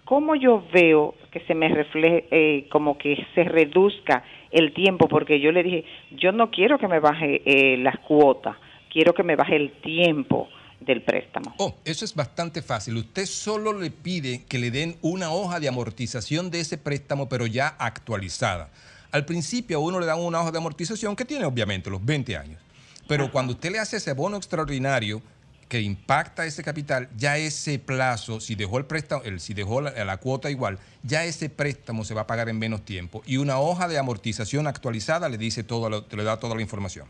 [0.05, 5.07] ¿cómo yo veo que se me refleje, eh, como que se reduzca el tiempo?
[5.07, 8.55] Porque yo le dije, yo no quiero que me baje eh, las cuotas,
[8.89, 10.47] quiero que me baje el tiempo
[10.79, 11.53] del préstamo.
[11.57, 12.97] Oh, eso es bastante fácil.
[12.97, 17.45] Usted solo le pide que le den una hoja de amortización de ese préstamo, pero
[17.47, 18.69] ya actualizada.
[19.11, 22.37] Al principio a uno le dan una hoja de amortización que tiene obviamente los 20
[22.37, 22.61] años.
[23.07, 25.21] Pero cuando usted le hace ese bono extraordinario
[25.69, 30.05] que impacta ese capital, ya ese plazo, si dejó el préstamo, el, si dejó la,
[30.05, 33.23] la cuota igual, ya ese préstamo se va a pagar en menos tiempo.
[33.25, 37.07] Y una hoja de amortización actualizada le dice todo, le da toda la información.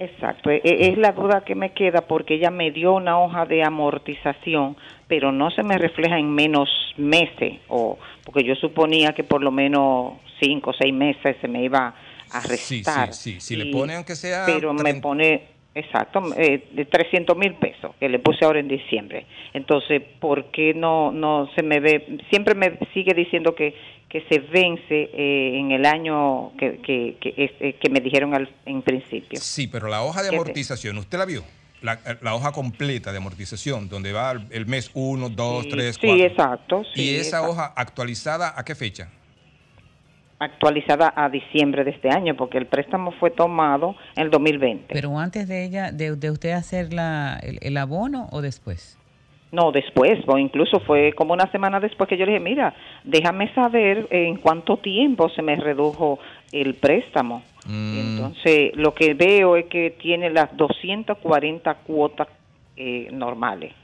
[0.00, 3.44] Exacto, e- e- es la duda que me queda porque ella me dio una hoja
[3.44, 9.24] de amortización, pero no se me refleja en menos meses, o porque yo suponía que
[9.24, 11.94] por lo menos cinco o seis meses se me iba
[12.30, 13.12] a Sí, restar.
[13.12, 13.40] sí, sí.
[13.40, 14.44] Si le pone aunque sea...
[14.46, 15.42] Pero me 30 pone,
[15.74, 19.26] exacto, eh, de 300 mil pesos que le puse ahora en diciembre.
[19.52, 22.18] Entonces, ¿por qué no, no se me ve?
[22.30, 23.74] Siempre me sigue diciendo que,
[24.10, 28.34] que se vence eh, en el año que, que, que, es- eh, que me dijeron
[28.34, 29.38] al, en principio.
[29.40, 31.44] Sí, pero la hoja de ¿Qué te- amortización, ¿usted la vio?
[31.80, 36.24] La, la hoja completa de amortización, donde va el, mes 1, 2, 3, sí, 4.
[36.26, 37.50] exacto, ¿Y sí, esa exacto.
[37.52, 39.08] hoja actualizada a qué fecha?
[40.42, 44.86] actualizada a diciembre de este año, porque el préstamo fue tomado en el 2020.
[44.90, 48.96] Pero antes de ella, de, de usted hacer la, el, el abono o después.
[49.52, 52.72] No, después, o incluso fue como una semana después que yo le dije, mira,
[53.02, 56.20] déjame saber en cuánto tiempo se me redujo
[56.52, 57.42] el préstamo.
[57.66, 57.98] Mm.
[57.98, 62.28] Entonces, lo que veo es que tiene las 240 cuotas
[62.76, 63.74] eh, normales.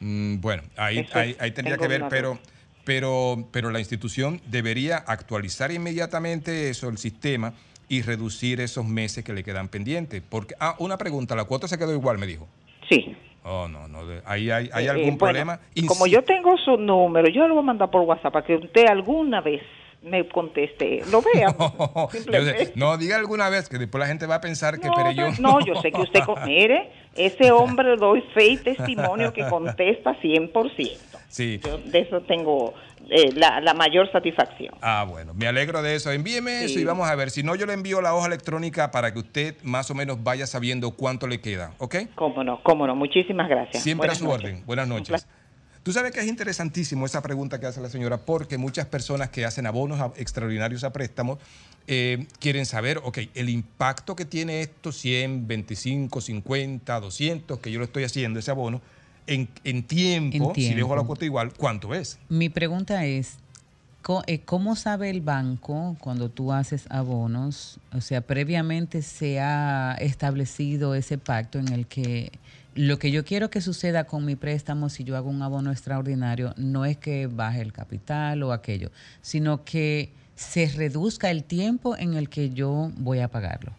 [0.00, 2.38] Mm, bueno, ahí, ahí, ahí tendría que ver, pero,
[2.84, 7.54] pero, pero la institución debería actualizar inmediatamente eso, el sistema,
[7.88, 10.22] y reducir esos meses que le quedan pendientes.
[10.28, 12.48] Porque, ah, una pregunta, la cuota se quedó igual, me dijo.
[12.88, 13.14] Sí.
[13.44, 15.60] Oh, no, no, ahí hay, hay Eh, algún bueno, problema.
[15.88, 18.86] Como yo tengo su número, yo lo voy a mandar por WhatsApp para que usted
[18.86, 19.62] alguna vez
[20.02, 21.02] me conteste.
[21.10, 21.54] Lo vea.
[22.10, 25.60] Sé, no, diga alguna vez que después la gente va a pensar que No, no,
[25.64, 31.11] yo sé que usted, mire, ese hombre doy fe y testimonio que contesta 100%.
[31.32, 31.60] Sí.
[31.64, 32.74] Yo de eso tengo
[33.08, 34.74] eh, la, la mayor satisfacción.
[34.82, 36.12] Ah, bueno, me alegro de eso.
[36.12, 37.30] Envíeme eso y vamos a ver.
[37.30, 40.46] Si no, yo le envío la hoja electrónica para que usted más o menos vaya
[40.46, 41.96] sabiendo cuánto le queda, ¿ok?
[42.14, 42.94] Cómo no, cómo no.
[42.94, 43.82] Muchísimas gracias.
[43.82, 44.44] Siempre Buenas a su noches.
[44.50, 44.66] orden.
[44.66, 45.26] Buenas noches.
[45.82, 49.44] Tú sabes que es interesantísimo esa pregunta que hace la señora, porque muchas personas que
[49.46, 51.38] hacen abonos a- extraordinarios a préstamos
[51.88, 57.78] eh, quieren saber, ok, el impacto que tiene esto, 100, 25, 50, 200, que yo
[57.80, 58.80] lo estoy haciendo, ese abono,
[59.26, 61.06] en, en tiempo, En si dejo la tiempo.
[61.06, 62.18] cuota igual, ¿cuánto es?
[62.28, 63.36] Mi pregunta es,
[64.26, 67.78] eh, ¿cómo sabe el banco cuando tú haces abonos?
[67.92, 72.32] O sea, previamente se ha establecido ese pacto en el que
[72.74, 76.54] Lo que yo quiero que suceda con mi préstamo si yo hago un abono extraordinario
[76.56, 82.14] no es que baje el capital o aquello, sino que se reduzca el tiempo en
[82.14, 83.72] el que yo voy a pagarlo.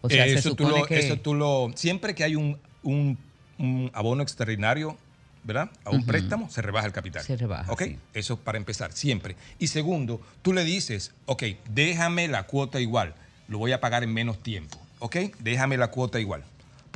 [0.00, 0.98] O sea, se eso, tú supone lo, que...
[1.00, 1.72] eso tú lo.
[1.74, 3.18] Siempre que hay un, un-
[3.58, 4.96] un abono extraordinario,
[5.44, 5.70] ¿verdad?
[5.84, 7.22] A un préstamo, se rebaja el capital.
[7.22, 7.82] Se rebaja, ¿Ok?
[7.82, 7.98] sí.
[8.14, 9.36] Eso para empezar, siempre.
[9.58, 13.14] Y segundo, tú le dices, ok, déjame la cuota igual,
[13.48, 14.78] lo voy a pagar en menos tiempo.
[14.98, 15.16] ¿Ok?
[15.40, 16.42] Déjame la cuota igual.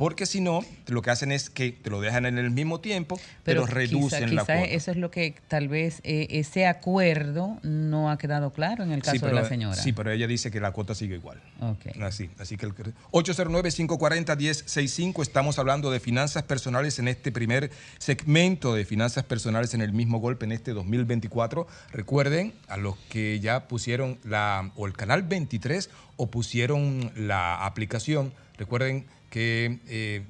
[0.01, 3.19] Porque si no, lo que hacen es que te lo dejan en el mismo tiempo,
[3.43, 4.71] pero, reducen la quizá cuota.
[4.71, 9.03] eso es lo que tal vez eh, ese acuerdo no ha quedado claro en el
[9.03, 9.75] caso Sí, de la señora.
[9.75, 11.39] Sí, pero ella dice que la cuota sigue igual.
[11.59, 11.95] Ok.
[12.01, 15.21] Así, así que el 809-540-1065.
[15.21, 20.17] Estamos hablando de finanzas personales en este primer segmento de finanzas personales en el mismo
[20.17, 21.67] golpe en este 2024.
[21.91, 28.33] Recuerden a los que ya pusieron la o el canal 23 o pusieron la aplicación.
[28.57, 30.21] Recuerden que eh,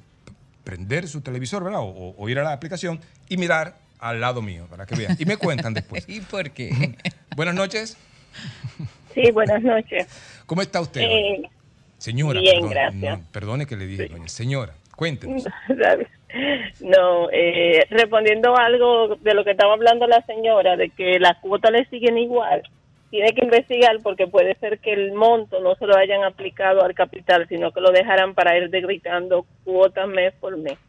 [0.64, 1.82] prender su televisor, ¿verdad?
[1.84, 5.18] O, ir a la aplicación y mirar al lado mío para que vean.
[5.20, 6.06] Y me cuentan después.
[6.08, 6.96] ¿Y por qué?
[7.36, 7.98] Buenas noches.
[9.14, 10.08] Sí, buenas noches.
[10.46, 11.02] ¿Cómo está usted?
[11.02, 11.42] Eh,
[11.98, 13.20] Señora, bien, perdón, gracias.
[13.20, 14.30] no, perdone que le dije, doña.
[14.30, 15.44] Señora, cuéntenos.
[16.80, 21.38] No, eh, respondiendo a algo de lo que estaba hablando la señora, de que las
[21.40, 22.64] cuotas le siguen igual,
[23.12, 26.96] tiene que investigar porque puede ser que el monto no se lo hayan aplicado al
[26.96, 30.80] capital, sino que lo dejaran para ir degritando cuotas mes por mes.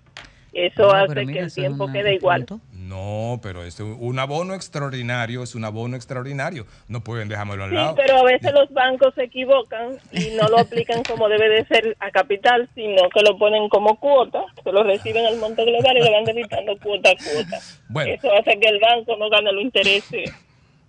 [0.54, 2.44] Eso No, hace mira, que el tiempo quede igual.
[2.72, 6.66] No, pero es un abono extraordinario, es un abono extraordinario.
[6.88, 7.94] No pueden dejármelo al Sí, lado.
[7.96, 11.96] pero a veces los bancos se equivocan y no lo aplican como debe de ser
[12.00, 16.04] a capital, sino que lo ponen como cuota, que lo reciben al monto global y
[16.04, 17.58] lo van debitando cuota a cuota.
[17.88, 18.12] Bueno.
[18.12, 20.30] Eso hace que el banco no gane los intereses,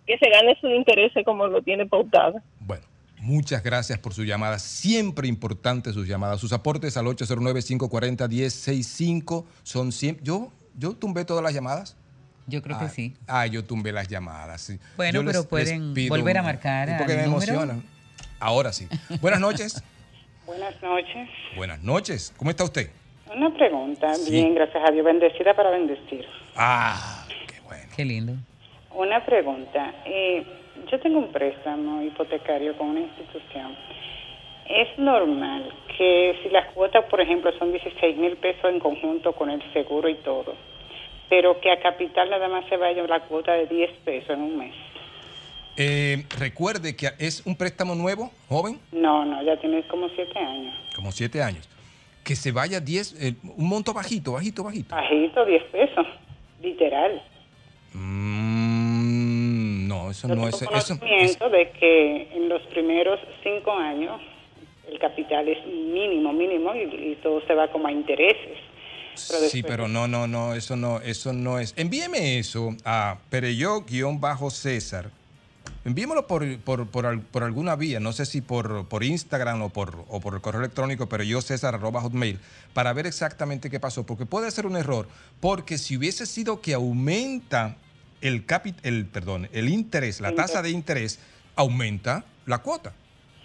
[0.06, 2.42] que se gane sus intereses como lo tiene pautado.
[3.20, 4.60] Muchas gracias por su llamada.
[4.60, 6.42] Siempre importante sus llamadas.
[6.42, 10.24] Sus aportes al 809-540-1065 son siempre.
[10.26, 11.96] Yo, yo tumbé todas las llamadas.
[12.48, 13.14] Yo creo que Ah, sí.
[13.28, 14.62] Ah, yo tumbé las llamadas.
[14.62, 14.78] sí.
[14.98, 17.54] Bueno, Yo pero pueden volver a marcar Sí, Porque me número.
[17.54, 17.84] emocionan.
[18.42, 18.88] Ahora sí.
[19.22, 19.82] Buenas noches.
[20.46, 21.30] Buenas noches.
[21.56, 22.34] Buenas noches.
[22.36, 22.90] ¿Cómo está usted?
[23.34, 24.32] Una pregunta, Sí.
[24.32, 26.26] bien, gracias a Dios, bendecida para bendecir.
[26.58, 27.26] Ah,
[27.96, 28.34] Qué lindo.
[28.96, 30.44] Una pregunta, eh,
[30.92, 33.76] yo tengo un préstamo hipotecario con una institución.
[34.70, 39.50] ¿Es normal que si las cuotas, por ejemplo, son 16 mil pesos en conjunto con
[39.50, 40.56] el seguro y todo,
[41.30, 44.58] pero que a capital nada más se vaya la cuota de 10 pesos en un
[44.58, 44.74] mes?
[45.76, 50.74] Eh, recuerde que es un préstamo nuevo, joven, No, no, ya tienes como 7 años.
[50.96, 51.68] como siete años.
[52.24, 54.96] Que se vaya 10, eh, un monto bajito, bajito, bajito.
[54.96, 56.06] Bajito, 10 pesos,
[56.62, 57.22] literal.
[57.94, 60.56] Mm, no, eso Yo no es.
[60.56, 64.22] Eso, conocimiento de que en los primeros cinco años
[64.90, 68.58] el capital es mínimo, mínimo y, y todo se va como a intereses.
[69.30, 71.74] Pero sí, pero no, no, no, eso no, eso no es.
[71.78, 75.12] Envíeme eso a Pereyó-César.
[75.86, 79.70] Envíemelo por, por, por, al- por alguna vía, no sé si por, por Instagram o
[79.70, 82.40] por, o por el correo electrónico, pero yo César arroba hotmail,
[82.74, 85.10] para ver exactamente qué pasó, porque puede ser un error,
[85.42, 87.76] porque si hubiese sido que aumenta
[88.22, 91.20] el capi- el, perdón, el interés, la tasa de interés,
[91.58, 92.94] aumenta la cuota,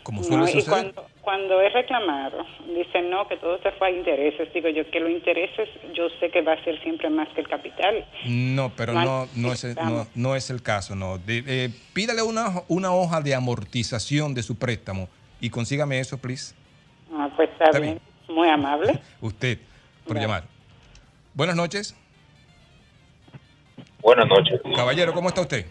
[0.08, 0.70] como suele No, y suceder.
[0.94, 2.38] cuando, cuando he reclamado,
[2.74, 4.50] dicen no, que todo se fue a intereses.
[4.54, 7.46] Digo yo que los intereses yo sé que va a ser siempre más que el
[7.48, 8.06] capital.
[8.26, 11.18] No, pero No no, no, es, el- no, no es el caso, no.
[11.18, 15.10] De- eh, pídale una, una hoja de amortización de su préstamo
[15.42, 16.54] y consígame eso, please.
[17.12, 18.00] Ah, pues está, Está bien.
[18.28, 18.98] Muy amable.
[19.20, 19.58] Usted,
[20.06, 20.44] por llamar.
[21.34, 21.94] Buenas noches.
[24.00, 24.58] Buenas noches.
[24.74, 25.66] Caballero, ¿cómo está usted?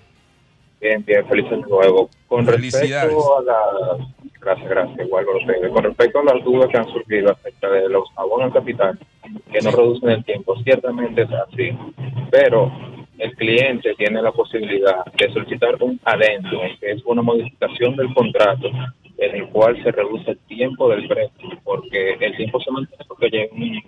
[0.80, 2.10] Bien, bien, feliz año nuevo.
[2.28, 2.92] Con Felicidades.
[3.04, 4.08] respecto a la...
[4.40, 5.72] Gracias, gracias, igual con ustedes.
[5.72, 8.98] Con respecto a las dudas que han surgido acerca de los abonos capital,
[9.52, 11.78] que no reducen el tiempo, ciertamente es así,
[12.32, 12.72] pero
[13.18, 18.70] el cliente tiene la posibilidad de solicitar un adendum, que es una modificación del contrato
[19.18, 23.30] en el cual se reduce el tiempo del préstamo, porque el tiempo se mantiene porque
[23.30, 23.82] llega un,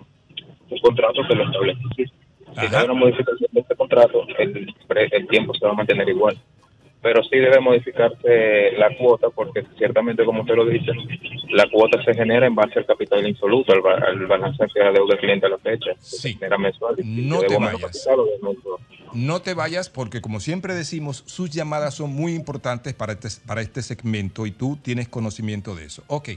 [0.70, 1.80] un contrato que lo establece.
[1.96, 4.74] Si no hay una modificación de este contrato, el,
[5.12, 6.36] el tiempo se va a mantener igual.
[7.02, 10.92] Pero sí debe modificarse la cuota porque ciertamente, como usted lo dice,
[11.48, 14.92] la cuota se genera en base al capital insoluto, al, ba- al balance que la
[14.92, 15.92] deuda del cliente a la fecha.
[15.98, 16.96] Se genera mensual.
[16.98, 18.06] y No te vayas.
[19.14, 23.62] No te vayas porque, como siempre decimos, sus llamadas son muy importantes para este, para
[23.62, 26.04] este segmento y tú tienes conocimiento de eso.
[26.06, 26.28] Ok,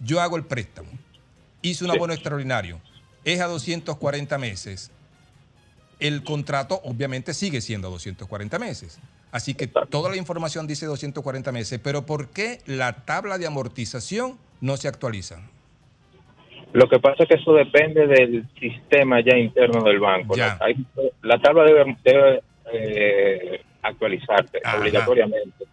[0.00, 0.88] yo hago el préstamo,
[1.62, 2.80] hice un abono extraordinario,
[3.24, 4.90] es a 240 meses.
[6.00, 8.98] El contrato obviamente sigue siendo a 240 meses.
[9.32, 14.38] Así que toda la información dice 240 meses, pero ¿por qué la tabla de amortización
[14.60, 15.40] no se actualiza?
[16.74, 20.36] Lo que pasa es que eso depende del sistema ya interno del banco.
[20.36, 20.86] La, hay-
[21.22, 25.64] la tabla debe, debe, eh, actualizarse obligatoriamente.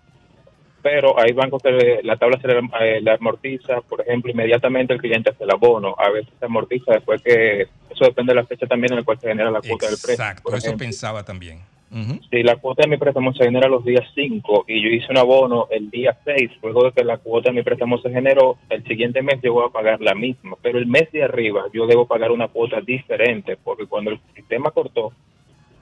[0.81, 4.93] Pero hay bancos que le- la tabla se le, eh, le amortiza, por ejemplo, inmediatamente
[4.93, 5.95] el cliente hace el abono.
[5.97, 7.63] A veces se amortiza después que...
[7.89, 10.29] Eso depende de la fecha también en la cual se genera la cuota del préstamo.
[10.31, 11.59] Exacto, eso pensaba también.
[12.29, 15.17] Si la cuota de mi préstamo se genera los días 5 y yo hice un
[15.17, 18.83] abono el día 6, luego de que la cuota de mi préstamo se generó, el
[18.83, 20.55] siguiente mes yo voy a pagar la misma.
[20.61, 24.69] Pero el mes de arriba yo debo pagar una cuota diferente porque cuando el sistema
[24.71, 25.13] cortó,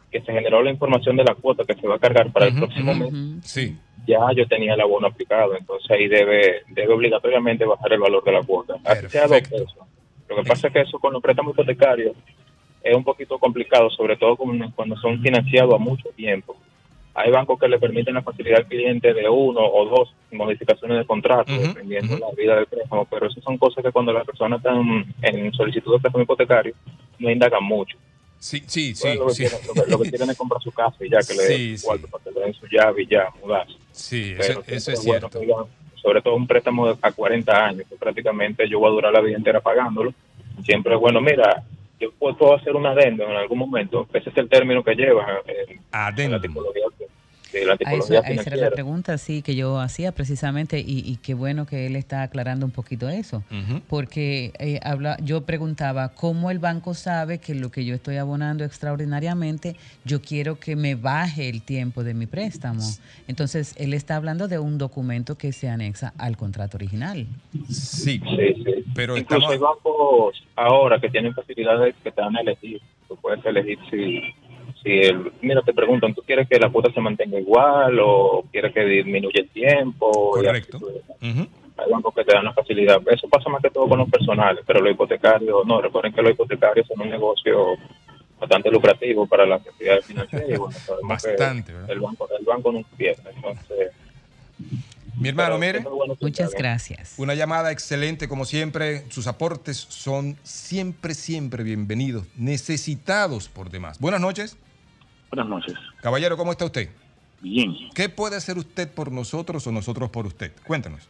[0.10, 2.56] que se generó la información de la cuota que se va a cargar para el
[2.56, 3.12] próximo mes,
[3.44, 3.76] Sí.
[4.08, 5.58] ya yo tenía el abono aplicado.
[5.58, 8.76] Entonces ahí debe, debe obligatoriamente bajar el valor de la cuota.
[8.86, 9.76] Así sea dos pesos.
[10.30, 12.16] Lo que pasa es que eso con los préstamos hipotecarios
[12.90, 16.56] es un poquito complicado, sobre todo cuando son financiados a mucho tiempo.
[17.14, 21.06] Hay bancos que le permiten la facilidad al cliente de uno o dos modificaciones de
[21.06, 24.60] contrato, dependiendo de la vida del préstamo, pero esas son cosas que cuando las personas
[24.60, 26.74] están en solicitud de préstamo hipotecario
[27.18, 27.98] no indagan mucho.
[28.38, 29.08] Sí, sí, sí.
[29.08, 29.44] Bueno, lo, que sí.
[29.48, 31.70] quieren, lo que- lo que quieren es comprar su casa y ya que le Sí,
[31.72, 33.74] den cuarto para que le den su llave y ya, mudarse.
[33.92, 35.68] Sí, Pero eso, es bueno cierto.
[35.96, 39.38] sobre todo un préstamo a 40 años, que prácticamente yo voy a durar la vida
[39.38, 40.14] entera pagándolo.
[40.64, 41.64] Siempre es bueno, mira,
[42.00, 45.42] yo puedo hacer un adendo en algún momento, ese es el término que lleva
[46.26, 46.84] en la tipología,
[47.52, 48.72] de la A, eso, tipología a esa era la financiera.
[48.72, 52.72] pregunta, sí, que yo hacía precisamente y, y qué bueno que él está aclarando un
[52.72, 53.44] poquito eso,
[53.88, 58.64] porque eh, habla, yo preguntaba cómo el banco sabe que lo que yo estoy abonando
[58.64, 62.84] extraordinariamente, yo quiero que me baje el tiempo de mi préstamo.
[63.28, 67.28] Entonces, él está hablando de un documento que se anexa al contrato original.
[67.70, 68.22] Sí,
[68.94, 72.82] pero Incluso hay bancos ahora que tienen facilidades que te dan a elegir.
[73.08, 74.22] Tú puedes elegir si,
[74.84, 78.74] si el, mira, te preguntan, ¿tú quieres que la cuota se mantenga igual o quieres
[78.74, 80.34] que disminuya el tiempo?
[80.36, 80.80] Y así, Correcto.
[81.80, 83.00] Hay bancos que te dan la facilidad.
[83.12, 86.32] Eso pasa más que todo con los personales, pero los hipotecarios, no, recuerden que los
[86.32, 87.78] hipotecarios son un negocio
[88.40, 90.50] bastante lucrativo para las entidades financieras.
[90.50, 93.30] y bueno, Bastante, el banco, el banco no pierde.
[93.36, 93.92] Entonces,
[95.20, 95.84] Mi hermano, mire.
[96.20, 97.16] Muchas gracias.
[97.18, 99.04] Una llamada excelente, como siempre.
[99.10, 104.00] Sus aportes son siempre, siempre bienvenidos, necesitados por demás.
[104.00, 104.58] Buenas noches.
[105.32, 105.76] Buenas noches.
[106.02, 106.90] Caballero, ¿cómo está usted?
[107.42, 107.76] Bien.
[107.94, 110.52] ¿Qué puede hacer usted por nosotros o nosotros por usted?
[110.66, 111.08] Cuéntanos.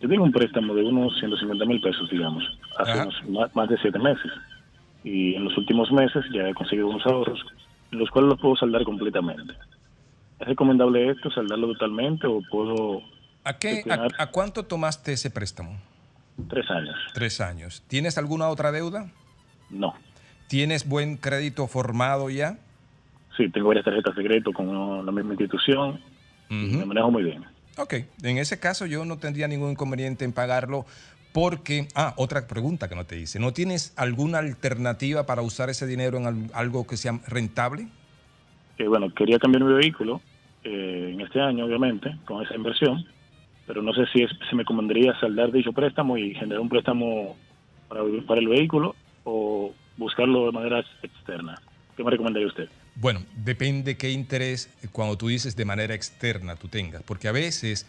[0.00, 2.42] Yo tengo un préstamo de unos 150 mil pesos, digamos,
[2.76, 4.32] hace unos más, más de siete meses.
[5.04, 7.40] Y en los últimos meses ya he conseguido unos ahorros,
[7.90, 9.52] los cuales los puedo saldar completamente.
[10.40, 13.00] ¿Es recomendable esto, saldarlo totalmente o puedo
[13.44, 15.78] ¿A, qué, a, a cuánto tomaste ese préstamo?
[16.48, 16.96] Tres años.
[17.14, 17.82] Tres años.
[17.86, 19.10] ¿Tienes alguna otra deuda?
[19.70, 19.94] No.
[20.48, 22.58] ¿Tienes buen crédito formado ya?
[23.36, 26.00] Sí, tengo varias tarjetas de crédito con la misma institución
[26.50, 27.44] y me manejo muy bien.
[27.78, 30.84] Ok, en ese caso yo no tendría ningún inconveniente en pagarlo
[31.32, 35.86] porque, ah, otra pregunta que no te hice, ¿no tienes alguna alternativa para usar ese
[35.86, 37.86] dinero en al- algo que sea rentable?
[38.76, 40.20] Que bueno, quería cambiar mi vehículo
[40.64, 43.06] eh, en este año, obviamente, con esa inversión,
[43.66, 47.38] pero no sé si es, se me convendría saldar dicho préstamo y generar un préstamo
[47.88, 48.94] para, para el vehículo
[49.24, 51.58] o buscarlo de manera externa.
[51.96, 52.68] ¿Qué me recomendaría usted?
[52.94, 57.32] Bueno, depende qué interés eh, cuando tú dices de manera externa tú tengas, porque a
[57.32, 57.86] veces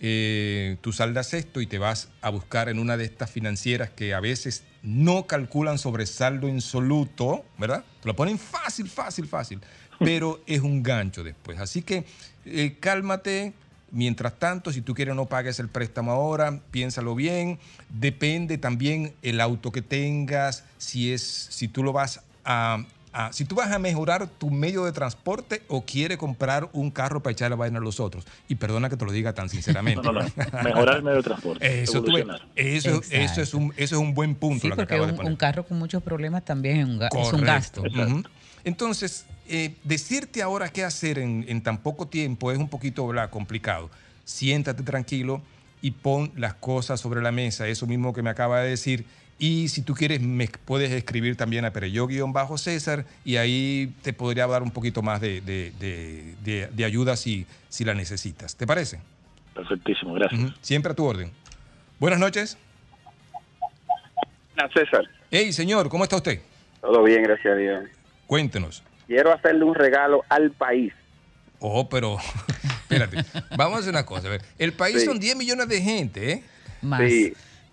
[0.00, 4.12] eh, tú saldas esto y te vas a buscar en una de estas financieras que
[4.12, 7.84] a veces no calculan sobre saldo insoluto, ¿verdad?
[8.00, 9.60] Te lo ponen fácil, fácil, fácil,
[9.98, 11.58] pero es un gancho después.
[11.58, 12.04] Así que
[12.44, 13.54] eh, cálmate.
[13.92, 17.60] Mientras tanto, si tú quieres no pagues el préstamo ahora, piénsalo bien.
[17.88, 22.84] Depende también el auto que tengas, si es, si tú lo vas a,
[23.18, 27.22] a- si tú vas a mejorar tu medio de transporte o quieres comprar un carro
[27.22, 28.26] para echar la vaina a los otros.
[28.46, 30.02] Y perdona que te lo diga tan sinceramente.
[30.04, 30.62] No, no, no.
[30.62, 31.82] Mejorar el medio de transporte.
[31.82, 32.12] Eso, tú
[32.54, 34.62] eso, eso es un, eso es un buen punto.
[34.62, 35.32] Sí, lo que porque de un, poner.
[35.32, 37.82] un carro con muchos problemas también es un, ga- es un Correcto.
[37.82, 38.30] gasto.
[38.64, 43.30] Entonces, eh, decirte ahora qué hacer en, en tan poco tiempo es un poquito ¿verdad?
[43.30, 43.90] complicado.
[44.24, 45.40] Siéntate tranquilo
[45.80, 49.06] y pon las cosas sobre la mesa, eso mismo que me acaba de decir.
[49.38, 54.62] Y si tú quieres, me puedes escribir también a Pereyó-César y ahí te podría dar
[54.62, 58.56] un poquito más de, de- de- de- de ayuda si, si la necesitas.
[58.56, 58.98] ¿Te parece?
[59.54, 60.52] Perfectísimo, gracias.
[60.62, 61.30] Siempre a tu orden.
[61.98, 62.56] Buenas noches.
[64.74, 65.04] César.
[65.30, 66.40] Hey, señor, ¿cómo está usted?
[66.80, 67.84] Todo bien, gracias a Dios.
[68.26, 68.82] Cuéntenos.
[69.06, 70.92] Quiero hacerle un regalo al país.
[71.58, 72.16] Oh, pero
[72.90, 73.18] espérate.
[73.56, 74.28] Vamos a hacer una cosa.
[74.28, 75.06] A ver, el país Sí.
[75.06, 76.42] son 10 millones de gente, ¿eh?
[76.82, 77.00] Más.
[77.08, 77.32] Sí.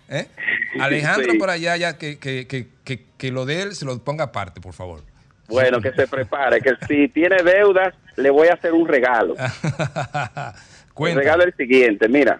[0.09, 0.27] ¿Eh?
[0.82, 1.38] Alejandro Sí.
[1.38, 4.61] por allá, ya que, que, que, que, que lo de él se lo ponga aparte,
[4.61, 5.02] por favor.
[5.48, 9.35] Bueno, que se prepare, que si tiene deudas, le voy a hacer un regalo.
[11.00, 12.40] El regalo es el siguiente, mira.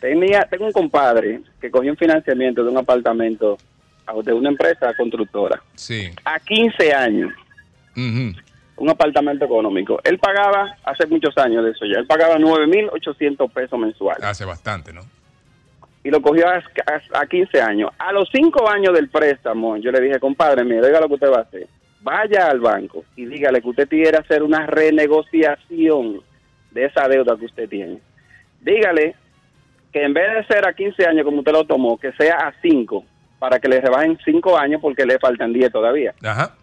[0.00, 3.56] Tenía, tengo un compadre que cogió un financiamiento de un apartamento
[4.24, 6.10] de una empresa constructora Sí.
[6.24, 7.32] a 15 años
[7.96, 10.00] un apartamento económico.
[10.04, 14.92] Él pagaba, hace muchos años de eso ya, él pagaba 9.800 pesos mensuales Hace bastante,
[14.92, 15.00] ¿no?
[16.06, 17.90] Y lo cogió a, a- a 15 años.
[17.98, 21.30] A los 5 años del préstamo, yo le dije, compadre, mire, oiga lo que usted
[21.32, 21.66] va a hacer.
[22.00, 26.20] Vaya al banco y dígale que usted quiere hacer una renegociación
[26.70, 27.98] de esa deuda que usted tiene.
[28.60, 29.16] Dígale
[29.92, 32.52] que en vez de ser a 15 años como usted lo tomó, que sea a
[32.62, 33.04] 5,
[33.40, 36.14] para que le rebajen 5 años porque le faltan 10 todavía.
[36.22, 36.54] Ajá.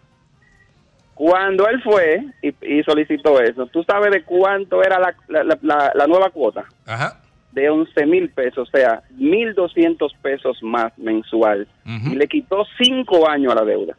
[1.14, 5.58] Cuando él fue y, y solicitó eso, ¿tú sabes de cuánto era la, la- la-
[5.62, 6.64] la- la nueva cuota?
[6.86, 7.20] Ajá.
[7.54, 11.68] De 11 mil pesos, o sea, 1.200 pesos más mensual.
[11.84, 13.96] Y le quitó 5 años a la deuda.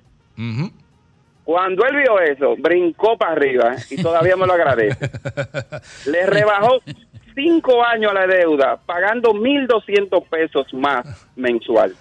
[1.46, 5.10] Cuando él vio eso, brincó para arriba y todavía me lo agradece.
[6.08, 6.82] Le rebajó
[7.36, 11.96] 5 años a la deuda, pagando 1.200 pesos más mensual.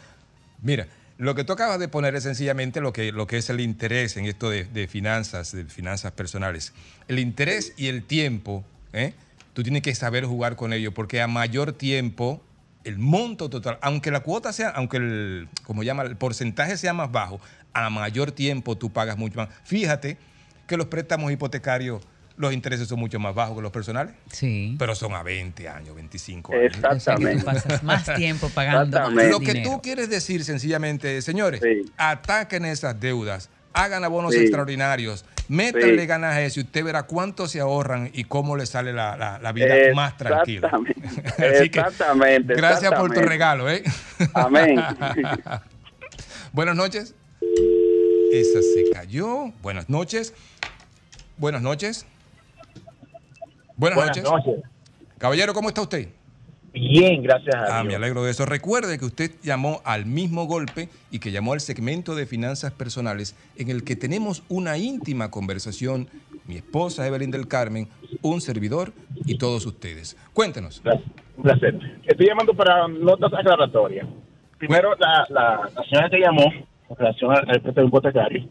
[0.62, 0.86] Mira,
[1.18, 4.16] lo que tú acabas de poner es sencillamente lo que, lo que es el interés
[4.16, 6.72] en esto de, de finanzas, de finanzas personales.
[7.06, 9.12] El interés y el tiempo, ¿eh?
[9.54, 12.42] Tú tienes que saber jugar con ello, porque a mayor tiempo,
[12.84, 17.10] el monto total, aunque la cuota sea, aunque el, como llama, el porcentaje sea más
[17.10, 17.40] bajo,
[17.72, 19.48] a mayor tiempo tú pagas mucho más.
[19.64, 20.18] Fíjate
[20.66, 22.02] que los préstamos hipotecarios,
[22.36, 24.14] los intereses son mucho más bajos que los personales.
[24.32, 24.74] Sí.
[24.78, 26.64] Pero son a 20 años, 25 años.
[26.74, 27.36] Exactamente.
[27.36, 31.62] O sea pasas más tiempo pagando más Lo que tú quieres decir sencillamente, señores,
[31.96, 34.40] ataquen esas deudas, hagan abonos Sí.
[34.40, 36.06] extraordinarios, métanle Sí.
[36.06, 39.38] ganas a eso y usted verá cuánto se ahorran y cómo le sale la, la-
[39.38, 40.68] la vida más tranquila.
[41.38, 42.54] Así que, Exactamente.
[42.54, 43.82] gracias por tu regalo, ¿eh?
[44.34, 44.80] Amén.
[46.52, 47.14] Buenas noches.
[48.32, 49.52] Esa se cayó.
[49.62, 50.32] Buenas noches.
[51.36, 52.06] Buenas noches.
[53.76, 54.22] Buenas, Buenas noches.
[54.24, 54.64] noches.
[55.18, 56.08] Caballero, ¿cómo está usted?
[56.74, 57.86] Bien, gracias a Ah, Dios.
[57.86, 58.44] me alegro de eso.
[58.46, 63.36] Recuerde que usted llamó al mismo golpe y que llamó al segmento de finanzas personales
[63.56, 66.08] en el que tenemos una íntima conversación,
[66.48, 67.88] mi esposa Evelyn del Carmen,
[68.22, 68.92] un servidor
[69.24, 70.16] y todos ustedes.
[70.32, 70.82] Cuéntenos.
[71.36, 71.78] Un placer.
[72.04, 74.06] Estoy llamando para notas aclaratorias.
[74.58, 76.44] Primero, la, la, la señora que llamó
[76.90, 78.48] en relación al al préstamo hipotecario,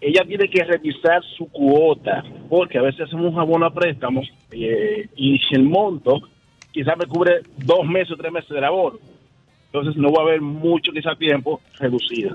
[0.00, 5.08] ella tiene que revisar su cuota, porque a veces hacemos un abono a préstamos eh,
[5.16, 6.20] y si el monto
[6.76, 8.98] quizás me cubre dos meses o tres meses del abono,
[9.72, 12.34] entonces no va a haber mucho quizás tiempo reducido.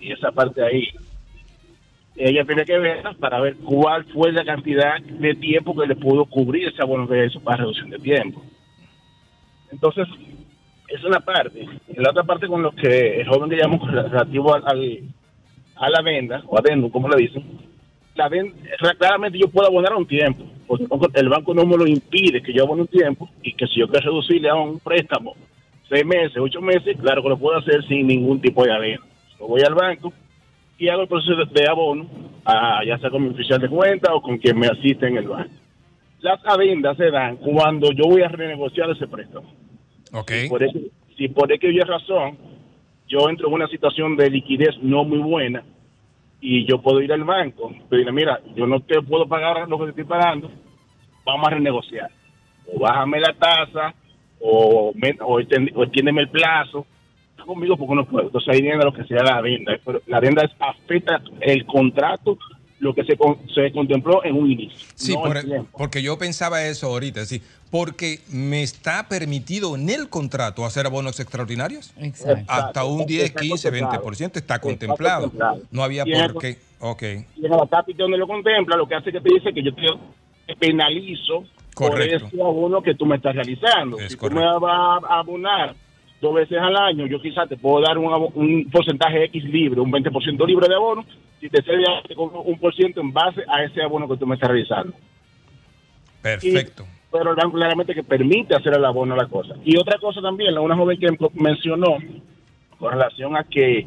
[0.00, 0.88] Y esa parte ahí,
[2.14, 6.24] ella tiene que ver para ver cuál fue la cantidad de tiempo que le pudo
[6.26, 8.40] cubrir ese abono de eso para reducción de tiempo.
[9.72, 10.06] Entonces,
[10.88, 11.66] esa es una parte.
[11.96, 15.00] La otra parte con lo que el joven que llamó relativo al-
[15.74, 17.42] a la venda, o adendum, como le dicen,
[18.14, 18.54] la venda,
[18.96, 20.44] claramente yo puedo abonar a un tiempo,
[20.88, 23.80] porque el banco no me lo impide que yo abone un tiempo, y que si
[23.80, 25.34] yo quiero reducirle a un préstamo
[25.88, 29.02] seis meses, ocho meses, claro que lo puedo hacer sin ningún tipo de adenda.
[29.38, 30.12] Yo voy al banco
[30.78, 32.06] y hago el proceso de, abono,
[32.44, 35.28] ah, ya sea con mi oficial de cuenta o con quien me asiste en el
[35.28, 35.50] banco.
[36.20, 39.52] Las adendas se dan cuando yo voy a renegociar ese préstamo.
[40.12, 40.30] Ok.
[40.30, 42.38] Si por, ese- si por aquella razón
[43.08, 45.62] yo entro en una situación de liquidez no muy buena
[46.42, 49.78] y yo puedo ir al banco y decirle, mira, yo no te puedo pagar lo
[49.78, 50.50] que te estoy pagando,
[51.24, 52.10] vamos a renegociar.
[52.74, 53.94] O bájame la tasa
[54.40, 56.84] o, me- o, extiéndeme el plazo.
[57.46, 58.26] Conmigo porque no puedo.
[58.26, 59.42] Entonces ahí viene lo que sea la.
[59.84, 62.38] Pero la adenda es, afecta el contrato,
[62.82, 64.76] lo que se, con- se contempló en un inicio.
[64.96, 70.08] Sí, no por- porque yo pensaba eso ahorita, sí, porque me está permitido en el
[70.08, 71.92] contrato hacer abonos extraordinarios.
[71.96, 72.44] Exacto.
[72.48, 74.02] Hasta un 10, Está 15, contemplado.
[74.10, 75.32] 20% está Está contemplado.
[75.70, 76.58] No había Y en por qué.
[76.80, 77.02] Ok.
[77.36, 79.72] Y en la TAPI donde lo contempla, lo que hace que te dice que yo
[79.74, 81.44] te penalizo
[81.74, 82.26] Correcto.
[82.26, 83.96] por ese abono que tú me estás realizando.
[84.08, 85.76] si tú me vas a abonar
[86.22, 89.90] dos veces al año, yo quizás te puedo dar un, un porcentaje X libre, un
[89.92, 91.04] 20% libre de abono,
[91.40, 91.84] si te cede
[92.16, 94.94] un por ciento en base a ese abono que tú me estás realizando.
[96.22, 96.84] Perfecto.
[96.84, 99.54] Y- pero el banco claramente que permite hacer el abono a la cosa.
[99.64, 101.98] Y otra cosa también, una joven que mencionó
[102.78, 103.86] con relación a que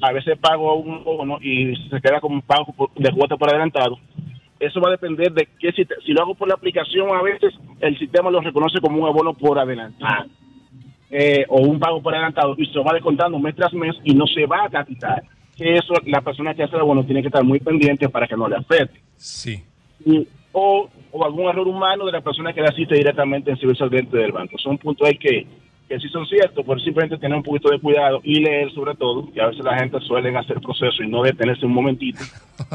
[0.00, 3.50] a veces pago un bono y se queda como un pago por- de cuota por
[3.50, 3.98] adelantado.
[4.58, 7.52] Eso va a depender de qué si, si lo hago por la aplicación, a veces
[7.80, 10.26] el sistema lo reconoce como un abono por adelantado
[11.14, 14.26] eh, o un pago por adelantado y se va descontando mes tras mes y no
[14.26, 15.22] se va a capital.
[15.56, 18.34] Que eso la persona que hace el abono tiene que estar muy pendiente para que
[18.36, 18.98] no le afecte.
[19.16, 19.62] Sí.
[20.04, 23.84] Y- o, o algún error humano de la persona que le asiste directamente en servicio
[23.84, 24.58] al cliente del banco.
[24.58, 25.46] Son puntos ahí que,
[25.92, 29.28] que sí son ciertos, pero simplemente tener un poquito de cuidado y leer sobre todo,
[29.34, 32.20] y a veces la gente suele hacer proceso y no detenerse un momentito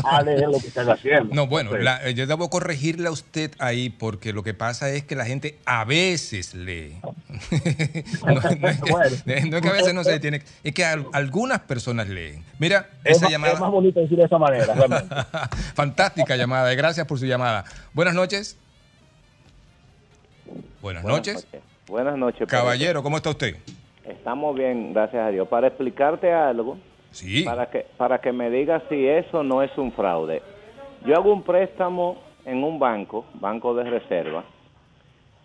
[0.04, 1.34] a leer lo que están haciendo.
[1.34, 5.04] No, bueno, la- eh, yo debo corregirle a usted ahí porque lo que pasa es
[5.04, 6.98] que la gente a veces lee.
[7.04, 11.08] no, no es que, no es que a veces no se detiene, es que al-
[11.14, 12.44] algunas personas leen.
[12.60, 13.54] Mira, es, esa más, llamada.
[13.54, 14.74] es más bonito decir de esa manera.
[14.76, 15.16] realmente.
[15.74, 17.66] Fantástica llamada, y gracias por su llamada.
[17.94, 18.58] Buenas noches.
[20.82, 21.48] Buenas noches.
[21.88, 22.48] Buenas noches.
[22.48, 23.56] Caballero, ¿cómo está usted?
[24.03, 25.48] Estamos bien, gracias a Dios.
[25.48, 26.77] Para explicarte algo,
[27.11, 27.43] Sí.
[27.43, 30.41] para que para que me digas si eso no es un fraude.
[31.06, 34.43] Yo hago un préstamo en un banco, banco de reserva,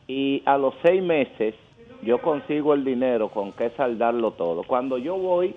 [0.09, 1.55] y a los seis meses
[2.03, 4.65] yo consigo el dinero con que saldarlo todo.
[4.65, 5.55] Cuando yo voy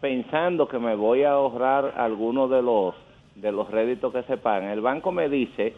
[0.00, 2.94] pensando que me voy a ahorrar algunos de los
[3.34, 5.74] de los réditos que se pagan, el banco me dice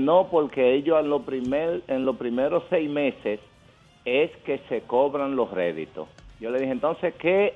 [0.00, 3.40] no porque ellos en, lo primer, en los primeros seis meses
[4.04, 6.08] es que se cobran los réditos.
[6.40, 7.54] Yo le dije, entonces, ¿qué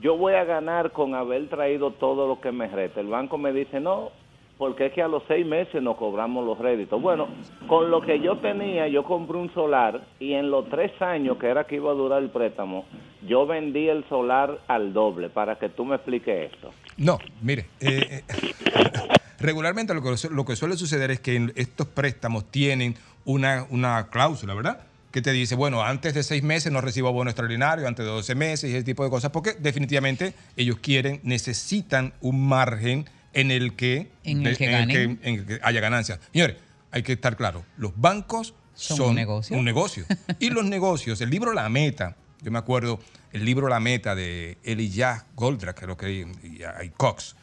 [0.00, 3.00] yo voy a ganar con haber traído todo lo que me resta?
[3.00, 4.10] El banco me dice, no,
[4.58, 7.00] porque es que a los seis meses nos cobramos los réditos.
[7.00, 7.28] Bueno,
[7.66, 11.48] con lo que yo tenía, yo compré un solar y en los tres años que
[11.48, 12.84] era que iba a durar el préstamo,
[13.26, 16.70] yo vendí el solar al doble, para que tú me expliques esto.
[16.96, 18.52] No, mire, eh, eh,
[19.40, 24.54] regularmente lo que, lo que suele suceder es que estos préstamos tienen una, una cláusula,
[24.54, 24.80] ¿verdad?
[25.10, 28.34] Que te dice, bueno, antes de seis meses no recibo bono extraordinario, antes de 12
[28.34, 33.74] meses y ese tipo de cosas, porque definitivamente ellos quieren, necesitan un margen en el
[33.74, 35.20] que, En el que ganen.
[35.22, 36.20] en el que haya ganancias.
[36.32, 36.56] Señores,
[36.90, 39.56] hay que estar claro, los bancos Son son, un negocio.
[39.56, 40.04] un negocio.
[40.38, 42.98] Y los negocios, el libro La Meta, yo me acuerdo,
[43.32, 47.36] el libro La Meta de Elijah Goldrack, creo que y, y Cox,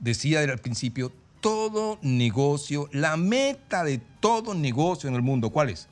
[0.00, 5.88] decía al principio, todo negocio, la meta de todo negocio en el mundo, ¿cuál es?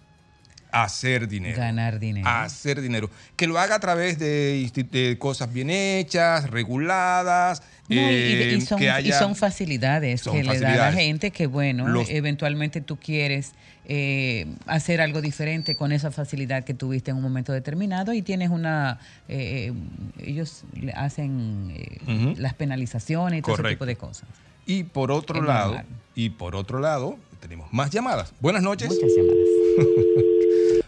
[0.83, 1.57] Hacer dinero.
[1.57, 2.29] Ganar dinero.
[2.29, 3.11] Hacer dinero.
[3.37, 7.63] Que lo haga a través de, cosas bien hechas, reguladas.
[7.89, 10.73] No, y- y, eh, y son, que y haya- son facilidades Son que le da
[10.73, 13.53] a la gente que, bueno, Los- eventualmente tú quieres
[13.89, 18.51] eh, hacer algo diferente con esa facilidad que tuviste en un momento determinado y tienes
[18.51, 18.99] una...
[19.29, 19.73] eh,
[20.19, 24.29] ellos le hacen eh, las penalizaciones y todo ese tipo de cosas.
[24.67, 25.81] Y por otro lado,
[26.17, 28.33] y por otro lado, tenemos más llamadas.
[28.41, 28.91] Buenas noches.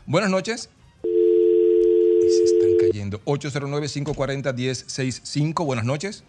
[0.09, 0.71] Buenas noches.
[1.05, 3.21] Y se están cayendo.
[3.25, 5.65] 809-540-1065.
[5.67, 6.25] Buenas noches.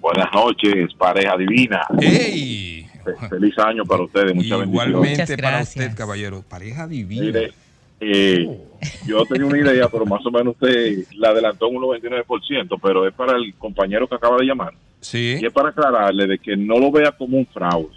[0.00, 1.82] Buenas noches, pareja divina.
[2.00, 2.86] ¡Ey!
[3.04, 5.42] Fe- Feliz año para ustedes, muchas Igualmente bendiciones.
[5.42, 6.42] para usted, caballero.
[6.48, 7.22] Pareja divina.
[7.24, 7.52] Mire,
[8.00, 8.58] eh,
[9.06, 13.14] yo tenía una idea, pero más o menos usted la adelantó un 99%, pero es
[13.14, 14.74] para el compañero que acaba de llamar.
[15.00, 15.38] Sí.
[15.40, 17.94] Y es para aclararle de que no lo vea como un fraude.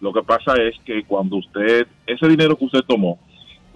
[0.00, 3.18] Lo que pasa es que cuando usted, ese dinero que usted tomó,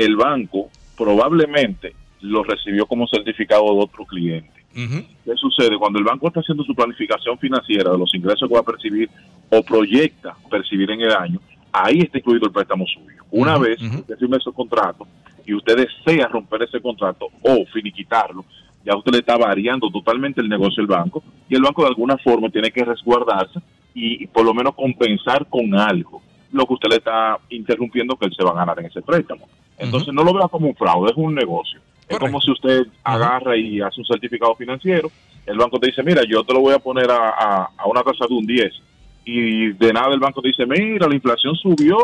[0.01, 4.49] el banco probablemente lo recibió como certificado de otro cliente.
[4.73, 5.77] ¿Qué sucede?
[5.79, 9.11] Cuando el banco está haciendo su planificación financiera de los ingresos que va a percibir
[9.51, 11.41] o proyecta percibir en el año,
[11.73, 13.23] ahí está incluido el préstamo suyo.
[13.31, 15.07] Una Ujú, vez usted firme ese contrato
[15.45, 18.45] y usted desea romper ese contrato o finiquitarlo,
[18.85, 22.17] ya usted le está variando totalmente el negocio del banco y el banco de alguna
[22.17, 23.61] forma tiene que resguardarse
[23.95, 26.23] y por lo menos compensar con algo
[26.53, 29.47] lo que usted le está interrumpiendo que él se va a ganar en ese préstamo.
[29.85, 31.81] Entonces no lo vea como un fraude, es un negocio.
[32.09, 35.11] Es como si usted agarra y hace un certificado financiero,
[35.47, 38.03] el banco te dice, mira, yo te lo voy a poner a, a- a una
[38.03, 38.73] tasa de un 10.
[39.25, 41.97] Y de nada el banco te dice, mira, la inflación subió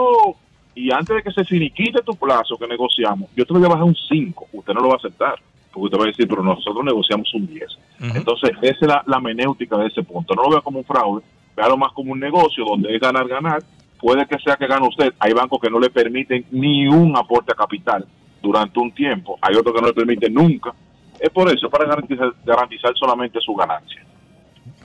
[0.74, 3.70] y antes de que se finiquite tu plazo que negociamos, yo te lo voy a
[3.70, 4.46] bajar un 5.
[4.52, 5.36] Usted no lo va a aceptar,
[5.72, 7.78] porque usted va a decir, pero nosotros negociamos un 10.
[8.16, 10.34] Entonces, esa es la, la menéutica de ese punto.
[10.34, 11.22] No lo vea como un fraude,
[11.56, 13.62] véalo más como un negocio donde es ganar, ganar.
[14.06, 15.12] Puede que sea que gane usted.
[15.18, 18.06] Hay bancos que no le permiten ni un aporte a capital
[18.40, 19.36] durante un tiempo.
[19.42, 20.72] Hay otros que no le permiten nunca.
[21.18, 24.00] Es por eso, para garantizar, garantizar solamente su ganancia.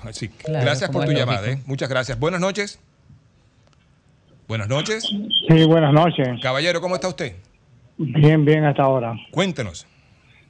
[0.09, 0.27] Sí.
[0.27, 1.51] Claro, gracias por tu llamada.
[1.51, 1.59] ¿eh?
[1.67, 2.19] Muchas gracias.
[2.19, 2.81] Buenas noches.
[4.47, 5.03] Buenas noches.
[5.47, 6.41] Sí, buenas noches.
[6.41, 7.35] Caballero, ¿cómo está usted?
[7.99, 9.13] Bien, bien hasta ahora.
[9.29, 9.85] Cuéntenos.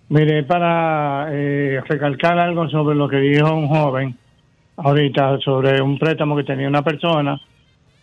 [0.08, 4.18] Mire, para eh, recalcar algo sobre lo que dijo un joven
[4.78, 7.38] ahorita sobre un préstamo que tenía una persona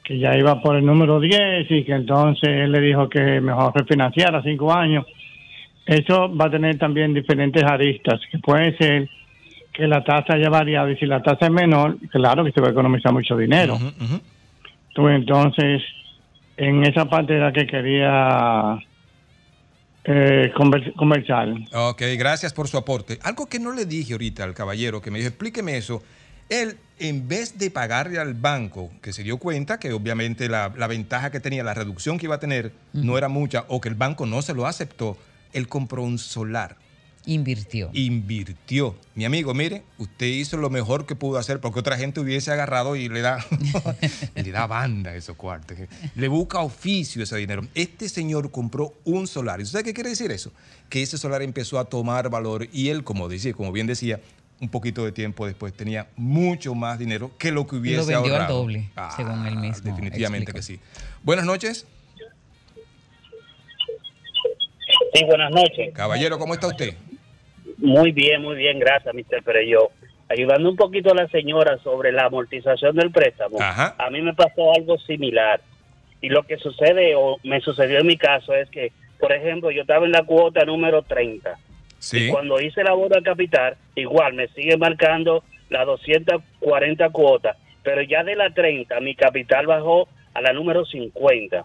[0.08, 3.74] que ya iba por el número 10 y que entonces él le dijo que mejor
[3.76, 5.04] refinanciara cinco años.
[5.84, 9.08] Eso va a tener también diferentes aristas, que puede ser
[9.72, 12.68] que la tasa haya variado y si la tasa es menor, claro que se va
[12.68, 13.78] a economizar mucho dinero.
[14.94, 15.82] Tú, entonces,
[16.56, 18.78] en esa parte era que quería
[20.04, 21.48] eh, conver- conversar.
[21.74, 23.18] Ok, gracias por su aporte.
[23.22, 26.02] Algo que no le dije ahorita al caballero que me dijo, explíqueme eso.
[26.48, 30.86] Él, en vez de pagarle al banco, que se dio cuenta que obviamente la, la
[30.86, 33.94] ventaja que tenía, la reducción que iba a tener, no era mucha, o que el
[33.94, 35.16] banco no se lo aceptó,
[35.52, 36.76] Él compró un solar.
[37.28, 37.90] Invirtió.
[37.92, 38.96] Invirtió.
[39.14, 42.96] Mi amigo, mire, usted hizo lo mejor que pudo hacer porque otra gente hubiese agarrado
[42.96, 43.44] y le da,
[44.34, 45.76] le da banda a esos cuartos.
[46.14, 47.68] Le busca oficio ese dinero.
[47.74, 49.60] Este señor compró un solar.
[49.60, 50.52] ¿Y usted qué quiere decir eso?
[50.88, 54.20] Que ese solar empezó a tomar valor y él, como decía, como bien decía,
[54.60, 58.34] un poquito de tiempo después tenía mucho más dinero que lo que Lo hubiese vendió
[58.34, 58.58] al ahorrado.
[58.62, 59.88] doble, Ah, según él mismo.
[59.90, 60.56] Definitivamente explicó.
[60.58, 60.80] que sí.
[61.22, 61.86] Buenas noches.
[65.14, 65.92] Sí, buenas noches.
[65.94, 66.94] Caballero, ¿cómo está usted?
[67.78, 69.42] Muy bien, muy bien, gracias, Mr.
[69.44, 69.90] Pereyó.
[70.28, 74.74] Ayudando un poquito a la señora sobre la amortización del préstamo, a mí me pasó
[74.74, 75.60] algo similar.
[76.20, 79.82] Y lo que sucede, o me sucedió en mi caso, es que, por ejemplo, yo
[79.82, 81.56] estaba en la cuota número 30.
[82.12, 88.24] Y cuando hice la boda capital, igual me sigue marcando las 240 cuotas, pero ya
[88.24, 91.64] de la 30 mi capital bajó a la número 50.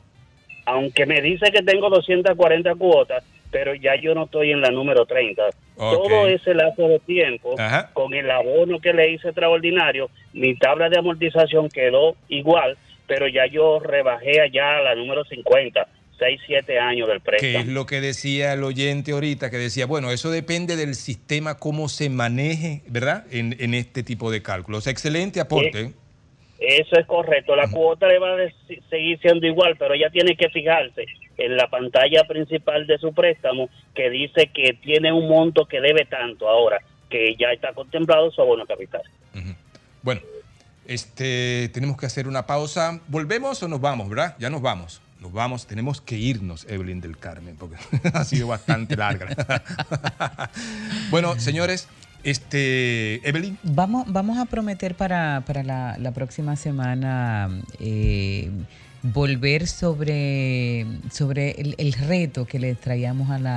[0.65, 5.05] Aunque me dice que tengo 240 cuotas, pero ya yo no estoy en la número
[5.05, 5.43] 30.
[5.77, 7.55] Todo ese lapso de tiempo,
[7.93, 13.45] con el abono que le hice extraordinario, mi tabla de amortización quedó igual, pero ya
[13.45, 15.87] yo rebajé allá a la número 50.
[16.19, 17.71] 6, 7 años del Que es préstamo.
[17.71, 22.09] lo que decía el oyente ahorita, que decía, bueno, eso depende del sistema, cómo se
[22.09, 23.25] maneje, ¿verdad?
[23.31, 24.87] En, en este tipo de cálculos.
[24.87, 25.93] Excelente aporte.
[26.59, 27.55] Eso es correcto.
[27.55, 28.37] La cuota le va a
[28.89, 31.05] seguir siendo igual, pero ella tiene que fijarse
[31.37, 36.05] en la pantalla principal de su préstamo que dice que tiene un monto que debe
[36.05, 39.01] tanto ahora, que ya está contemplado su abono capital.
[40.01, 40.21] Bueno,
[40.87, 43.01] este, tenemos que hacer una pausa.
[43.07, 44.35] ¿Volvemos o nos vamos, verdad?
[44.39, 45.01] Ya nos vamos.
[45.23, 47.77] Nos vamos, tenemos que irnos, Evelyn del Carmen, porque
[48.13, 49.29] ha sido bastante larga.
[51.11, 51.87] bueno, señores,
[52.25, 53.57] este, Evelyn.
[53.63, 58.51] Vamos, vamos a prometer para, para la, próxima semana eh,
[59.01, 63.47] volver sobre, sobre el, reto que le traíamos al,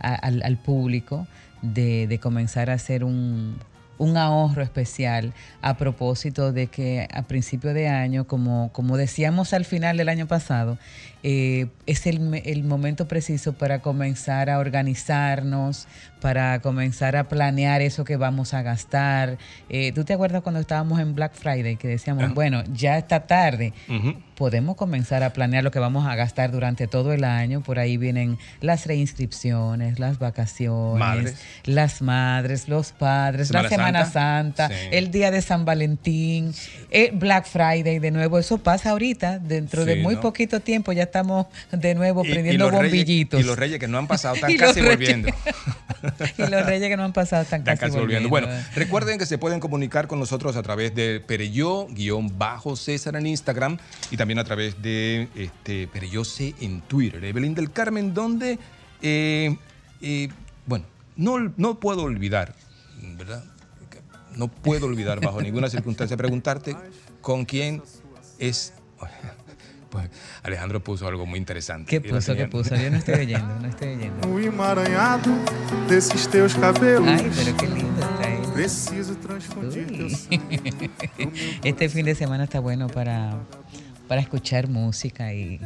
[0.00, 1.26] al público
[1.60, 3.58] de, de comenzar a hacer un,
[4.00, 9.66] un ahorro especial a propósito de que a principio de año, como, como decíamos al
[9.66, 10.78] final del año pasado,
[11.22, 15.86] eh, es el, el momento preciso para comenzar a organizarnos,
[16.20, 19.38] para comenzar a planear eso que vamos a gastar.
[19.68, 23.72] Eh, ¿Tú te acuerdas cuando estábamos en Black Friday que decíamos, bueno, ya está tarde?
[24.34, 27.62] Podemos comenzar a planear lo que vamos a gastar durante todo el año.
[27.62, 31.36] Por ahí vienen las reinscripciones, las vacaciones, Madres.
[31.64, 34.10] las madres, los padres, Semana la Semana Santa.
[34.10, 34.74] Santa, Sí.
[34.92, 36.52] el día de San Valentín,
[36.90, 38.38] eh, Black Friday de nuevo.
[38.38, 40.20] Eso pasa ahorita, dentro de muy ¿no?
[40.22, 43.40] poquito tiempo ya estamos de nuevo Y- y prendiendo reyes- bombillitos.
[43.40, 45.28] y los reyes que no han pasado están casi volviendo.
[46.38, 48.28] y los reyes que no han pasado están Están casi, casi volviendo.
[48.28, 48.54] volviendo.
[48.56, 53.78] Bueno, recuerden que se pueden comunicar con nosotros a través de Pereyó-César en Instagram
[54.10, 57.22] y también a través de este, Pereyó C en Twitter.
[57.24, 58.58] Evelyn del Carmen, donde,
[59.02, 59.56] eh,
[60.00, 60.28] eh,
[60.66, 60.84] bueno,
[61.16, 62.54] no, no puedo olvidar,
[63.18, 63.44] ¿verdad?
[64.36, 66.76] No puedo olvidar bajo ninguna circunstancia preguntarte
[67.20, 67.82] con quién
[68.38, 68.72] es...
[69.90, 70.08] Pues
[70.42, 71.90] Alejandro puso algo muy interesante.
[71.90, 72.34] ¿Qué puso?
[72.36, 72.76] ¿Qué puso?
[72.76, 74.28] Yo no estoy oyendo, no estoy oyendo.
[74.28, 75.32] O emaranhado
[75.88, 77.08] desses teus cabelos.
[77.08, 78.40] Ay, pero qué lindo está él.
[78.54, 80.06] Preciso transfundir
[81.64, 83.38] Este fin de semana está bueno para,
[84.06, 85.60] para escuchar música y,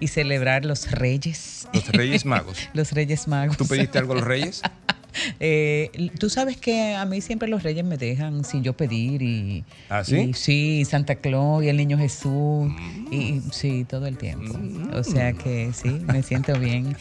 [0.00, 1.68] y celebrar los reyes.
[1.72, 2.68] Los Reyes Magos.
[2.74, 3.56] los Reyes Magos.
[3.56, 4.62] ¿Tú pediste algo a los Reyes?
[5.40, 9.64] Eh, Tú sabes que a mí siempre los reyes me dejan sin yo pedir y...
[9.88, 10.16] ¿Ah, sí?
[10.16, 12.70] y sí, Santa Claus y el Niño Jesús.
[13.10, 14.58] Y, y sí, todo el tiempo.
[14.94, 16.96] O sea que sí, me siento bien.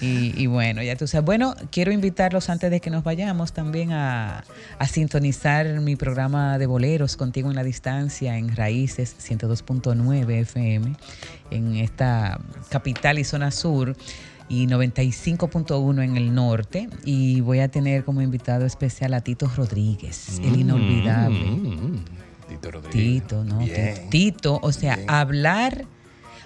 [0.00, 1.26] Y, y bueno, ya tú sabes.
[1.26, 4.44] Bueno, quiero invitarlos antes de que nos vayamos también a,
[4.78, 10.94] a sintonizar mi programa de boleros contigo en la distancia en Raíces 102.9 FM
[11.50, 13.96] en esta capital y zona sur
[14.50, 16.90] y 95.1 en el norte.
[17.04, 21.38] Y voy a tener como invitado especial a Tito Rodríguez, el inolvidable.
[21.38, 22.04] Mm,
[22.48, 23.22] Tito Rodríguez.
[23.22, 23.58] Tito, ¿no?
[23.60, 23.94] Bien.
[23.94, 25.86] Tito, Tito, o sea, hablar,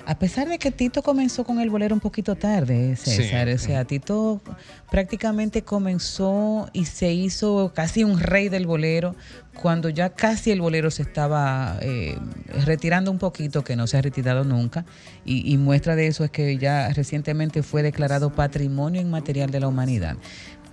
[0.07, 3.55] a pesar de que Tito comenzó con el bolero un poquito tarde, César, Sí.
[3.55, 4.43] o sea, Tito
[4.91, 9.15] prácticamente comenzó y se hizo casi un rey del bolero
[9.61, 12.19] cuando ya casi el bolero se estaba eh,
[12.65, 14.85] retirando un poquito, que no se ha retirado nunca,
[15.25, 19.69] y, y muestra de eso es que ya recientemente fue declarado Patrimonio Inmaterial de la
[19.69, 20.17] Humanidad.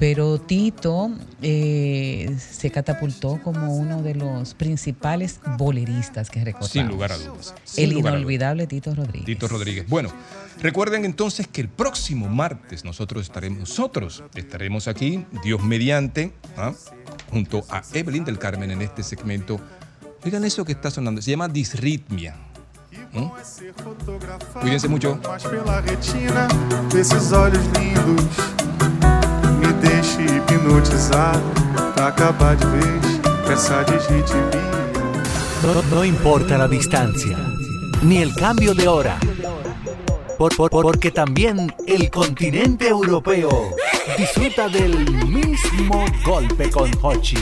[0.01, 1.11] Pero Tito
[1.43, 6.71] eh, se catapultó como uno de los principales boleristas que recordamos.
[6.71, 7.53] Sin lugar a dudas.
[7.77, 8.11] El dudas.
[8.11, 9.25] inolvidable Tito Rodríguez.
[9.27, 9.88] Tito Rodríguez.
[9.88, 10.11] Bueno,
[10.59, 16.73] recuerden entonces que el próximo martes nosotros estaremos, nosotros estaremos aquí, Dios mediante, ¿ah?
[17.30, 19.59] junto a Evelyn del Carmen en este segmento.
[20.25, 22.38] Oigan eso que está sonando, se llama Disritmia.
[23.13, 23.30] ¿Mm?
[24.61, 25.19] Cuídense mucho.
[31.98, 33.01] Acabar de.
[35.91, 37.38] No, importa la distancia,
[38.01, 39.17] ni el cambio de hora,
[40.38, 43.75] por- por- porque también el continente europeo
[44.17, 47.38] disfruta del mismo golpe con Hochi.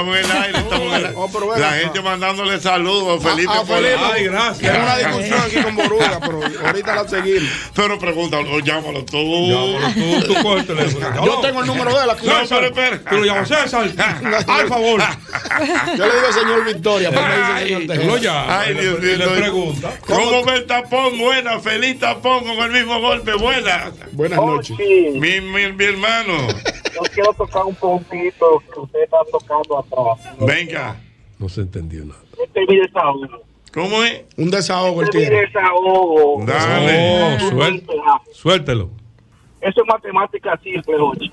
[0.00, 1.60] Estamos en el aire, estamos en el aire.
[1.60, 3.52] La gente mandándole saludos, Felipe.
[3.52, 3.96] a Felipe.
[4.12, 4.72] Ay, gracias.
[4.72, 7.50] Tengo una discusión aquí con Boruga, pero ahorita la seguimos.
[7.74, 9.18] Pero pregúntalo, llámalo tú.
[9.18, 11.26] Llámalo tú, tú coge el teléfono.
[11.26, 12.26] Yo tengo el número de él aquí.
[12.26, 13.00] No, pero espera.
[13.10, 13.90] Tú lo llamas, César.
[14.48, 15.02] Al favor.
[15.98, 18.34] Yo le digo señor Victoria, pero me dice señor.
[18.48, 19.16] Ay, Dios mío.
[19.18, 19.90] Le pregunta.
[20.06, 21.18] ¿Cómo ve el tapón?
[21.18, 23.34] Buena, feliz tapón con el mismo golpe.
[23.34, 23.92] Buena.
[24.12, 24.78] Buenas noches.
[24.78, 26.48] Mi, mi, mi hermano.
[26.94, 30.36] Yo quiero tocar un puntito que usted está tocando atrás.
[30.40, 31.00] Venga.
[31.38, 32.20] No se entendió nada.
[32.42, 33.26] Este es mi desahogo.
[33.72, 34.24] ¿Cómo es?
[34.36, 35.46] Un desahogo el Este es mi tiene.
[35.46, 36.44] desahogo.
[36.44, 37.34] Dale.
[37.36, 37.84] Eso suel-
[38.32, 38.90] suéltelo.
[39.60, 41.30] Eso es matemática simple, oye.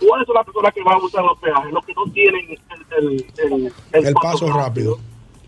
[0.00, 1.72] ¿Cuáles son las personas que van a usar los peajes?
[1.72, 2.96] Los que no tienen el,
[3.38, 4.98] el, el, El paso rápido.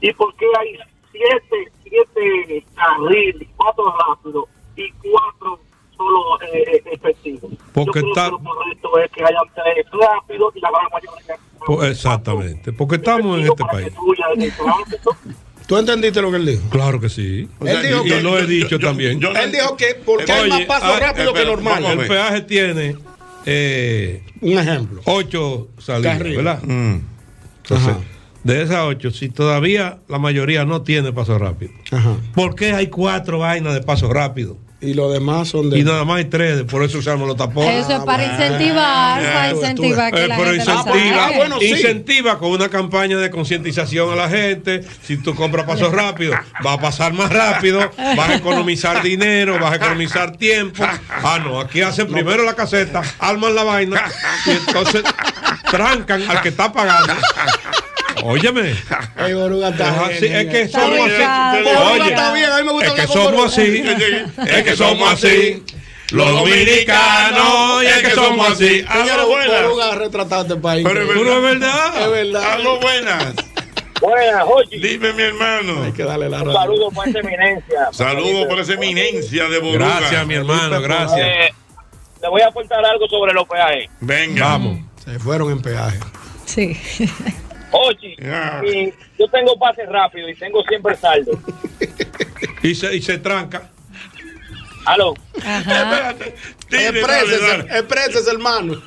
[0.01, 0.78] ¿Y por qué hay
[1.11, 4.44] siete, siete carriles, cuatro rápidos
[4.77, 5.59] y cuatro
[6.05, 7.52] solo eh, efectivos?
[7.73, 10.83] Porque Yo creo está- que lo correcto es que hayan tres rápidos y la gran
[10.92, 12.73] mayoría Po- exactamente.
[12.73, 13.89] Porque estamos en este país.
[15.66, 16.62] ¿Tú entendiste lo que él dijo?
[16.68, 17.49] Claro que sí.
[17.65, 19.18] Él dijo y que- lo he yo- dicho yo- también.
[19.18, 21.84] yo- Él dijo que porque hay más paso ah, rápido que normal.
[21.86, 22.97] El peaje tiene
[23.47, 25.00] eh, un ejemplo.
[25.07, 26.36] Ocho salidas, Carril.
[26.36, 26.60] ¿verdad?
[26.65, 27.94] Entonces,
[28.42, 32.16] de esas ocho, si todavía la mayoría no tiene paso rápido, Ajá.
[32.34, 34.58] ¿por qué hay cuatro vainas de paso rápido?
[34.85, 35.79] Y los demás son de.
[35.79, 37.85] Y nada más hay tres, por eso usamos los tapones.
[37.87, 42.69] Eso es para incentivar, para incentivar que Eh, la pero gente lo incentiva con una
[42.69, 44.83] campaña de concientización a la gente.
[45.03, 49.73] Si tú compras pasos rápidos, va a pasar más rápido, vas a economizar dinero, vas
[49.73, 50.85] a economizar tiempo.
[51.09, 54.03] Ah, no, aquí hacen primero la caseta, arman la vaina
[54.47, 55.03] y entonces
[55.71, 57.15] trancan al que está pagando.
[58.25, 58.75] Óyeme.
[59.19, 61.62] Ey, Boruga está Es bien, así, bien, es que somos así.
[61.62, 63.85] Boruga Oye, está bien, a mí me gusta es que somos así.
[64.49, 65.62] Es que somos así.
[66.11, 68.85] Los dominicanos, y es que somos así.
[68.89, 69.62] Aló, buenas.
[69.62, 70.86] Boruga ha retratado este país.
[70.89, 72.03] Pero es verdad.
[72.03, 72.53] Es verdad.
[72.53, 73.35] Aló, buenas.
[74.01, 74.78] Buenas, oye.
[74.78, 75.83] Dime, mi hermano.
[75.85, 76.62] Hay que darle la Un razón.
[76.62, 77.89] saludo por esa eminencia.
[77.93, 79.99] Saludos por esa eminencia de Boruga.
[80.01, 81.20] Gracias, mi hermano, gracias.
[81.20, 81.55] Eh,
[82.23, 83.91] le voy a aportar algo sobre los peajes.
[84.01, 84.47] Venga.
[84.47, 84.78] Vamos.
[85.05, 85.99] Se fueron en peaje.
[86.47, 86.78] Sí.
[87.73, 88.17] Oye,
[88.65, 91.33] y yo tengo pase rápido y tengo siempre saldo.
[92.62, 93.70] Y se, y se tranca.
[94.86, 95.15] Aló.
[96.70, 98.81] Exprésese, exprésese, hermano.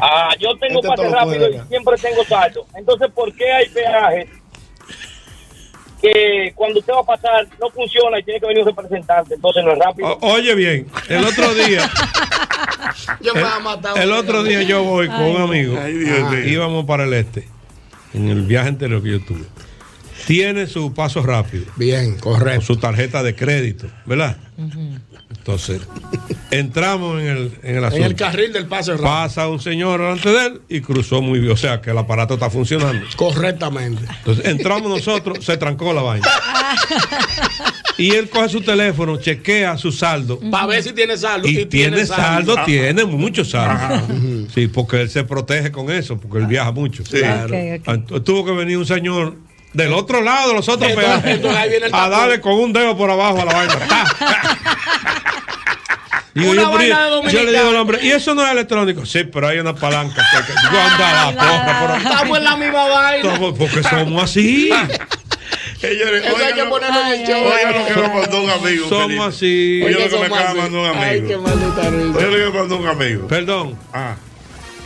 [0.00, 2.66] Ah, yo tengo Este pase rápido y siempre tengo saldo.
[2.76, 4.28] Entonces, ¿por qué hay peajes
[6.00, 9.34] que cuando usted va a pasar no funciona y tiene que venir un representante?
[9.34, 10.08] Entonces no es rápido.
[10.20, 11.88] O- oye bien, el otro día,
[13.20, 13.98] Yo me voy a matar.
[13.98, 15.78] el otro día yo voy con un amigo.
[15.82, 17.48] Ay, Dios Ah, íbamos para el este,
[18.14, 19.44] en el viaje anterior que yo tuve.
[20.26, 21.64] Tiene su paso rápido.
[21.76, 22.58] Bien, correcto.
[22.58, 24.36] Con su tarjeta de crédito, ¿verdad?
[25.36, 25.80] Entonces,
[26.50, 28.04] entramos en el, en el asunto.
[28.04, 29.08] En el carril del paso rápido.
[29.08, 31.52] Pasa un señor delante de él y cruzó muy bien.
[31.52, 33.04] O sea, que el aparato está funcionando.
[33.16, 34.04] Correctamente.
[34.18, 36.28] Entonces, entramos nosotros, se trancó la vaina.
[37.98, 40.38] Y él coge su teléfono, chequea su saldo.
[40.50, 41.46] Para ver si tiene saldo.
[41.48, 42.64] Y, tiene saldo, Ah.
[42.64, 44.06] tiene mucho saldo.
[44.54, 47.02] Sí, porque él se protege con eso, porque él viaja mucho.
[47.04, 47.46] Claro.
[47.46, 47.88] Ok, ok.
[47.88, 49.36] Entonces, tuvo que venir un señor
[49.74, 53.10] del otro lado de los otros Entonces- peajes entonces a darle con un dedo por
[53.10, 53.74] abajo a la vaina.
[56.34, 59.04] Digo, Una yo, vaina de yo le digo al hombre, ¿y eso no es electrónico?
[59.04, 60.22] Sí, pero hay una palanca.
[60.70, 61.96] Digo, anda la porra.
[61.98, 63.38] Estamos en la misma vaina.
[63.38, 64.70] Porque somos así.
[65.80, 67.44] Señores, Eso hay que lo- ponerlo en el show.
[67.44, 68.88] oigan lo que me mandó un amigo.
[68.88, 69.82] Somos así.
[69.84, 71.42] Oye, lo que me acaba de mandar un Ay, qué amigo.
[71.42, 72.18] maldita risa.
[72.18, 73.26] Oye, lo que me mandó un amigo.
[73.28, 73.78] Perdón.
[73.92, 74.14] Ah.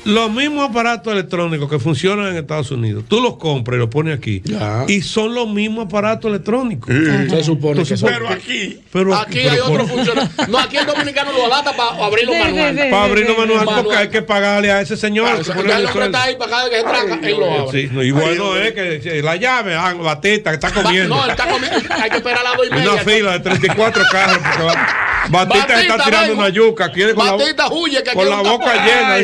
[0.06, 4.16] Los mismos aparatos electrónicos que funcionan en Estados Unidos, tú los compras y los pones
[4.16, 4.42] aquí.
[4.88, 6.94] Y son los mismos aparatos electrónicos.
[7.28, 8.08] Se supone que son.
[8.10, 8.80] Pero aquí.
[8.92, 10.30] Pero, Aquí pero hay por- otro funcionario.
[10.48, 12.74] No, aquí el dominicano lo alata para abrirlo Sí, sí, manual.
[12.76, 12.90] sí.
[12.90, 15.28] Para abrirlo manual, porque hay que pagarle a ese señor.
[15.28, 17.36] Ah, que o sea, el hombre está ahí para cada vez que se tranca, él
[17.38, 17.82] lo abre.
[17.82, 21.16] Sí, no, y bueno es que eh, la llave, ah, Batista, que está comiendo.
[21.16, 21.76] No, él está comiendo.
[22.00, 22.92] Hay que esperar a las dos y media.
[22.92, 24.38] Una fila de 34 carros.
[24.38, 24.86] Porque va-
[25.28, 26.38] Batista, Batista, está tirando ven.
[26.38, 26.92] una yuca.
[26.92, 29.18] Quiere con la, Batista huye, que aquí con la boca llena.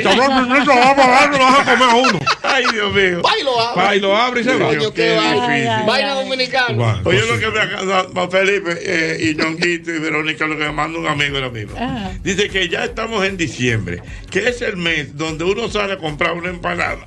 [0.78, 2.18] Va a pagar, no vas a comer a uno.
[2.42, 3.22] Ay, Dios mío.
[3.22, 3.82] Va y lo abre.
[3.82, 4.66] Va y lo abre y se va.
[4.68, 5.48] Coño, qué vaina.
[5.48, 5.86] difícil.
[5.86, 7.00] Vaina dominicana.
[7.04, 10.72] Oye, pues lo que me acaba Felipe eh, y Ñonguito y Verónica, lo que me
[10.72, 11.76] manda un amigo ahora mismo.
[12.22, 16.32] Dice que ya estamos en diciembre, que es el mes donde uno sale a comprar
[16.32, 17.04] una empanada.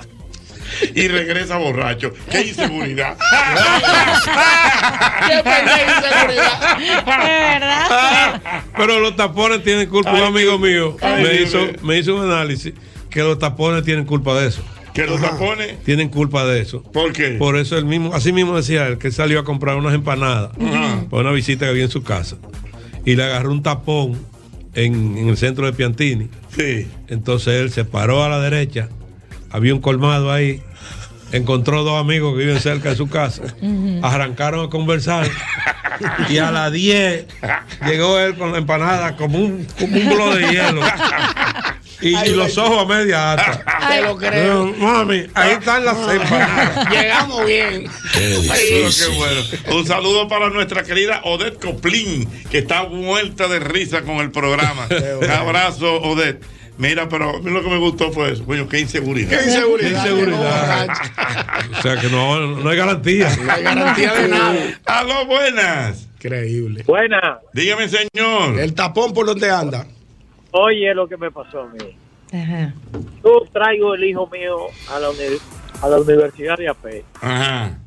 [0.95, 2.11] y regresa borracho.
[2.29, 3.15] ¡Qué inseguridad!
[5.27, 6.77] ¡Qué inseguridad!
[7.59, 8.41] verdad?
[8.77, 10.11] Pero los tapones tienen culpa.
[10.11, 11.73] Un amigo mío Ay, me, hizo, mío.
[11.81, 12.73] me hizo un análisis
[13.15, 14.61] que los tapones tienen culpa de eso.
[14.93, 15.81] ¿Que los tapones?
[15.85, 16.83] Tienen culpa de eso.
[16.83, 17.29] ¿Por qué?
[17.39, 20.51] Por eso él mismo, así mismo decía él, que salió a comprar unas empanadas
[21.09, 22.35] para una visita que había en su casa.
[23.05, 24.19] Y le agarró un tapón
[24.73, 26.27] en, en el centro de Piantini.
[26.57, 26.87] Sí.
[27.07, 28.89] Entonces él se paró a la derecha,
[29.49, 30.61] había un colmado ahí,
[31.31, 33.43] encontró dos amigos que viven cerca de su casa,
[34.01, 35.27] arrancaron a conversar
[36.29, 37.25] y a las 10
[37.87, 40.81] llegó él con la empanada como un, como un globo de hielo.
[42.01, 43.63] Y, y los ojos a media alta.
[43.87, 44.65] Te lo creo.
[44.65, 46.89] No, Mami, ahí están las empanadas.
[46.91, 47.87] Llegamos bien.
[48.13, 49.41] Ay, qué bueno.
[49.79, 54.87] Un saludo para nuestra querida Odette Coplin, que está muerta de risa con el programa.
[55.21, 56.43] Un abrazo, Odette.
[56.77, 58.43] Mira, pero a mí lo que me gustó fue eso.
[58.45, 59.29] Coño, qué inseguridad.
[59.39, 60.03] Qué inseguridad.
[60.03, 60.87] Qué inseguridad.
[61.77, 63.35] O sea que no, no hay garantía.
[63.43, 64.55] No hay garantía de nada.
[64.85, 66.07] Aló, buenas.
[66.15, 66.83] Increíble.
[66.85, 67.39] Buena.
[67.53, 68.59] Dígame, señor.
[68.59, 69.85] El tapón por donde anda.
[70.51, 71.97] Oye lo que me pasó a mí.
[72.33, 72.73] Ajá.
[73.23, 74.57] Yo traigo el hijo mío
[74.93, 75.39] a la, uni-
[75.81, 77.77] a la Universidad de AP Ajá.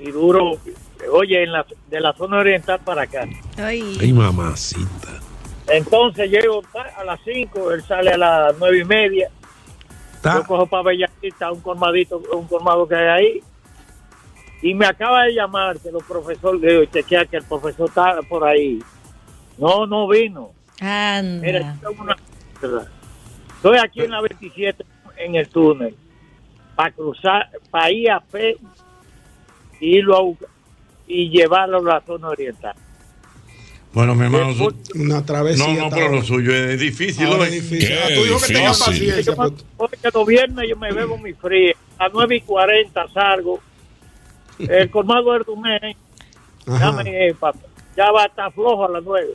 [0.00, 0.58] y duro,
[1.12, 3.26] oye, en la, de la zona oriental para acá.
[3.56, 3.98] Ay.
[4.00, 5.20] Ay, mamacita.
[5.70, 6.62] Entonces llego
[6.96, 9.28] a las 5, él sale a las nueve y media.
[10.24, 13.42] Yo cojo para Bellavista, un colmadito, un colmado que hay ahí.
[14.62, 18.20] Y me acaba de llamar que los profesores, le digo, chequea que el profesor está
[18.28, 18.82] por ahí.
[19.56, 20.50] No, no vino.
[21.40, 21.88] Mira, Anda.
[21.88, 22.16] tengo una-
[23.56, 24.84] Estoy aquí en la 27
[25.16, 25.94] en el túnel
[26.74, 28.56] para cruzar, para ir a P
[29.80, 30.48] y irlo a buscar
[31.06, 32.74] y llevarlo a la zona oriental.
[33.92, 34.52] Bueno, mi hermano.
[34.54, 35.66] su- Una travesía.
[35.66, 37.26] No, no, pero lo suyo es difícil.
[37.26, 37.96] Ahora es difícil.
[37.98, 39.34] A tu hijo que tenga paciencia.
[39.76, 41.74] Porque los viernes yo me bebo mi frío.
[41.98, 43.60] A 9 y 40 salgo.
[44.58, 45.96] El colmado del Dumé.
[46.66, 47.54] Ya, me- pa-
[47.96, 49.28] ya va a estar flojo a las 9.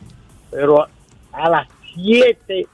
[0.52, 0.90] Pero a,
[1.32, 2.68] a las 7,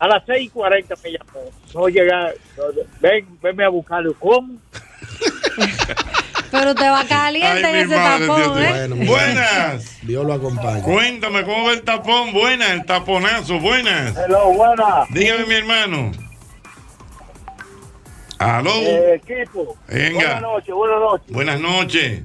[0.00, 1.50] a las 6 y 40 me llamó.
[1.74, 2.32] No llega.
[2.56, 2.64] no,
[3.00, 4.14] ven, venme a buscarlo.
[4.18, 4.56] ¿Cómo?
[6.50, 8.58] Pero te va caliente Ay, en ese madre, tapón, Dios.
[8.58, 8.88] ¿eh?
[8.88, 9.98] Bueno, Buenas.
[10.02, 10.82] Dios lo acompañe.
[10.82, 12.32] Cuéntame cómo va el tapón.
[12.32, 13.60] Buenas, el taponazo.
[13.60, 14.16] Buenas.
[14.16, 15.04] Hello, buena.
[15.10, 16.12] Dígame, mi hermano.
[18.38, 18.72] Aló.
[18.72, 19.76] Eh, equipo.
[19.86, 20.14] Venga.
[20.14, 21.32] Buenas noches, buenas noches.
[21.32, 22.22] Buenas noches.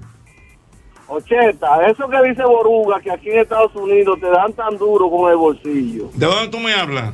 [1.08, 1.88] 80.
[1.88, 5.38] Eso que dice Boruga, que aquí en Estados Unidos te dan tan duro con el
[5.38, 6.10] bolsillo.
[6.14, 7.14] ¿De dónde tú me hablas?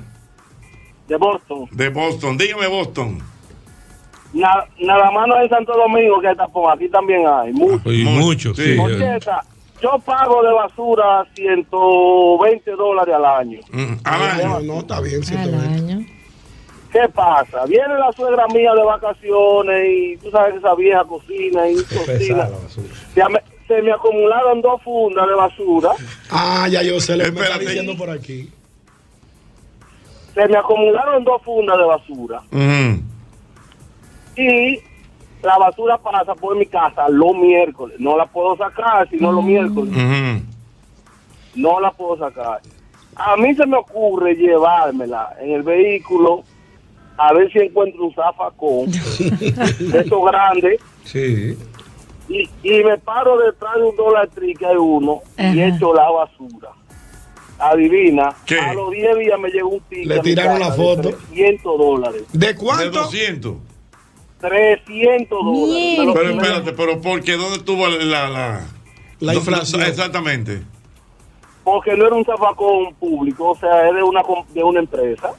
[1.07, 1.67] De Boston.
[1.72, 2.38] De Boston.
[2.38, 3.22] Dígame, Boston.
[4.33, 7.51] Na- nada más no es en Santo Domingo que hay tapón, aquí también hay.
[7.51, 7.91] Mucho.
[7.91, 8.77] Y mucho, sí.
[9.81, 13.59] Yo pago de basura 120 dólares al año.
[13.71, 14.59] Mm, Al año.
[14.61, 16.05] No, está bien, 120.
[16.91, 17.65] ¿Qué pasa?
[17.67, 22.49] Viene la suegra mía de vacaciones y tú sabes que esa vieja cocina y cocina.
[23.15, 25.89] Se me, se me acumularon dos fundas de basura.
[26.29, 28.51] Ah, ya yo sé, le está diciendo por aquí.
[30.33, 32.41] Se me acumularon dos fundas de basura.
[34.35, 34.79] Y
[35.43, 37.97] la basura pasa por mi casa los miércoles.
[37.99, 39.93] No la puedo sacar, sino los miércoles.
[41.55, 42.61] No la puedo sacar.
[43.15, 46.43] A mí se me ocurre llevármela en el vehículo
[47.17, 51.57] a ver si encuentro un zafacón de estos grandes Sí.
[52.29, 56.09] y, y me paro detrás de un dólar tri que hay uno y echo la
[56.09, 56.69] basura.
[57.59, 60.07] Adivina, a los 10 días me llegó un ticket.
[60.07, 61.09] Le tiraron la de foto.
[61.09, 62.23] 300 dólares.
[62.33, 62.83] ¿De cuánto?
[62.85, 63.53] De 200.
[64.41, 65.99] 300 dólares.
[66.13, 67.33] Pero espérate, pero ¿por qué?
[67.33, 68.29] ¿Dónde estuvo la...
[68.29, 68.61] La,
[69.19, 69.81] La inflación.
[69.81, 70.63] no- exactamente.
[71.63, 75.29] Porque no era un zafacón público, o sea, es de una, com- de una empresa.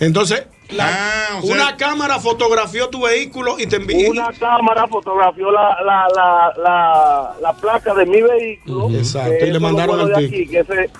[0.00, 4.10] Entonces, la- Ah, o sea- una cámara fotografió tu vehículo y te envió.
[4.10, 8.88] Una cámara fotografió la, la, la, la, la placa de mi vehículo.
[8.90, 10.32] Exacto, que y le mandaron de ticket.
[10.32, 10.90] aquí, que, ese-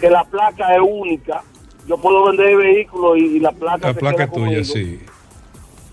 [0.00, 1.42] que la placa es única.
[1.86, 4.44] Yo puedo vender el vehículo y, y la placa La se placa queda es tuya,
[4.44, 4.64] conmigo.
[4.64, 5.00] sí.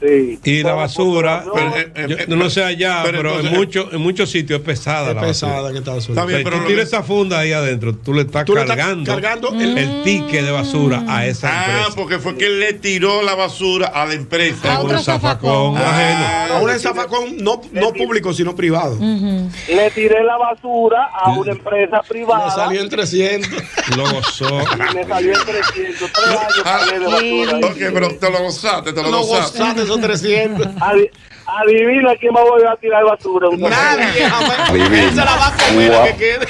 [0.04, 0.40] Sí.
[0.44, 4.02] Y la basura, Pero, eh, yo no sé allá, pero pero, entonces- en, muchos en
[4.02, 5.70] muchos sitios es pesada Es la pesada basura.
[5.72, 8.44] en Estados Está bien, bien, pero tú tienes esa funda ahí adentro, tú le estás
[8.46, 11.92] Tú le estás cargando, cargando el, el- ticket de basura a esa Ah, empresa.
[11.96, 14.76] porque fue que él le tiró la basura a la empresa.
[14.76, 18.98] A otro zafacón A un zafacón no, no público, sino privado.
[19.00, 22.46] Le tiré la basura a una empresa privada.
[22.48, 23.64] Le salió en 300.
[23.96, 24.58] Lo gozó.
[24.94, 26.12] me salió en 300.
[26.12, 27.68] Tres años pagué de basura.
[27.68, 29.60] Ok, pero te lo gozaste, te lo, Lo gozaste.
[29.60, 30.68] gozaste, esos 300.
[30.82, 31.10] Adi-
[31.46, 33.48] adivina quién me voy a tirar basura.
[33.58, 34.70] Nadie, jamás.
[34.70, 35.04] Adivina.
[35.04, 36.48] Él se la va a comer la que quede.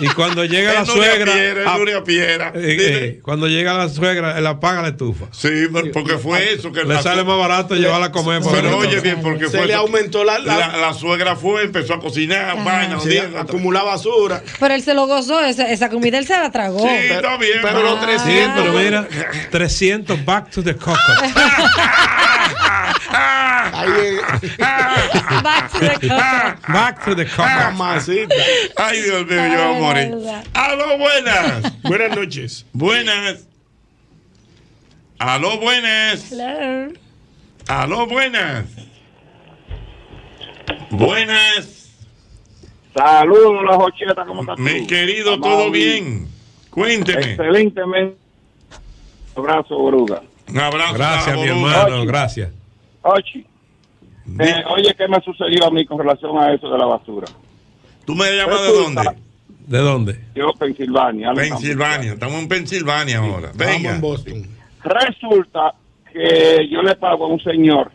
[0.00, 1.32] Y cuando llega la suegra.
[1.32, 2.52] Piera, ah, Nuria Piera.
[2.54, 5.26] eh, eh, cuando llega la suegra, él apaga la estufa.
[5.32, 5.48] Sí,
[5.92, 8.42] porque fue eso que Le la- sale más barato llevarla a comer.
[8.50, 12.00] Pero oye bien, porque Se fue le aumentó la- la- la suegra fue, empezó a
[12.00, 13.38] cocinar, vaina, Sí, odiando.
[13.40, 14.42] acumula basura.
[14.58, 16.80] Pero él se lo gozó, esa, esa comida él se la tragó.
[16.80, 17.58] Sí, está bien.
[17.62, 18.24] Pero los 300.
[18.30, 19.08] Sí, pero mira,
[19.50, 20.96] 300 back to the coco.
[25.40, 26.08] Back to the coco.
[26.72, 27.24] Back to the.
[27.36, 28.34] Mamacita.
[28.76, 30.44] Ay, Dios mío, yo voy a morir.
[30.54, 31.82] Aló, buenas.
[31.82, 32.66] Buenas noches.
[32.72, 33.46] Buenas.
[35.18, 36.32] Aló, buenas.
[36.32, 36.92] Hello.
[37.68, 38.64] Aló, buenas.
[40.90, 41.90] Buenas.
[42.96, 44.58] Saludos, las ochetas, ¿cómo estás?
[44.58, 44.86] Mi tú?
[44.88, 45.52] querido, Amado.
[45.58, 46.28] todo bien.
[46.70, 47.20] Cuénteme.
[47.20, 48.16] Excelentemente.
[49.36, 50.22] Abrazo, Boruga.
[50.48, 50.94] Un abrazo.
[50.94, 52.50] Gracias, mi hermano, gracias.
[53.02, 53.46] Ochi.
[54.38, 57.26] Eh, oye, ¿qué me sucedió a mí con relación a eso de la basura?
[58.04, 59.02] ¿Tú me llamas de dónde?
[59.66, 60.20] ¿De dónde?
[60.34, 61.32] Yo, Pensilvania.
[61.32, 62.14] Pensilvania.
[62.14, 63.52] Estamos en Pensilvania ahora.
[63.54, 63.98] Venga.
[64.00, 64.46] Boston.
[64.82, 65.74] Resulta
[66.12, 67.92] que yo le pago a un señor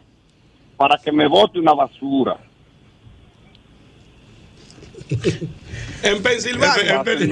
[0.77, 2.37] para que me bote una basura.
[6.01, 7.03] En Pensilvania.
[7.05, 7.29] En.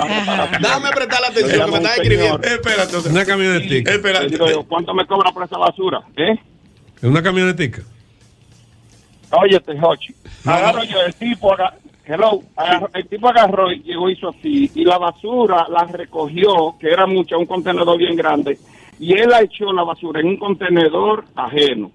[0.62, 2.42] Déjame prestar la atención que me estás escribiendo.
[2.42, 3.10] Espérate.
[3.10, 3.92] Una camionetica.
[4.68, 6.02] ¿cuánto me cobra por esa basura?
[6.18, 6.36] ¿Eh?
[6.98, 7.84] ¿Es una camionetica?
[9.42, 10.14] Oye, te Jochi.
[10.46, 11.56] Agarro yo, el tipo,
[12.06, 12.42] hello,
[12.94, 17.38] el tipo agarró y llegó, hizo así, y la basura la recogió, que era mucha,
[17.38, 18.60] un contenedor bien grande,
[19.00, 21.92] y él la echó la basura en un contenedor ajeno.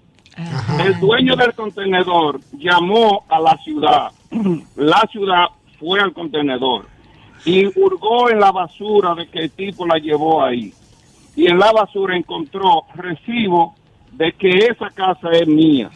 [0.79, 4.11] El dueño del contenedor llamó a la ciudad.
[4.75, 5.47] La ciudad
[5.79, 6.85] fue al contenedor
[7.45, 10.73] y hurgó en la basura de que el tipo la llevó ahí.
[11.35, 13.75] Y en la basura encontró recibo
[14.11, 15.89] de que esa casa es mía.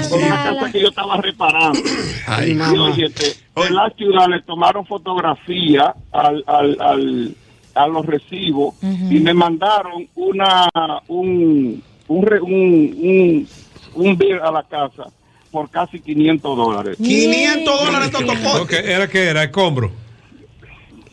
[0.00, 1.78] Es una casa que yo estaba reparando.
[2.26, 2.82] Ay, y mamá.
[2.84, 3.34] oye, te-
[3.66, 7.34] en la ciudad le tomaron fotografía al, al, al-
[7.74, 10.68] a los recibos y me mandaron una
[11.08, 13.48] un un, re- un, un,
[13.94, 15.04] un bill a la casa
[15.52, 16.96] por casi 500 dólares.
[16.96, 18.62] 500 dólares totopó.
[18.62, 19.92] Ok, ¿Era que Era escombro.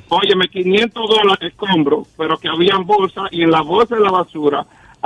[0.09, 4.65] Óyeme, 500 dólares escombro, pero que habían bolsas y en la bolsa de la basura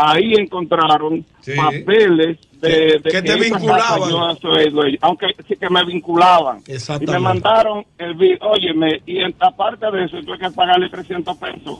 [0.10, 1.54] ahí encontraron Sí.
[1.56, 4.38] papeles de, de Que te vinculaban.
[4.40, 6.60] soy dueño, aunque sí que me vinculaban.
[6.68, 11.36] Y me mandaron el bill, óyeme, y en, aparte de eso tuve que pagarle 300
[11.38, 11.80] pesos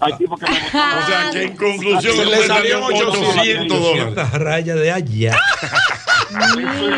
[0.00, 4.32] al tipo que me O sea, que en conclusión Se le salió 800 dólares.
[4.32, 5.36] Raya de allá.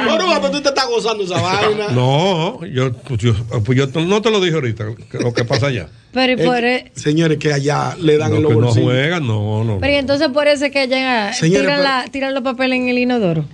[0.06, 1.88] Boruga, pero tú te estás gozando esa vaina.
[1.90, 3.32] No, yo, pues yo,
[3.64, 4.84] pues yo no te lo dije ahorita,
[5.20, 5.88] lo que pasa allá.
[6.12, 9.26] Pero, y Eh, e- Señores, que allá le dan No, en los que no juegan,
[9.26, 9.78] no, no.
[9.80, 12.80] pero y entonces por eso es que allá Señores, tiran, pero- la, tiran los papeles
[12.80, 13.44] en el inodoro.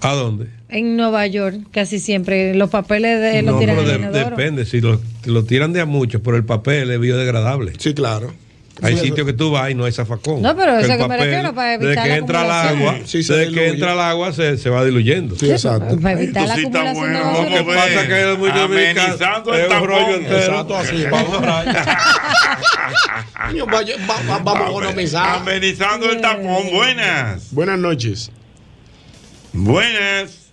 [0.00, 0.46] ¿A dónde?
[0.70, 4.08] En Nueva York, casi siempre los papeles de los No, tiran pero en el de-
[4.18, 4.36] inodoro.
[4.36, 7.72] depende, si lo, lo tiran de a mucho, pero el papel es biodegradable.
[7.78, 8.32] Sí, claro.
[8.82, 10.40] Hay sitios que tú vas y no hay zafacón.
[10.40, 12.98] No, pero eso el que me refiero, para evitar Desde que la entra el agua,
[13.04, 15.36] Sí, se desde que entra el agua se, se va diluyendo.
[15.36, 15.98] Sí, exacto.
[16.00, 17.50] Para evitar la Esto sí está acumulación bueno.
[17.50, 19.02] Lo que pasa es que es muy dominicano.
[19.02, 19.88] Amenizando el Es un tapón.
[19.88, 20.38] rollo entero.
[20.38, 21.04] Exacto, así.
[21.10, 21.64] Vamos a
[24.44, 25.36] Vamos a economizar.
[25.38, 26.70] Amenizando el tapón.
[26.72, 27.52] Buenas.
[27.52, 28.30] Buenas noches.
[29.52, 30.50] Buenas.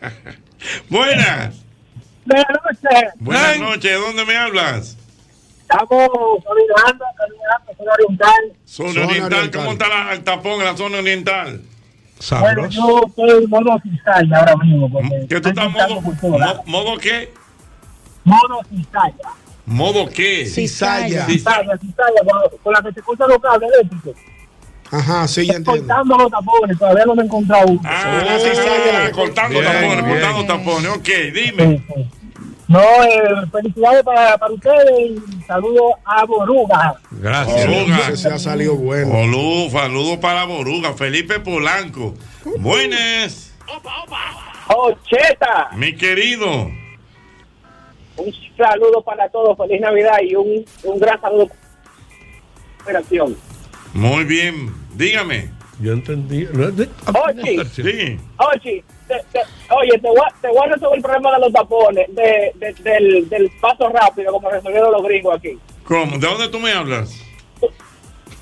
[0.88, 1.54] Buenas.
[2.24, 3.10] Buenas noches.
[3.18, 3.82] Buenas noches.
[3.92, 4.96] ¿De dónde me hablas?
[5.68, 5.88] Estamos
[6.44, 8.52] caminando, caminando, zona oriental.
[8.64, 9.32] Zona, Zona oriental.
[9.38, 9.50] oriental.
[9.60, 11.60] ¿Cómo está la- el tapón en la zona oriental?
[12.40, 14.90] Bueno, yo estoy en modo cizalla ahora mismo.
[14.90, 16.54] Porque ¿Que tú estás modo, cultura.
[16.54, 17.32] mo- modo qué?
[18.24, 19.28] Modo cizalla.
[19.66, 20.46] ¿Modo qué?
[20.46, 21.26] Cizalla.
[21.26, 24.16] Cizalla, cizalla, con, con la que se cortan los cables eléctricos.
[24.90, 25.82] Ajá, sí, ya entiendo.
[25.88, 27.80] Cortando los tapones, todavía no me he encontrado uno.
[27.84, 30.08] Ah, cizalla, cortando bien, tapones, bien.
[30.20, 30.90] cortando tapones.
[30.96, 31.66] Ok, dime.
[31.78, 32.10] Sí, sí.
[32.68, 36.96] No, eh, felicidades para, para ustedes y saludos a Boruga.
[37.12, 37.66] Gracias.
[37.66, 38.16] Boruga.
[38.16, 39.12] Se ha salido bueno.
[39.12, 40.92] Saludos, saludos para Boruga.
[40.94, 42.14] Felipe Polanco.
[42.58, 43.54] Buenas,
[44.68, 46.64] Ocheta, mi querido.
[48.16, 51.48] un saludo para todos, feliz Navidad y un, un gran saludo
[52.82, 53.36] operación.
[53.94, 54.72] Muy bien.
[54.94, 55.50] Dígame.
[55.80, 56.46] Yo entendí.
[56.46, 58.18] Ochi, Sí.
[58.38, 61.52] Ochi, te- te- oye, te voy, a- te voy a resolver el problema de los
[61.52, 66.18] tapones, de, de- del, del paso rápido, como resolvieron los gringos aquí, ¿Cómo?
[66.18, 67.22] ¿De dónde tú me hablas?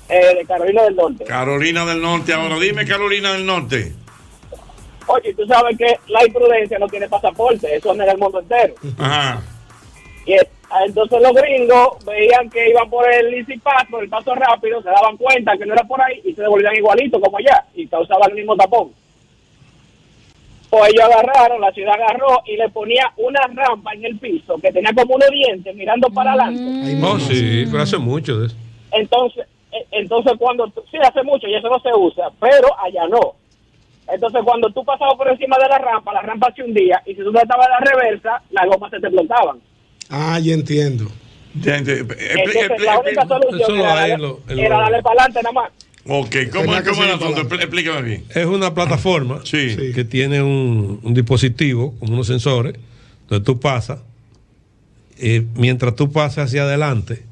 [0.09, 1.23] eh, de Carolina del Norte.
[1.25, 2.33] Carolina del Norte.
[2.33, 3.93] Ahora dime, Carolina del Norte.
[5.07, 8.73] Oye, tú sabes que la imprudencia no tiene pasaporte, eso es en el mundo entero.
[8.99, 9.41] Ajá.
[10.25, 10.47] Y es-
[10.85, 14.89] entonces los gringos veían que iban por el Easy Pass, por el paso rápido, se
[14.89, 18.29] daban cuenta que no era por ahí y se devolvían igualito como allá y causaban
[18.31, 18.91] el mismo tapón.
[20.77, 24.73] Pues ellos agarraron, la ciudad agarró y le ponía una rampa en el piso que
[24.73, 26.95] tenía como unos dientes mirando para adelante.
[26.95, 28.57] No, sí, pero hace mucho de eso.
[28.91, 33.35] Entonces, eh, entonces cuando sí hace mucho y eso no se usa, pero allá no.
[34.05, 37.23] Entonces cuando tú pasabas por encima de la rampa, la rampa se hundía y si
[37.23, 39.59] tú no estabas en la reversa, las gomas se te explotaban.
[40.09, 41.05] Ah, ya entiendo.
[41.55, 45.71] Entonces la única solución era, darle para adelante nada más.
[46.07, 47.41] Ok, ¿cómo, que cómo es el asunto?
[47.49, 48.23] Expl- Explícame bien.
[48.35, 49.41] Es una plataforma
[49.93, 52.75] que tiene un, un dispositivo con unos sensores
[53.27, 53.99] donde tú pasas.
[55.17, 57.23] eh, mientras tú pasas hacia adelante,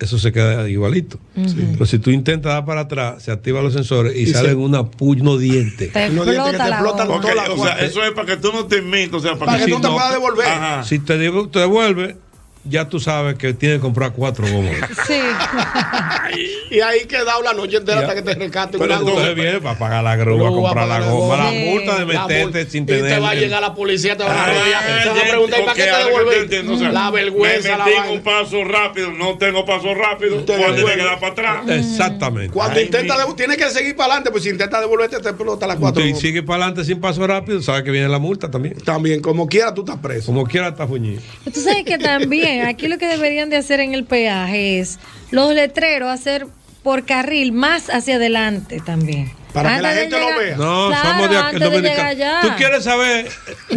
[0.00, 1.18] eso se queda igualito.
[1.72, 4.56] Pero si tú intentas dar para atrás, se activan los sensores y, Y salen se-
[4.56, 5.88] una puño diente.
[5.88, 7.20] Te Unos dientes que te explota la explotan goma.
[7.20, 8.80] toda la o sea, eso es para que tú no te
[9.12, 9.98] o sea, para, Si que no-
[10.46, 10.84] Ajá.
[10.84, 12.16] Si te, te devuelve,
[12.68, 14.74] ya tú sabes que tienes que comprar cuatro gomas.
[15.06, 15.14] Sí.
[16.70, 19.10] y ahí quedado la noche entera hasta que te rescaten Pero una goma.
[19.12, 22.82] entonces viene para pagar la grúa, Grúa, comprar la goma, la multa de meterte sin
[22.84, 23.14] Y tener.
[23.14, 25.88] te va a llegar la policía, te van a, Ah, preguntar ¿y para qué te
[26.78, 31.18] sea, la vergüenza, Me metí un paso rápido, no tengo paso rápido, cuando te queda
[31.18, 31.68] para atrás.
[31.68, 32.52] Exactamente.
[32.52, 35.76] Cuando Ay, intenta, tienes que seguir para adelante, pues si intenta devolverte, te explota las
[35.76, 38.74] cuatro Y sigue para adelante sin paso rápido, sabes que viene la multa también.
[38.84, 40.26] También, como quiera, tú estás preso.
[40.26, 41.20] Como quiera, estás fuñido.
[41.52, 44.98] Tú sabes que también aquí lo que deberían de hacer en el peaje es
[45.30, 46.46] los letreros hacer
[46.82, 49.32] por carril más hacia adelante también.
[49.52, 50.56] Para que la gente lo llegar- vea.
[50.56, 52.14] No, Claro, somos de aquí antes de dominicanos.
[52.14, 52.40] llegar allá.
[52.42, 53.28] ¿Tú quieres saber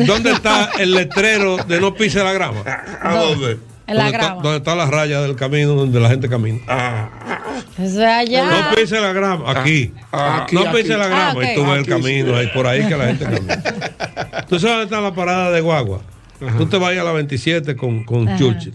[0.06, 2.62] dónde está el letrero de no pise la grama?
[3.02, 3.58] ¿A dónde?
[3.88, 4.42] En la ¿Dónde está- grama.
[4.44, 7.10] Donde está la raya del camino donde la gente camina.
[7.78, 8.46] Eso es allá.
[8.70, 9.92] No pise la grama, aquí.
[10.12, 10.78] Ah, aquí, no aquí.
[10.82, 11.44] pise la grama Ah, ok.
[11.44, 12.40] y tú ves el camino, sí.
[12.40, 13.64] ahí por ahí que la gente camina.
[14.50, 16.02] ¿Tú sabes dónde está la parada de guagua?
[16.58, 18.38] Tú te vas a la 27 con, con Ajá.
[18.38, 18.74] Churchill.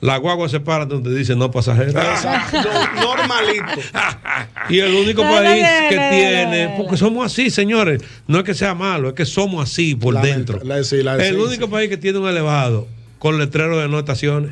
[0.00, 1.94] La guagua se para donde dice no pasajeros.
[1.94, 2.68] Exacto,
[3.00, 3.64] normalito.
[4.68, 6.76] Y el único país no, que no, no, tiene, no.
[6.76, 10.22] porque somos así, señores, no es que sea malo, es que somos así por La-
[10.22, 10.60] dentro.
[10.64, 12.88] la- sí, la- el sí, único país que tiene un elevado
[13.20, 14.50] con letrero de no estaciones.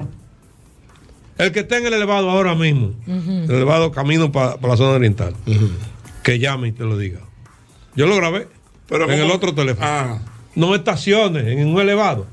[1.37, 5.35] El que está en el elevado ahora mismo, el elevado camino para la zona oriental,
[6.23, 7.19] que llame y te lo diga.
[7.97, 8.47] Yo lo grabé
[8.89, 9.25] Pero en ¿cómo?
[9.25, 9.87] el otro teléfono.
[9.87, 10.21] Ah.
[10.55, 12.29] No estaciones en un elevado.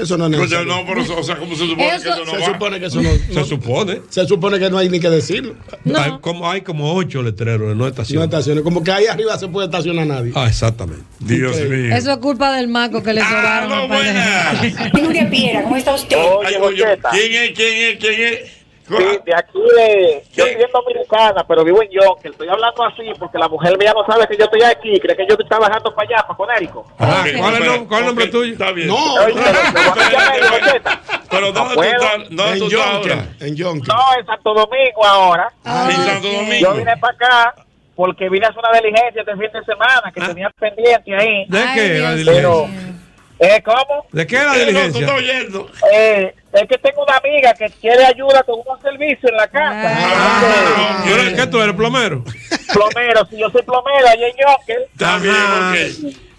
[0.00, 0.66] Eso no es necesario.
[0.66, 2.46] no, pero, o sea, ¿cómo se supone Eso- que eso no se va?
[2.46, 4.00] supone que eso no, Se no- supone.
[4.10, 5.54] se supone que no hay ni que decirlo.
[5.84, 5.98] No.
[5.98, 8.24] Hay, como, hay como ocho letreros de no No estaciones.
[8.26, 10.32] estaciones, como que ahí arriba se puede estacionar nadie.
[10.34, 11.02] Ah, exactamente.
[11.20, 11.94] Dios mío.
[11.96, 13.72] Eso es culpa del maco que le sobraron.
[13.72, 14.92] ¡Aló, un par de- buenas!
[15.02, 16.16] Nuria Piera, ¿cómo está usted?
[16.44, 17.50] Ay, oye, ¿Quién es?
[17.52, 17.96] ¿Quién es?
[17.98, 18.55] ¿Quién es?
[18.88, 20.22] Sí, de aquí de.
[20.32, 22.32] Yo soy en Dominicana, pero vivo en Yonkel.
[22.32, 25.00] Estoy hablando así porque la mujer mía no sabe que yo estoy aquí.
[25.00, 26.86] Cree que yo estoy bajando para allá, para Conérico.
[26.98, 28.52] Ah, ¿cuál, es el pero- cuál nombre tuyo?
[28.52, 28.86] Está bien.
[28.88, 30.96] No, pero- pero.
[31.28, 32.12] Pero ¿dónde tú estás?
[32.30, 33.14] ¿Dónde en tú estás ahora?
[33.16, 33.48] Yonkel.
[33.48, 33.88] En Yonkel.
[33.88, 35.52] No, en Santo Domingo ahora.
[35.64, 36.72] En Santo Yo Domingo.
[36.74, 37.54] vine para acá
[37.96, 41.44] porque vine a hacer una diligencia este fin de semana que tenía pendiente ahí.
[41.48, 42.95] ¿De qué la diligencia?
[43.38, 44.06] ¿Eh, ¿cómo?
[44.12, 45.14] ¿De qué la Eh, diligencia?
[45.14, 45.68] oyendo.
[45.92, 49.92] Eh, es que tengo una amiga que quiere ayuda con unos servicios en la casa.
[49.94, 52.24] Ah, ¿Tú eres, ¿Qué tú eres, plomero?
[52.72, 54.82] plomero, si yo soy plomero allí en Yonkel.
[54.92, 55.70] Está bien, Ajá.
[55.70, 55.76] ok.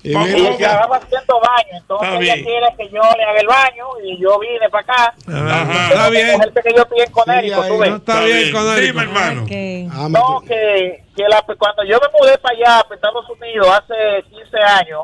[0.03, 3.85] Y Y estaba haciendo baño, entonces Está ella quiere que yo le haga el baño
[4.06, 5.14] y yo vine para acá.
[5.27, 6.40] Ah, Está bien.
[6.64, 7.90] Que yo estoy en Conérico, Sí, tú ves.
[7.90, 8.98] No está bien con Dime, él.
[9.09, 9.43] hermano.
[9.43, 9.51] Ok.
[9.92, 14.24] Ah, No, que, que la, cuando yo me mudé para allá, para Estados Unidos, hace
[14.30, 15.01] 15 años,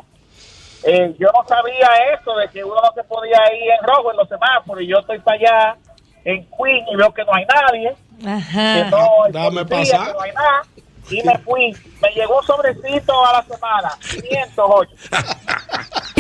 [0.86, 1.88] eh, yo no sabía
[2.20, 4.84] eso de que uno no se podía ir en rojo en los semáforos.
[4.84, 5.78] Y yo estoy para allá
[6.26, 8.90] en Queen y veo que no hay nadie, que Ajá.
[8.90, 10.08] no hay Dame policía, pasar.
[10.12, 10.62] que no hay nada.
[11.10, 11.76] Y me fui.
[12.02, 14.92] Me llegó un sobrecito a la semana, 508.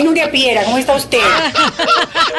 [0.03, 1.19] Nuria Piera, ¿cómo está usted?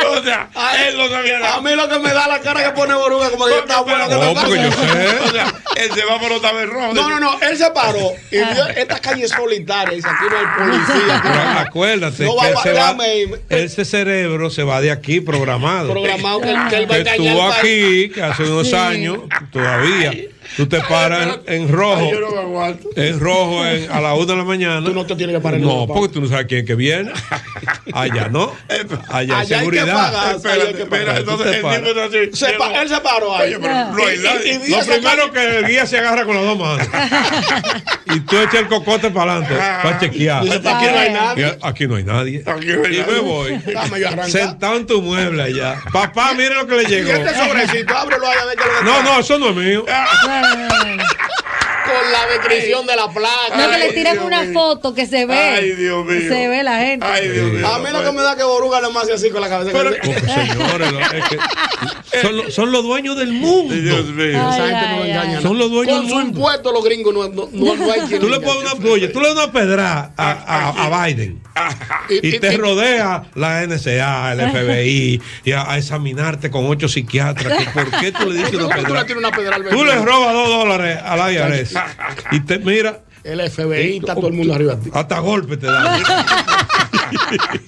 [0.06, 0.48] O sea,
[0.86, 3.46] él no sabía A mí lo que me da la cara que pone Boruga, como
[3.46, 5.18] que yo está bueno que No, me porque yo sé.
[5.18, 6.94] O sea, él se va por otra vez rojo.
[6.94, 10.38] No, no, no, él se paró y vio esta calle solitaria y dice, aquí no
[10.38, 11.20] hay policía.
[11.22, 11.60] Pero hay nada".
[11.62, 12.96] acuérdate No va que a él se va,
[13.48, 15.90] ese cerebro se va de aquí programado.
[15.90, 17.54] Programado que, que él va a engañar país.
[17.58, 19.18] aquí, que hace unos años,
[19.52, 20.12] todavía,
[20.56, 22.88] tú te paras en, rojo, yo no me aguanto.
[22.96, 24.84] en rojo en- a la una de la mañana.
[24.86, 26.66] Tú no te tienes que parar en No, rojo, porque tú no sabes quién es
[26.66, 27.12] que viene.
[27.92, 28.52] Allá no.
[29.10, 30.34] Allá Allá seguridad.
[30.36, 30.70] Espérate,
[31.20, 32.30] entonces el tipo está así.
[32.32, 33.54] Se pa- él se paró ahí.
[33.54, 34.52] Oye, pero no hay Y- nadie.
[34.64, 36.88] y- y Lo primero que el guía se agarra con las dos manos.
[38.06, 40.44] y tú echas el cocote para adelante para chequear.
[40.44, 41.46] Dice, "Pa' aquí no hay nadie".
[41.62, 42.42] Y Aquí no hay nadie.
[42.46, 43.06] Aquí no hay y nadie.
[43.12, 43.60] me voy.
[44.28, 45.80] Sentado en tu mueble allá.
[45.92, 47.10] Papá, mire lo que le Y llegó.
[47.12, 49.56] este sobrecito, ábrelo ahí a ver qué es lo que No, no, eso no es
[49.56, 49.84] mío.
[51.84, 53.56] Con la descripción de la placa.
[53.56, 54.52] No, que le tiran una mío.
[54.54, 55.34] foto que se ve.
[55.34, 56.20] Ay, Dios mío.
[56.28, 57.06] Se ve la gente.
[57.06, 57.66] Ay, Dios mío.
[57.66, 59.70] A mí lo que me da que Boruga no hace así con la cabeza.
[59.72, 61.38] Pero- que- señores, lo- es que
[62.22, 63.74] son, lo- son los dueños del mundo.
[63.74, 64.28] Dios mío.
[64.30, 65.20] Esa Ay, gente no ay, engaña.
[65.22, 65.28] ay.
[65.28, 65.40] nada.
[65.42, 66.38] Son los dueños Con del su mundo.
[66.38, 69.20] impuesto los gringos no, no, no, no hay quien Tú le pones una, oye, tú
[69.20, 71.42] le das una pedra a, a, a Biden
[72.08, 77.52] y, te rodea la NSA, el FBI, y a, a examinarte con ocho psiquiatras.
[77.72, 79.14] ¿Por qué tú le dices una ¿Por qué
[79.70, 81.73] tú le robas dos dólares al IRS.
[82.32, 83.02] Y te mira.
[83.22, 84.90] El FBI está todo el mundo arriba de ti.
[84.92, 85.98] Hasta golpe te da.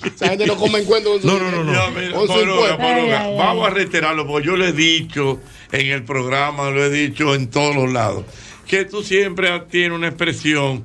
[0.05, 1.73] Esa gente no come en cuenta con su, No, no, no, no.
[1.73, 2.79] Ya, mira, con su Moruga, impuesto.
[2.79, 5.41] Moruga, Vamos a reiterarlo, porque yo lo he dicho
[5.73, 8.25] en el programa, lo he dicho en todos los lados,
[8.67, 10.85] que tú siempre tienes una expresión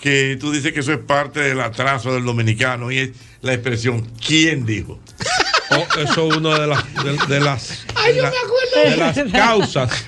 [0.00, 4.06] que tú dices que eso es parte del atraso del dominicano y es la expresión
[4.24, 4.98] ¿quién dijo?
[5.68, 8.90] Oh, eso es una de las, de, de las, Ay, de yo la- me acuerdo.
[8.90, 10.06] de las causas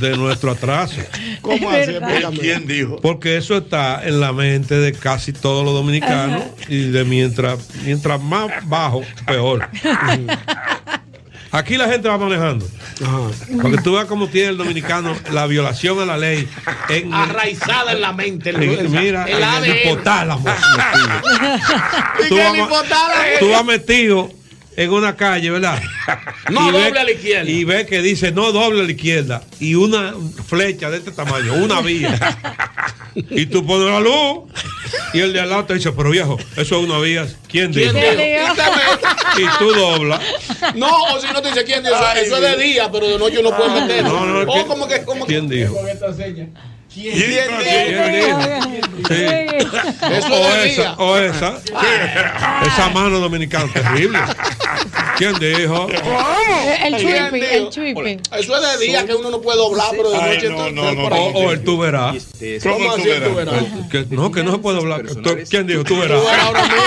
[0.00, 0.96] de nuestro atraso.
[1.40, 1.90] ¿Cómo así?
[1.92, 2.38] Explícame.
[2.38, 2.96] ¿Quién dijo?
[3.00, 8.20] Porque eso está en la mente de casi todos los dominicanos y de mientras, mientras
[8.20, 9.68] más bajo, peor.
[11.50, 12.66] Aquí la gente va manejando.
[13.62, 16.48] Porque tú ves cómo tiene el dominicano la violación a la ley
[16.88, 18.50] en el- Arraizada en la mente.
[18.50, 19.76] en- en- mira, el en el ADN.
[19.84, 20.44] hipotálamo.
[22.24, 23.38] ¿Y Tú qué vas el hipotálamo?
[23.38, 24.30] Tú vas metido
[24.76, 25.80] en una calle, ¿verdad?
[26.50, 27.50] No Y ve- doble a la izquierda.
[27.50, 29.42] Y ve que dice no doble a la izquierda.
[29.60, 30.14] Y una
[30.46, 32.18] flecha de este tamaño, una vía.
[33.14, 34.50] y tú pones la luz.
[35.14, 37.26] Y el de al lado te dice, pero viejo, eso es una vía.
[37.48, 37.92] ¿Quién dijo?
[37.92, 38.54] ¿Quién dijo?
[39.38, 40.20] Y tú doblas.
[40.74, 41.94] No, o si no te dice quién dijo.
[41.94, 44.08] Eso, eso es de día, pero de noche no puedes meterlo.
[44.10, 45.56] No, no, o ¿quién- como que, como ¿Quién que.
[45.56, 45.76] dijo?
[46.94, 48.40] ¿Quién, ¿Quién dijo?
[49.08, 49.24] Sí.
[50.12, 51.58] Eso o esa, o esa.
[52.64, 54.18] Esa mano dominicana terrible.
[55.16, 55.88] ¿Quién dijo?
[55.88, 57.54] El ¿Quién tripping, dijo?
[57.54, 58.20] el tripping.
[58.38, 61.10] Eso es de día que uno no puede doblar, pero de noche no, no, no,
[61.10, 61.16] no.
[61.16, 62.16] O el tú verás.
[62.62, 63.64] ¿Cómo así el tú verás?
[64.10, 65.02] No, que no se puede doblar.
[65.50, 65.84] ¿Quién dijo?
[65.84, 66.20] Tú verás.
[66.20, 66.84] Tú verás ahora mismo.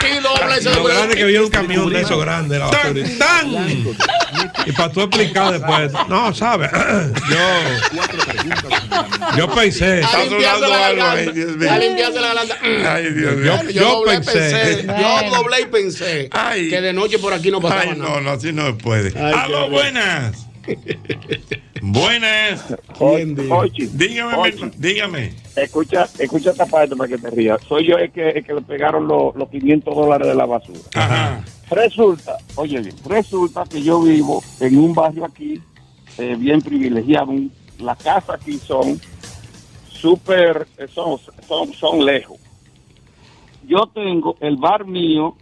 [0.00, 0.94] Y dobla ese Lo dobla.
[0.94, 3.00] grande que viene un camión de eso grande, la basura.
[3.00, 3.48] y ¡Tan!
[4.66, 6.70] Y para tú explicar después, no, ¿sabes?
[7.30, 7.38] Yo,
[9.36, 10.02] yo pensé.
[10.04, 11.74] A limpiarse la garganta.
[11.74, 12.94] A limpiarse la garganta.
[12.94, 13.60] Ay, Dios mío.
[13.64, 14.32] Yo- Yo, pensé.
[14.32, 14.86] pensé.
[14.86, 16.68] Yo doblé y pensé Ay.
[16.70, 18.10] que de noche por aquí no pasaba Ay, nada.
[18.10, 19.12] no, no, así no se puede.
[19.18, 20.47] Ay, ¡Aló, buenas!
[21.82, 22.74] Buenas.
[22.98, 25.34] Ochi, Dígame, dígame.
[25.56, 27.60] escucha, escucha esta parte para que te rías.
[27.68, 30.80] Soy yo el que, el que le pegaron los, los 500 dólares de la basura.
[30.94, 31.44] Ajá.
[31.70, 35.60] Resulta, oye bien, resulta que yo vivo en un barrio aquí
[36.16, 37.32] eh, bien privilegiado.
[37.78, 39.00] Las casas aquí son
[39.90, 42.38] súper, eh, son, son, son lejos.
[43.66, 45.36] Yo tengo el bar mío,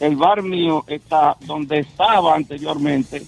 [0.00, 3.22] el bar mío está donde estaba anteriormente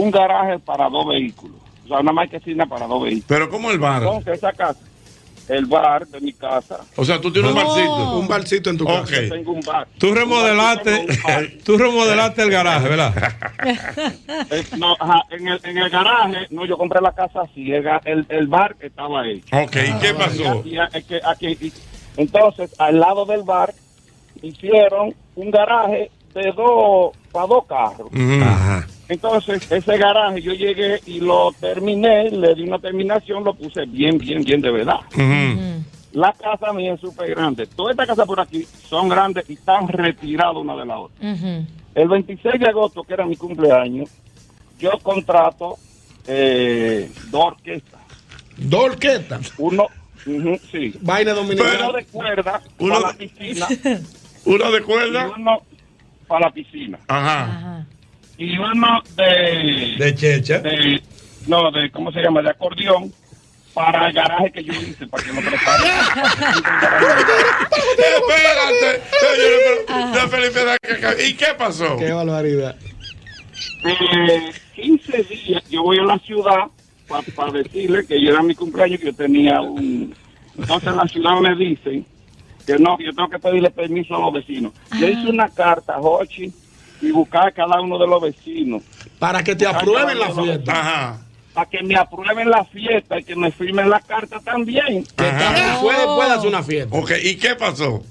[0.00, 1.56] un garaje para dos vehículos.
[1.84, 3.26] O sea, una marquesina para dos vehículos.
[3.28, 4.02] Pero ¿cómo el bar?
[4.02, 4.80] Entonces esa casa,
[5.48, 6.80] el bar de mi casa.
[6.96, 8.18] O sea, tú tienes un barcito.
[8.18, 9.22] Un barcito en tu casa.
[9.22, 9.86] Yo tengo un bar.
[9.98, 11.06] Tú remodelaste,
[11.64, 13.14] tú remodelaste el garaje, ¿verdad?
[14.50, 17.86] Eh, no, ajá, en, el, en el garaje, no, yo compré la casa así, el,
[18.04, 19.42] el, el bar estaba ahí.
[19.52, 20.62] Ok, ¿y qué pasó?
[20.64, 21.72] Y, que aquí- y-
[22.16, 23.72] entonces, al lado del bar,
[24.42, 28.08] hicieron un garaje de dos, para dos carros.
[28.42, 28.86] Ajá.
[29.08, 34.16] Entonces, ese garaje yo llegué y lo terminé, le di una terminación, lo puse bien,
[34.16, 35.00] bien, bien de verdad.
[36.12, 37.66] La casa mía es súper grande.
[37.66, 41.28] Todas estas casas por aquí son grandes y están retiradas una de la otra.
[41.94, 44.08] El 26 de agosto, que era mi cumpleaños,
[44.78, 45.76] yo contrato
[46.26, 48.00] eh, dos orquestas.
[48.56, 49.52] ¿Dos orquestas?
[49.58, 49.86] Uno,
[50.72, 50.94] sí.
[51.02, 51.80] Vaina dominicana.
[51.90, 53.66] Uno de cuerda Uno para la de- piscina.
[54.46, 55.26] ¿Uno de cuerda?
[55.36, 55.60] Y uno
[56.26, 56.98] para la piscina.
[57.08, 57.84] Ajá.
[58.38, 59.94] Y uno de...
[59.98, 60.58] De checha.
[60.60, 61.02] de-
[61.46, 62.42] no, de, ¿cómo se llama?
[62.42, 63.12] De acordeón
[63.72, 65.84] para el garaje que yo hice, para que lo prepare.
[67.98, 69.02] Espérate.
[70.28, 71.26] Felipe.
[71.28, 71.96] ¿Y qué pasó?
[71.96, 72.76] Qué barbaridad.
[73.84, 76.64] Eh, 15 días yo voy a la ciudad
[77.36, 80.14] para decirle que yo era mi cumpleaños, que yo tenía un...
[80.58, 82.04] Entonces en la ciudad me dicen
[82.66, 84.72] que no, yo tengo que pedirle permiso a los vecinos.
[85.00, 86.52] Yo hice una carta, Jochi,
[87.00, 88.82] y buscar a cada uno de los vecinos.
[89.18, 90.72] Para que te aprueben la fiesta.
[90.80, 91.22] Ajá.
[91.54, 95.04] Para que me aprueben la fiesta y que me firmen la carta también.
[95.16, 96.96] Que también puede, puede hacer una fiesta.
[96.96, 98.02] Ok, ¿y qué pasó?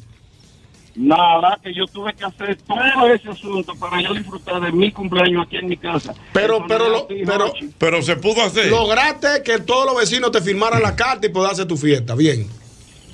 [0.95, 5.45] Nada, que yo tuve que hacer todo ese asunto para yo disfrutar de mi cumpleaños
[5.45, 6.13] aquí en mi casa.
[6.31, 7.51] Pero, pero, lo- pero.
[7.77, 8.67] Pero se pudo hacer.
[8.71, 12.15] lograste que todos los vecinos te firmaran la carta y puedas hacer tu fiesta.
[12.15, 12.47] Bien.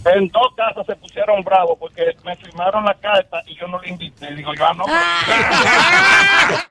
[0.05, 3.89] En dos casos se pusieron bravos porque me firmaron la carta y yo no le
[3.89, 4.33] invité.
[4.33, 4.85] Digo, yo ah, no.